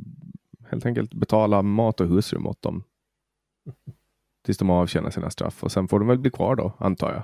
helt 0.70 0.86
enkelt 0.86 1.14
betala 1.14 1.62
mat 1.62 2.02
och 2.02 2.08
husrum 2.08 2.48
åt 2.48 2.62
dem. 2.62 2.84
Tills 4.46 4.58
de 4.58 4.70
avtjänar 4.70 5.10
sina 5.10 5.30
straff 5.30 5.64
och 5.64 5.72
sen 5.72 5.88
får 5.88 6.00
de 6.00 6.08
väl 6.08 6.20
bli 6.20 6.32
kvar 6.32 6.56
då, 6.56 6.74
antar 6.78 7.14
jag. 7.14 7.24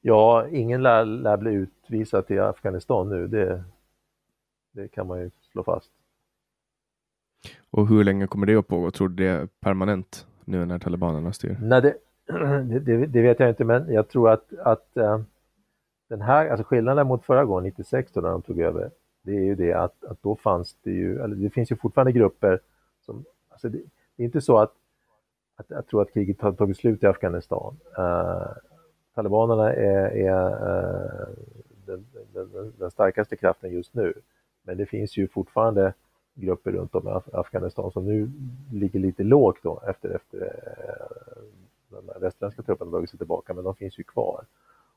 Ja, 0.00 0.48
ingen 0.48 0.82
lär, 0.82 1.04
lär 1.04 1.36
bli 1.36 1.52
utvisad 1.52 2.26
till 2.26 2.40
Afghanistan 2.40 3.08
nu, 3.08 3.26
det, 3.26 3.64
det 4.72 4.88
kan 4.88 5.06
man 5.06 5.20
ju 5.20 5.30
slå 5.52 5.64
fast. 5.64 5.90
Och 7.70 7.88
hur 7.88 8.04
länge 8.04 8.26
kommer 8.26 8.46
det 8.46 8.56
att 8.56 8.68
pågå? 8.68 8.90
Tror 8.90 9.08
du 9.08 9.14
det 9.14 9.30
är 9.30 9.48
permanent 9.60 10.26
nu 10.44 10.66
när 10.66 10.78
talibanerna 10.78 11.32
styr? 11.32 11.56
Nej, 11.62 11.82
det, 11.82 11.94
det, 12.80 13.06
det 13.06 13.22
vet 13.22 13.40
jag 13.40 13.48
inte, 13.48 13.64
men 13.64 13.92
jag 13.92 14.08
tror 14.08 14.30
att, 14.30 14.52
att 14.58 14.96
eh, 14.96 15.20
den 16.08 16.20
här, 16.20 16.48
alltså 16.48 16.64
skillnaden 16.64 17.06
mot 17.06 17.24
förra 17.24 17.44
gången, 17.44 17.64
96 17.64 18.12
då 18.12 18.20
när 18.20 18.28
de 18.28 18.42
tog 18.42 18.60
över, 18.60 18.90
det 19.22 19.32
är 19.32 19.44
ju 19.44 19.54
det 19.54 19.72
att, 19.72 20.04
att 20.04 20.22
då 20.22 20.36
fanns 20.36 20.76
det 20.82 20.90
ju, 20.90 21.18
eller 21.18 21.36
det 21.36 21.50
finns 21.50 21.72
ju 21.72 21.76
fortfarande 21.76 22.12
grupper 22.12 22.60
som, 23.06 23.24
alltså 23.48 23.68
det, 23.68 23.78
det 24.16 24.22
är 24.22 24.24
inte 24.24 24.40
så 24.40 24.58
att, 24.58 24.72
att 25.56 25.66
jag 25.68 25.86
tror 25.86 26.02
att 26.02 26.12
kriget 26.12 26.40
har 26.40 26.52
tagit 26.52 26.76
slut 26.76 27.02
i 27.02 27.06
Afghanistan. 27.06 27.76
Uh, 27.98 28.46
talibanerna 29.14 29.72
är, 29.72 30.10
är 30.16 30.52
uh, 30.52 31.28
den, 31.86 32.06
den, 32.32 32.72
den, 32.78 32.90
starkaste 32.90 33.36
kraften 33.36 33.70
just 33.70 33.94
nu, 33.94 34.14
men 34.62 34.76
det 34.76 34.86
finns 34.86 35.16
ju 35.16 35.28
fortfarande 35.28 35.94
grupper 36.40 36.72
runt 36.72 36.94
om 36.94 37.08
i 37.08 37.36
Afghanistan 37.36 37.90
som 37.90 38.04
nu 38.04 38.30
ligger 38.72 39.00
lite 39.00 39.22
lågt 39.22 39.58
då 39.62 39.80
efter, 39.86 40.08
efter 40.08 40.42
eh, 40.42 41.42
de 41.88 42.20
västerländska 42.20 42.62
trupperna 42.62 42.90
dragit 42.90 43.10
sig 43.10 43.18
tillbaka, 43.18 43.54
men 43.54 43.64
de 43.64 43.74
finns 43.74 43.98
ju 43.98 44.02
kvar. 44.02 44.44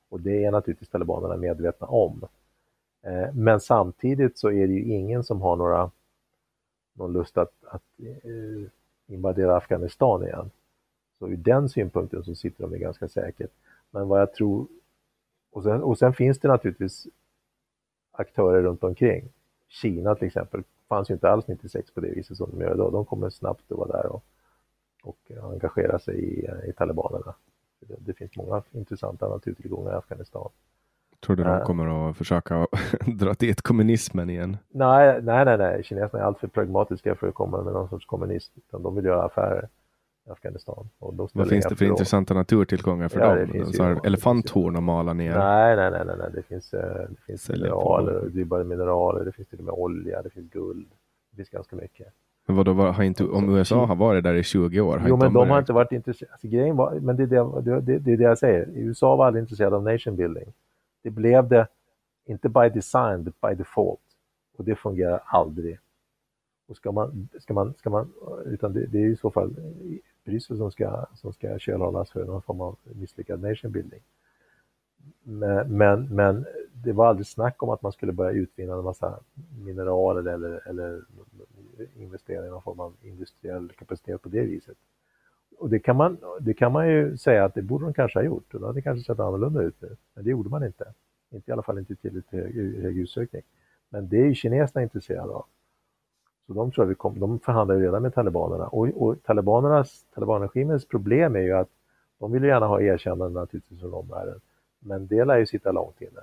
Och 0.09 0.19
det 0.19 0.43
är 0.43 0.51
naturligtvis 0.51 0.89
talibanerna 0.89 1.37
medvetna 1.37 1.87
om. 1.87 2.27
Eh, 3.01 3.33
men 3.33 3.59
samtidigt 3.59 4.37
så 4.37 4.51
är 4.51 4.67
det 4.67 4.73
ju 4.73 4.83
ingen 4.83 5.23
som 5.23 5.41
har 5.41 5.55
några, 5.55 5.91
någon 6.93 7.13
lust 7.13 7.37
att, 7.37 7.53
att 7.63 7.83
eh, 7.99 8.69
invadera 9.07 9.57
Afghanistan 9.57 10.23
igen. 10.23 10.51
Så 11.19 11.27
ur 11.27 11.37
den 11.37 11.69
synpunkten 11.69 12.23
så 12.23 12.35
sitter 12.35 12.63
de 12.63 12.73
ju 12.73 12.79
ganska 12.79 13.07
säkert. 13.07 13.51
Men 13.91 14.07
vad 14.07 14.21
jag 14.21 14.33
tror, 14.33 14.67
och 15.51 15.63
sen, 15.63 15.83
och 15.83 15.97
sen 15.97 16.13
finns 16.13 16.39
det 16.39 16.47
naturligtvis 16.47 17.07
aktörer 18.11 18.61
runt 18.61 18.83
omkring. 18.83 19.29
Kina 19.67 20.15
till 20.15 20.27
exempel 20.27 20.63
fanns 20.91 21.09
ju 21.09 21.13
inte 21.13 21.29
alls 21.29 21.47
96 21.47 21.93
på 21.93 22.01
det 22.01 22.09
viset 22.09 22.37
som 22.37 22.49
de 22.51 22.61
gör 22.61 22.73
idag. 22.73 22.91
De 22.91 23.05
kommer 23.05 23.29
snabbt 23.29 23.71
att 23.71 23.77
vara 23.77 23.91
där 23.91 24.05
och, 24.05 24.23
och 25.03 25.51
engagera 25.51 25.99
sig 25.99 26.15
i, 26.15 26.49
i 26.69 26.73
talibanerna. 26.73 27.33
Det, 27.79 27.95
det 27.99 28.13
finns 28.13 28.35
många 28.35 28.61
intressanta 28.71 29.29
naturtillgångar 29.29 29.91
i 29.91 29.95
Afghanistan. 29.95 30.49
Tror 31.19 31.35
du 31.35 31.43
de 31.43 31.49
äh, 31.49 31.63
kommer 31.63 32.09
att 32.09 32.17
försöka 32.17 32.67
dra 33.05 33.33
dit 33.33 33.61
kommunismen 33.61 34.29
igen? 34.29 34.57
Nej, 34.69 35.21
nej, 35.21 35.45
nej, 35.45 35.57
nej. 35.57 35.83
kineserna 35.83 36.23
är 36.23 36.27
alltför 36.27 36.47
pragmatiska 36.47 37.15
för 37.15 37.27
att 37.27 37.33
komma 37.33 37.61
med 37.61 37.73
någon 37.73 37.89
sorts 37.89 38.05
kommunism. 38.05 38.53
De 38.71 38.95
vill 38.95 39.05
göra 39.05 39.23
affärer 39.23 39.67
Afghanistan. 40.31 40.89
Och 40.99 41.13
de 41.13 41.27
Vad 41.33 41.49
finns 41.49 41.65
det 41.65 41.75
för 41.75 41.85
intressanta 41.85 42.33
naturtillgångar 42.33 43.07
för 43.07 43.19
ja, 43.19 43.35
dem? 43.35 43.73
Så 43.73 43.83
här 43.83 43.99
elefanthorn 44.05 44.75
att 44.75 44.83
mala 44.83 45.13
ner? 45.13 45.37
Nej, 45.37 45.75
nej, 45.75 45.91
nej, 45.91 46.01
nej, 46.05 46.15
nej. 46.19 46.29
det 46.33 46.41
finns, 46.41 46.73
eh, 46.73 47.09
det 47.09 47.21
finns 47.25 47.49
mineraler, 47.49 48.29
det 48.33 48.41
är 48.41 48.45
bara 48.45 48.63
mineraler, 48.63 49.25
det 49.25 49.31
finns 49.31 49.47
till 49.47 49.59
och 49.59 49.65
med 49.65 49.73
olja, 49.73 50.21
det 50.21 50.29
finns 50.29 50.49
guld, 50.49 50.87
det 51.29 51.35
finns 51.35 51.49
ganska 51.49 51.75
mycket. 51.75 52.07
Men 52.45 52.55
vadå, 52.55 52.73
har 52.73 53.03
inte, 53.03 53.23
om 53.23 53.57
USA 53.57 53.85
har 53.85 53.95
varit 53.95 54.23
där 54.23 54.33
i 54.33 54.43
20 54.43 54.81
år? 54.81 54.97
Har 54.97 55.09
jo, 55.09 55.17
men 55.17 55.33
de, 55.33 55.49
har 55.49 55.59
inte 55.59 55.73
varit 55.73 55.91
intresserade. 55.91 56.33
Alltså, 56.33 56.47
grejen 56.47 56.75
var, 56.75 56.99
men 56.99 57.15
det 57.15 57.23
är 57.23 57.61
det, 57.61 57.81
det, 57.81 57.99
det 57.99 58.13
är 58.13 58.17
det 58.17 58.23
jag 58.23 58.37
säger, 58.37 58.67
USA 58.75 59.15
var 59.15 59.25
aldrig 59.25 59.43
intresserade 59.43 59.75
av 59.75 59.83
nation 59.83 60.15
building. 60.15 60.53
Det 61.03 61.09
blev 61.09 61.47
det, 61.47 61.67
inte 62.25 62.49
by 62.49 62.69
design, 62.69 63.23
but 63.23 63.41
by 63.41 63.55
default. 63.55 63.99
Och 64.57 64.63
det 64.63 64.75
fungerar 64.75 65.21
aldrig. 65.25 65.79
Och 66.67 66.77
ska 66.77 66.91
man, 66.91 67.29
ska 67.39 67.53
man, 67.53 67.73
ska 67.73 67.89
man, 67.89 68.13
utan 68.45 68.73
det, 68.73 68.85
det 68.85 68.97
är 68.97 69.05
i 69.05 69.15
så 69.15 69.31
fall 69.31 69.55
Bryssel 70.23 70.57
som 70.57 70.71
ska, 70.71 71.05
som 71.15 71.33
ska 71.33 71.59
kölhållas 71.59 72.11
för 72.11 72.25
någon 72.25 72.41
form 72.41 72.61
av 72.61 72.77
misslyckad 72.83 73.41
nation 73.41 73.71
building. 73.71 74.01
Men, 75.23 75.77
men, 75.77 76.15
men, 76.15 76.45
det 76.73 76.91
var 76.91 77.07
aldrig 77.07 77.27
snack 77.27 77.63
om 77.63 77.69
att 77.69 77.81
man 77.81 77.91
skulle 77.91 78.11
börja 78.11 78.31
utvinna 78.31 78.73
en 78.73 78.83
massa 78.83 79.19
mineraler 79.65 80.31
eller, 80.33 80.67
eller 80.67 81.01
investera 81.95 82.45
i 82.45 82.49
någon 82.49 82.61
form 82.61 82.79
av 82.79 82.93
industriell 83.01 83.71
kapacitet 83.77 84.21
på 84.21 84.29
det 84.29 84.41
viset. 84.41 84.77
Och 85.57 85.69
det 85.69 85.79
kan, 85.79 85.95
man, 85.95 86.17
det 86.39 86.53
kan 86.53 86.71
man 86.71 86.87
ju 86.89 87.17
säga 87.17 87.45
att 87.45 87.53
det 87.53 87.61
borde 87.61 87.85
de 87.85 87.93
kanske 87.93 88.19
ha 88.19 88.23
gjort 88.23 88.53
och 88.53 88.59
då 88.59 88.65
hade 88.65 88.77
det 88.77 88.81
kanske 88.81 89.05
sett 89.05 89.19
annorlunda 89.19 89.61
ut 89.61 89.81
nu. 89.81 89.95
Men 90.13 90.23
det 90.23 90.29
gjorde 90.29 90.49
man 90.49 90.63
inte. 90.63 90.93
Inte 91.31 91.51
i 91.51 91.53
alla 91.53 91.63
fall 91.63 91.79
inte 91.79 91.93
i 91.93 91.95
tillräckligt 91.95 92.31
hög, 92.31 92.81
hög 92.81 92.97
utsökning. 92.97 93.41
Men 93.89 94.09
det 94.09 94.17
är 94.17 94.25
ju 94.25 94.35
kineserna 94.35 94.83
intresserade 94.83 95.31
av. 95.31 95.45
Så 96.47 96.53
de 96.53 96.71
tror 96.71 96.85
vi 96.85 96.95
kom, 96.95 97.19
de 97.19 97.39
förhandlar 97.39 97.75
ju 97.75 97.81
redan 97.81 98.01
med 98.01 98.13
talibanerna 98.13 98.67
och, 98.67 98.87
och 98.87 99.23
talibanernas, 99.23 100.05
talibanregimens 100.13 100.85
problem 100.85 101.35
är 101.35 101.39
ju 101.39 101.53
att 101.53 101.69
de 102.19 102.31
vill 102.31 102.43
gärna 102.43 102.67
ha 102.67 102.81
erkännande 102.81 103.39
naturligtvis 103.39 103.79
från 103.79 103.93
omvärlden. 103.93 104.39
Men 104.79 105.07
det 105.07 105.25
lär 105.25 105.37
ju 105.37 105.45
sitta 105.45 105.71
långt 105.71 106.01
inne. 106.01 106.21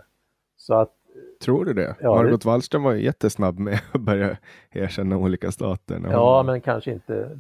Så 0.57 0.75
att 0.75 0.93
Tror 1.41 1.65
du 1.65 1.73
det? 1.73 1.97
Ja, 2.01 2.15
Margot 2.15 2.41
det- 2.41 2.47
Wallström 2.49 2.83
var 2.83 2.93
ju 2.93 3.03
jättesnabb 3.05 3.59
med 3.59 3.81
att 3.93 4.01
börja 4.01 4.37
erkänna 4.71 5.17
olika 5.17 5.53
stater. 5.53 5.99
när 5.99 6.13
Ja, 6.13 6.37
hon, 6.37 6.47
men 6.47 6.61
kanske 6.61 6.93
inte 6.93 7.39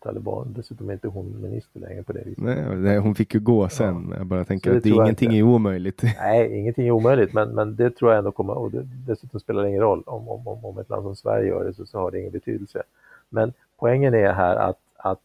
taliban. 0.00 0.52
Dessutom 0.56 0.88
är 0.88 0.92
inte 0.92 1.08
hon 1.08 1.40
minister 1.42 1.80
längre 1.80 2.02
på 2.02 2.12
det 2.12 2.22
viset. 2.24 2.44
nej, 2.44 2.76
nej, 2.76 2.98
hon 2.98 3.14
fick 3.14 3.34
ju 3.34 3.40
gå 3.40 3.68
sen. 3.68 4.02
men 4.02 4.18
Jag 4.18 4.26
bara 4.26 4.44
tänker 4.44 4.70
det 4.70 4.76
att 4.76 4.82
det, 4.82 4.88
ingenting 4.88 5.28
inte. 5.30 5.38
är 5.38 5.42
omöjligt. 5.42 6.02
Nej, 6.20 6.58
ingenting 6.58 6.86
är 6.86 6.90
omöjligt, 6.90 7.32
men, 7.32 7.48
men 7.54 7.76
det 7.76 7.90
tror 7.90 8.10
jag 8.10 8.18
ändå 8.18 8.32
kommer, 8.32 8.58
och 8.58 8.70
det, 8.70 8.82
dessutom 9.06 9.40
spelar 9.40 9.62
det 9.62 9.68
ingen 9.68 9.80
roll 9.82 10.02
om, 10.06 10.28
om, 10.28 10.48
om, 10.48 10.64
om 10.64 10.78
ett 10.78 10.90
land 10.90 11.02
som 11.02 11.16
Sverige 11.16 11.48
gör 11.48 11.64
det 11.64 11.74
så, 11.74 11.86
så 11.86 11.98
har 11.98 12.10
det 12.10 12.18
ingen 12.20 12.32
betydelse. 12.32 12.82
Men 13.28 13.52
poängen 13.78 14.14
är 14.14 14.32
här 14.32 14.56
att, 14.56 14.78
att 14.96 15.20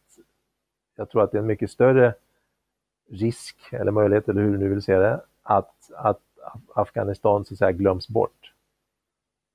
jag 0.96 1.10
tror 1.10 1.24
att 1.24 1.32
det 1.32 1.38
är 1.38 1.42
en 1.42 1.48
mycket 1.48 1.72
större 1.72 2.14
risk 3.12 3.56
eller 3.72 3.92
möjlighet, 3.92 4.30
eller 4.30 4.42
hur 4.42 4.52
du 4.52 4.58
nu 4.58 4.70
vill 4.70 4.82
se 4.82 4.96
det, 4.98 5.20
att, 5.44 5.72
att 5.96 6.20
Afghanistan 6.74 7.46
så 7.46 7.54
att 7.54 7.58
säga 7.58 7.72
glöms 7.72 8.08
bort. 8.10 8.54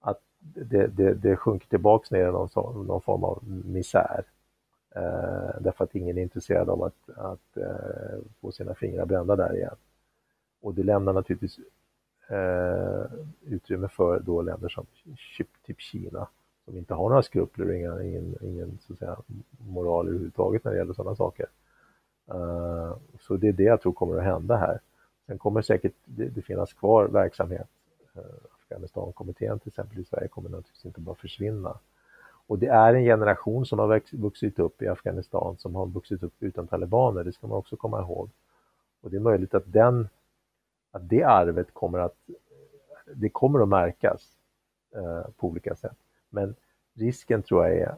Att 0.00 0.20
det, 0.38 0.86
det, 0.86 1.14
det 1.14 1.36
sjunker 1.36 1.68
tillbaks 1.68 2.10
ner 2.10 2.28
i 2.28 2.32
någon, 2.32 2.48
så- 2.48 2.82
någon 2.82 3.00
form 3.00 3.24
av 3.24 3.42
misär. 3.64 4.24
Eh, 4.94 5.60
därför 5.60 5.84
att 5.84 5.94
ingen 5.94 6.18
är 6.18 6.22
intresserad 6.22 6.68
av 6.70 6.82
att, 6.82 7.10
att 7.16 7.56
eh, 7.56 8.18
få 8.40 8.52
sina 8.52 8.74
fingrar 8.74 9.06
brända 9.06 9.36
där 9.36 9.56
igen. 9.56 9.76
Och 10.60 10.74
det 10.74 10.82
lämnar 10.82 11.12
naturligtvis 11.12 11.58
eh, 12.28 13.04
utrymme 13.44 13.88
för 13.88 14.20
då 14.20 14.42
länder 14.42 14.68
som 14.68 14.86
typ 15.66 15.80
Kina 15.80 16.28
som 16.68 16.76
inte 16.76 16.94
har 16.94 17.08
några 17.08 17.22
skrupler 17.22 17.66
och 17.68 17.74
ingen, 17.74 18.02
ingen, 18.02 18.36
ingen 18.40 18.78
så 18.86 18.92
att 18.92 18.98
säga, 18.98 19.16
moral 19.58 20.08
överhuvudtaget 20.08 20.64
när 20.64 20.72
det 20.72 20.78
gäller 20.78 20.94
sådana 20.94 21.16
saker. 21.16 21.46
Uh, 22.34 22.96
så 23.20 23.36
det 23.36 23.48
är 23.48 23.52
det 23.52 23.62
jag 23.62 23.80
tror 23.80 23.92
kommer 23.92 24.18
att 24.18 24.24
hända 24.24 24.56
här. 24.56 24.80
Sen 25.28 25.38
kommer 25.38 25.62
säkert 25.62 25.94
det, 26.04 26.28
det 26.28 26.42
finnas 26.42 26.72
kvar 26.72 27.08
verksamhet. 27.08 27.68
Eh, 28.14 28.22
Afghanistankommittén 28.60 29.58
till 29.58 29.68
exempel 29.68 29.98
i 29.98 30.04
Sverige 30.04 30.28
kommer 30.28 30.50
naturligtvis 30.50 30.84
inte 30.84 31.00
bara 31.00 31.14
försvinna. 31.14 31.78
Och 32.46 32.58
det 32.58 32.66
är 32.66 32.94
en 32.94 33.04
generation 33.04 33.66
som 33.66 33.78
har 33.78 34.02
vuxit 34.12 34.58
upp 34.58 34.82
i 34.82 34.88
Afghanistan 34.88 35.56
som 35.58 35.74
har 35.74 35.86
vuxit 35.86 36.22
upp 36.22 36.34
utan 36.40 36.66
talibaner, 36.66 37.24
det 37.24 37.32
ska 37.32 37.46
man 37.46 37.58
också 37.58 37.76
komma 37.76 38.00
ihåg. 38.00 38.30
Och 39.00 39.10
det 39.10 39.16
är 39.16 39.20
möjligt 39.20 39.54
att, 39.54 39.72
den, 39.72 40.08
att 40.90 41.08
det 41.08 41.22
arvet 41.22 41.74
kommer 41.74 41.98
att, 41.98 42.16
det 43.14 43.28
kommer 43.28 43.62
att 43.62 43.68
märkas 43.68 44.36
eh, 44.94 45.30
på 45.36 45.46
olika 45.48 45.74
sätt. 45.74 45.98
Men 46.30 46.54
risken 46.94 47.42
tror 47.42 47.66
jag 47.66 47.76
är, 47.76 47.94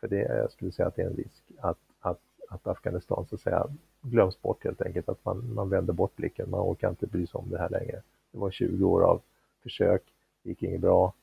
för 0.00 0.08
det, 0.08 0.20
jag 0.20 0.50
skulle 0.50 0.72
säga 0.72 0.88
att 0.88 0.96
det 0.96 1.02
är 1.02 1.06
en 1.06 1.16
risk, 1.16 1.42
att, 1.60 1.78
att, 2.00 2.20
att 2.48 2.66
Afghanistan 2.66 3.26
så 3.26 3.34
att 3.34 3.40
säga 3.40 3.66
glöms 4.10 4.42
bort 4.42 4.64
helt 4.64 4.82
enkelt, 4.82 5.08
att 5.08 5.24
man, 5.24 5.54
man 5.54 5.68
vänder 5.68 5.92
bort 5.92 6.16
blicken, 6.16 6.50
man 6.50 6.60
orkar 6.60 6.90
inte 6.90 7.06
bry 7.06 7.26
sig 7.26 7.38
om 7.38 7.50
det 7.50 7.58
här 7.58 7.68
längre. 7.68 8.02
Det 8.32 8.38
var 8.38 8.50
20 8.50 8.84
år 8.84 9.02
av 9.02 9.20
försök, 9.62 10.02
det 10.42 10.48
gick 10.48 10.62
inget 10.62 10.80
bra 10.80 11.14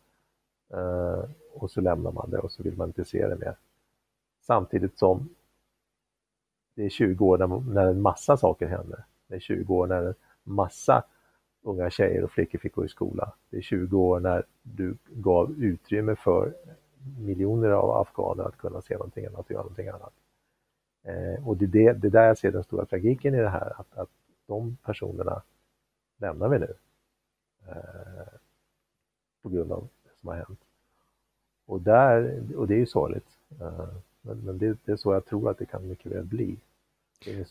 eh, 0.69 1.23
och 1.53 1.71
så 1.71 1.81
lämnar 1.81 2.11
man 2.11 2.29
det 2.29 2.37
och 2.37 2.51
så 2.51 2.63
vill 2.63 2.77
man 2.77 2.89
inte 2.89 3.05
se 3.05 3.27
det 3.27 3.35
mer. 3.35 3.55
Samtidigt 4.41 4.97
som 4.97 5.29
det 6.75 6.85
är 6.85 6.89
20 6.89 7.25
år 7.25 7.37
när, 7.37 7.73
när 7.73 7.87
en 7.87 8.01
massa 8.01 8.37
saker 8.37 8.67
händer. 8.67 9.03
Det 9.27 9.35
är 9.35 9.39
20 9.39 9.75
år 9.75 9.87
när 9.87 10.03
en 10.03 10.15
massa 10.43 11.03
unga 11.61 11.89
tjejer 11.89 12.23
och 12.23 12.31
flickor 12.31 12.59
fick 12.59 12.73
gå 12.73 12.85
i 12.85 12.89
skola. 12.89 13.33
Det 13.49 13.57
är 13.57 13.61
20 13.61 13.97
år 13.97 14.19
när 14.19 14.43
du 14.61 14.97
gav 15.09 15.51
utrymme 15.51 16.15
för 16.15 16.53
miljoner 17.19 17.69
av 17.69 17.91
afghaner 17.91 18.43
att 18.43 18.57
kunna 18.57 18.81
se 18.81 18.93
någonting 18.93 19.25
annat 19.25 19.45
och 19.45 19.51
göra 19.51 19.61
någonting 19.61 19.87
annat. 19.87 20.13
Eh, 21.03 21.47
och 21.47 21.57
det 21.57 21.65
är 21.65 21.67
det, 21.67 21.93
det 21.93 22.07
är 22.07 22.11
där 22.11 22.27
jag 22.27 22.37
ser 22.37 22.51
den 22.51 22.63
stora 22.63 22.85
tragiken 22.85 23.35
i 23.35 23.37
det 23.37 23.49
här, 23.49 23.73
att, 23.79 23.97
att 23.97 24.09
de 24.47 24.77
personerna 24.83 25.41
lämnar 26.17 26.49
vi 26.49 26.59
nu. 26.59 26.73
Eh, 27.67 28.33
på 29.41 29.49
grund 29.49 29.71
av 29.71 29.87
det 30.03 30.09
som 30.19 30.29
har 30.29 30.35
hänt. 30.35 30.59
Och, 31.65 31.81
där, 31.81 32.43
och 32.55 32.67
det 32.67 32.73
är 32.73 32.79
ju 32.79 32.85
sorgligt. 32.85 33.27
Eh, 33.61 33.87
men 34.21 34.37
men 34.37 34.57
det, 34.57 34.77
det 34.85 34.91
är 34.91 34.95
så 34.95 35.13
jag 35.13 35.25
tror 35.25 35.49
att 35.49 35.57
det 35.57 35.65
kan 35.65 35.87
mycket 35.87 36.11
väl 36.11 36.23
bli. 36.25 36.57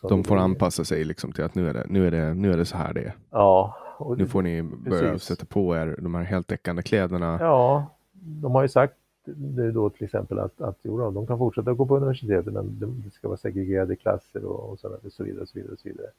De 0.03 0.25
får 0.25 0.37
anpassa 0.37 0.85
sig 0.85 1.05
liksom 1.05 1.33
till 1.33 1.45
att 1.45 1.55
nu 1.55 1.69
är 1.69 1.75
det, 1.75 1.87
nu 1.89 2.07
är 2.07 2.11
det, 2.11 2.35
nu 2.35 2.53
är 2.53 2.57
det 2.57 2.65
så 2.65 2.77
här 2.77 2.95
det 2.95 3.01
är. 3.01 3.13
Ja. 3.31 3.77
Nu 4.17 4.27
får 4.27 4.43
ni 4.43 4.63
börja 4.63 5.13
Precis. 5.13 5.29
sätta 5.29 5.47
på 5.47 5.77
er 5.77 5.97
de 6.01 6.15
här 6.15 6.23
heltäckande 6.23 6.83
kläderna. 6.83 7.39
Ja, 7.41 7.87
de 8.13 8.55
har 8.55 8.63
ju 8.63 8.69
sagt 8.69 8.95
nu 9.25 9.73
då 9.73 9.91
till 9.91 10.05
exempel 10.05 10.39
att, 10.39 10.61
att 10.61 10.79
jo 10.83 11.11
de 11.11 11.27
kan 11.27 11.39
fortsätta 11.39 11.73
gå 11.73 11.87
på 11.87 11.97
universitetet 11.97 12.53
men 12.53 12.79
det, 13.05 13.11
ska 13.11 13.29
vara 13.29 13.39
segregerade 13.39 13.97
klasser 13.97 14.45
och, 14.45 14.71
och, 14.71 14.79
så, 14.79 14.89
och 14.89 15.13
så 15.13 15.25
vidare. 15.25 15.43
Och 15.43 15.49
så 15.49 15.59
vidare, 15.59 15.73
och 15.73 15.79
så 15.79 15.89
vidare. 15.89 16.11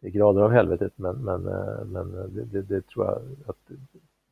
Det 0.00 0.06
är 0.06 0.10
grader 0.10 0.40
av 0.42 0.50
helvetet 0.50 0.92
men, 0.96 1.16
men, 1.16 1.46
eh, 1.46 1.84
men 1.84 2.18
eh, 2.18 2.24
det, 2.24 2.44
det, 2.44 2.62
det 2.62 2.86
tror 2.86 3.06
jag 3.06 3.16
att 3.46 3.70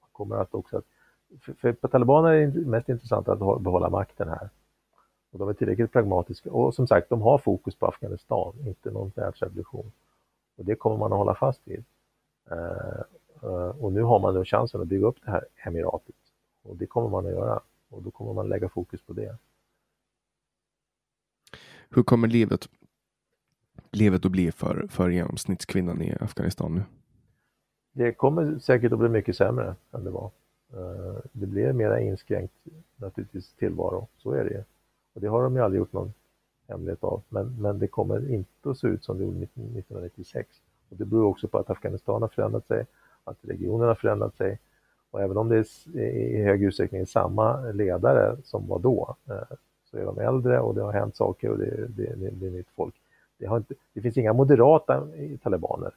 man 0.01 0.09
kommer 0.13 0.37
att 0.37 0.55
också 0.55 0.77
att 0.77 0.85
för, 1.41 1.53
för 1.53 1.73
på 1.73 1.89
talibanerna 1.89 2.35
är 2.35 2.47
det 2.47 2.61
mest 2.61 2.89
intressant 2.89 3.29
att 3.29 3.39
behålla 3.39 3.91
makten 3.91 4.29
här. 4.29 4.51
Och 5.31 5.39
de 5.39 5.49
är 5.49 5.53
tillräckligt 5.53 5.93
pragmatiska 5.93 6.51
och 6.51 6.75
som 6.75 6.87
sagt 6.87 7.09
de 7.09 7.23
har 7.23 7.39
fokus 7.39 7.77
på 7.77 7.87
Afghanistan, 7.87 8.55
inte 8.67 8.91
någon 8.91 9.13
världsrevolution. 9.15 9.93
Och 10.57 10.65
det 10.65 10.75
kommer 10.75 10.97
man 10.97 11.13
att 11.13 11.19
hålla 11.19 11.35
fast 11.35 11.61
vid. 11.65 11.85
Eh, 12.51 13.01
och 13.81 13.93
nu 13.93 14.03
har 14.03 14.19
man 14.19 14.35
då 14.35 14.45
chansen 14.45 14.81
att 14.81 14.87
bygga 14.87 15.07
upp 15.07 15.17
det 15.25 15.31
här 15.31 15.45
emiratet. 15.57 16.15
Och 16.63 16.77
det 16.77 16.87
kommer 16.87 17.09
man 17.09 17.27
att 17.27 17.33
göra. 17.33 17.61
Och 17.89 18.03
då 18.03 18.11
kommer 18.11 18.33
man 18.33 18.49
lägga 18.49 18.69
fokus 18.69 19.03
på 19.03 19.13
det. 19.13 19.37
Hur 21.91 22.03
kommer 22.03 22.29
livet, 22.29 22.69
livet 23.91 24.25
att 24.27 24.33
bli 24.33 24.53
för, 24.53 24.87
för 24.91 25.09
genomsnittskvinnan 25.09 26.03
i 26.03 26.17
Afghanistan 26.21 26.75
nu? 26.75 26.83
Det 27.93 28.13
kommer 28.13 28.59
säkert 28.59 28.93
att 28.93 28.99
bli 28.99 29.09
mycket 29.09 29.37
sämre 29.37 29.77
än 29.93 30.05
det 30.05 30.11
var. 30.11 30.31
Eh, 30.73 31.17
Det 31.33 31.47
blir 31.47 31.73
mer 31.73 31.97
inskränkt 31.97 32.55
naturligtvis 32.97 33.55
tillvaro, 33.55 34.09
så 34.17 34.33
är 34.33 34.45
det 34.45 34.51
ju. 34.51 34.63
Och 35.15 35.21
det 35.21 35.27
har 35.27 35.43
de 35.43 35.57
ju 35.57 35.63
aldrig 35.63 35.79
gjort 35.79 35.93
någon 35.93 36.13
hemlighet 36.69 37.05
av. 37.05 37.23
Men, 37.29 37.63
men 37.63 37.79
det 37.79 37.89
kommer 37.89 38.31
inte 38.31 38.71
att 38.71 38.79
se 38.79 38.87
ut 38.87 39.05
som 39.05 39.19
det 39.19 39.25
gjorde 39.25 39.37
1996. 39.45 40.49
Och 40.89 40.97
det 40.97 41.05
beror 41.05 41.25
också 41.25 41.49
på 41.49 41.59
att 41.59 41.71
Afghanistan 41.71 42.23
har 42.23 42.29
förändrat 42.29 42.67
sig, 42.67 42.87
att 43.25 43.39
regionen 43.41 43.89
har 43.89 43.95
förändrat 43.95 44.37
sig. 44.37 44.59
Och 45.11 45.23
även 45.23 45.37
om 45.37 45.49
det 45.49 45.57
är 45.59 45.99
i 45.99 46.43
hög 46.43 46.63
utsträckning 46.63 47.01
är 47.01 47.05
samma 47.05 47.61
ledare 47.61 48.37
som 48.45 48.67
var 48.67 48.79
då, 48.79 49.17
eh, 49.29 49.57
så 49.91 49.97
är 49.97 50.05
de 50.05 50.19
äldre 50.19 50.61
och 50.61 50.75
det 50.75 50.83
har 50.83 50.93
hänt 50.93 51.17
saker 51.17 51.51
och 51.51 51.59
det, 51.59 51.87
det, 51.89 52.15
det, 52.15 52.31
det 52.31 52.47
är 52.47 52.51
nytt 52.51 52.71
folk. 52.77 52.95
Det, 53.39 53.47
har 53.47 53.57
inte, 53.57 53.75
det 53.93 54.01
finns 54.01 54.17
inga 54.17 54.33
moderata 54.33 55.09
talibaner. 55.43 55.95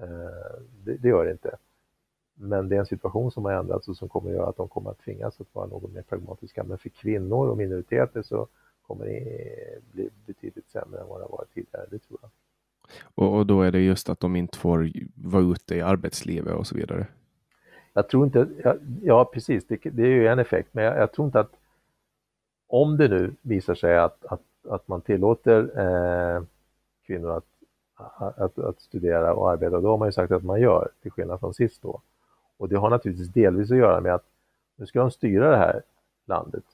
Eh, 0.00 0.60
det, 0.84 0.96
det 0.96 1.08
gör 1.08 1.24
det 1.24 1.30
inte. 1.30 1.56
Men 2.34 2.68
det 2.68 2.76
är 2.76 2.80
en 2.80 2.86
situation 2.86 3.30
som 3.30 3.44
har 3.44 3.52
ändrats 3.52 3.88
och 3.88 3.96
som 3.96 4.08
kommer 4.08 4.30
att 4.30 4.36
göra 4.36 4.48
att 4.48 4.56
de 4.56 4.68
kommer 4.68 4.90
att 4.90 4.98
tvingas 4.98 5.40
att 5.40 5.54
vara 5.54 5.66
något 5.66 5.92
mer 5.92 6.02
pragmatiska. 6.02 6.64
Men 6.64 6.78
för 6.78 6.88
kvinnor 6.88 7.48
och 7.48 7.56
minoriteter 7.56 8.22
så 8.22 8.46
kommer 8.86 9.04
det 9.04 9.18
eh, 9.18 9.82
bli 9.92 10.10
betydligt 10.26 10.70
sämre 10.70 11.00
än 11.00 11.08
vad 11.08 11.20
det 11.20 11.24
har 11.24 11.30
varit 11.30 11.54
tidigare, 11.54 11.86
det 11.90 11.98
tror 11.98 12.18
jag. 12.22 12.30
Och, 13.14 13.36
och 13.36 13.46
då 13.46 13.62
är 13.62 13.72
det 13.72 13.80
just 13.80 14.08
att 14.08 14.20
de 14.20 14.36
inte 14.36 14.58
får 14.58 14.90
vara 15.14 15.42
ute 15.42 15.74
i 15.74 15.80
arbetslivet 15.80 16.54
och 16.54 16.66
så 16.66 16.74
vidare. 16.74 17.06
Jag 17.92 18.08
tror 18.08 18.26
inte, 18.26 18.48
ja, 18.64 18.74
ja 19.02 19.24
precis, 19.24 19.66
det, 19.66 19.76
det 19.82 20.02
är 20.02 20.06
ju 20.06 20.26
en 20.26 20.38
effekt, 20.38 20.68
men 20.72 20.84
jag, 20.84 20.98
jag 20.98 21.12
tror 21.12 21.26
inte 21.26 21.40
att 21.40 21.52
om 22.66 22.96
det 22.96 23.08
nu 23.08 23.34
visar 23.42 23.74
sig 23.74 23.98
att, 23.98 24.24
att, 24.24 24.42
att 24.68 24.88
man 24.88 25.00
tillåter 25.00 25.78
eh, 25.78 26.42
kvinnor 27.06 27.30
att, 27.30 27.44
att, 28.38 28.58
att 28.58 28.80
studera 28.80 29.34
och 29.34 29.50
arbeta, 29.50 29.80
då 29.80 29.88
har 29.88 29.98
man 29.98 30.08
ju 30.08 30.12
sagt 30.12 30.32
att 30.32 30.44
man 30.44 30.60
gör, 30.60 30.88
till 31.02 31.10
skillnad 31.10 31.40
från 31.40 31.54
sist 31.54 31.82
då. 31.82 32.00
Och 32.56 32.68
det 32.68 32.76
har 32.76 32.90
naturligtvis 32.90 33.28
delvis 33.28 33.70
att 33.70 33.76
göra 33.76 34.00
med 34.00 34.14
att 34.14 34.24
nu 34.76 34.86
ska 34.86 35.00
de 35.00 35.10
styra 35.10 35.50
det 35.50 35.56
här 35.56 35.82
landet. 36.26 36.64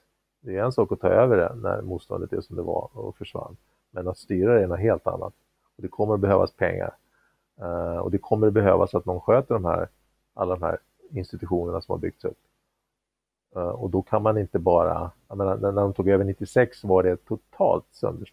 Det 0.40 0.56
är 0.56 0.64
en 0.64 0.72
sak 0.72 0.92
att 0.92 1.00
ta 1.00 1.08
över 1.08 1.36
det 1.36 1.54
när 1.54 1.82
motståndet 1.82 2.32
är 2.32 2.40
som 2.40 2.56
det 2.56 2.62
var 2.62 2.90
och 2.92 3.16
försvann. 3.16 3.56
Men 3.90 4.08
att 4.08 4.18
styra 4.18 4.54
det 4.54 4.62
är 4.62 4.66
något 4.66 4.78
helt 4.78 5.06
annat. 5.06 5.32
Och 5.76 5.82
det 5.82 5.88
kommer 5.88 6.14
att 6.14 6.20
behövas 6.20 6.52
pengar. 6.52 6.94
Eh, 7.60 7.98
och 7.98 8.10
det 8.10 8.18
kommer 8.18 8.46
att 8.46 8.52
behövas 8.52 8.94
att 8.94 9.04
någon 9.04 9.20
sköter 9.20 9.54
de 9.54 9.64
här, 9.64 9.88
alla 10.34 10.56
de 10.56 10.62
här 10.62 10.78
institutionerna 11.10 11.80
som 11.80 11.92
har 11.92 11.98
byggts 11.98 12.24
upp. 12.24 12.38
Eh, 13.56 13.68
och 13.68 13.90
då 13.90 14.02
kan 14.02 14.22
man 14.22 14.38
inte 14.38 14.58
bara, 14.58 15.10
jag 15.28 15.38
menar, 15.38 15.56
när 15.56 15.72
de 15.72 15.92
tog 15.92 16.08
över 16.08 16.24
96 16.24 16.84
var 16.84 17.02
det 17.02 17.10
ett 17.10 17.24
totalt 17.24 17.86
sönder, 17.90 18.28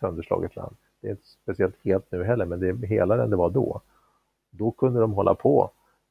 sönderslaget 0.00 0.56
land. 0.56 0.76
Det 1.00 1.08
är 1.08 1.10
inte 1.10 1.26
speciellt 1.26 1.76
helt 1.82 2.12
nu 2.12 2.24
heller, 2.24 2.46
men 2.46 2.60
det 2.60 2.68
är 2.68 2.86
helare 2.86 3.22
än 3.22 3.30
det 3.30 3.36
var 3.36 3.50
då. 3.50 3.80
Då 4.50 4.70
kunde 4.70 5.00
de 5.00 5.12
hålla 5.12 5.34
på 5.34 5.70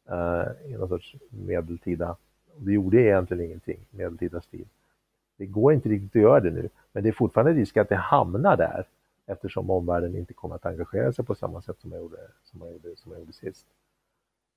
eh, 0.10 0.72
i 0.72 0.78
någon 0.78 0.90
sorts 0.90 1.16
medeltida, 1.30 2.16
och 2.56 2.62
det 2.62 2.72
gjorde 2.72 3.02
egentligen 3.02 3.46
ingenting, 3.46 3.86
medeltida 3.90 4.42
stil. 4.42 4.68
Det 5.38 5.46
går 5.46 5.74
inte 5.74 5.90
riktigt 5.90 6.16
att 6.16 6.22
göra 6.22 6.40
det 6.40 6.52
nu, 6.52 6.70
men 6.92 7.04
det 7.04 7.10
är 7.10 7.14
fortfarande 7.14 7.54
risk 7.54 7.78
att 7.78 7.90
det 7.90 7.96
hamnar 7.96 8.58
där 8.58 8.88
eftersom 9.26 9.70
omvärlden 9.70 10.16
inte 10.16 10.34
kommer 10.34 10.56
att 10.56 10.66
engagera 10.66 11.14
sig 11.14 11.26
på 11.26 11.36
samma 11.36 11.62
sätt 11.62 11.80
som 11.80 11.90
man 11.90 12.00
gjorde, 12.00 12.18
som 12.44 12.60
man 12.60 12.72
gjorde, 12.72 12.96
som 12.96 13.12
man 13.12 13.20
gjorde 13.20 13.34
sist. 13.34 13.68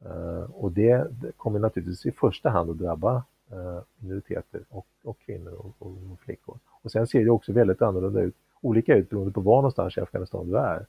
Eh, 0.04 0.50
och 0.50 0.72
det, 0.72 1.06
det 1.10 1.32
kommer 1.36 1.58
naturligtvis 1.58 2.06
i 2.06 2.12
första 2.12 2.50
hand 2.50 2.70
att 2.70 2.78
drabba 2.78 3.24
eh, 3.50 3.82
minoriteter 3.98 4.64
och, 4.68 4.86
och 5.02 5.18
kvinnor 5.18 5.52
och, 5.52 5.74
och, 5.78 6.12
och 6.12 6.20
flickor. 6.20 6.58
Och 6.82 6.92
sen 6.92 7.06
ser 7.06 7.24
det 7.24 7.30
också 7.30 7.52
väldigt 7.52 7.82
annorlunda 7.82 8.20
ut, 8.20 8.34
olika 8.60 8.96
ut 8.96 9.10
beroende 9.10 9.32
på 9.32 9.40
var 9.40 9.56
någonstans 9.56 9.96
i 9.96 10.00
Afghanistan 10.00 10.50
du 10.50 10.58
är. 10.58 10.86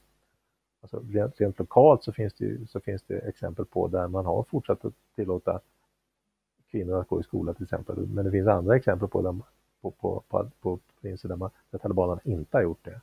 alltså 0.82 1.04
rent, 1.10 1.42
rent 1.42 1.60
lokalt 1.60 2.04
så 2.04 2.12
finns, 2.12 2.34
det 2.34 2.70
så 2.70 2.80
finns 2.80 3.04
det 3.04 3.18
exempel 3.18 3.66
på 3.66 3.88
där 3.88 4.08
man 4.08 4.26
har 4.26 4.44
fortsatt 4.44 4.86
att 4.86 4.94
tillåta 5.16 5.60
kvinnor 6.72 7.00
att 7.00 7.08
gå 7.08 7.20
i 7.20 7.24
skola 7.24 7.54
till 7.54 7.64
exempel. 7.64 8.08
Men 8.08 8.26
det 8.26 8.32
finns 8.32 8.48
andra 8.48 8.76
exempel 8.76 9.08
på, 9.08 9.22
där, 9.22 9.36
på, 9.82 9.92
på, 9.92 10.24
på, 10.28 10.50
på 10.62 10.80
provinser 11.02 11.30
där, 11.30 11.36
man, 11.36 11.50
där 11.70 11.80
talibanerna 11.80 12.22
inte 12.24 12.58
har 12.58 12.62
gjort 12.64 12.84
det. 12.86 13.02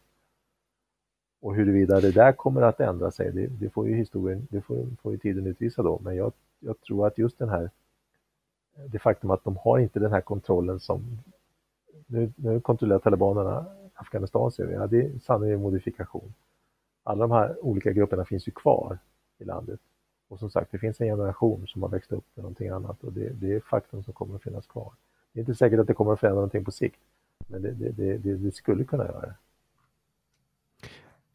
Och 1.43 1.55
huruvida 1.55 2.01
det 2.01 2.11
där 2.11 2.33
kommer 2.33 2.63
att 2.63 2.81
ändra 2.81 3.11
sig, 3.11 3.33
det, 3.33 3.47
det 3.47 3.71
får 3.71 3.89
ju 3.89 3.95
historien, 3.95 4.47
det 4.51 4.61
får, 4.61 4.87
får 5.03 5.13
ju 5.13 5.19
tiden 5.19 5.47
utvisa 5.47 5.83
då. 5.83 6.01
Men 6.05 6.17
jag, 6.17 6.33
jag 6.61 6.81
tror 6.81 7.07
att 7.07 7.19
just 7.19 7.39
den 7.39 7.49
här, 7.49 7.71
det 8.87 8.99
faktum 8.99 9.31
att 9.31 9.45
de 9.45 9.57
har 9.57 9.79
inte 9.79 10.01
den 10.01 10.13
här 10.13 10.21
kontrollen 10.21 10.81
som, 10.81 11.19
nu, 12.07 12.33
nu 12.37 12.61
kontrollerar 12.61 12.99
talibanerna 12.99 13.67
Afghanistan 13.95 14.53
ser 14.53 14.67
vi, 14.67 14.75
ja, 14.75 14.87
det 14.87 15.03
är 15.03 15.19
sannerligen 15.19 15.59
en 15.59 15.63
modifikation. 15.63 16.35
Alla 17.03 17.27
de 17.27 17.31
här 17.31 17.65
olika 17.65 17.93
grupperna 17.93 18.25
finns 18.25 18.49
ju 18.49 18.53
kvar 18.53 18.99
i 19.39 19.45
landet. 19.45 19.81
Och 20.29 20.39
som 20.39 20.51
sagt, 20.51 20.73
det 20.73 20.79
finns 20.79 21.01
en 21.01 21.07
generation 21.07 21.67
som 21.67 21.83
har 21.83 21.89
växt 21.89 22.13
upp 22.13 22.25
med 22.35 22.43
någonting 22.43 22.69
annat 22.69 23.05
och 23.05 23.13
det, 23.13 23.29
det 23.29 23.53
är 23.53 23.61
faktum 23.61 24.03
som 24.03 24.13
kommer 24.13 24.37
att 24.37 24.43
finnas 24.43 24.67
kvar. 24.67 24.93
Det 25.33 25.39
är 25.39 25.43
inte 25.43 25.55
säkert 25.55 25.81
att 25.81 25.87
det 25.87 25.95
kommer 25.95 26.13
att 26.13 26.21
förändra 26.21 26.37
någonting 26.37 26.65
på 26.65 26.71
sikt, 26.71 27.01
men 27.47 27.63
det, 27.63 27.71
det, 27.71 28.17
det, 28.19 28.35
det 28.35 28.55
skulle 28.55 28.85
kunna 28.85 29.05
göra 29.05 29.21
det. 29.21 29.35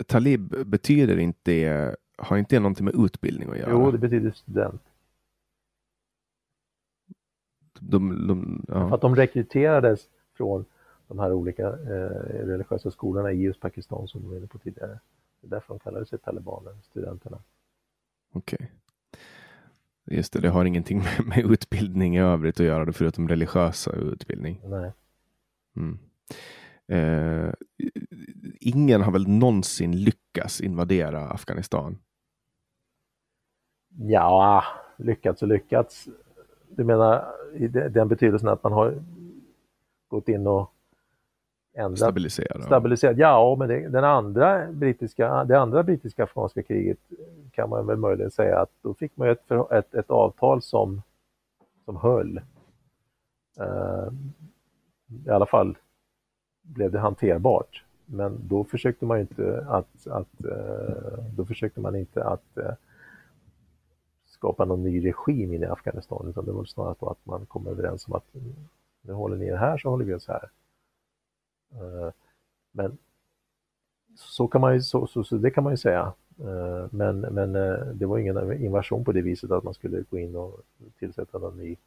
Talib 0.06 0.68
betyder 0.68 1.18
inte, 1.18 1.96
har 2.18 2.38
inte 2.38 2.56
det 2.56 2.60
någonting 2.60 2.86
med 2.86 2.96
utbildning 2.96 3.50
att 3.50 3.58
göra? 3.58 3.72
Jo, 3.72 3.92
det 3.92 3.98
betyder 3.98 4.32
student. 4.32 4.82
De, 7.80 8.28
de, 8.28 8.66
ja. 8.68 8.88
För 8.90 8.96
att 8.96 9.02
de 9.02 9.16
rekryterades 9.16 10.10
från 10.34 10.66
de 11.08 11.20
här 11.20 11.34
olika 11.34 11.68
eh, 11.68 12.46
religiösa 12.46 12.92
skolorna 12.92 13.32
i 13.32 13.42
just 13.42 13.60
Pakistan 13.60 14.08
som 14.08 14.22
du 14.22 14.28
var 14.28 14.38
inne 14.38 14.48
på 14.48 14.58
tidigare. 14.58 15.00
Det 15.42 15.48
är 15.48 15.50
därför 15.50 15.74
de 15.74 15.80
kallade 15.80 16.06
sig 16.06 16.20
talibaner, 16.20 16.74
studenterna. 16.84 17.40
Okej. 18.34 18.56
Okay. 18.56 18.68
Just 20.18 20.34
det, 20.34 20.40
det 20.40 20.50
har 20.50 20.66
ingenting 20.66 20.98
med, 20.98 21.26
med, 21.26 21.52
utbildning 21.52 22.16
i 22.16 22.22
övrigt 22.22 22.60
att 22.60 22.66
göra, 22.66 22.94
förutom 22.94 23.28
religiösa 23.28 23.92
utbildning. 23.92 24.62
Nej. 24.66 24.92
Mm. 25.76 26.00
Eh, 26.88 27.54
ingen 28.60 29.02
har 29.02 29.12
väl 29.12 29.28
någonsin 29.28 30.04
lyckats 30.04 30.62
invadera 30.62 31.20
Afghanistan? 31.20 31.98
Ja, 34.00 34.64
lyckats 34.98 35.42
och 35.42 35.48
lyckats. 35.48 36.08
Du 36.70 36.84
menar 36.84 37.26
i 37.54 37.68
den 37.68 38.08
betydelsen 38.08 38.50
att 38.50 38.64
man 38.64 38.72
har 38.72 39.04
gått 40.08 40.30
in 40.30 40.48
och 40.48 40.74
ändrat, 41.74 41.98
stabiliserat. 41.98 42.64
stabiliserat. 42.64 43.18
Ja, 43.18 43.56
men 43.60 43.68
det, 43.70 43.88
den 43.88 44.04
andra 44.04 44.72
brittiska, 44.72 45.44
det 45.44 45.60
andra 45.60 45.84
brittiska 45.84 46.24
afghanska 46.24 46.64
kriget 46.64 47.00
kan 47.52 47.70
man 47.70 47.88
väl 47.88 47.98
möjligen 47.98 48.32
säga 48.32 48.60
att 48.60 48.72
då 48.82 48.94
fick 48.94 49.18
man 49.18 49.30
ett, 49.30 49.52
ett, 49.72 49.94
ett 49.94 50.12
avtal 50.12 50.62
som, 50.62 51.02
som 51.86 51.96
höll. 51.96 52.42
Uh, 53.60 54.10
I 55.26 55.30
alla 55.30 55.46
fall 55.46 55.78
blev 56.68 56.92
det 56.92 57.00
hanterbart. 57.00 57.84
Men 58.06 58.48
då 58.48 58.64
försökte 58.64 59.06
man 59.06 59.20
inte 59.20 59.66
att, 59.68 60.08
att 60.08 60.46
eh, 60.46 61.24
då 61.36 61.46
försökte 61.46 61.82
man 61.82 61.96
inte 61.96 62.24
att 62.24 62.58
eh, 62.58 62.74
skapa 64.26 64.66
någon 64.66 64.84
ny 64.84 65.06
regim 65.06 65.54
in 65.54 65.64
i 65.64 65.66
Afghanistan 65.66 66.28
utan 66.30 66.46
det 66.46 66.52
var 66.52 66.66
snarast 66.66 67.04
att 67.04 67.26
man 67.26 67.46
kom 67.46 67.68
överens 67.68 68.08
om 68.08 68.14
att 68.14 68.36
mm, 68.36 68.56
nu 69.02 69.14
håller 69.14 69.38
ni 69.38 69.46
er 69.46 69.56
här 69.56 69.78
så 69.78 69.90
håller 69.90 70.06
vi 70.06 70.14
oss 70.14 70.28
här. 70.28 70.50
Eh, 71.72 72.12
men 72.72 72.98
så, 74.16 74.48
kan 74.48 74.62
man 74.62 74.74
ju, 74.74 74.82
så, 74.82 75.08
så, 75.08 75.24
så, 75.24 75.38
det 75.38 75.52
kan 75.52 75.64
man 75.64 75.74
ju 75.74 75.78
säga. 75.78 76.14
Men, 76.92 77.20
men 77.20 77.54
det 77.98 78.06
var 78.06 78.18
ingen 78.18 78.64
invasion 78.64 79.04
på 79.06 79.12
det 79.12 79.22
viset 79.22 79.52
att 79.52 79.64
man 79.64 79.74
skulle 79.74 80.02
gå 80.02 80.18
in 80.18 80.36
och 80.36 80.62
tillsätta 81.00 81.38
någon 81.38 81.58
ny 81.58 81.78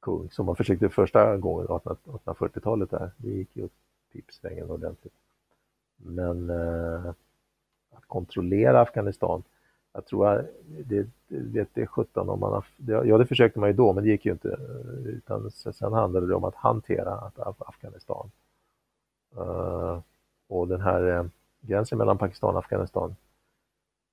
kung 0.00 0.30
som 0.30 0.46
man 0.46 0.56
försökte 0.56 0.88
första 0.88 1.36
gången, 1.36 1.66
1840-talet 1.66 2.90
där. 2.90 3.10
Det 3.16 3.30
gick 3.30 3.56
ju 3.56 3.64
åt 3.64 3.72
pipsvängen 4.12 4.70
ordentligt. 4.70 5.14
Men 5.96 6.50
eh, 6.50 7.06
att 7.90 8.06
kontrollera 8.06 8.80
Afghanistan, 8.80 9.42
jag 9.92 10.06
tror 10.06 10.28
att 10.28 10.46
det, 10.66 11.06
det, 11.28 11.68
det 11.74 11.82
är 11.82 11.86
17 11.86 12.28
om 12.28 12.40
man 12.40 12.52
har, 12.52 12.64
ja 13.04 13.18
det 13.18 13.26
försökte 13.26 13.60
man 13.60 13.68
ju 13.68 13.72
då 13.72 13.92
men 13.92 14.04
det 14.04 14.10
gick 14.10 14.26
ju 14.26 14.32
inte. 14.32 14.58
Utan 15.04 15.50
sen 15.50 15.92
handlade 15.92 16.26
det 16.26 16.34
om 16.34 16.44
att 16.44 16.54
hantera 16.54 17.32
Afghanistan. 17.58 18.30
Eh, 19.36 20.00
och 20.48 20.68
den 20.68 20.80
här 20.80 21.18
eh, 21.18 21.24
gränsen 21.60 21.98
mellan 21.98 22.18
Pakistan 22.18 22.54
och 22.54 22.58
Afghanistan, 22.58 23.16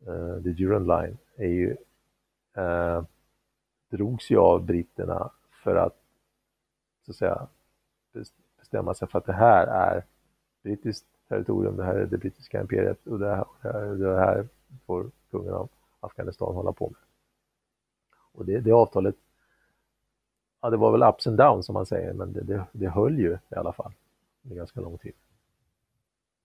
eh, 0.08 0.44
the 0.44 0.50
Durand 0.50 0.88
line, 0.88 1.18
är 1.36 1.48
ju, 1.48 1.76
eh, 2.54 3.04
drogs 3.90 4.32
ju 4.32 4.38
av 4.38 4.66
britterna 4.66 5.30
för 5.68 5.76
att, 5.76 5.96
så 7.06 7.12
att 7.12 7.18
säga, 7.18 7.48
bestämma 8.60 8.94
sig 8.94 9.08
för 9.08 9.20
att 9.20 9.26
det 9.26 9.34
här 9.34 9.68
är 9.68 10.04
brittiskt 10.64 11.06
territorium, 11.30 11.78
det 11.78 11.84
här 11.84 11.96
är 11.96 12.06
det 12.06 12.18
brittiska 12.18 12.62
imperiet 12.62 13.08
och 13.08 13.20
det 13.20 13.36
här, 13.62 13.96
det 13.96 14.20
här 14.20 14.48
får 14.86 15.12
kungen 15.32 15.54
av 15.54 15.70
Afghanistan 16.00 16.56
hålla 16.56 16.72
på 16.72 16.88
med. 16.90 17.02
Och 18.32 18.46
det, 18.46 18.60
det 18.60 18.72
avtalet, 18.72 19.16
ja 20.62 20.70
det 20.70 20.78
var 20.78 20.92
väl 20.92 21.04
ups 21.04 21.28
and 21.28 21.38
downs 21.38 21.66
som 21.66 21.74
man 21.74 21.86
säger, 21.86 22.14
men 22.14 22.34
det, 22.34 22.42
det, 22.42 22.66
det 22.72 22.90
höll 22.90 23.20
ju 23.20 23.38
i 23.50 23.56
alla 23.56 23.74
fall 23.74 23.94
under 24.44 24.56
ganska 24.56 24.82
lång 24.82 24.98
tid. 24.98 25.14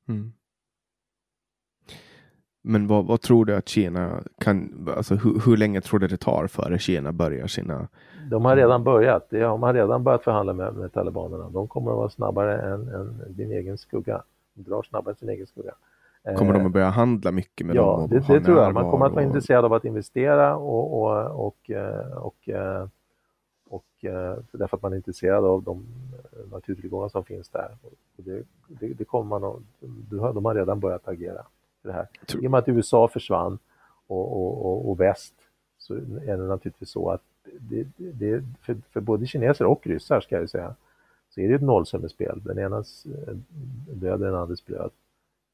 Mm. 0.06 0.32
Men 2.62 2.86
vad, 2.86 3.06
vad, 3.06 3.20
tror 3.20 3.44
du 3.44 3.56
att 3.56 3.68
Kina 3.68 4.20
kan, 4.38 4.88
alltså 4.96 5.14
hur, 5.14 5.40
hur 5.46 5.56
länge 5.56 5.80
tror 5.80 6.00
du 6.00 6.06
det 6.06 6.16
tar 6.16 6.46
före 6.46 6.78
Kina 6.78 7.12
börjar 7.12 7.46
sina... 7.46 7.88
De 8.30 8.44
har 8.44 8.56
redan 8.56 8.84
börjat, 8.84 9.30
de 9.30 9.62
har 9.62 9.74
redan 9.74 10.04
börjat 10.04 10.24
förhandla 10.24 10.52
med, 10.52 10.74
med 10.74 10.92
talibanerna. 10.92 11.50
De 11.50 11.68
kommer 11.68 11.90
att 11.90 11.96
vara 11.96 12.08
snabbare 12.08 12.60
än, 12.60 12.88
än 12.88 13.24
din 13.28 13.52
egen 13.52 13.78
skugga. 13.78 14.22
De 14.54 14.62
drar 14.70 14.82
snabbare 14.82 15.12
än 15.12 15.16
sin 15.16 15.28
egen 15.28 15.46
skugga. 15.46 15.72
Kommer 16.36 16.52
de 16.52 16.66
att 16.66 16.72
börja 16.72 16.88
handla 16.88 17.32
mycket 17.32 17.66
med 17.66 17.76
ja, 17.76 17.82
dem? 17.82 18.08
Ja, 18.12 18.20
det, 18.20 18.34
det 18.38 18.44
tror 18.44 18.58
jag. 18.58 18.74
Man 18.74 18.90
kommer 18.90 19.06
att 19.06 19.12
vara 19.12 19.24
och... 19.24 19.26
intresserad 19.26 19.64
av 19.64 19.72
att 19.72 19.84
investera 19.84 20.56
och, 20.56 21.02
och, 21.02 21.46
och, 21.46 21.70
och, 22.16 22.24
och 22.24 22.48
och 23.72 24.04
eh, 24.04 24.38
därför 24.52 24.76
att 24.76 24.82
man 24.82 24.92
är 24.92 24.96
intresserad 24.96 25.44
av 25.44 25.62
de 25.62 25.86
eh, 26.12 26.50
naturtillgångar 26.52 27.08
som 27.08 27.24
finns 27.24 27.48
där. 27.48 27.76
Och 27.82 27.92
det, 28.16 28.42
det, 28.68 28.86
det 28.86 29.04
kommer 29.04 29.38
man 29.38 29.44
att, 29.44 29.56
de 30.34 30.44
har 30.44 30.54
redan 30.54 30.80
börjat 30.80 31.08
agera. 31.08 31.46
Det 31.82 31.92
här. 31.92 32.08
I 32.40 32.46
och 32.46 32.50
med 32.50 32.58
att 32.58 32.68
USA 32.68 33.08
försvann 33.08 33.58
och, 34.06 34.32
och, 34.32 34.66
och, 34.66 34.90
och 34.90 35.00
väst 35.00 35.34
så 35.78 35.94
är 35.94 36.36
det 36.36 36.46
naturligtvis 36.46 36.90
så 36.90 37.10
att 37.10 37.22
det, 37.60 37.86
det, 37.96 38.44
för, 38.60 38.76
för 38.90 39.00
både 39.00 39.26
kineser 39.26 39.64
och 39.64 39.86
ryssar 39.86 40.20
ska 40.20 40.36
jag 40.36 40.50
säga, 40.50 40.74
så 41.30 41.40
är 41.40 41.48
det 41.48 41.54
ett 41.54 41.62
nollsummespel. 41.62 42.42
Den 42.44 42.58
enas 42.58 43.06
eh, 43.06 43.34
död, 43.94 44.20
den 44.20 44.34
andres 44.34 44.64
blöd. 44.64 44.90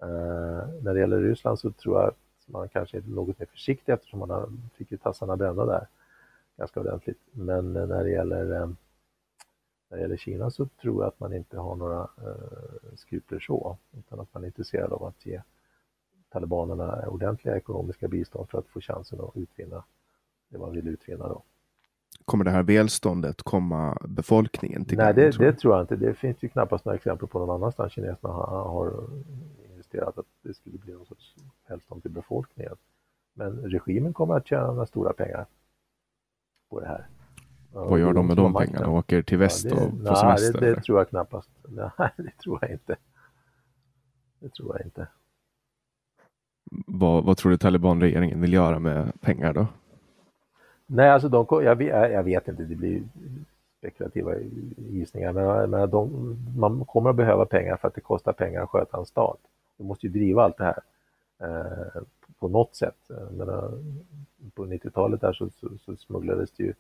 Uh, 0.03 0.83
när 0.83 0.95
det 0.95 1.01
gäller 1.01 1.21
Ryssland 1.21 1.59
så 1.59 1.71
tror 1.71 2.01
jag 2.01 2.09
att 2.09 2.19
man 2.47 2.69
kanske 2.69 2.97
är 2.97 3.03
något 3.07 3.39
mer 3.39 3.47
försiktig 3.47 3.93
eftersom 3.93 4.19
man 4.19 4.31
har, 4.31 4.49
fick 4.77 4.91
ju 4.93 4.97
tassarna 4.97 5.37
brända 5.37 5.67
där 5.67 5.87
ganska 6.57 6.81
ordentligt. 6.81 7.21
Men 7.33 7.73
när 7.73 8.05
det 8.05 8.11
gäller, 8.11 8.53
eh, 8.53 8.69
när 9.89 9.97
det 9.97 10.01
gäller 10.01 10.17
Kina 10.17 10.51
så 10.51 10.67
tror 10.67 11.03
jag 11.03 11.09
att 11.09 11.21
man 11.21 11.33
inte 11.33 11.59
har 11.59 11.77
några 11.77 12.01
eh, 12.01 12.95
skrupler 12.97 13.41
så, 13.41 13.77
utan 13.99 14.21
att 14.21 14.35
man 14.35 14.43
är 14.43 14.47
intresserad 14.47 14.93
av 14.93 15.05
att 15.05 15.27
ge 15.27 15.43
talibanerna 16.29 17.09
ordentliga 17.09 17.57
ekonomiska 17.57 18.09
bistånd 18.09 18.51
för 18.51 18.59
att 18.59 18.69
få 18.69 18.81
chansen 18.81 19.21
att 19.21 19.37
utvinna 19.37 19.85
det 20.49 20.59
man 20.59 20.73
vill 20.73 20.89
utvinna. 20.89 21.29
Då. 21.29 21.43
Kommer 22.25 22.45
det 22.45 22.51
här 22.51 22.63
välståndet 22.63 23.43
komma 23.43 23.99
befolkningen 24.09 24.85
till 24.85 24.99
Nej, 24.99 25.15
det, 25.15 25.33
tror, 25.33 25.45
det 25.45 25.53
tror 25.53 25.75
jag 25.75 25.83
inte. 25.83 25.97
Det 25.97 26.15
finns 26.15 26.43
ju 26.43 26.49
knappast 26.49 26.85
några 26.85 26.97
exempel 26.97 27.29
på 27.29 27.39
någon 27.39 27.51
annanstans 27.51 27.93
kineserna 27.93 28.33
har, 28.33 28.47
har 28.47 28.93
investerat 29.71 30.19
att 30.19 30.27
det 30.43 30.55
skulle 30.55 30.79
bli 30.79 30.93
någon 30.93 31.07
sorts 31.07 31.35
välstånd 31.69 32.03
till 32.03 32.11
befolkningen. 32.11 32.77
Men 33.35 33.71
regimen 33.71 34.13
kommer 34.13 34.35
att 34.35 34.47
tjäna 34.47 34.87
stora 34.87 35.13
pengar 35.13 35.47
på 36.71 36.81
det 36.81 36.87
här. 36.87 37.09
Vad 37.73 38.01
gör 38.01 38.13
de 38.13 38.27
med 38.27 38.37
de 38.37 38.55
pengarna? 38.55 38.91
Åker 38.91 39.23
till 39.23 39.39
väst 39.39 39.65
ja, 39.65 39.75
det, 39.75 39.83
och 39.83 39.91
får 39.91 39.99
nej, 39.99 40.17
semester? 40.17 40.61
Det, 40.61 40.75
det 40.75 40.81
tror 40.81 40.99
jag 40.99 41.09
knappast. 41.09 41.51
Nej, 41.69 42.11
det 42.17 42.39
tror 42.43 42.59
jag 42.61 42.71
inte. 42.71 42.97
Det 44.39 44.49
tror 44.49 44.77
jag 44.77 44.87
inte. 44.87 45.07
Vad, 46.87 47.25
vad 47.25 47.37
tror 47.37 47.53
du 47.53 47.59
talibanregeringen 47.59 48.41
vill 48.41 48.53
göra 48.53 48.79
med 48.79 49.21
pengar 49.21 49.53
då? 49.53 49.67
Nej, 50.87 51.11
alltså 51.11 51.29
de, 51.29 51.47
jag, 51.51 51.83
jag 51.83 52.23
vet 52.23 52.49
inte, 52.49 52.63
det 52.63 52.77
blir 52.77 53.03
spekulativa 53.79 54.35
gissningar, 54.77 55.33
men, 55.33 55.71
men 55.71 55.91
de, 55.91 56.37
man 56.57 56.85
kommer 56.85 57.11
att 57.11 57.17
behöva 57.17 57.47
pengar 57.47 57.77
för 57.77 57.89
att 57.89 57.95
det 57.95 58.01
kostar 58.01 58.33
pengar 58.33 58.63
att 58.63 58.69
sköta 58.69 58.99
en 58.99 59.07
stat. 59.07 59.39
Du 59.77 59.85
måste 59.85 60.07
ju 60.07 60.13
driva 60.13 60.43
allt 60.43 60.57
det 60.57 60.65
här 60.65 60.81
eh, 61.39 62.03
på 62.39 62.49
något 62.49 62.77
sätt. 62.77 63.11
Menar, 63.31 63.71
på 64.55 64.67
90-talet 64.67 65.21
där 65.21 65.33
så, 65.33 65.51
så, 65.51 65.69
så 65.79 65.97
smugglades 65.97 66.51
det 66.51 66.63
ju 66.63 66.75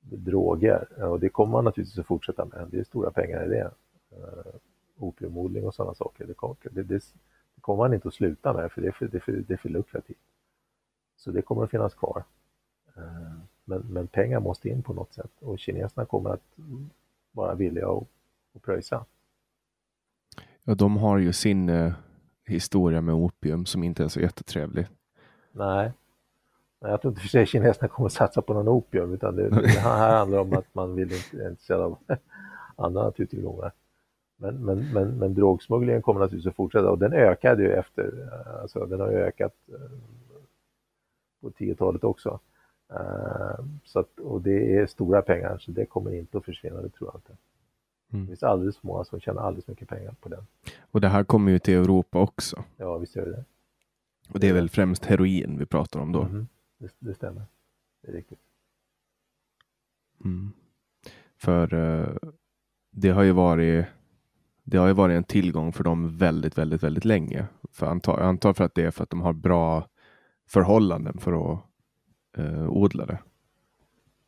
droger 0.00 0.86
eh, 0.98 1.04
och 1.04 1.20
det 1.20 1.28
kommer 1.28 1.52
man 1.52 1.64
naturligtvis 1.64 1.98
att 1.98 2.06
fortsätta 2.06 2.44
med. 2.44 2.68
Det 2.70 2.78
är 2.78 2.84
stora 2.84 3.10
pengar 3.10 3.44
i 3.44 3.48
det. 3.48 3.70
Eh, 4.10 4.54
opiumodling 4.98 5.66
och 5.66 5.74
sådana 5.74 5.94
saker. 5.94 6.26
Det, 6.26 6.70
det, 6.70 6.82
det 6.82 7.04
kommer 7.64 7.78
man 7.84 7.94
inte 7.94 8.08
att 8.08 8.14
sluta 8.14 8.52
med 8.52 8.72
för 8.72 8.80
det 8.80 8.88
är 8.88 8.92
för, 8.92 9.06
det 9.06 9.16
är 9.16 9.20
för, 9.20 9.32
det 9.32 9.54
är 9.54 9.58
för 9.58 9.68
lukrativt. 9.68 10.18
Så 11.16 11.30
det 11.30 11.42
kommer 11.42 11.64
att 11.64 11.70
finnas 11.70 11.94
kvar. 11.94 12.24
Eh, 12.96 13.02
men, 13.64 13.80
men 13.80 14.06
pengar 14.06 14.40
måste 14.40 14.68
in 14.68 14.82
på 14.82 14.92
något 14.92 15.14
sätt 15.14 15.30
och 15.40 15.58
kineserna 15.58 16.06
kommer 16.06 16.30
att 16.30 16.42
vara 17.32 17.54
villiga 17.54 17.88
att, 17.88 18.02
att 18.54 18.62
pröjsa. 18.62 19.04
Ja, 20.64 20.74
de 20.74 20.96
har 20.96 21.18
ju 21.18 21.32
sin 21.32 21.68
eh, 21.68 21.92
historia 22.46 23.00
med 23.00 23.14
opium 23.14 23.66
som 23.66 23.84
inte 23.84 24.04
är 24.04 24.08
så 24.08 24.20
jättetrevlig. 24.20 24.86
Nej, 25.52 25.92
jag 26.80 27.00
tror 27.00 27.10
inte 27.10 27.20
för 27.20 27.28
sig 27.28 27.46
kineserna 27.46 27.88
kommer 27.88 28.06
att 28.06 28.12
satsa 28.12 28.42
på 28.42 28.54
någon 28.54 28.68
opium 28.68 29.14
utan 29.14 29.36
det, 29.36 29.48
det 29.48 29.68
här 29.68 30.16
handlar 30.18 30.38
om 30.38 30.52
att 30.52 30.74
man 30.74 30.94
vill 30.94 31.12
inte 31.12 31.36
är 31.36 31.50
intresserad 31.50 31.80
av 31.80 31.98
andra 32.76 33.02
naturtillgångar. 33.02 33.72
Men, 34.36 34.64
men, 34.64 34.92
men, 34.92 35.18
men 35.18 35.34
drogsmugglingen 35.34 36.02
kommer 36.02 36.20
naturligtvis 36.20 36.50
att 36.50 36.56
fortsätta 36.56 36.90
och 36.90 36.98
den 36.98 37.12
ökade 37.12 37.62
ju 37.62 37.72
efter, 37.72 38.28
alltså 38.62 38.86
den 38.86 39.00
har 39.00 39.08
ökat 39.08 39.54
eh, 39.68 39.98
på 41.40 41.50
10-talet 41.50 42.04
också. 42.04 42.40
Eh, 42.90 43.64
så 43.84 43.98
att, 43.98 44.18
och 44.18 44.42
det 44.42 44.76
är 44.76 44.86
stora 44.86 45.22
pengar 45.22 45.58
så 45.58 45.70
det 45.70 45.86
kommer 45.86 46.14
inte 46.14 46.38
att 46.38 46.44
försvinna, 46.44 46.82
det 46.82 46.88
tror 46.88 47.10
jag 47.12 47.18
inte. 47.18 47.36
Mm. 48.12 48.24
Det 48.24 48.30
finns 48.30 48.42
alldeles 48.42 48.78
för 48.78 48.86
många 48.86 49.04
som 49.04 49.20
tjänar 49.20 49.42
alldeles 49.42 49.68
mycket 49.68 49.88
pengar 49.88 50.14
på 50.20 50.28
den. 50.28 50.46
Och 50.90 51.00
det 51.00 51.08
här 51.08 51.24
kommer 51.24 51.52
ju 51.52 51.58
till 51.58 51.74
Europa 51.74 52.18
också. 52.18 52.64
Ja, 52.76 52.98
visst 52.98 53.16
gör 53.16 53.26
det 53.26 53.32
det. 53.32 53.44
Och 54.28 54.40
det 54.40 54.48
är 54.48 54.52
väl 54.52 54.68
främst 54.68 55.04
heroin 55.04 55.58
vi 55.58 55.66
pratar 55.66 56.00
om 56.00 56.12
då? 56.12 56.22
Mm. 56.22 56.48
Det, 56.78 56.94
det 56.98 57.14
stämmer. 57.14 57.42
Det 58.02 58.08
är 58.08 58.12
riktigt. 58.12 58.40
Mm. 60.24 60.52
För 61.36 61.68
det 62.90 63.10
har 63.10 63.22
ju 63.22 63.32
varit 63.32 63.86
det 64.64 64.76
har 64.76 64.86
ju 64.86 64.92
varit 64.92 65.16
en 65.16 65.24
tillgång 65.24 65.72
för 65.72 65.84
dem 65.84 66.16
väldigt, 66.18 66.58
väldigt, 66.58 66.82
väldigt 66.82 67.04
länge. 67.04 67.46
För 67.72 67.86
antar, 67.86 68.18
jag 68.18 68.28
antar 68.28 68.52
för 68.52 68.64
att 68.64 68.74
det 68.74 68.84
är 68.84 68.90
för 68.90 69.02
att 69.02 69.10
de 69.10 69.20
har 69.20 69.32
bra 69.32 69.86
förhållanden 70.48 71.18
för 71.18 71.32
att 71.32 71.58
eh, 72.36 72.68
odla 72.68 73.06
det. 73.06 73.18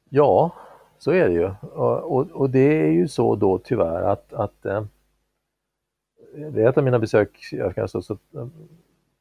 Ja, 0.08 0.52
så 0.98 1.10
är 1.10 1.28
det 1.28 1.34
ju. 1.34 1.50
Och, 1.60 2.30
och, 2.32 2.50
det 2.50 2.80
är 2.82 2.90
ju 2.90 3.08
så 3.08 3.36
då 3.36 3.58
tyvärr 3.58 4.02
att, 4.02 4.32
att 4.32 4.66
eh, 4.66 4.84
vid 6.34 6.66
ett 6.66 6.78
av 6.78 6.84
mina 6.84 6.98
besök 6.98 7.52
i 7.52 7.60
Afghanistan 7.60 8.02
så, 8.02 8.18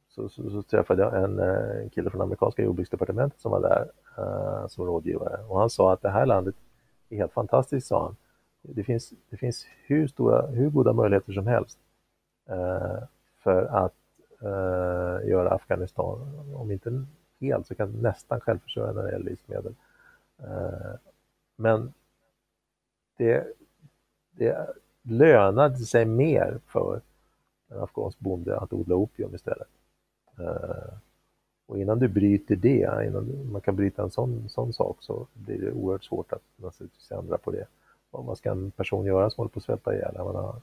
så, 0.08 0.28
så, 0.28 0.50
så, 0.50 0.62
träffade 0.62 1.02
jag 1.02 1.24
en, 1.24 1.38
eh, 1.38 1.82
en 1.82 1.90
kille 1.90 2.10
från 2.10 2.20
amerikanska 2.20 2.62
jordbruksdepartementet 2.62 3.40
som 3.40 3.50
var 3.50 3.60
där 3.60 3.90
uh, 4.18 4.66
som 4.66 4.86
rådgivare 4.86 5.44
och 5.48 5.58
han 5.58 5.70
sa 5.70 5.92
att 5.92 6.02
det 6.02 6.10
här 6.10 6.26
landet 6.26 6.54
är 7.08 7.16
helt 7.16 7.32
fantastiskt, 7.32 7.86
sa 7.86 8.02
han. 8.02 8.16
Det 8.68 8.84
finns, 8.84 9.12
det 9.30 9.36
finns 9.36 9.66
hur, 9.86 10.08
stora, 10.08 10.46
hur 10.46 10.70
goda 10.70 10.92
möjligheter 10.92 11.32
som 11.32 11.46
helst 11.46 11.78
eh, 12.48 12.98
för 13.38 13.62
att 13.62 13.94
eh, 14.40 15.28
göra 15.28 15.50
Afghanistan, 15.50 16.40
om 16.54 16.70
inte 16.70 17.04
helt 17.40 17.66
så 17.66 17.74
kan 17.74 17.92
nästan 17.92 18.40
självförsörjande 18.40 19.02
när 19.02 19.08
det 19.08 19.12
gäller 19.12 19.30
livsmedel. 19.30 19.74
Eh, 20.38 20.94
men 21.56 21.92
det, 23.16 23.46
det 24.30 24.74
lönade 25.02 25.78
sig 25.78 26.04
mer 26.04 26.60
för 26.66 27.00
en 27.68 27.78
afghansk 27.78 28.18
bonde 28.18 28.58
att 28.58 28.72
odla 28.72 28.94
opium 28.94 29.34
istället. 29.34 29.68
Eh, 30.38 30.94
och 31.66 31.78
innan 31.78 31.98
du 31.98 32.08
bryter 32.08 32.56
det, 32.56 33.06
innan 33.06 33.52
man 33.52 33.60
kan 33.60 33.76
bryta 33.76 34.02
en 34.02 34.10
sån, 34.10 34.48
sån 34.48 34.72
sak 34.72 34.96
så 35.00 35.26
blir 35.32 35.60
det 35.60 35.72
oerhört 35.72 36.04
svårt 36.04 36.32
att 36.32 36.42
naturligtvis 36.56 37.10
ändra 37.10 37.38
på 37.38 37.50
det. 37.50 37.66
Och 38.10 38.24
vad 38.24 38.38
ska 38.38 38.50
en 38.50 38.70
person 38.70 39.06
göra 39.06 39.30
som 39.30 39.40
håller 39.40 39.50
på 39.50 39.58
att 39.58 39.64
svälta 39.64 39.94
ihjäl? 39.94 40.14
Menar, 40.14 40.60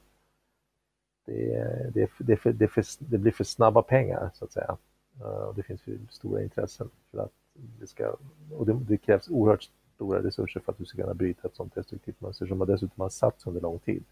det, 1.26 1.90
det, 1.94 2.10
det, 2.18 2.36
för, 2.36 2.52
det, 2.52 2.68
för, 2.68 2.84
det, 2.98 3.18
blir 3.18 3.32
för 3.32 3.44
snabba 3.44 3.82
pengar 3.82 4.30
så 4.34 4.44
att 4.44 4.52
säga. 4.52 4.76
Uh, 5.20 5.54
det 5.54 5.62
finns 5.62 5.82
för 5.82 5.98
stora 6.10 6.42
intressen 6.42 6.90
för 7.10 7.18
att 7.18 7.32
det 7.54 7.86
ska, 7.86 8.16
och 8.50 8.66
det, 8.66 8.72
det 8.72 8.96
krävs 8.96 9.28
oerhört 9.28 9.70
stora 9.94 10.22
resurser 10.22 10.60
för 10.60 10.72
att 10.72 10.78
du 10.78 10.84
ska 10.84 11.02
kunna 11.02 11.14
bryta 11.14 11.48
ett 11.48 11.56
sånt 11.56 11.74
destruktivt 11.74 12.20
mönster 12.20 12.46
som 12.46 12.58
dessutom 12.58 13.00
har 13.00 13.08
satts 13.08 13.46
under 13.46 13.60
lång 13.60 13.78
tid. 13.78 14.04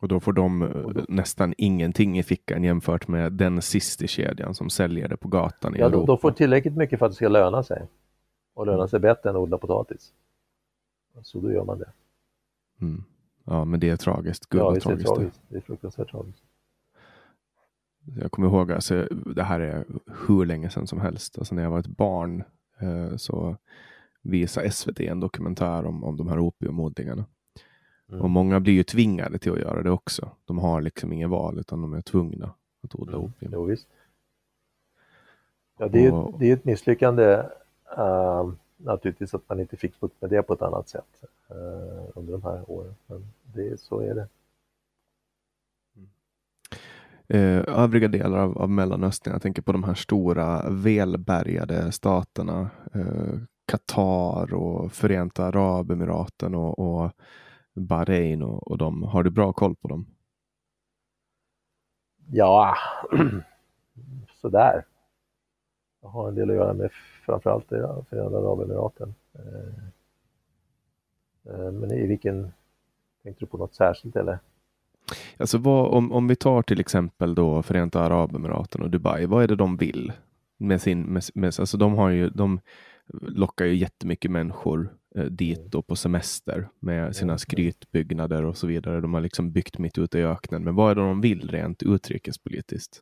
Och 0.00 0.08
då 0.08 0.20
får 0.20 0.32
de 0.32 0.60
då, 0.94 1.04
nästan 1.08 1.54
ingenting 1.58 2.18
i 2.18 2.22
fickan 2.22 2.64
jämfört 2.64 3.08
med 3.08 3.32
den 3.32 3.62
sista 3.62 4.06
kedjan 4.06 4.54
som 4.54 4.70
säljer 4.70 5.08
det 5.08 5.16
på 5.16 5.28
gatan 5.28 5.76
i 5.76 5.78
ja, 5.78 5.86
Europa. 5.86 6.06
De 6.06 6.18
får 6.18 6.30
tillräckligt 6.30 6.76
mycket 6.76 6.98
för 6.98 7.06
att 7.06 7.12
det 7.12 7.16
ska 7.16 7.28
löna 7.28 7.62
sig. 7.62 7.86
Och 8.54 8.66
löna 8.66 8.88
sig 8.88 9.00
bättre 9.00 9.30
än 9.30 9.36
att 9.36 9.42
odla 9.42 9.58
potatis. 9.58 10.12
Så 11.22 11.40
då 11.40 11.52
gör 11.52 11.64
man 11.64 11.78
det. 11.78 11.92
Mm. 12.82 13.04
Ja, 13.44 13.64
men 13.64 13.80
det 13.80 13.88
är 13.88 13.96
tragiskt. 13.96 14.48
Gud, 14.48 14.60
ja, 14.60 14.70
det 14.70 14.76
är 14.76 14.80
tragiskt. 14.80 15.08
Det. 15.08 15.14
tragiskt. 15.14 15.42
Det 15.48 15.56
är 15.56 15.60
fruktansvärt 15.60 16.10
tragiskt. 16.10 16.42
Jag 18.20 18.30
kommer 18.32 18.48
ihåg, 18.48 18.72
alltså, 18.72 19.08
det 19.34 19.42
här 19.42 19.60
är 19.60 19.84
hur 20.26 20.46
länge 20.46 20.70
sedan 20.70 20.86
som 20.86 21.00
helst. 21.00 21.38
Alltså 21.38 21.54
när 21.54 21.62
jag 21.62 21.70
var 21.70 21.78
ett 21.78 21.86
barn 21.86 22.44
eh, 22.80 23.16
så 23.16 23.56
visade 24.22 24.70
SVT 24.70 25.00
en 25.00 25.20
dokumentär 25.20 25.84
om, 25.84 26.04
om 26.04 26.16
de 26.16 26.28
här 26.28 26.38
opiumodlingarna. 26.38 27.24
Mm. 28.08 28.20
Och 28.20 28.30
många 28.30 28.60
blir 28.60 28.72
ju 28.72 28.82
tvingade 28.82 29.38
till 29.38 29.52
att 29.52 29.58
göra 29.58 29.82
det 29.82 29.90
också. 29.90 30.30
De 30.44 30.58
har 30.58 30.80
liksom 30.80 31.12
inget 31.12 31.30
val 31.30 31.58
utan 31.58 31.82
de 31.82 31.94
är 31.94 32.00
tvungna 32.00 32.54
att 32.82 32.94
odla 32.94 33.16
mm. 33.16 33.24
opium. 33.24 33.52
Jo, 33.54 33.64
visst. 33.64 33.88
Ja, 35.78 35.88
det 35.88 36.06
är, 36.06 36.14
och, 36.14 36.38
det 36.38 36.50
är 36.50 36.54
ett 36.54 36.64
misslyckande 36.64 37.42
uh, 37.98 38.52
naturligtvis 38.84 39.34
att 39.34 39.48
man 39.48 39.60
inte 39.60 39.76
fick 39.76 40.00
bukt 40.00 40.22
med 40.22 40.30
det 40.30 40.42
på 40.42 40.52
ett 40.52 40.62
annat 40.62 40.88
sätt 40.88 41.24
uh, 41.50 42.02
under 42.14 42.32
de 42.32 42.42
här 42.42 42.70
åren. 42.70 42.94
Men 43.06 43.32
det, 43.42 43.80
så 43.80 44.00
är 44.00 44.14
det. 44.14 44.28
Eh, 47.28 47.78
övriga 47.78 48.08
delar 48.08 48.38
av, 48.38 48.58
av 48.58 48.70
Mellanöstern, 48.70 49.32
jag 49.32 49.42
tänker 49.42 49.62
på 49.62 49.72
de 49.72 49.84
här 49.84 49.94
stora 49.94 50.70
välbärgade 50.70 51.92
staterna, 51.92 52.70
eh, 52.94 53.38
Qatar 53.66 54.54
och 54.54 54.92
Förenta 54.92 55.44
Arabemiraten 55.44 56.54
och, 56.54 56.78
och 56.78 57.12
Bahrain 57.74 58.42
och, 58.42 58.70
och 58.70 58.78
de. 58.78 59.02
Har 59.02 59.22
du 59.22 59.30
bra 59.30 59.52
koll 59.52 59.74
på 59.74 59.88
dem? 59.88 60.06
Ja, 62.30 62.76
sådär. 64.40 64.84
Har 66.02 66.28
en 66.28 66.34
del 66.34 66.50
att 66.50 66.56
göra 66.56 66.74
med 66.74 66.90
framförallt 67.26 67.68
Förenade 68.08 68.38
Arabemiraten. 68.38 69.14
Eh, 69.34 69.84
eh, 71.54 71.72
men 71.72 71.92
i 71.92 72.06
vilken, 72.06 72.52
tänkte 73.22 73.44
du 73.44 73.46
på 73.46 73.56
något 73.56 73.74
särskilt 73.74 74.16
eller? 74.16 74.38
Alltså 75.36 75.58
vad, 75.58 75.94
om, 75.94 76.12
om 76.12 76.28
vi 76.28 76.36
tar 76.36 76.62
till 76.62 76.80
exempel 76.80 77.34
då 77.34 77.62
Förenta 77.62 78.00
Arabemiraten 78.00 78.82
och 78.82 78.90
Dubai, 78.90 79.26
vad 79.26 79.42
är 79.42 79.48
det 79.48 79.56
de 79.56 79.76
vill? 79.76 80.12
Med 80.58 80.82
sin, 80.82 81.02
med, 81.02 81.22
med, 81.34 81.46
alltså 81.46 81.76
de, 81.76 81.94
har 81.94 82.10
ju, 82.10 82.30
de 82.30 82.60
lockar 83.12 83.64
ju 83.64 83.76
jättemycket 83.76 84.30
människor 84.30 84.96
eh, 85.14 85.24
dit 85.24 85.58
mm. 85.58 85.70
då 85.70 85.82
på 85.82 85.96
semester 85.96 86.68
med 86.78 87.16
sina 87.16 87.38
skrytbyggnader 87.38 88.44
och 88.44 88.56
så 88.56 88.66
vidare. 88.66 89.00
De 89.00 89.14
har 89.14 89.20
liksom 89.20 89.52
byggt 89.52 89.78
mitt 89.78 89.98
ute 89.98 90.18
i 90.18 90.24
öknen. 90.24 90.64
Men 90.64 90.74
vad 90.74 90.90
är 90.90 90.94
det 90.94 91.00
de 91.00 91.20
vill 91.20 91.48
rent 91.50 91.82
utrikespolitiskt? 91.82 93.00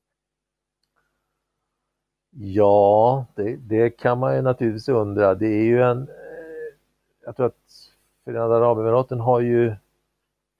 Ja, 2.31 3.27
det, 3.35 3.57
det 3.57 3.91
kan 3.91 4.19
man 4.19 4.37
ju 4.37 4.43
naturligtvis 4.43 4.89
undra. 4.89 5.35
Det 5.35 5.47
är 5.47 5.65
ju 5.65 5.83
en... 5.83 6.03
Eh, 6.03 6.77
jag 7.25 7.37
tror 7.37 7.47
att 7.47 7.91
Förenade 8.25 8.57
Arabemiraten 8.57 9.21
har 9.21 9.41
ju 9.41 9.75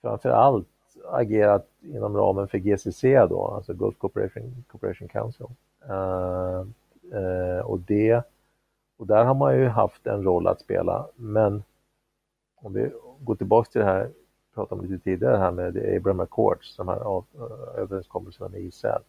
framför 0.03 0.29
allt 0.29 0.69
agerat 1.11 1.67
inom 1.81 2.17
ramen 2.17 2.49
för 2.49 2.59
GCC 2.59 3.03
då, 3.29 3.47
alltså 3.47 3.75
Gulf 3.75 3.99
Cooperation, 3.99 4.65
Cooperation 4.69 5.09
Council. 5.09 5.47
Uh, 5.91 6.67
uh, 7.15 7.61
och 7.61 7.81
det 7.81 8.25
och 9.01 9.07
där 9.07 9.25
har 9.25 9.35
man 9.35 9.59
ju 9.59 9.69
haft 9.69 10.07
en 10.07 10.23
roll 10.23 10.47
att 10.47 10.61
spela, 10.61 11.09
men 11.17 11.63
om 12.57 12.73
vi 12.73 12.93
går 13.21 13.35
tillbaks 13.35 13.69
till 13.69 13.81
det 13.81 13.87
här, 13.87 14.11
pratade 14.55 14.81
om 14.81 14.87
lite 14.87 15.05
tidigare 15.05 15.37
här 15.37 15.51
med 15.51 15.97
Abraham 15.97 16.21
Accords, 16.21 16.77
de 16.77 16.89
här 16.89 17.23
överenskommelserna 17.77 18.49
med 18.49 18.61
Israel, 18.61 19.03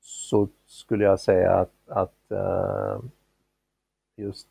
så 0.00 0.48
skulle 0.66 1.04
jag 1.04 1.20
säga 1.20 1.52
att, 1.52 1.72
att 1.88 2.32
uh, 2.32 3.02
just 4.16 4.48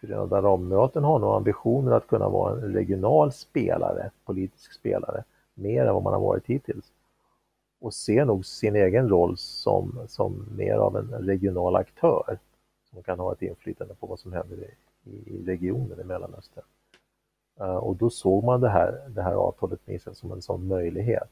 Förenade 0.00 0.36
Arabemiraten 0.36 1.04
har 1.04 1.18
nog 1.18 1.34
ambitioner 1.34 1.92
att 1.92 2.06
kunna 2.06 2.28
vara 2.28 2.52
en 2.52 2.72
regional 2.72 3.32
spelare, 3.32 4.10
politisk 4.24 4.72
spelare, 4.72 5.24
mer 5.54 5.86
än 5.86 5.94
vad 5.94 6.02
man 6.02 6.12
har 6.12 6.20
varit 6.20 6.46
hittills. 6.46 6.92
Och 7.80 7.94
ser 7.94 8.24
nog 8.24 8.46
sin 8.46 8.76
egen 8.76 9.08
roll 9.08 9.36
som, 9.36 9.98
som 10.08 10.46
mer 10.56 10.74
av 10.74 10.96
en 10.96 11.26
regional 11.26 11.76
aktör 11.76 12.38
som 12.90 13.02
kan 13.02 13.18
ha 13.18 13.32
ett 13.32 13.42
inflytande 13.42 13.94
på 13.94 14.06
vad 14.06 14.18
som 14.18 14.32
händer 14.32 14.56
i, 14.56 15.10
i 15.10 15.44
regionen 15.46 16.00
i 16.00 16.04
Mellanöstern. 16.04 16.64
Uh, 17.60 17.76
och 17.76 17.96
då 17.96 18.10
såg 18.10 18.44
man 18.44 18.60
det 18.60 18.68
här, 18.68 19.08
det 19.08 19.22
här 19.22 19.34
avtalet 19.34 19.86
med 19.86 19.96
Israel 19.96 20.16
som 20.16 20.32
en 20.32 20.42
sån 20.42 20.68
möjlighet 20.68 21.28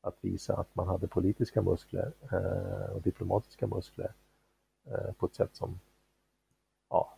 att 0.00 0.16
visa 0.20 0.56
att 0.56 0.74
man 0.74 0.88
hade 0.88 1.08
politiska 1.08 1.62
muskler 1.62 2.12
eh, 2.32 2.90
och 2.94 3.02
diplomatiska 3.02 3.66
muskler 3.66 4.12
eh, 4.86 5.12
på 5.12 5.26
ett 5.26 5.34
sätt 5.34 5.50
som, 5.52 5.80
ja, 6.90 7.16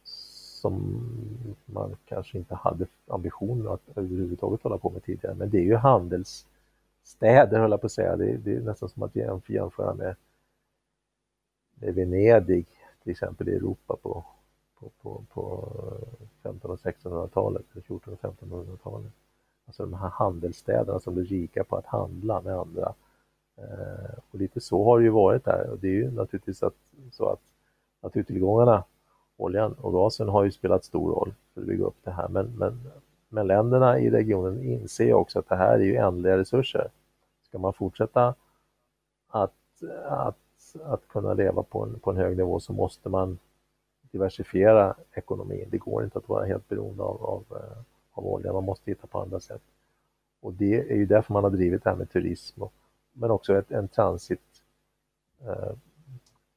som 0.63 1.57
man 1.65 1.97
kanske 2.05 2.39
inte 2.39 2.55
hade 2.55 2.87
ambitionen 3.07 3.69
att 3.69 3.83
överhuvudtaget 3.97 4.63
hålla 4.63 4.79
på 4.79 4.91
med 4.91 5.05
tidigare. 5.05 5.35
Men 5.35 5.51
det 5.51 5.59
är 5.59 5.65
ju 5.65 5.77
handelsstäder, 5.77 7.59
höll 7.59 7.71
jag 7.71 7.81
på 7.81 7.87
att 7.87 7.93
säga. 7.93 8.17
Det, 8.17 8.37
det 8.37 8.55
är 8.55 8.61
nästan 8.61 8.89
som 8.89 9.03
att 9.03 9.17
jämföra 9.49 9.95
med, 9.95 10.17
med 11.75 11.95
Venedig, 11.95 12.67
till 13.03 13.11
exempel 13.11 13.49
i 13.49 13.55
Europa 13.55 13.97
på, 14.03 14.25
på, 14.79 14.91
på, 15.03 15.25
på 15.33 15.69
1500 16.43 16.69
och 16.69 16.79
1600-talet, 16.79 17.65
1400 17.77 18.29
och 18.29 18.37
1500-talet. 18.39 19.13
Alltså 19.67 19.83
de 19.83 19.95
här 19.95 20.09
handelsstäderna 20.09 21.01
som 21.01 21.15
blir 21.15 21.25
rika 21.25 21.65
på 21.65 21.77
att 21.77 21.87
handla 21.87 22.41
med 22.41 22.59
andra. 22.59 22.95
Eh, 23.57 24.19
och 24.31 24.39
lite 24.39 24.61
så 24.61 24.85
har 24.85 24.99
det 24.99 25.05
ju 25.05 25.11
varit 25.11 25.45
där 25.45 25.71
och 25.71 25.79
det 25.79 25.89
är 25.89 25.93
ju 25.93 26.11
naturligtvis 26.11 26.63
att, 26.63 26.75
så 27.13 27.29
att 27.29 27.41
naturtillgångarna, 28.03 28.85
oljan 29.37 29.73
och 29.73 29.93
gasen 29.93 30.29
har 30.29 30.45
ju 30.45 30.51
spelat 30.51 30.85
stor 30.85 31.13
roll 31.13 31.35
för 31.55 31.61
att 31.61 31.67
bygga 31.67 31.85
upp 31.85 31.97
det 32.03 32.11
här. 32.11 32.29
Men, 32.29 32.47
men, 32.47 32.91
men 33.29 33.47
länderna 33.47 33.99
i 33.99 34.11
regionen 34.11 34.63
inser 34.63 35.13
också 35.13 35.39
att 35.39 35.49
det 35.49 35.57
här 35.57 35.75
är 35.75 35.85
ju 35.85 35.97
ändliga 35.97 36.39
resurser. 36.39 36.91
Ska 37.49 37.59
man 37.59 37.73
fortsätta 37.73 38.35
att, 39.29 39.53
att, 40.05 40.37
att 40.83 41.09
kunna 41.09 41.35
leva 41.35 41.63
på 41.63 41.83
en, 41.83 41.99
på 42.01 42.11
en 42.11 42.17
hög 42.17 42.37
nivå 42.37 42.61
så 42.61 42.73
måste 42.73 43.09
man 43.09 43.39
diversifiera 44.11 44.95
ekonomin. 45.13 45.69
Det 45.71 45.79
går 45.79 46.05
inte 46.05 46.19
att 46.19 46.29
vara 46.29 46.45
helt 46.45 46.69
beroende 46.69 47.03
av, 47.03 47.25
av, 47.25 47.45
eh, 47.51 47.79
av 48.13 48.27
olja, 48.27 48.53
man 48.53 48.65
måste 48.65 48.91
hitta 48.91 49.07
på 49.07 49.21
andra 49.21 49.41
sätt. 49.41 49.63
Och 50.41 50.53
det 50.53 50.91
är 50.91 50.97
ju 50.97 51.07
därför 51.07 51.33
man 51.33 51.45
har 51.45 51.51
drivit 51.51 51.85
det 51.85 51.91
här 51.91 51.97
med 51.97 52.11
turism, 52.11 52.63
och, 52.63 52.73
men 53.13 53.31
också 53.31 53.59
ett, 53.59 53.71
en 53.71 53.89
transit, 53.89 54.63
eh, 55.41 55.73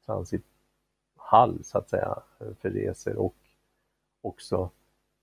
transithall 0.06 1.64
så 1.64 1.78
att 1.78 1.90
säga 1.90 2.18
för 2.62 2.70
resor 2.70 3.16
och 3.16 3.36
också 4.22 4.70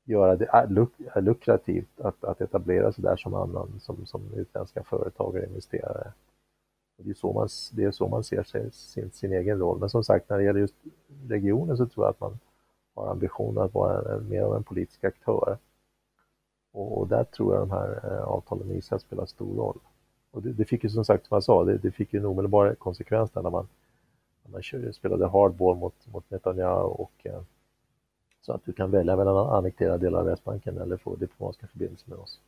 göra 0.04 0.36
det 0.36 0.44
eh, 0.44 0.70
luk 0.70 0.90
eh, 1.00 1.22
lukrativt 1.22 2.00
att, 2.00 2.24
att 2.24 2.40
etablera 2.40 2.92
sig 2.92 3.04
där 3.04 3.16
som 3.16 3.34
annan, 3.34 3.80
som, 3.80 4.06
som 4.06 4.34
utländska 4.34 4.82
företagare, 4.82 5.46
investerare. 5.46 6.12
Det 6.96 7.10
är, 7.10 7.14
så 7.14 7.32
man, 7.32 7.48
det 7.72 7.84
är 7.84 7.90
så 7.90 8.08
man 8.08 8.24
ser 8.24 8.42
sig, 8.42 8.72
sin, 8.72 9.10
sin 9.10 9.32
egen 9.32 9.58
roll. 9.58 9.78
Men 9.78 9.90
som 9.90 10.04
sagt, 10.04 10.28
när 10.28 10.38
det 10.38 10.44
gäller 10.44 10.60
just 10.60 10.74
regionen 11.28 11.76
så 11.76 11.86
tror 11.86 12.06
jag 12.06 12.10
att 12.10 12.20
man 12.20 12.38
har 12.94 13.10
ambitionen 13.10 13.62
att 13.62 13.74
vara 13.74 14.14
en, 14.14 14.28
mer 14.28 14.42
av 14.42 14.56
en 14.56 14.64
politisk 14.64 15.04
aktör. 15.04 15.58
Och, 16.72 17.08
där 17.08 17.24
tror 17.24 17.54
jag 17.54 17.62
de 17.62 17.70
här 17.70 18.00
eh, 18.04 18.22
avtalen 18.22 18.66
med 18.68 18.76
Israel 18.76 19.00
spelar 19.00 19.26
stor 19.26 19.56
roll. 19.56 19.78
Och 20.30 20.42
det, 20.42 20.52
det, 20.52 20.64
fick 20.64 20.84
ju 20.84 20.90
som 20.90 21.04
sagt, 21.04 21.26
som 21.26 21.34
jag 21.36 21.44
sa, 21.44 21.64
det, 21.64 21.78
det 21.78 21.90
fick 21.90 22.12
ju 22.12 22.18
en 22.18 22.26
omedelbar 22.26 22.74
konsekvens 22.74 23.30
där 23.30 23.42
när 23.42 23.50
man, 23.50 23.68
när 24.44 24.52
man 24.52 24.62
körde, 24.62 24.92
spelade 24.92 25.26
hardball 25.28 25.76
mot, 25.76 25.94
mot 26.12 26.30
Netanyahu 26.30 26.84
och 26.84 27.12
eh, 27.22 27.42
så 28.40 28.52
att 28.52 28.64
du 28.64 28.72
kan 28.72 28.90
välja 28.90 29.16
mellan 29.16 29.36
att 29.36 29.52
annektera 29.52 29.98
delar 29.98 30.18
av 30.18 30.26
Västbanken 30.26 30.78
eller 30.78 30.96
få 30.96 31.16
diplomatiska 31.16 31.66
förbindelser 31.66 32.10
med 32.10 32.18
oss. 32.18 32.40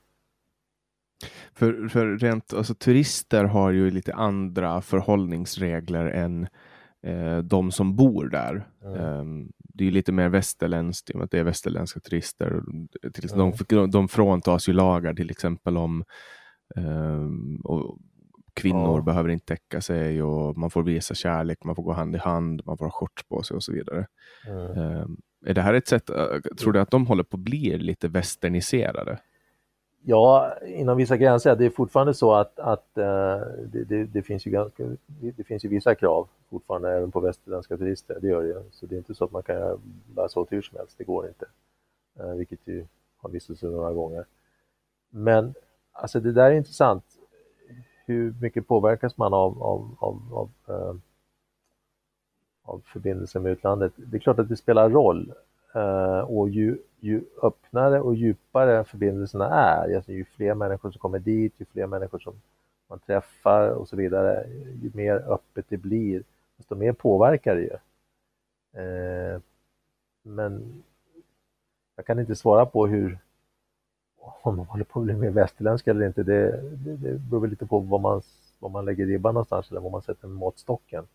För, 1.53 1.89
för 1.89 2.07
rent, 2.07 2.53
alltså 2.55 2.75
turister 2.75 3.45
har 3.45 3.71
ju 3.71 3.91
lite 3.91 4.15
andra 4.15 4.81
förhållningsregler 4.81 6.07
än 6.07 6.47
eh, 7.03 7.39
de 7.39 7.71
som 7.71 7.97
bor 7.97 8.29
där. 8.29 8.69
Mm. 8.85 9.21
Um, 9.21 9.53
det 9.75 9.87
är 9.87 9.91
lite 9.91 10.13
mer 10.13 10.29
västerländskt 10.29 11.11
i 11.11 11.13
och 11.13 11.17
med 11.17 11.25
att 11.25 11.31
det 11.31 11.39
är 11.39 11.45
västerländska 11.45 12.01
turister. 12.01 12.63
Till, 13.15 13.33
mm. 13.33 13.53
de, 13.69 13.91
de 13.91 14.09
fråntas 14.09 14.69
ju 14.69 14.73
lagar 14.73 15.15
till 15.15 15.31
exempel 15.31 15.77
om 15.77 16.05
um, 16.77 17.61
och 17.65 17.99
kvinnor 18.55 18.99
ja. 18.99 19.03
behöver 19.03 19.29
inte 19.29 19.47
täcka 19.47 19.81
sig 19.81 20.23
och 20.23 20.59
man 20.59 20.71
får 20.71 20.83
visa 20.83 21.15
kärlek, 21.15 21.65
man 21.65 21.77
får 21.77 21.83
gå 21.83 21.93
hand 21.93 22.15
i 22.15 22.19
hand, 22.19 22.63
man 22.67 22.79
får 22.79 22.85
ha 22.85 22.93
shorts 22.93 23.29
på 23.29 23.43
sig 23.43 23.55
och 23.55 23.65
så 23.65 23.73
vidare. 23.73 24.07
Mm. 24.47 25.01
Um, 25.01 25.17
är 25.47 25.55
det 25.55 25.63
här 25.63 25.75
ett 25.75 25.89
sätt, 25.89 26.11
äh, 26.11 26.41
tror 26.59 26.73
du 26.73 26.81
att 26.81 26.91
de 26.91 27.07
håller 27.07 27.25
på 27.25 27.37
att 27.37 27.43
bli 27.43 27.79
lite 27.79 28.09
västerniserade? 28.09 29.19
Ja, 30.07 30.55
inom 30.67 30.97
vissa 30.97 31.17
gränser. 31.17 31.57
Det 31.57 31.65
är 31.65 31.71
fortfarande 31.71 32.15
så 32.15 32.35
att, 32.35 32.59
att 32.59 32.99
eh, 32.99 33.41
det, 33.67 33.85
det, 33.85 34.05
det, 34.05 34.23
finns 34.23 34.47
ju 34.47 34.51
ganska, 34.51 34.85
det 35.07 35.45
finns 35.45 35.65
ju 35.65 35.69
vissa 35.69 35.95
krav 35.95 36.29
fortfarande 36.51 36.91
även 36.91 37.11
på 37.11 37.21
västerländska 37.21 37.77
turister. 37.77 38.19
Det 38.21 38.29
gör 38.29 38.43
det 38.43 38.49
ju. 38.49 38.63
Så 38.71 38.87
det 38.87 38.95
är 38.95 38.99
inte 38.99 39.15
så 39.15 39.25
att 39.25 39.33
man 39.33 39.43
kan 39.43 39.81
bara 40.15 40.29
så 40.29 40.47
hur 40.51 40.63
som 40.63 40.79
helst. 40.79 40.99
Det 40.99 41.05
går 41.05 41.29
inte. 41.29 41.47
Eh, 42.21 42.35
vilket 42.35 42.59
ju 42.65 42.87
har 43.17 43.31
visat 43.31 43.59
sig 43.59 43.71
några 43.71 43.93
gånger. 43.93 44.25
Men 45.11 45.55
alltså 45.93 46.21
det 46.21 46.33
där 46.33 46.51
är 46.51 46.55
intressant. 46.55 47.05
Hur 48.07 48.35
mycket 48.41 48.69
påverkas 48.69 49.17
man 49.17 49.35
av, 49.35 49.63
av, 49.63 49.97
av, 49.99 50.21
av 50.33 50.51
eh, 50.69 50.95
av 52.63 52.83
förbindelsen 52.87 53.43
med 53.43 53.53
utlandet. 53.53 53.93
Det 53.97 54.17
är 54.17 54.21
klart 54.21 54.39
att 54.39 54.49
det 54.49 54.57
spelar 54.57 54.91
roll 54.91 55.33
och 56.27 56.49
ju, 56.49 56.79
ju 57.05 57.25
öppnare 57.43 58.01
och 58.01 58.15
djupare 58.15 58.85
förbindelserna 58.85 59.49
är, 59.49 59.97
alltså 59.97 60.13
ju 60.13 60.25
fler 60.25 60.55
människor 60.55 60.91
som 60.91 60.99
kommer 60.99 61.19
dit, 61.19 61.55
ju 61.57 61.65
fler 61.65 61.87
människor 61.87 62.19
som 62.19 62.35
man 62.89 62.99
träffar 62.99 63.69
och 63.69 63.89
så 63.89 63.97
vidare, 63.97 64.47
ju 64.83 64.91
mer 64.95 65.15
öppet 65.15 65.65
det 65.69 65.77
blir, 65.77 66.23
desto 66.57 66.75
mer 66.75 66.93
påverkar 66.93 67.55
det 67.55 67.63
ju. 67.63 67.77
Eh, 68.83 69.41
men 70.23 70.83
jag 71.97 72.07
kan 72.07 72.19
inte 72.19 72.37
svara 72.37 72.67
på 72.67 72.87
hur 72.87 73.19
om 74.43 74.57
man 74.57 74.67
håller 74.67 74.85
på 74.85 75.01
att 75.01 75.05
bli 75.05 75.15
mer 75.15 75.31
västerländsk 75.31 75.87
eller 75.87 76.07
inte, 76.07 76.23
det, 76.23 76.61
det, 76.63 76.97
det 76.97 77.19
beror 77.19 77.41
väl 77.41 77.51
lite 77.51 77.67
på 77.67 77.79
vad 77.79 78.01
man, 78.01 78.23
var 78.59 78.69
man 78.69 78.85
lägger 78.85 79.07
ribban 79.07 79.35
någonstans 79.35 79.71
eller 79.71 79.81
var 79.81 79.91
man 79.91 80.03
sätter 80.03 80.29
måttstocken. 80.29 81.07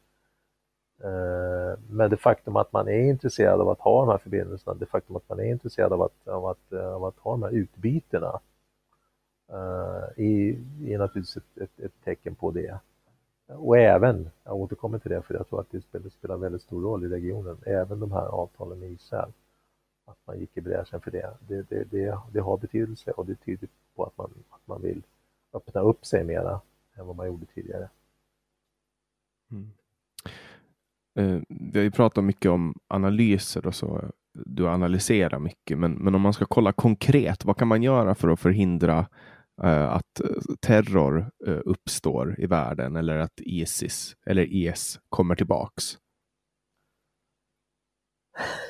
Eh, 1.03 1.79
men 1.89 2.09
det 2.09 2.17
faktum 2.17 2.55
att 2.55 2.73
man 2.73 2.87
är 2.87 3.09
intresserad 3.09 3.61
av 3.61 3.69
att 3.69 3.79
ha 3.79 4.05
de 4.05 4.11
här 4.11 4.17
förbindelserna, 4.17 4.73
det 4.73 4.85
faktum 4.85 5.15
att 5.15 5.29
man 5.29 5.39
är 5.39 5.43
intresserad 5.43 5.93
av 5.93 6.01
att, 6.01 6.27
av 6.27 6.45
att, 6.45 6.71
eh, 6.71 6.93
av 6.93 7.05
att 7.05 7.19
ha 7.19 7.31
de 7.31 7.43
här 7.43 7.51
utbytena 7.51 8.39
eh, 9.49 10.03
är, 10.15 10.57
är 10.87 10.97
naturligtvis 10.97 11.37
ett, 11.37 11.57
ett, 11.57 11.79
ett, 11.79 12.03
tecken 12.03 12.35
på 12.35 12.51
det. 12.51 12.79
Och 13.47 13.77
även, 13.77 14.29
jag 14.43 14.55
återkommer 14.55 14.99
till 14.99 15.11
det 15.11 15.21
för 15.21 15.33
jag 15.33 15.47
tror 15.47 15.59
att 15.59 15.71
det 15.71 15.81
spelar, 15.81 16.09
spelar 16.09 16.37
väldigt 16.37 16.61
stor 16.61 16.81
roll 16.81 17.03
i 17.03 17.07
regionen, 17.07 17.57
även 17.65 17.99
de 17.99 18.11
här 18.11 18.27
avtalen 18.27 18.79
med 18.79 18.91
Israel. 18.91 19.31
Att 20.05 20.17
man 20.25 20.39
gick 20.39 20.57
i 20.57 20.61
bräschen 20.61 21.01
för 21.01 21.11
det. 21.11 21.37
Det, 21.47 21.69
det, 21.69 21.83
det, 21.83 22.19
det 22.31 22.39
har 22.39 22.57
betydelse 22.57 23.11
och 23.11 23.25
det 23.25 23.35
tyder 23.35 23.69
på 23.95 24.03
att 24.03 24.17
man, 24.17 24.31
att 24.49 24.67
man 24.67 24.81
vill 24.81 25.01
öppna 25.53 25.81
upp 25.81 26.05
sig 26.05 26.23
mera 26.23 26.61
än 26.95 27.07
vad 27.07 27.15
man 27.15 27.27
gjorde 27.27 27.45
tidigare. 27.45 27.89
Mm. 29.51 29.71
Eh, 31.19 31.39
vi 31.49 31.79
har 31.79 31.83
ju 31.83 31.91
pratat 31.91 32.23
mycket 32.23 32.51
om 32.51 32.75
analyser 32.87 33.67
och 33.67 33.75
så. 33.75 34.01
Du 34.45 34.67
analyserar 34.67 35.39
mycket, 35.39 35.77
men, 35.77 35.91
men 35.91 36.15
om 36.15 36.21
man 36.21 36.33
ska 36.33 36.45
kolla 36.45 36.71
konkret, 36.71 37.45
vad 37.45 37.57
kan 37.57 37.67
man 37.67 37.83
göra 37.83 38.15
för 38.15 38.29
att 38.29 38.39
förhindra 38.39 38.99
uh, 39.63 39.93
att 39.93 40.21
terror 40.61 41.29
uh, 41.47 41.59
uppstår 41.65 42.35
i 42.39 42.45
världen 42.45 42.95
eller 42.95 43.17
att 43.17 43.33
Isis 43.37 44.15
eller 44.25 44.43
IS 44.43 44.99
kommer 45.09 45.35
tillbaks? 45.35 45.83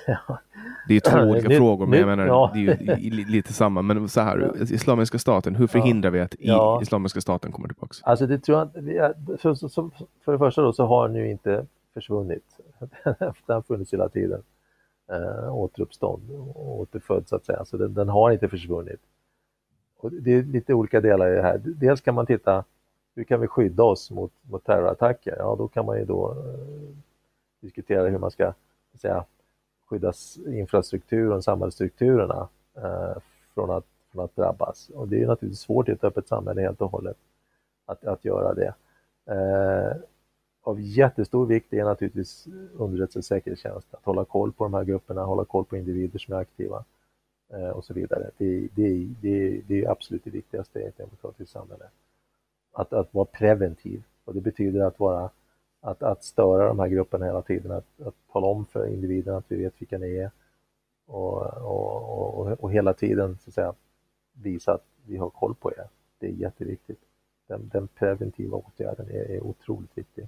Ja. 0.07 0.39
Det 0.87 0.95
är 0.95 0.99
två 0.99 1.19
olika 1.19 1.47
nu, 1.47 1.55
frågor, 1.55 1.87
men 1.87 1.99
jag 1.99 2.07
menar, 2.07 2.25
ja. 2.25 2.51
det 2.53 2.59
är 2.59 2.97
ju 2.97 3.25
lite 3.25 3.53
samma. 3.53 3.81
Men 3.81 4.09
så 4.09 4.21
här, 4.21 4.61
Islamiska 4.73 5.19
staten, 5.19 5.55
hur 5.55 5.67
förhindrar 5.67 6.11
vi 6.11 6.19
att 6.19 6.35
ja. 6.39 6.79
Islamiska 6.81 7.21
staten 7.21 7.51
kommer 7.51 7.67
tillbaks? 7.67 8.03
Alltså 8.03 8.27
det 8.27 8.39
tror 8.39 8.57
jag, 8.57 8.71
för, 9.39 9.55
för 10.25 10.31
det 10.31 10.37
första 10.37 10.61
då 10.61 10.73
så 10.73 10.85
har 10.85 11.07
nu 11.07 11.29
inte 11.29 11.65
försvunnit. 11.99 12.57
den 13.03 13.15
har 13.47 13.61
funnits 13.61 13.93
hela 13.93 14.09
tiden. 14.09 14.43
Eh, 15.11 15.55
återuppstånd, 15.55 16.31
återfödd 16.55 17.27
så 17.27 17.35
att 17.35 17.45
säga, 17.45 17.65
så 17.65 17.77
den, 17.77 17.93
den, 17.93 18.09
har 18.09 18.31
inte 18.31 18.49
försvunnit. 18.49 18.99
Och 19.97 20.11
det 20.11 20.31
är 20.31 20.43
lite 20.43 20.73
olika 20.73 21.01
delar 21.01 21.31
i 21.31 21.35
det 21.35 21.41
här. 21.41 21.61
Dels 21.63 22.01
kan 22.01 22.15
man 22.15 22.25
titta, 22.25 22.63
hur 23.15 23.23
kan 23.23 23.41
vi 23.41 23.47
skydda 23.47 23.83
oss 23.83 24.11
mot, 24.11 24.31
mot 24.41 24.65
terrorattacker? 24.65 25.35
Ja, 25.37 25.55
då 25.57 25.67
kan 25.67 25.85
man 25.85 25.97
ju 25.97 26.05
då 26.05 26.31
eh, 26.31 26.95
diskutera 27.59 28.07
hur 28.07 28.17
man 28.17 28.31
ska 28.31 28.53
säga, 28.93 29.25
skydda 29.89 30.13
infrastrukturen, 30.47 31.41
samhällsstrukturerna 31.41 32.47
eh, 32.75 33.17
från, 33.53 33.71
att, 33.71 33.85
från 34.11 34.25
att 34.25 34.35
drabbas. 34.35 34.89
Och 34.89 35.07
det 35.07 35.21
är 35.21 35.27
naturligtvis 35.27 35.59
svårt 35.59 35.89
i 35.89 35.91
ett 35.91 36.03
öppet 36.03 36.27
samhälle 36.27 36.61
helt 36.61 36.81
och 36.81 36.91
hållet 36.91 37.17
att, 37.85 38.05
att 38.05 38.25
göra 38.25 38.53
det. 38.53 38.73
Eh, 39.25 39.97
av 40.69 40.81
jättestor 40.81 41.45
vikt 41.45 41.73
är 41.73 41.83
naturligtvis 41.83 42.47
underrättelse 42.73 43.19
och 43.19 43.25
säkerhetstjänst, 43.25 43.93
att 43.93 44.05
hålla 44.05 44.25
koll 44.25 44.51
på 44.51 44.63
de 44.63 44.73
här 44.73 44.83
grupperna, 44.83 45.23
hålla 45.23 45.45
koll 45.45 45.65
på 45.65 45.77
individer 45.77 46.19
som 46.19 46.33
är 46.33 46.37
aktiva 46.37 46.83
eh, 47.53 47.69
och 47.69 47.85
så 47.85 47.93
vidare. 47.93 48.31
Det, 48.37 48.67
det, 48.75 49.07
det, 49.21 49.61
det 49.67 49.83
är 49.83 49.89
absolut 49.89 50.23
det 50.23 50.29
viktigaste 50.29 50.79
i 50.79 50.83
ett 50.83 50.97
demokratiskt 50.97 51.51
samhälle. 51.51 51.85
Att, 52.73 52.93
att 52.93 53.13
vara 53.13 53.25
preventiv 53.25 54.03
och 54.25 54.33
det 54.33 54.41
betyder 54.41 54.81
att 54.81 54.99
vara 54.99 55.29
att, 55.81 56.03
att 56.03 56.23
störa 56.23 56.67
de 56.67 56.79
här 56.79 56.87
grupperna 56.87 57.25
hela 57.25 57.41
tiden, 57.41 57.71
att, 57.71 58.01
att 58.01 58.15
tala 58.31 58.47
om 58.47 58.65
för 58.65 58.87
individerna 58.87 59.37
att 59.37 59.45
vi 59.47 59.55
vet 59.55 59.81
vilka 59.81 59.97
ni 59.97 60.15
är 60.15 60.31
och, 61.07 61.41
och, 61.57 62.39
och, 62.39 62.63
och 62.63 62.71
hela 62.71 62.93
tiden 62.93 63.37
så 63.37 63.49
att 63.49 63.53
säga, 63.53 63.73
visa 64.33 64.73
att 64.73 64.85
vi 65.05 65.17
har 65.17 65.29
koll 65.29 65.55
på 65.55 65.71
er. 65.71 65.87
Det 66.19 66.27
är 66.27 66.31
jätteviktigt. 66.31 66.99
Den, 67.47 67.69
den 67.73 67.87
preventiva 67.87 68.57
åtgärden 68.57 69.09
är, 69.09 69.31
är 69.31 69.43
otroligt 69.43 69.97
viktig 69.97 70.27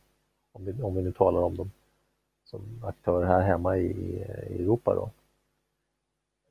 om 0.51 0.65
vi, 0.65 0.81
om 0.81 0.95
vi 0.95 1.01
nu 1.01 1.11
talar 1.11 1.41
om 1.41 1.55
dem 1.55 1.71
som 2.43 2.61
aktörer 2.83 3.25
här 3.25 3.41
hemma 3.41 3.77
i, 3.77 3.85
i 4.49 4.63
Europa 4.63 4.95
då. 4.95 5.11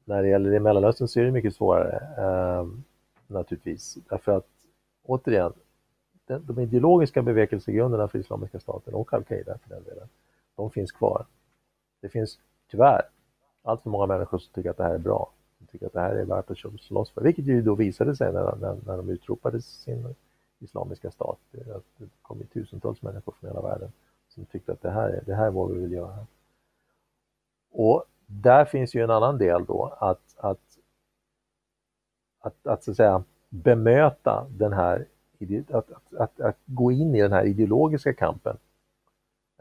När 0.04 0.22
det 0.22 0.28
gäller 0.28 0.50
det 0.50 0.60
Mellanöstern 0.60 1.08
så 1.08 1.20
är 1.20 1.24
det 1.24 1.30
mycket 1.30 1.54
svårare 1.54 2.02
eh, 2.18 2.66
naturligtvis, 3.26 3.98
därför 4.08 4.32
att 4.32 4.48
återigen, 5.02 5.52
den, 6.26 6.46
de 6.46 6.58
ideologiska 6.58 7.22
bevekelsegrunderna 7.22 8.08
för 8.08 8.18
Islamiska 8.18 8.60
staten 8.60 8.94
och 8.94 9.12
al-Qaida 9.14 9.58
för 9.58 9.68
den 9.74 9.84
delen, 9.84 10.08
de 10.56 10.70
finns 10.70 10.92
kvar. 10.92 11.26
Det 12.00 12.08
finns 12.08 12.38
tyvärr 12.70 13.02
allt 13.62 13.82
för 13.82 13.90
många 13.90 14.06
människor 14.06 14.38
som 14.38 14.52
tycker 14.52 14.70
att 14.70 14.76
det 14.76 14.84
här 14.84 14.94
är 14.94 14.98
bra, 14.98 15.30
som 15.58 15.66
tycker 15.66 15.86
att 15.86 15.92
det 15.92 16.00
här 16.00 16.14
är 16.14 16.24
värt 16.24 16.50
att 16.50 16.80
slåss 16.80 17.10
för, 17.10 17.20
vilket 17.20 17.46
ju 17.46 17.62
då 17.62 17.74
visade 17.74 18.16
sig 18.16 18.32
när, 18.32 18.56
när, 18.56 18.76
när 18.86 18.96
de 18.96 19.08
utropade 19.08 19.62
sin 19.62 20.14
Islamiska 20.60 21.10
stat. 21.10 21.38
Det 21.50 22.08
kom 22.22 22.38
ju 22.38 22.46
tusentals 22.46 23.02
människor 23.02 23.34
från 23.40 23.50
hela 23.50 23.62
världen 23.62 23.92
som 24.28 24.44
tyckte 24.44 24.72
att 24.72 24.82
det 24.82 24.90
här 24.90 25.08
är, 25.08 25.22
det 25.26 25.34
här 25.34 25.46
är 25.46 25.50
vad 25.50 25.70
vi 25.70 25.80
vill 25.80 25.92
göra. 25.92 26.26
Och 27.72 28.04
där 28.26 28.64
finns 28.64 28.94
ju 28.94 29.04
en 29.04 29.10
annan 29.10 29.38
del 29.38 29.64
då, 29.64 29.96
att, 29.98 30.36
att, 30.36 30.78
att, 32.40 32.66
att, 32.66 32.84
så 32.84 32.90
att 32.90 32.96
säga 32.96 33.24
bemöta 33.48 34.46
den 34.50 34.72
här, 34.72 35.06
att, 35.68 35.90
att, 35.92 36.14
att, 36.14 36.40
att 36.40 36.56
gå 36.66 36.92
in 36.92 37.14
i 37.14 37.22
den 37.22 37.32
här 37.32 37.44
ideologiska 37.44 38.14
kampen. 38.14 38.56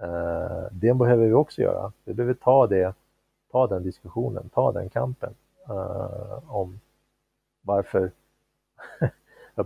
Uh, 0.02 0.68
det 0.72 0.94
behöver 0.94 1.26
vi 1.26 1.34
också 1.34 1.62
göra. 1.62 1.92
Vi 2.04 2.14
behöver 2.14 2.34
ta, 2.34 2.68
det, 2.68 2.94
ta 3.52 3.68
den 3.68 3.84
diskussionen, 3.84 4.50
ta 4.50 4.72
den 4.72 4.90
kampen 4.90 5.34
uh, 5.70 6.56
om 6.56 6.80
varför 7.62 8.12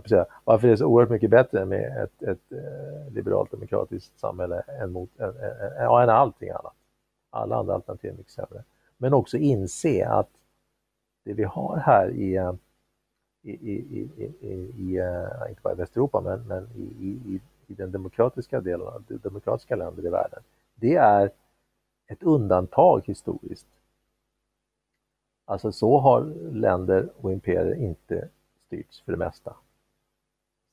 säga, 0.02 0.26
varför 0.44 0.66
det 0.66 0.72
är 0.72 0.76
så 0.76 0.86
oerhört 0.86 1.10
mycket 1.10 1.30
bättre 1.30 1.64
med 1.64 2.02
ett, 2.04 2.22
ett 2.22 2.52
eh, 2.52 3.12
liberalt 3.12 3.50
demokratiskt 3.50 4.18
samhälle 4.18 4.60
än, 4.60 4.92
mot, 4.92 5.20
än, 5.20 5.28
än, 5.28 5.78
än 5.78 6.08
allting 6.08 6.50
annat. 6.50 6.74
Alla 7.30 7.56
andra 7.56 7.74
alternativ 7.74 8.10
är 8.10 8.16
mycket 8.16 8.32
sämre. 8.32 8.64
Men 8.96 9.14
också 9.14 9.36
inse 9.36 10.08
att 10.08 10.30
det 11.24 11.32
vi 11.32 11.44
har 11.44 11.76
här 11.76 12.10
i, 12.10 12.36
eh, 12.36 12.54
i, 13.42 13.52
i, 13.52 14.10
i, 14.40 14.72
i 14.76 14.98
eh, 14.98 15.48
inte 15.48 15.62
bara 15.62 15.72
i 15.72 15.76
Västeuropa, 15.76 16.20
men, 16.20 16.46
men 16.46 16.68
i, 16.76 16.82
i, 16.82 17.40
i 17.66 17.74
den 17.74 17.92
demokratiska 17.92 18.60
delen, 18.60 18.86
av 18.86 19.04
de 19.08 19.16
demokratiska 19.16 19.76
länder 19.76 20.06
i 20.06 20.10
världen, 20.10 20.42
det 20.74 20.94
är 20.96 21.30
ett 22.06 22.22
undantag 22.22 23.02
historiskt. 23.06 23.66
Alltså 25.44 25.72
så 25.72 25.98
har 25.98 26.24
länder 26.52 27.08
och 27.16 27.32
imperier 27.32 27.74
inte 27.74 28.28
styrts 28.66 29.02
för 29.02 29.12
det 29.12 29.18
mesta 29.18 29.56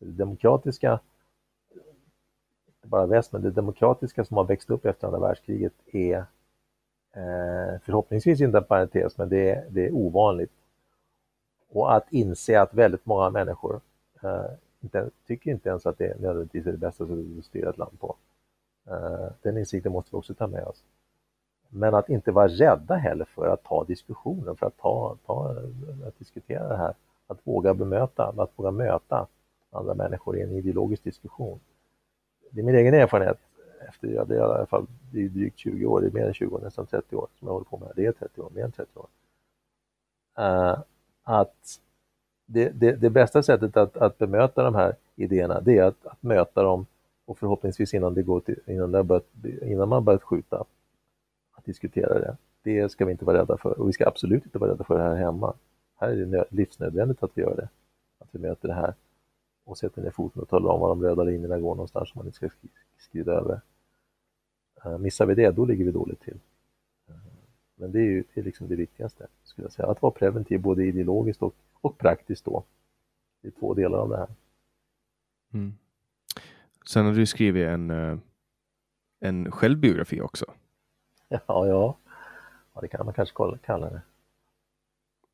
det 0.06 0.12
demokratiska, 0.12 1.00
inte 2.68 2.88
bara 2.88 3.06
väst, 3.06 3.32
men 3.32 3.42
det 3.42 3.52
demokratiska 3.52 4.26
som 4.26 4.38
har 4.38 4.44
växt 4.44 4.70
upp 4.70 4.86
efter 4.86 5.08
andra 5.08 5.20
världskriget 5.20 5.74
är 5.86 6.18
eh, 7.14 7.80
förhoppningsvis 7.84 8.42
inte 8.42 8.58
en 8.58 8.64
parentes, 8.64 9.18
men 9.18 9.30
det 9.30 9.50
är, 9.50 9.66
det 9.70 9.88
är 9.88 9.92
ovanligt. 9.92 10.52
Och 11.70 11.96
att 11.96 12.06
inse 12.10 12.62
att 12.62 12.74
väldigt 12.74 13.06
många 13.06 13.30
människor 13.30 13.82
eh, 14.24 14.46
inte, 14.82 15.10
tycker 15.28 15.52
inte 15.52 15.70
ens 15.70 15.86
att 15.86 15.98
det 15.98 16.20
nödvändigtvis 16.20 16.66
är 16.66 16.72
det 16.72 16.78
bästa 16.78 17.08
sättet 17.08 17.38
att 17.40 17.46
styra 17.46 17.70
ett 17.70 17.78
land 17.78 18.00
på. 18.00 18.16
Eh, 18.88 19.28
den 19.42 19.58
insikten 19.58 19.92
måste 19.92 20.12
vi 20.12 20.18
också 20.18 20.34
ta 20.34 20.48
med 20.48 20.64
oss. 20.64 20.84
Men 21.70 21.94
att 21.94 22.10
inte 22.10 22.32
vara 22.32 22.48
rädda 22.48 22.96
heller 22.96 23.26
för 23.26 23.48
att 23.48 23.64
ta 23.64 23.84
diskussionen, 23.84 24.56
för 24.56 24.66
att, 24.66 24.78
ta, 24.78 25.18
ta, 25.26 25.56
att 26.08 26.20
diskutera 26.20 26.68
det 26.68 26.78
här, 26.78 26.94
att 27.28 27.40
våga 27.44 27.74
bemöta, 27.74 28.34
att 28.38 28.52
våga 28.56 28.72
möta 28.72 29.28
andra 29.72 29.94
människor 29.94 30.38
i 30.38 30.42
en 30.42 30.52
ideologisk 30.52 31.04
diskussion. 31.04 31.60
Det 32.52 32.62
är 32.62 32.64
min 32.64 32.76
egen 32.76 32.94
erfarenhet 32.94 33.38
efter, 33.88 34.08
ja, 34.08 34.26
det 34.26 34.36
är 34.36 34.40
i 34.40 34.42
alla 34.42 34.66
fall 34.66 34.86
det 35.12 35.26
är 35.26 35.30
drygt 35.30 35.58
20 35.58 35.86
år, 35.86 36.02
det 36.02 36.08
är 36.08 36.12
mer 36.12 36.28
än 36.28 36.34
20 36.34 36.56
år, 36.56 36.60
nästan 36.60 36.86
30 36.86 37.16
år 37.16 37.28
som 37.40 37.48
jag 37.48 37.54
håller 37.54 37.66
på 37.66 37.78
med 37.78 37.92
det. 37.96 38.06
är 38.06 38.12
30 38.12 38.42
år, 38.42 38.50
mer 38.50 38.64
än 38.64 38.72
30 38.72 39.00
år. 39.00 39.08
Uh, 40.40 40.80
att 41.24 41.80
det, 42.46 42.70
det, 42.70 42.92
det, 42.92 43.10
bästa 43.10 43.44
sättet 43.44 43.78
att, 43.78 43.98
att 43.98 44.18
bemöta 44.18 44.64
de 44.64 44.76
här 44.76 44.96
idéerna, 45.16 45.62
det 45.62 45.78
är 45.78 45.84
att, 45.84 46.06
att 46.06 46.24
möta 46.24 46.64
dem 46.64 46.86
och 47.26 47.38
förhoppningsvis 47.38 47.94
innan, 47.94 48.14
det 48.14 48.24
går 48.24 48.40
till, 48.40 48.60
innan, 48.66 48.92
det 48.92 49.04
börjat, 49.04 49.28
innan 49.62 49.90
man 49.90 50.04
börjat 50.04 50.24
skjuta, 50.24 50.66
att 51.52 51.66
diskutera 51.66 52.20
det. 52.20 52.38
Det 52.64 52.90
ska 52.90 53.06
vi 53.06 53.12
inte 53.12 53.26
vara 53.26 53.38
rädda 53.38 53.58
för 53.58 53.80
och 53.80 53.90
vi 53.90 53.94
ska 53.94 54.08
absolut 54.08 54.46
inte 54.46 54.58
vara 54.58 54.72
rädda 54.72 54.84
för 54.84 54.98
det 54.98 55.04
här 55.04 55.16
hemma. 55.16 55.54
Här 55.96 56.10
är 56.10 56.26
det 56.26 56.46
livsnödvändigt 56.50 57.24
att 57.24 57.32
vi 57.34 57.42
gör 57.42 57.56
det, 57.56 57.70
att 58.20 58.28
vi 58.32 58.40
möter 58.40 58.68
det 58.68 58.74
här 58.74 58.94
och 59.64 59.78
sätter 59.78 60.02
ner 60.02 60.12
foten 60.12 60.42
och 60.42 60.50
talar 60.50 60.70
om 60.70 60.80
var 60.80 60.90
de 60.90 61.04
röda 61.04 61.24
linjerna 61.24 61.60
går 61.60 61.76
någonstans 61.76 62.10
som 62.10 62.20
man 62.20 62.26
inte 62.26 62.36
ska 62.36 62.50
skrida 62.98 63.32
över. 63.32 63.62
Uh, 64.86 64.98
missar 64.98 65.26
vi 65.26 65.36
det, 65.36 65.52
då 65.52 65.66
ligger 65.66 65.86
vi 65.86 65.92
dåligt 65.92 66.22
till. 66.22 66.40
Uh, 67.10 67.16
men 67.76 67.92
det 67.92 68.00
är 68.00 68.04
ju 68.04 68.24
det, 68.34 68.42
är 68.42 68.46
liksom 68.46 68.68
det 68.68 68.76
viktigaste, 68.76 69.28
skulle 69.44 69.66
jag 69.66 69.74
säga. 69.74 69.88
Att 69.88 70.02
vara 70.02 70.12
preventiv 70.12 70.62
både 70.62 70.86
ideologiskt 70.86 71.42
och, 71.42 71.56
och 71.82 71.98
praktiskt 71.98 72.46
då. 72.46 72.64
Det 73.42 73.48
är 73.48 73.52
två 73.52 73.74
delar 73.74 73.98
av 73.98 74.10
det 74.10 74.18
här. 74.18 74.30
Mm. 75.54 75.74
Sen 76.86 77.06
har 77.06 77.14
du 77.14 77.26
skrivit 77.26 77.68
en, 77.68 77.90
eh, 77.90 78.18
en 79.20 79.52
självbiografi 79.52 80.22
också. 80.22 80.46
Ja, 81.30 81.68
ja. 81.68 81.98
ja 82.74 82.82
det 82.82 82.88
kan 82.88 83.06
man 83.06 83.14
kanske 83.14 83.58
kalla 83.66 83.90
det. 83.90 84.02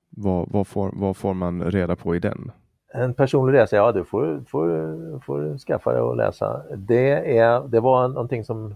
Vad, 0.10 0.50
vad, 0.52 0.68
får, 0.68 0.92
vad 0.94 1.18
får 1.18 1.34
man 1.34 1.72
reda 1.72 1.96
på 1.96 2.16
i 2.16 2.20
den? 2.20 2.52
En 2.94 3.14
personlig 3.14 3.54
resa, 3.54 3.76
ja 3.76 3.92
du 3.92 4.04
får, 4.04 4.42
får, 4.48 5.20
får 5.20 5.58
skaffa 5.58 5.92
dig 5.92 6.02
och 6.02 6.16
läsa. 6.16 6.64
Det, 6.76 7.38
är, 7.38 7.68
det 7.68 7.80
var 7.80 8.08
någonting 8.08 8.44
som 8.46 8.76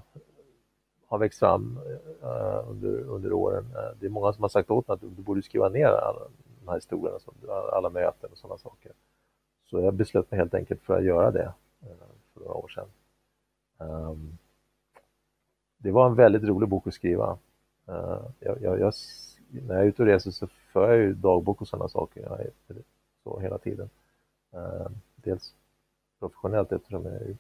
har 1.07 1.17
växt 1.17 1.39
fram 1.39 1.79
uh, 2.23 2.69
under, 2.69 2.99
under 2.99 3.33
åren. 3.33 3.65
Uh, 3.65 3.99
det 3.99 4.05
är 4.05 4.09
många 4.09 4.33
som 4.33 4.41
har 4.41 4.49
sagt 4.49 4.71
åt 4.71 4.88
mig 4.88 4.95
att 4.95 5.01
du 5.01 5.07
borde 5.07 5.41
skriva 5.41 5.69
ner 5.69 5.88
alla 5.88 6.19
de 6.59 6.67
här 6.67 6.75
historierna, 6.75 7.19
som, 7.19 7.33
alla 7.73 7.89
möten 7.89 8.29
och 8.31 8.38
sådana 8.38 8.57
saker. 8.57 8.91
Så 9.69 9.79
jag 9.79 9.93
beslöt 9.93 10.31
mig 10.31 10.38
helt 10.38 10.53
enkelt 10.53 10.81
för 10.81 10.97
att 10.97 11.03
göra 11.03 11.31
det 11.31 11.53
uh, 11.83 11.89
för 12.33 12.39
några 12.39 12.53
år 12.53 12.67
sedan. 12.67 12.88
Um, 13.77 14.38
det 15.77 15.91
var 15.91 16.05
en 16.07 16.15
väldigt 16.15 16.43
rolig 16.43 16.69
bok 16.69 16.88
att 16.88 16.93
skriva. 16.93 17.38
Jag, 18.39 18.61
jag, 18.61 18.79
jag, 18.79 18.93
när 19.49 19.75
jag 19.75 19.83
är 19.83 19.88
ute 19.88 20.01
och 20.01 20.05
reser 20.05 20.31
så 20.31 20.47
för 20.47 20.89
jag 20.89 20.97
ju 20.97 21.13
dagbok 21.13 21.61
och 21.61 21.67
sådana 21.67 21.89
saker 21.89 22.21
jag 22.21 22.39
är, 22.39 22.51
så 23.23 23.39
hela 23.39 23.57
tiden. 23.57 23.89
Eh, 24.53 24.88
dels 25.15 25.53
professionellt 26.19 26.72
eftersom 26.72 27.06
jag 27.06 27.38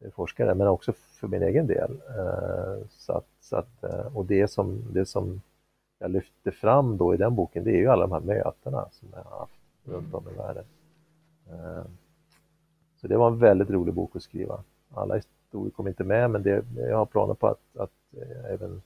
är 0.00 0.10
forskare, 0.10 0.54
men 0.54 0.66
också 0.66 0.92
för 0.92 1.28
min 1.28 1.42
egen 1.42 1.66
del. 1.66 2.00
Eh, 2.18 2.86
så 2.88 3.12
att, 3.12 3.28
så 3.40 3.56
att, 3.56 3.84
eh, 3.84 4.16
och 4.16 4.26
det 4.26 4.48
som, 4.48 4.82
det 4.92 5.06
som 5.06 5.40
jag 5.98 6.10
lyfte 6.10 6.52
fram 6.52 6.96
då 6.96 7.14
i 7.14 7.16
den 7.16 7.34
boken, 7.34 7.64
det 7.64 7.70
är 7.70 7.78
ju 7.78 7.88
alla 7.88 8.06
de 8.06 8.12
här 8.12 8.20
mötena 8.20 8.88
som 8.90 9.08
jag 9.12 9.22
har 9.22 9.38
haft 9.38 9.60
runt 9.84 10.14
om 10.14 10.28
i 10.28 10.36
världen. 10.36 10.64
Så 12.96 13.08
det 13.08 13.16
var 13.16 13.28
en 13.28 13.38
väldigt 13.38 13.70
rolig 13.70 13.94
bok 13.94 14.16
att 14.16 14.22
skriva. 14.22 14.64
Alla 14.90 15.14
historier 15.14 15.70
kom 15.70 15.88
inte 15.88 16.04
med, 16.04 16.30
men 16.30 16.42
det, 16.42 16.64
jag 16.76 16.96
har 16.96 17.06
planer 17.06 17.34
på 17.34 17.46
att, 17.46 17.76
att 17.76 17.92
även 18.48 18.82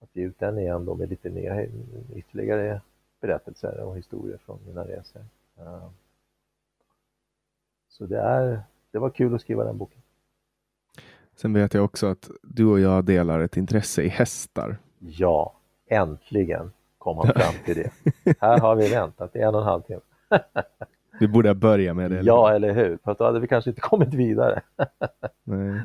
att 0.00 0.16
ge 0.16 0.22
ut 0.22 0.38
den 0.38 0.58
igen 0.58 0.84
då 0.84 0.94
med 0.94 1.08
lite 1.08 1.30
nya, 1.30 1.66
ytterligare 2.14 2.80
berättelser 3.20 3.80
och 3.80 3.96
historier 3.96 4.38
från 4.38 4.58
mina 4.66 4.84
resor. 4.84 5.22
Ehm, 5.58 5.90
så 7.88 8.06
det, 8.06 8.20
är, 8.20 8.62
det 8.90 8.98
var 8.98 9.10
kul 9.10 9.34
att 9.34 9.40
skriva 9.40 9.64
den 9.64 9.78
boken. 9.78 10.02
Sen 11.34 11.52
vet 11.52 11.74
jag 11.74 11.84
också 11.84 12.06
att 12.06 12.30
du 12.42 12.66
och 12.66 12.80
jag 12.80 13.04
delar 13.04 13.40
ett 13.40 13.56
intresse 13.56 14.02
i 14.02 14.08
hästar. 14.08 14.76
Ja, 14.98 15.54
äntligen 15.86 16.72
kom 16.98 17.16
han 17.16 17.26
fram 17.26 17.54
till 17.64 17.76
det. 17.76 17.90
Här 18.40 18.58
har 18.60 18.76
vi 18.76 18.88
väntat 18.90 19.36
i 19.36 19.40
en 19.40 19.54
och 19.54 19.60
en 19.60 19.66
halv 19.66 19.82
timme. 19.82 20.00
vi 21.20 21.28
borde 21.28 21.54
börja 21.54 21.94
med 21.94 22.10
det. 22.10 22.18
Eller? 22.18 22.32
Ja, 22.32 22.52
eller 22.52 22.74
hur? 22.74 22.98
För 23.04 23.14
då 23.18 23.24
hade 23.24 23.40
vi 23.40 23.48
kanske 23.48 23.70
inte 23.70 23.80
kommit 23.80 24.14
vidare. 24.14 24.62
Nej. 25.44 25.82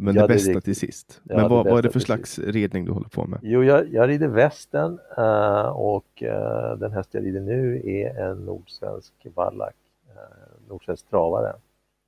Men 0.00 0.14
ja, 0.14 0.22
det 0.22 0.28
bästa 0.28 0.52
det 0.52 0.60
till 0.60 0.76
sist. 0.76 1.20
Ja, 1.24 1.36
Men 1.36 1.48
vad, 1.48 1.66
vad 1.66 1.78
är 1.78 1.82
det 1.82 1.90
för 1.90 2.00
slags 2.00 2.30
sist. 2.30 2.48
ridning 2.48 2.84
du 2.84 2.92
håller 2.92 3.08
på 3.08 3.26
med? 3.26 3.38
Jo, 3.42 3.64
jag, 3.64 3.92
jag 3.92 4.08
rider 4.08 4.28
västen 4.28 4.98
uh, 5.18 5.68
och 5.68 6.22
uh, 6.22 6.78
den 6.78 6.92
häst 6.92 7.08
jag 7.12 7.24
rider 7.24 7.40
nu 7.40 7.82
är 7.84 8.30
en 8.30 8.38
nordsvensk 8.38 9.12
vallack, 9.34 9.76
uh, 10.08 10.68
nordsvensk 10.68 11.10
travare. 11.10 11.48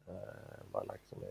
Uh, 0.08 0.14
vallack 0.72 1.00
som 1.08 1.22
är 1.22 1.30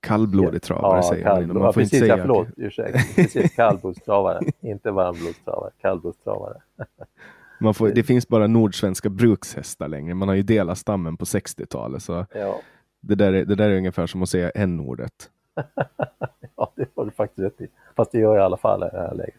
Kallblodig 0.00 0.62
travare 0.62 0.96
ja, 0.96 1.02
säger 1.02 1.24
man. 1.24 1.58
Man 1.58 1.72
får 1.72 1.80
precis, 1.80 1.94
inte 1.94 2.06
säga. 2.06 2.16
Ja, 2.16 2.22
förlåt, 2.22 2.48
ursäkta. 2.56 2.98
Precis, 3.14 3.54
kallblodstravare, 3.54 4.40
inte 4.60 4.90
varmblodstravare, 4.90 5.70
kallblodstravare. 5.80 6.60
Man 7.62 7.74
får, 7.74 7.88
det 7.88 8.02
finns 8.02 8.28
bara 8.28 8.46
nordsvenska 8.46 9.08
brukshästar 9.08 9.88
längre. 9.88 10.14
Man 10.14 10.28
har 10.28 10.34
ju 10.34 10.42
delat 10.42 10.78
stammen 10.78 11.16
på 11.16 11.24
60-talet. 11.24 12.02
Så 12.02 12.26
ja. 12.34 12.60
det, 13.00 13.14
där 13.14 13.32
är, 13.32 13.44
det 13.44 13.54
där 13.54 13.70
är 13.70 13.76
ungefär 13.76 14.06
som 14.06 14.22
att 14.22 14.28
säga 14.28 14.50
n-ordet. 14.50 15.30
ja, 16.56 16.72
det 16.76 16.86
har 16.96 17.04
du 17.04 17.10
faktiskt 17.10 17.38
rätt 17.38 17.60
i. 17.60 17.68
Fast 17.96 18.12
det 18.12 18.18
gör 18.18 18.34
jag 18.34 18.42
i 18.42 18.44
alla 18.44 18.56
fall 18.56 18.82
i 18.82 18.88
det 18.92 19.00
här 19.00 19.14
läget. 19.14 19.34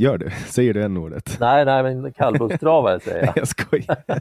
Gör 0.00 0.18
du? 0.18 0.30
Säger 0.30 0.74
du 0.74 0.82
n-ordet? 0.82 1.36
Nej, 1.40 1.64
nej, 1.64 1.82
men 1.82 2.12
kallblodstravare 2.12 3.00
säger 3.04 3.26
jag. 3.26 3.36
jag 3.36 3.48
skojar. 3.48 3.96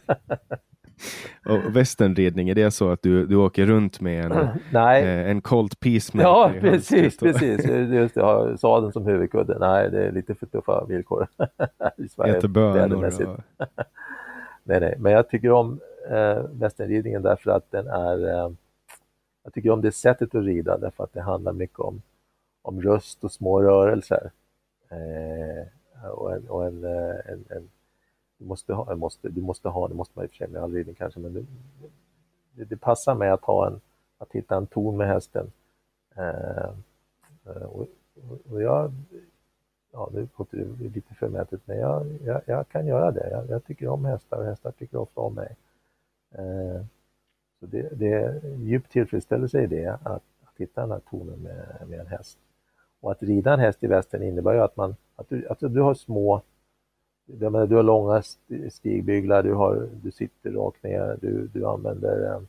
Och 1.46 1.76
västernridning, 1.76 2.50
är 2.50 2.56
det 2.56 2.72
så 2.72 2.90
att 2.90 3.02
du, 3.02 3.26
du 3.26 3.36
åker 3.36 3.66
runt 3.66 4.02
med 4.02 4.26
en. 4.26 4.32
Eh, 4.74 5.30
en 5.30 5.42
Colt 5.42 5.80
Peacemaker? 5.80 6.30
Ja, 6.30 6.52
precis, 6.62 7.18
precis. 7.18 7.66
Just 7.66 8.16
det, 8.16 8.22
har 8.22 8.56
sadeln 8.58 8.94
som 8.94 9.06
huvudkudde. 9.06 9.58
Nej, 9.60 9.92
det 9.92 10.08
är 10.08 10.12
lite 10.12 10.36
för 10.36 10.46
tuffa 10.46 10.86
villkor 10.86 11.28
i 11.98 12.10
Sverige. 12.10 12.38
Äter 12.38 12.48
bönor? 12.48 13.06
Och... 13.06 13.40
nej, 14.64 14.80
nej, 14.80 14.96
men 15.00 15.12
jag 15.12 15.30
tycker 15.30 15.52
om 15.52 15.80
eh, 16.10 16.44
västernridningen 16.52 17.22
därför 17.22 17.52
att 17.52 17.72
den 17.72 17.88
är 17.88 18.30
eh, 18.30 18.50
jag 19.48 19.54
tycker 19.54 19.70
om 19.70 19.82
det 19.82 19.92
sättet 19.92 20.36
att 20.36 20.44
rida 20.44 20.78
därför 20.78 21.04
att 21.04 21.14
det 21.14 21.22
handlar 21.22 21.54
mycket 21.54 21.80
om, 21.80 22.02
om 22.62 22.82
röst 22.82 23.24
och 23.24 23.32
små 23.32 23.62
rörelser. 23.62 24.32
Eh, 24.90 26.08
och 26.10 26.34
en, 26.36 26.50
och 26.50 26.66
en, 26.66 26.84
eh, 26.84 27.16
en, 27.26 27.46
en, 27.50 27.70
du 28.38 28.46
måste 28.46 28.74
ha, 28.74 28.96
måste, 28.96 29.30
du 29.30 29.42
måste 29.42 29.70
ha, 29.70 29.88
det 29.88 29.94
måste 29.94 30.14
man 30.16 30.26
i 30.26 30.28
och 30.28 30.32
för 30.32 30.38
sig 30.38 30.48
med 30.48 30.62
all 30.62 30.74
ridning 30.74 30.96
kanske, 30.96 31.20
men 31.20 31.48
det, 32.52 32.66
det, 32.66 32.78
passar 32.78 33.16
mig 33.16 33.30
att 33.30 33.44
ha 33.44 33.68
en, 33.68 33.82
att 34.18 34.32
hitta 34.32 34.56
en 34.56 34.68
ton 34.68 34.98
med 34.98 35.08
hästen. 35.08 35.52
Eh, 36.16 36.70
eh 37.46 37.64
och, 37.64 37.88
och 38.50 38.62
jag, 38.62 38.92
ja 39.92 40.10
nu 40.14 40.28
låter 40.38 40.58
det 40.58 40.90
lite 40.90 41.14
förmätet, 41.14 41.62
men 41.66 41.78
jag, 41.78 42.08
jag, 42.26 42.42
jag, 42.46 42.70
kan 42.70 42.88
göra 42.88 43.12
det. 43.12 43.30
Jag, 43.30 43.50
jag, 43.50 43.66
tycker 43.66 43.88
om 43.88 44.06
hästar 44.06 44.38
och 44.38 44.46
hästar 44.46 44.72
tycker 44.72 44.98
ofta 44.98 45.22
om 45.22 45.34
mig. 45.34 45.56
Eh, 46.32 46.86
så 47.60 47.66
det, 47.66 47.90
det 48.00 48.14
är 48.14 48.58
djup 48.58 48.90
tillfredsställelse 48.90 49.64
i 49.64 49.68
det, 49.68 50.00
att, 50.04 50.24
att 50.44 50.58
hitta 50.58 50.82
den 50.82 50.92
här 50.92 51.02
tonen 51.10 51.40
med, 51.40 51.88
med 51.88 52.00
en 52.00 52.08
häst. 52.08 52.38
Och 53.00 53.12
att 53.12 53.24
rida 53.24 53.54
en 53.54 53.60
häst 53.60 53.84
i 53.84 53.88
västern 53.88 54.24
innebär 54.24 54.54
ju 54.54 54.60
att, 54.60 54.78
man, 54.78 54.96
att, 55.16 55.30
du, 55.30 55.48
att 55.48 55.60
du 55.60 55.82
har 55.82 55.94
små 55.94 56.42
du 57.28 57.46
har 57.76 57.84
långa 57.84 58.24
stigbyglar, 58.70 59.44
du, 59.44 59.54
har, 59.54 59.90
du 60.04 60.12
sitter 60.12 60.52
rakt 60.52 60.84
ner, 60.84 61.18
du, 61.22 61.48
du 61.48 61.66
använder 61.66 62.32
eh, 62.32 62.42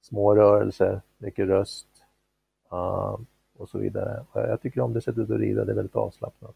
små 0.00 0.34
rörelser, 0.34 1.00
mycket 1.18 1.46
röst 1.46 1.88
uh, 2.72 3.18
och 3.56 3.68
så 3.68 3.78
vidare. 3.78 4.24
Jag 4.32 4.60
tycker 4.60 4.80
om 4.80 4.92
det 4.92 5.00
sättet 5.00 5.30
att 5.30 5.40
rida, 5.40 5.64
det 5.64 5.72
är 5.72 5.76
väldigt 5.76 5.96
avslappnat. 5.96 6.54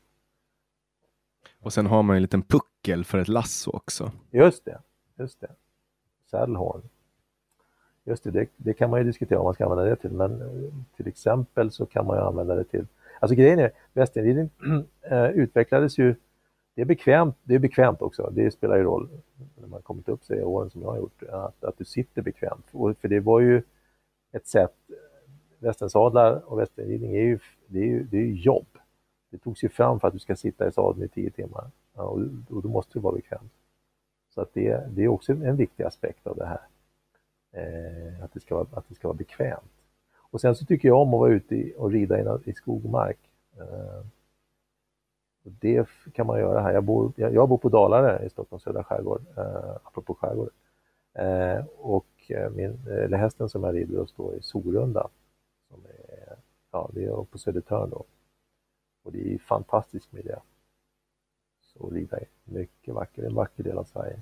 Och 1.60 1.72
sen 1.72 1.86
har 1.86 2.02
man 2.02 2.16
en 2.16 2.22
liten 2.22 2.42
puckel 2.42 3.04
för 3.04 3.18
ett 3.18 3.28
lasso 3.28 3.70
också. 3.70 4.12
Just 4.30 4.64
det, 4.64 4.78
just 5.16 5.40
det. 5.40 5.50
Saddlehorn. 6.30 6.82
Just 8.06 8.24
det, 8.24 8.30
det, 8.30 8.48
det, 8.56 8.74
kan 8.74 8.90
man 8.90 9.00
ju 9.00 9.04
diskutera 9.04 9.38
vad 9.38 9.44
man 9.44 9.54
ska 9.54 9.64
använda 9.64 9.84
det 9.84 9.96
till, 9.96 10.12
men 10.12 10.42
eh, 10.42 10.72
till 10.96 11.08
exempel 11.08 11.70
så 11.70 11.86
kan 11.86 12.06
man 12.06 12.16
ju 12.16 12.22
använda 12.22 12.54
det 12.54 12.64
till... 12.64 12.86
Alltså 13.20 13.34
grejen 13.34 13.58
är, 13.58 13.70
västernridning 13.92 14.50
eh, 15.00 15.30
utvecklades 15.30 15.98
ju... 15.98 16.14
Det 16.74 16.82
är, 16.82 16.86
bekvämt, 16.86 17.36
det 17.42 17.54
är 17.54 17.58
bekvämt 17.58 18.02
också, 18.02 18.30
det 18.34 18.50
spelar 18.50 18.76
ju 18.76 18.82
roll 18.82 19.08
när 19.60 19.68
man 19.68 19.82
kommit 19.82 20.08
upp 20.08 20.24
sig 20.24 20.38
i 20.38 20.42
åren 20.42 20.70
som 20.70 20.82
jag 20.82 20.88
har 20.88 20.96
gjort, 20.96 21.22
att, 21.22 21.64
att 21.64 21.78
du 21.78 21.84
sitter 21.84 22.22
bekvämt. 22.22 22.66
Och 22.72 22.96
För 22.98 23.08
det 23.08 23.20
var 23.20 23.40
ju 23.40 23.62
ett 24.32 24.46
sätt... 24.46 24.74
Västernsadlar 25.58 26.52
och 26.52 26.58
västernridning 26.58 27.16
är 27.16 27.22
ju, 27.22 27.38
det 27.66 27.78
är 27.78 27.84
ju, 27.84 28.02
det 28.02 28.16
är 28.16 28.22
ju 28.22 28.34
jobb. 28.34 28.66
Det 29.30 29.38
togs 29.38 29.64
ju 29.64 29.68
fram 29.68 30.00
för 30.00 30.08
att 30.08 30.14
du 30.14 30.18
ska 30.18 30.36
sitta 30.36 30.68
i 30.68 30.72
sadeln 30.72 31.04
i 31.04 31.08
tio 31.08 31.30
timmar 31.30 31.70
ja, 31.94 32.02
och, 32.02 32.20
och 32.50 32.62
då 32.62 32.68
måste 32.68 32.98
det 32.98 33.02
vara 33.02 33.14
bekvämt. 33.14 33.52
Så 34.34 34.40
att 34.40 34.54
det, 34.54 34.86
det 34.90 35.04
är 35.04 35.08
också 35.08 35.32
en 35.32 35.56
viktig 35.56 35.84
aspekt 35.84 36.26
av 36.26 36.36
det 36.36 36.46
här 36.46 36.60
eh, 37.56 38.24
att, 38.24 38.32
det 38.32 38.40
ska 38.40 38.54
vara, 38.54 38.66
att 38.72 38.88
det 38.88 38.94
ska 38.94 39.08
vara 39.08 39.16
bekvämt. 39.16 39.72
Och 40.16 40.40
sen 40.40 40.54
så 40.56 40.64
tycker 40.64 40.88
jag 40.88 41.00
om 41.00 41.14
att 41.14 41.20
vara 41.20 41.32
ute 41.32 41.56
i, 41.56 41.74
och 41.76 41.90
rida 41.90 42.20
i, 42.20 42.50
i 42.50 42.52
skog 42.52 42.84
och 42.84 42.90
mark. 42.90 43.18
Eh, 43.56 44.06
och 45.44 45.52
det 45.60 45.88
kan 46.12 46.26
man 46.26 46.38
göra 46.38 46.60
här. 46.60 46.72
Jag 46.72 46.84
bor, 46.84 47.12
jag, 47.16 47.34
jag 47.34 47.48
bor 47.48 47.58
på 47.58 47.68
Dalarö 47.68 48.24
i 48.26 48.30
Stockholms 48.30 48.62
södra 48.62 48.84
skärgård, 48.84 49.22
eh, 49.36 49.76
apropå 49.84 50.14
skärgård. 50.14 50.50
Eh, 51.14 51.64
och 51.78 52.06
eh, 52.28 52.50
min, 52.50 52.86
eller 52.86 53.16
hästen 53.16 53.48
som 53.48 53.64
jag 53.64 53.74
rider 53.74 53.98
och 53.98 54.08
står 54.08 54.34
i 54.34 54.42
Sorunda. 54.42 55.08
Som 55.68 55.84
är, 55.84 56.36
ja, 56.70 56.90
det 56.92 57.04
är 57.04 57.24
på 57.24 57.38
Södertörn 57.38 57.90
då. 57.90 58.04
Och 59.04 59.12
det 59.12 59.34
är 59.34 59.38
fantastisk 59.38 60.12
miljö. 60.12 60.38
Så 61.60 61.86
att 61.86 61.92
rida 61.92 62.20
i. 62.20 62.24
Mycket 62.44 62.94
vacker, 62.94 63.22
en 63.22 63.34
vacker 63.34 63.62
del 63.62 63.78
av 63.78 63.84
Sverige. 63.84 64.20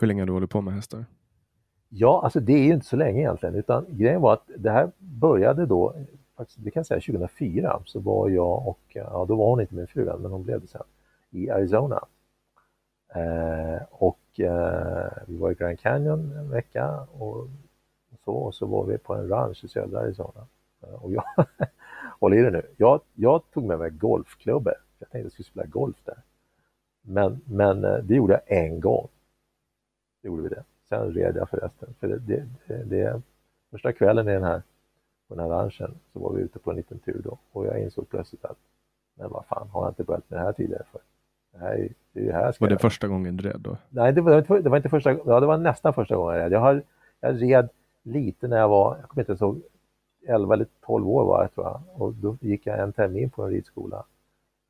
Hur 0.00 0.06
länge 0.06 0.22
har 0.22 0.26
du 0.26 0.32
hållit 0.32 0.50
på 0.50 0.60
med 0.60 0.74
hästar? 0.74 1.04
Ja, 1.88 2.20
alltså 2.24 2.40
det 2.40 2.52
är 2.52 2.64
ju 2.64 2.72
inte 2.72 2.86
så 2.86 2.96
länge 2.96 3.20
egentligen, 3.20 3.54
utan 3.54 3.86
grejen 3.88 4.20
var 4.20 4.32
att 4.32 4.50
det 4.56 4.70
här 4.70 4.90
började 4.98 5.66
då, 5.66 5.94
faktiskt, 6.36 6.64
det 6.64 6.70
kan 6.70 6.80
jag 6.80 6.86
säga 6.86 7.00
2004, 7.00 7.82
så 7.84 8.00
var 8.00 8.28
jag 8.28 8.68
och, 8.68 8.80
ja 8.88 9.24
då 9.28 9.36
var 9.36 9.50
hon 9.50 9.60
inte 9.60 9.74
min 9.74 9.86
fru 9.86 10.08
än, 10.08 10.20
men 10.22 10.30
hon 10.30 10.42
blev 10.42 10.60
det 10.60 10.66
sen, 10.66 10.82
i 11.30 11.50
Arizona. 11.50 12.04
Eh, 13.14 13.82
och 13.90 14.40
eh, 14.40 15.12
vi 15.26 15.36
var 15.36 15.50
i 15.50 15.54
Grand 15.54 15.80
Canyon 15.80 16.32
en 16.32 16.50
vecka 16.50 17.06
och 17.18 17.48
så, 18.24 18.32
och 18.32 18.54
så 18.54 18.66
var 18.66 18.84
vi 18.84 18.98
på 18.98 19.14
en 19.14 19.28
ranch 19.28 19.64
i 19.64 19.68
södra 19.68 20.00
Arizona. 20.00 20.46
Eh, 20.82 21.04
och 21.04 21.12
jag, 21.12 21.24
håll 22.20 22.34
i 22.34 22.42
det 22.42 22.50
nu, 22.50 22.62
jag, 22.76 23.00
jag 23.14 23.42
tog 23.50 23.64
med 23.64 23.78
mig 23.78 23.90
golfklubbor, 23.90 24.74
jag 24.98 25.10
tänkte 25.10 25.18
att 25.18 25.24
jag 25.24 25.32
skulle 25.32 25.46
spela 25.46 25.66
golf 25.66 25.96
där. 26.04 26.22
Men, 27.02 27.40
men 27.44 27.84
eh, 27.84 27.98
det 27.98 28.14
gjorde 28.14 28.32
jag 28.32 28.58
en 28.58 28.80
gång. 28.80 29.08
Det 30.22 30.28
gjorde 30.28 30.42
vi 30.42 30.48
det. 30.48 30.64
Sen 30.88 31.12
red 31.12 31.36
jag 31.36 31.48
förresten. 31.48 31.94
För 32.00 32.08
det, 32.08 32.18
det, 32.18 32.46
det, 32.66 32.84
det, 32.84 33.22
första 33.70 33.92
kvällen 33.92 34.28
i 34.28 34.32
den 34.32 34.44
här, 34.44 34.62
på 35.28 35.34
den 35.34 35.44
här 35.44 35.50
ranchen 35.50 35.94
så 36.12 36.18
var 36.18 36.32
vi 36.32 36.42
ute 36.42 36.58
på 36.58 36.70
en 36.70 36.76
liten 36.76 36.98
tur 36.98 37.20
då 37.24 37.38
och 37.52 37.66
jag 37.66 37.80
insåg 37.80 38.08
plötsligt 38.08 38.44
att 38.44 38.58
men 39.18 39.30
vad 39.30 39.46
fan, 39.46 39.68
har 39.68 39.82
jag 39.82 39.90
inte 39.90 40.04
börjat 40.04 40.30
med 40.30 40.38
det 40.38 40.44
här 40.44 40.52
tidigare 40.52 40.84
för? 40.92 41.00
Det 41.52 41.58
här 41.58 41.74
är, 41.74 41.88
det 42.12 42.28
är 42.28 42.32
här 42.32 42.52
ska 42.52 42.64
var 42.64 42.68
det 42.68 42.74
jag... 42.74 42.80
första 42.80 43.08
gången 43.08 43.36
du 43.36 43.48
red 43.48 43.60
då? 43.60 43.76
Nej, 43.88 44.12
det 44.12 44.20
var, 44.20 44.60
det 44.62 44.68
var 44.68 44.76
inte 44.76 44.88
första 44.88 45.12
ja, 45.12 45.40
det 45.40 45.46
var 45.46 45.58
nästan 45.58 45.94
första 45.94 46.16
gången 46.16 46.36
jag 46.36 46.44
red. 46.44 46.52
Jag, 46.52 46.60
har, 46.60 46.82
jag 47.20 47.42
red 47.42 47.68
lite 48.02 48.48
när 48.48 48.56
jag 48.58 48.68
var, 48.68 48.96
jag 48.96 49.08
kommer 49.08 49.30
inte 49.30 49.44
ihåg, 49.44 49.62
11 50.26 50.54
eller 50.54 50.66
12 50.86 51.08
år 51.08 51.24
var 51.24 51.42
jag 51.42 51.54
tror 51.54 51.66
jag. 51.66 51.82
Och 52.02 52.14
då 52.14 52.36
gick 52.40 52.66
jag 52.66 52.78
en 52.78 52.92
termin 52.92 53.30
på 53.30 53.42
en 53.42 53.50
ridskola 53.50 54.04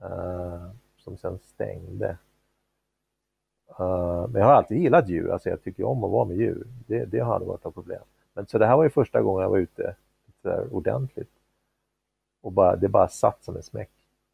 uh, 0.04 0.70
som 0.96 1.16
sen 1.16 1.38
stängde. 1.38 2.16
Eh, 3.78 4.28
men 4.28 4.40
jag 4.40 4.48
har 4.48 4.54
alltid 4.54 4.78
gillat 4.78 5.08
djur, 5.08 5.30
alltså 5.30 5.48
jag 5.48 5.62
tycker 5.62 5.84
om 5.84 6.04
att 6.04 6.10
vara 6.10 6.24
med 6.24 6.36
djur. 6.36 6.66
Det, 6.86 7.04
det 7.04 7.18
har 7.18 7.34
aldrig 7.34 7.48
varit 7.48 7.64
något 7.64 7.74
problem. 7.74 8.02
Men 8.34 8.46
så 8.46 8.58
det 8.58 8.66
här 8.66 8.76
var 8.76 8.84
ju 8.84 8.90
första 8.90 9.22
gången 9.22 9.42
jag 9.42 9.50
var 9.50 9.58
ute 9.58 9.94
där 10.42 10.74
ordentligt. 10.74 11.30
Och 12.40 12.52
bara, 12.52 12.76
det 12.76 12.88
bara 12.88 13.08
satt 13.08 13.44
som 13.44 13.56
en 13.56 13.62
smäck. 13.62 13.90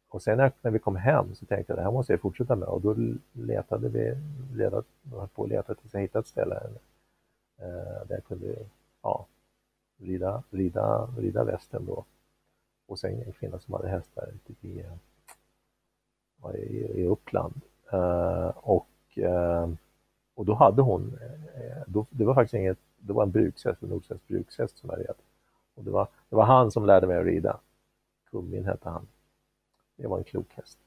Och 0.09 0.21
sen 0.21 0.37
när, 0.37 0.51
när 0.61 0.71
vi 0.71 0.79
kom 0.79 0.95
hem 0.95 1.35
så 1.35 1.45
tänkte 1.45 1.71
jag 1.71 1.77
det 1.77 1.83
här 1.83 1.91
måste 1.91 2.13
jag 2.13 2.21
fortsätta 2.21 2.55
med 2.55 2.67
och 2.67 2.81
då 2.81 2.95
letade 3.33 3.89
vi, 3.89 4.15
höll 4.61 4.83
på 5.27 5.41
och 5.41 5.47
leta 5.47 5.75
tills 5.75 5.93
jag 5.93 6.01
hittade 6.01 6.19
ett 6.19 6.27
ställe 6.27 6.55
eh, 7.57 8.07
där 8.07 8.15
jag 8.15 8.23
kunde 8.23 8.55
ja, 9.01 9.25
rida, 9.97 10.43
rida, 10.49 11.09
rida 11.17 11.43
västen 11.43 11.85
då. 11.85 12.05
Och 12.87 12.99
sen 12.99 13.21
en 13.21 13.31
kvinna 13.31 13.59
som 13.59 13.73
hade 13.73 13.87
hästar 13.87 14.27
ute 14.27 14.67
i, 14.67 14.85
i, 16.53 17.01
i 17.01 17.07
Uppland. 17.07 17.61
Eh, 17.91 18.51
och 18.55 18.87
och 19.17 19.23
Eh, 19.23 19.69
och 20.35 20.45
då 20.45 20.53
hade 20.53 20.81
hon, 20.81 21.17
eh, 21.55 21.83
då, 21.87 22.05
det 22.09 22.25
var 22.25 22.33
faktiskt 22.33 22.53
inget, 22.53 22.77
det 22.97 23.13
var 23.13 23.23
en 23.23 23.31
brukshäst, 23.31 23.83
en 23.83 23.89
Nordsvensk 23.89 24.27
brukshäst 24.27 24.77
som 24.77 24.89
jag 24.89 24.99
red. 24.99 25.15
Och 25.75 25.83
det 25.83 25.91
var, 25.91 26.07
det 26.29 26.35
var 26.35 26.45
han 26.45 26.71
som 26.71 26.85
lärde 26.85 27.07
mig 27.07 27.17
att 27.17 27.25
rida. 27.25 27.59
Kummin 28.31 28.65
hette 28.65 28.89
han. 28.89 29.07
Det 29.97 30.07
var 30.07 30.17
en 30.17 30.23
klok 30.23 30.53
häst. 30.53 30.79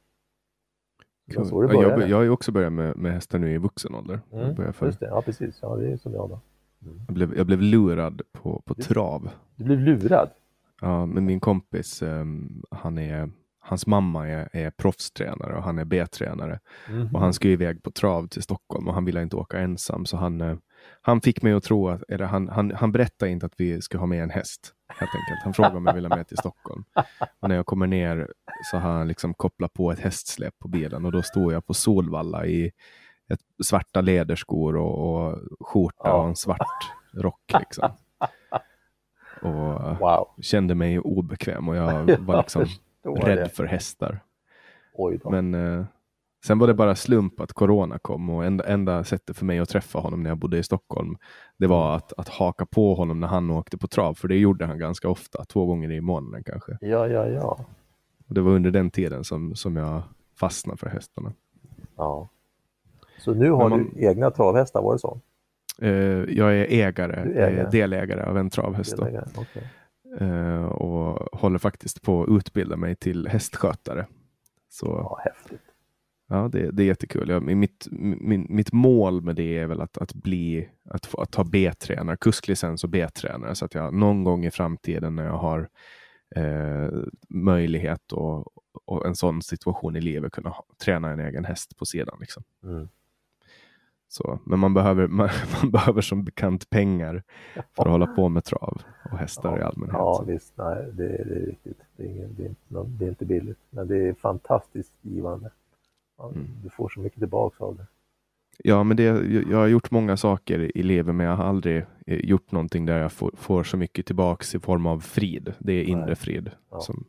Cool. 1.34 1.82
Jag, 1.82 2.08
jag 2.08 2.16
har 2.16 2.22
ju 2.22 2.30
också 2.30 2.52
börjat 2.52 2.72
med, 2.72 2.96
med 2.96 3.12
hästar 3.12 3.38
nu 3.38 3.54
i 3.54 3.58
vuxen 3.58 3.94
ålder. 3.94 4.20
Mm, 4.32 4.72
för... 4.72 4.86
just 4.86 5.00
det, 5.00 5.06
ja 5.06 5.22
precis. 5.22 5.58
Ja, 5.62 5.76
det 5.76 5.92
är 5.92 5.96
som 5.96 6.14
jag 6.14 6.28
då. 6.28 6.40
Mm. 6.82 7.00
Jag, 7.06 7.14
blev, 7.14 7.36
jag 7.36 7.46
blev 7.46 7.60
lurad 7.60 8.22
på, 8.32 8.62
på 8.64 8.74
trav. 8.74 9.30
Du 9.56 9.64
blev 9.64 9.78
lurad? 9.78 10.30
Ja, 10.80 11.06
men 11.06 11.24
min 11.24 11.40
kompis, 11.40 12.02
um, 12.02 12.62
han 12.70 12.98
är 12.98 13.30
hans 13.68 13.86
mamma 13.86 14.28
är, 14.28 14.48
är 14.52 14.70
proffstränare 14.70 15.56
och 15.56 15.62
han 15.62 15.78
är 15.78 15.84
B-tränare. 15.84 16.60
Mm. 16.88 17.14
Och 17.14 17.20
han 17.20 17.32
ska 17.32 17.48
iväg 17.48 17.82
på 17.82 17.90
trav 17.90 18.26
till 18.26 18.42
Stockholm 18.42 18.88
och 18.88 18.94
han 18.94 19.04
ville 19.04 19.22
inte 19.22 19.36
åka 19.36 19.58
ensam. 19.58 20.06
Så 20.06 20.16
han, 20.16 20.40
eh, 20.40 20.56
han 21.02 21.20
fick 21.20 21.42
mig 21.42 21.52
att 21.52 21.64
tro 21.64 21.88
att, 21.88 22.02
eller 22.08 22.24
han, 22.24 22.48
han, 22.48 22.70
han 22.70 22.92
berättade 22.92 23.30
inte 23.30 23.46
att 23.46 23.54
vi 23.56 23.80
ska 23.82 23.98
ha 23.98 24.06
med 24.06 24.22
en 24.22 24.30
häst. 24.30 24.74
Helt 24.88 25.14
enkelt. 25.14 25.44
Han 25.44 25.54
frågade 25.54 25.76
om 25.76 25.86
jag 25.86 25.94
ville 25.94 26.08
med 26.08 26.28
till 26.28 26.36
Stockholm. 26.36 26.84
Och 27.40 27.48
när 27.48 27.56
jag 27.56 27.66
kommer 27.66 27.86
ner 27.86 28.32
så 28.70 28.76
har 28.76 28.90
han 28.90 29.08
liksom 29.08 29.34
kopplat 29.34 29.72
på 29.72 29.92
ett 29.92 30.00
hästsläp 30.00 30.58
på 30.58 30.68
bilen 30.68 31.04
och 31.04 31.12
då 31.12 31.22
står 31.22 31.52
jag 31.52 31.66
på 31.66 31.74
Solvalla 31.74 32.46
i 32.46 32.70
ett 33.28 33.40
svarta 33.64 34.00
läderskor 34.00 34.76
och, 34.76 35.26
och 35.28 35.38
skjorta 35.60 36.12
och 36.12 36.28
en 36.28 36.36
svart 36.36 36.90
rock. 37.14 37.52
Liksom. 37.58 37.90
Och 39.42 39.98
wow. 39.98 40.28
kände 40.40 40.74
mig 40.74 40.98
obekväm 40.98 41.68
och 41.68 41.76
jag 41.76 42.18
var 42.20 42.36
liksom 42.36 42.66
rädd 43.16 43.50
för 43.52 43.64
hästar. 43.64 44.20
Men 45.24 45.54
eh, 45.54 45.84
sen 46.44 46.58
var 46.58 46.66
det 46.66 46.74
bara 46.74 46.94
slump 46.94 47.40
att 47.40 47.52
corona 47.52 47.98
kom 47.98 48.30
och 48.30 48.44
enda, 48.44 48.64
enda 48.64 49.04
sättet 49.04 49.36
för 49.36 49.44
mig 49.44 49.58
att 49.58 49.68
träffa 49.68 49.98
honom 49.98 50.22
när 50.22 50.30
jag 50.30 50.38
bodde 50.38 50.58
i 50.58 50.62
Stockholm, 50.62 51.16
det 51.56 51.66
var 51.66 51.86
mm. 51.86 51.96
att, 51.96 52.12
att 52.16 52.28
haka 52.28 52.66
på 52.66 52.94
honom 52.94 53.20
när 53.20 53.28
han 53.28 53.50
åkte 53.50 53.78
på 53.78 53.86
trav, 53.86 54.14
för 54.14 54.28
det 54.28 54.36
gjorde 54.36 54.66
han 54.66 54.78
ganska 54.78 55.08
ofta, 55.08 55.44
två 55.44 55.66
gånger 55.66 55.90
i 55.90 56.00
månaden 56.00 56.44
kanske. 56.44 56.78
Ja, 56.80 57.08
ja, 57.08 57.26
ja. 57.26 57.64
Och 58.28 58.34
det 58.34 58.40
var 58.40 58.50
under 58.52 58.70
den 58.70 58.90
tiden 58.90 59.24
som, 59.24 59.54
som 59.54 59.76
jag 59.76 60.02
fastnade 60.40 60.78
för 60.78 60.88
hästarna. 60.88 61.32
Ja. 61.96 62.28
Så 63.18 63.34
nu 63.34 63.50
har 63.50 63.68
man, 63.68 63.90
du 63.94 64.04
egna 64.04 64.30
travhästar, 64.30 64.82
var 64.82 64.92
det 64.92 64.98
så? 64.98 65.20
Eh, 65.82 65.90
jag 66.38 66.58
är 66.58 66.66
ägare, 66.70 67.32
ägare. 67.34 67.70
delägare 67.70 68.22
av 68.22 68.38
en 68.38 68.50
travhäst. 68.50 68.98
Okay. 68.98 69.62
Uh, 70.20 70.64
och 70.64 71.38
håller 71.40 71.58
faktiskt 71.58 72.02
på 72.02 72.22
att 72.22 72.28
utbilda 72.28 72.76
mig 72.76 72.96
till 72.96 73.28
hästskötare. 73.28 74.06
Så 74.68 74.86
ja, 74.86 75.20
häftigt. 75.24 75.60
Ja, 76.28 76.48
det, 76.52 76.70
det 76.70 76.82
är 76.82 76.86
jättekul. 76.86 77.28
Jag, 77.28 77.42
mitt, 77.42 77.86
min, 77.90 78.46
mitt 78.48 78.72
mål 78.72 79.22
med 79.22 79.36
det 79.36 79.58
är 79.58 79.66
väl 79.66 79.80
att, 79.80 79.98
att 79.98 80.14
bli, 80.14 80.68
att, 80.84 81.06
få, 81.06 81.20
att 81.20 81.30
ta 81.30 81.44
B-tränare, 81.44 82.16
kusklicens 82.16 82.84
och 82.84 82.90
B-tränare, 82.90 83.54
så 83.54 83.64
att 83.64 83.74
jag 83.74 83.94
någon 83.94 84.24
gång 84.24 84.44
i 84.44 84.50
framtiden 84.50 85.16
när 85.16 85.24
jag 85.24 85.38
har 85.38 85.68
eh, 86.36 86.88
möjlighet 87.28 88.12
och, 88.12 88.46
och, 88.84 89.06
en 89.06 89.14
sån 89.14 89.42
situation 89.42 89.96
i 89.96 90.00
livet 90.00 90.32
kunna 90.32 90.50
ha, 90.50 90.64
träna 90.84 91.10
en 91.10 91.20
egen 91.20 91.44
häst 91.44 91.76
på 91.76 91.86
sidan. 91.86 92.16
Liksom. 92.20 92.42
Mm. 92.64 92.88
Så, 94.08 94.38
men 94.44 94.58
man 94.58 94.74
behöver, 94.74 95.06
man, 95.08 95.28
man, 95.62 95.70
behöver 95.70 96.00
som 96.00 96.24
bekant 96.24 96.70
pengar 96.70 97.22
för 97.54 97.82
att 97.82 97.90
hålla 97.90 98.06
på 98.06 98.28
med 98.28 98.44
trav 98.44 98.82
och 99.12 99.18
hästar 99.18 99.50
ja, 99.50 99.58
i 99.58 99.62
allmänhet. 99.62 99.96
Ja, 99.98 100.24
visst. 100.26 100.52
Nej, 100.56 100.84
det, 100.92 101.08
det 101.08 101.34
är 101.34 101.46
riktigt. 101.46 101.78
Det 101.96 102.02
är, 102.02 102.06
ingen, 102.08 102.34
det, 102.36 102.44
är 102.44 102.48
inte, 102.48 102.90
det 102.98 103.04
är 103.04 103.08
inte 103.08 103.24
billigt, 103.24 103.58
men 103.70 103.88
det 103.88 104.08
är 104.08 104.14
fantastiskt 104.14 104.92
givande. 105.02 105.50
Mm. 106.22 106.46
Du 106.62 106.70
får 106.70 106.88
så 106.88 107.00
mycket 107.00 107.18
tillbaka 107.18 107.64
av 107.64 107.76
det. 107.76 107.86
Ja, 108.64 108.82
men 108.84 108.96
det, 108.96 109.02
jag 109.50 109.58
har 109.58 109.66
gjort 109.66 109.90
många 109.90 110.16
saker 110.16 110.76
i 110.78 110.82
livet, 110.82 111.14
men 111.14 111.26
jag 111.26 111.36
har 111.36 111.44
aldrig 111.44 111.84
eh, 112.06 112.18
gjort 112.18 112.52
någonting 112.52 112.86
där 112.86 112.98
jag 112.98 113.12
får, 113.12 113.32
får 113.36 113.64
så 113.64 113.76
mycket 113.76 114.06
tillbaks 114.06 114.54
i 114.54 114.60
form 114.60 114.86
av 114.86 115.00
frid. 115.00 115.52
Det 115.58 115.72
är 115.72 115.84
inre 115.84 116.06
Nej. 116.06 116.16
frid. 116.16 116.50
Ja. 116.70 116.80
Som, 116.80 117.04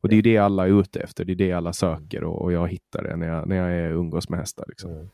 och 0.00 0.08
det 0.08 0.16
är 0.16 0.22
det 0.22 0.38
alla 0.38 0.66
är 0.66 0.80
ute 0.80 1.00
efter. 1.00 1.24
Det 1.24 1.32
är 1.32 1.36
det 1.36 1.52
alla 1.52 1.72
söker 1.72 2.24
och, 2.24 2.42
och 2.42 2.52
jag 2.52 2.68
hittar 2.68 3.02
det 3.02 3.16
när 3.16 3.26
jag, 3.26 3.48
när 3.48 3.56
jag 3.56 3.72
är 3.72 3.90
umgås 3.90 4.28
med 4.28 4.38
hästar. 4.38 4.64
Liksom. 4.68 4.90
Mm. 4.90 5.08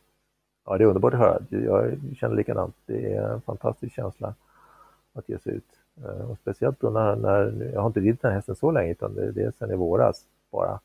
Ja, 0.67 0.79
det 0.79 0.85
är 0.85 0.89
underbart 0.89 1.15
att 1.15 1.21
höra. 1.21 1.43
Jag 1.51 1.99
känner 2.17 2.37
likadant. 2.37 2.77
Det 2.87 3.15
är 3.15 3.33
en 3.33 3.41
fantastisk 3.41 3.95
känsla 3.95 4.35
att 5.13 5.29
ge 5.29 5.39
sig 5.39 5.53
ut. 5.55 5.81
Eh, 6.05 6.31
och 6.31 6.39
speciellt 6.39 6.81
då 6.81 6.91
när, 6.91 7.17
när 7.17 7.71
jag 7.73 7.81
har 7.81 7.87
inte 7.87 8.01
ridit 8.01 8.23
den 8.23 8.31
här 8.31 8.37
hästen 8.37 8.57
så 8.57 8.71
länge, 8.71 8.93
utan 8.93 9.15
det, 9.15 9.33
det 9.33 9.43
är 9.43 9.51
sedan 9.51 9.71
i 9.71 9.75
våras 9.77 10.25
bara. 10.51 10.81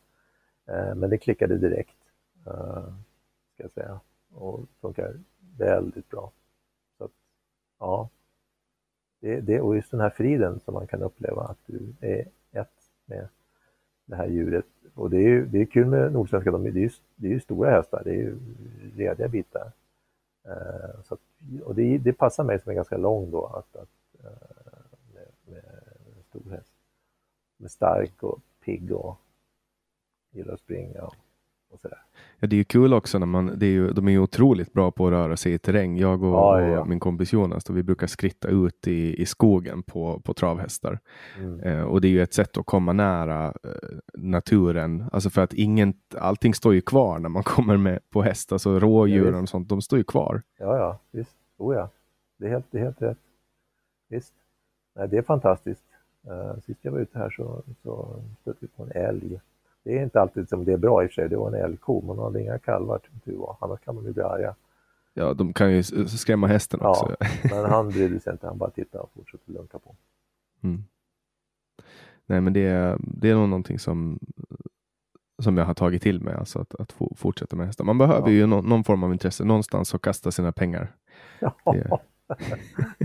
Eh, 0.65 0.95
men 0.95 1.09
det 1.09 1.17
klickade 1.17 1.57
direkt, 1.57 1.97
eh, 2.45 2.93
ska 3.53 3.63
jag 3.63 3.71
säga 3.71 3.99
och 4.33 4.59
funkar 4.81 5.13
väldigt 5.57 6.09
bra. 6.09 6.31
Så 6.97 7.03
att, 7.03 7.11
ja, 7.79 8.09
det, 9.19 9.41
det, 9.41 9.61
och 9.61 9.75
just 9.75 9.91
den 9.91 9.99
här 9.99 10.09
friden 10.09 10.59
som 10.59 10.73
man 10.73 10.87
kan 10.87 11.01
uppleva, 11.01 11.43
att 11.43 11.59
du 11.65 11.93
är 12.01 12.27
ett 12.51 12.91
med 13.05 13.27
det 14.05 14.15
här 14.15 14.27
djuret. 14.27 14.65
Och 14.93 15.09
det 15.09 15.17
är 15.17 15.29
ju 15.29 15.45
det 15.45 15.61
är 15.61 15.65
kul 15.65 15.85
med 15.85 16.13
nordsvenska, 16.13 16.51
de, 16.51 16.63
det, 16.63 16.69
är 16.69 16.73
ju, 16.73 16.89
det 17.15 17.27
är 17.27 17.31
ju 17.31 17.39
stora 17.39 17.71
hästar, 17.71 18.01
det 18.05 18.09
är 18.09 18.15
ju 18.15 18.37
rediga 18.95 19.27
bitar. 19.27 19.71
Eh, 20.43 21.01
så 21.03 21.13
att, 21.13 21.19
och 21.63 21.75
det, 21.75 21.97
det, 21.97 22.13
passar 22.13 22.43
mig 22.43 22.59
som 22.59 22.69
är 22.69 22.75
ganska 22.75 22.97
lång 22.97 23.31
då, 23.31 23.45
att, 23.45 23.75
att 23.75 24.23
eh, 24.23 24.31
med, 25.13 25.27
med 25.45 25.63
en 26.17 26.23
stor 26.23 26.51
häst. 26.51 26.73
Med 27.57 27.71
stark 27.71 28.23
och 28.23 28.39
pigg 28.65 28.91
och 28.91 29.17
gillar 30.31 30.53
att 30.53 30.59
springa. 30.59 31.01
Och. 31.01 31.15
Ja, 32.43 32.47
det 32.47 32.55
är 32.55 32.57
ju 32.57 32.63
kul 32.63 32.93
också 32.93 33.19
när 33.19 33.25
man, 33.25 33.59
det 33.59 33.65
är 33.65 33.69
ju, 33.71 33.91
de 33.91 34.07
är 34.07 34.11
ju 34.11 34.19
otroligt 34.19 34.73
bra 34.73 34.91
på 34.91 35.07
att 35.07 35.11
röra 35.11 35.37
sig 35.37 35.53
i 35.53 35.57
terräng. 35.57 35.97
Jag 35.97 36.23
och, 36.23 36.33
ja, 36.33 36.61
ja. 36.61 36.79
och 36.79 36.87
min 36.87 36.99
kompis 36.99 37.33
Jonas, 37.33 37.63
då 37.63 37.73
vi 37.73 37.83
brukar 37.83 38.07
skritta 38.07 38.47
ut 38.47 38.87
i, 38.87 39.21
i 39.21 39.25
skogen 39.25 39.83
på, 39.83 40.19
på 40.19 40.33
travhästar. 40.33 40.99
Mm. 41.37 41.59
Eh, 41.59 41.83
och 41.83 42.01
det 42.01 42.07
är 42.07 42.09
ju 42.09 42.21
ett 42.21 42.33
sätt 42.33 42.57
att 42.57 42.65
komma 42.65 42.93
nära 42.93 43.45
eh, 43.47 43.71
naturen. 44.13 45.09
Alltså 45.11 45.29
för 45.29 45.41
att 45.41 45.53
ingen, 45.53 45.93
allting 46.17 46.53
står 46.53 46.73
ju 46.73 46.81
kvar 46.81 47.19
när 47.19 47.29
man 47.29 47.43
kommer 47.55 47.77
med 47.77 47.99
på 48.09 48.21
häst. 48.21 48.51
Alltså 48.51 48.79
rådjuren 48.79 49.33
ja, 49.33 49.41
och 49.41 49.49
sånt, 49.49 49.69
de 49.69 49.81
står 49.81 49.97
ju 49.97 50.03
kvar. 50.03 50.41
Ja, 50.59 50.77
ja, 50.77 50.99
visst. 51.11 51.35
Oh, 51.57 51.75
ja. 51.75 51.89
Det 52.37 52.45
är 52.45 52.49
helt, 52.49 52.65
det 52.71 52.77
är 52.77 52.83
helt 52.83 53.01
rätt. 53.01 53.17
Visst. 54.09 54.33
Nej, 54.95 55.07
det 55.07 55.17
är 55.17 55.21
fantastiskt. 55.21 55.83
Uh, 56.27 56.59
sist 56.65 56.79
jag 56.81 56.91
var 56.91 56.99
ute 56.99 57.17
här 57.17 57.29
så, 57.29 57.63
så 57.83 58.21
stötte 58.41 58.57
vi 58.59 58.67
på 58.67 58.83
en 58.83 58.91
älg 58.91 59.39
det 59.83 59.97
är 59.97 60.03
inte 60.03 60.21
alltid 60.21 60.49
som 60.49 60.65
det 60.65 60.73
är 60.73 60.77
bra 60.77 61.03
i 61.03 61.07
och 61.07 61.09
för 61.09 61.13
sig. 61.13 61.29
Det 61.29 61.37
var 61.37 61.47
en 61.47 61.65
älgko, 61.65 62.01
men 62.01 62.15
hon 62.15 62.25
hade 62.25 62.41
inga 62.41 62.59
kalvar 62.59 62.99
som 63.09 63.19
tur 63.19 63.37
var. 63.37 63.57
Annars 63.59 63.79
kan 63.79 63.95
man 63.95 64.05
ju 64.05 64.13
bli 64.13 64.23
arga. 64.23 64.55
Ja, 65.13 65.33
de 65.33 65.53
kan 65.53 65.71
ju 65.71 65.83
skrämma 66.07 66.47
hästen 66.47 66.79
ja, 66.83 66.89
också. 66.89 67.15
men 67.55 67.65
han 67.65 67.89
brydde 67.89 68.19
sig 68.19 68.33
inte. 68.33 68.47
Han 68.47 68.57
bara 68.57 68.69
tittade 68.69 69.03
och 69.03 69.11
fortsatte 69.13 69.51
lunka 69.51 69.79
på. 69.79 69.95
Mm. 70.61 70.83
Nej, 72.25 72.41
men 72.41 72.53
det 72.53 72.67
är, 72.67 72.97
det 72.99 73.29
är 73.29 73.35
nog 73.35 73.49
någonting 73.49 73.79
som, 73.79 74.19
som 75.41 75.57
jag 75.57 75.65
har 75.65 75.73
tagit 75.73 76.01
till 76.01 76.21
mig, 76.21 76.33
alltså 76.33 76.59
att, 76.59 76.75
att 76.75 76.95
fortsätta 77.15 77.55
med 77.55 77.65
hästar. 77.65 77.85
Man 77.85 77.97
behöver 77.97 78.27
ja. 78.27 78.33
ju 78.33 78.45
no, 78.45 78.61
någon 78.61 78.83
form 78.83 79.03
av 79.03 79.11
intresse, 79.11 79.43
någonstans 79.43 79.95
att 79.95 80.01
kasta 80.01 80.31
sina 80.31 80.51
pengar. 80.51 80.95
Ja, 81.39 81.55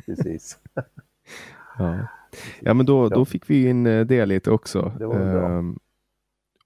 precis. 0.07 0.59
ja. 1.78 1.98
ja, 2.61 2.74
men 2.74 2.86
då, 2.86 3.09
då 3.09 3.24
fick 3.24 3.51
vi 3.51 3.69
in 3.69 3.86
eh, 3.86 4.07
det 4.07 4.27
lite 4.27 4.51
också. 4.51 4.93
Det 4.98 5.07
var 5.07 5.32
bra. 5.32 5.48
Um, 5.48 5.78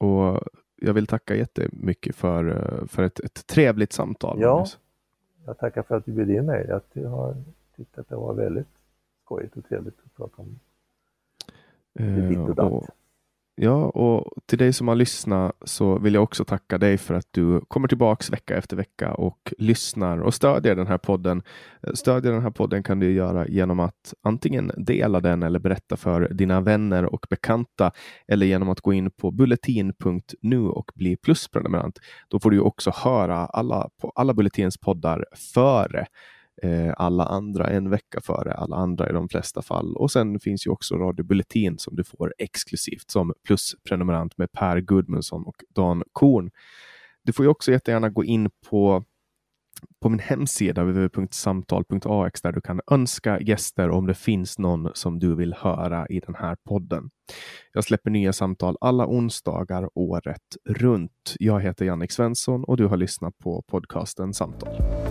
och 0.00 0.40
jag 0.76 0.94
vill 0.94 1.06
tacka 1.06 1.34
jättemycket 1.34 2.16
för, 2.16 2.48
eh, 2.48 2.86
för 2.86 3.02
ett, 3.02 3.20
ett 3.20 3.46
trevligt 3.46 3.92
samtal. 3.92 4.40
Ja, 4.40 4.66
jag 5.46 5.58
tackar 5.58 5.82
för 5.82 5.96
att 5.96 6.04
du 6.04 6.12
bjöd 6.12 6.30
in 6.30 6.46
mig. 6.46 6.66
Jag 6.94 7.08
har 7.08 7.36
tyckt 7.76 7.98
att 7.98 8.08
det 8.08 8.16
var 8.16 8.34
väldigt 8.34 8.68
skojigt 9.24 9.56
och 9.56 9.64
trevligt 9.68 9.98
att 10.04 10.14
prata 10.16 10.42
om 10.42 10.58
det 11.92 12.28
ditt 12.28 12.38
och 12.38 12.54
datt. 12.54 12.90
Ja, 13.54 13.84
och 13.84 14.32
till 14.46 14.58
dig 14.58 14.72
som 14.72 14.88
har 14.88 14.94
lyssnat 14.94 15.52
så 15.64 15.98
vill 15.98 16.14
jag 16.14 16.22
också 16.22 16.44
tacka 16.44 16.78
dig 16.78 16.98
för 16.98 17.14
att 17.14 17.26
du 17.30 17.60
kommer 17.68 17.88
tillbaks 17.88 18.30
vecka 18.30 18.56
efter 18.56 18.76
vecka 18.76 19.14
och 19.14 19.52
lyssnar 19.58 20.18
och 20.18 20.34
stödjer 20.34 20.74
den 20.74 20.86
här 20.86 20.98
podden. 20.98 21.42
Eh, 21.82 21.92
Stödja 21.92 22.30
den 22.30 22.42
här 22.42 22.50
podden 22.50 22.82
kan 22.82 23.00
du 23.00 23.12
göra 23.12 23.48
genom 23.48 23.80
att 23.80 24.14
antingen 24.22 24.72
dela 24.76 25.20
den 25.20 25.42
eller 25.42 25.58
berätta 25.58 25.96
för 25.96 26.28
dina 26.28 26.60
vänner 26.60 27.04
och 27.04 27.26
bekanta 27.30 27.90
eller 28.28 28.46
genom 28.46 28.68
att 28.68 28.80
gå 28.80 28.92
in 28.92 29.10
på 29.10 29.30
bulletin.nu 29.30 30.60
och 30.68 30.90
bli 30.94 31.16
plusprenumerant. 31.16 31.98
Då 32.28 32.40
får 32.40 32.50
du 32.50 32.60
också 32.60 32.92
höra 32.94 33.36
alla, 33.36 33.88
alla 34.14 34.34
Bulletins 34.34 34.78
poddar 34.78 35.24
före 35.54 36.06
eh, 36.62 36.94
alla 36.96 37.24
andra 37.24 37.66
en 37.66 37.90
vecka 37.90 38.20
före 38.20 38.52
alla 38.52 38.76
andra 38.76 39.10
i 39.10 39.12
de 39.12 39.28
flesta 39.28 39.62
fall. 39.62 39.96
Och 39.96 40.10
sen 40.10 40.40
finns 40.40 40.66
ju 40.66 40.70
också 40.70 40.94
Radio 40.94 41.24
Bulletin 41.24 41.78
som 41.78 41.96
du 41.96 42.04
får 42.04 42.34
exklusivt 42.38 43.10
som 43.10 43.32
plusprenumerant 43.46 44.38
med 44.38 44.52
Per 44.52 44.80
Gudmundsson 44.80 45.44
och 45.44 45.56
Dan 45.74 46.02
Korn. 46.12 46.50
Du 47.22 47.32
får 47.32 47.44
ju 47.44 47.50
också 47.50 47.72
jättegärna 47.72 48.08
gå 48.08 48.24
in 48.24 48.50
på 48.70 49.04
på 50.00 50.08
min 50.08 50.18
hemsida 50.18 50.84
www.samtal.ax 50.84 52.42
där 52.42 52.52
du 52.52 52.60
kan 52.60 52.80
önska 52.90 53.40
gäster 53.40 53.90
om 53.90 54.06
det 54.06 54.14
finns 54.14 54.58
någon 54.58 54.90
som 54.94 55.18
du 55.18 55.34
vill 55.34 55.54
höra 55.54 56.06
i 56.06 56.20
den 56.20 56.34
här 56.34 56.56
podden. 56.68 57.10
Jag 57.72 57.84
släpper 57.84 58.10
nya 58.10 58.32
samtal 58.32 58.76
alla 58.80 59.06
onsdagar 59.06 59.88
året 59.94 60.56
runt. 60.68 61.34
Jag 61.38 61.60
heter 61.60 61.84
Jannik 61.84 62.12
Svensson 62.12 62.64
och 62.64 62.76
du 62.76 62.86
har 62.86 62.96
lyssnat 62.96 63.38
på 63.38 63.62
podcasten 63.62 64.34
Samtal. 64.34 65.09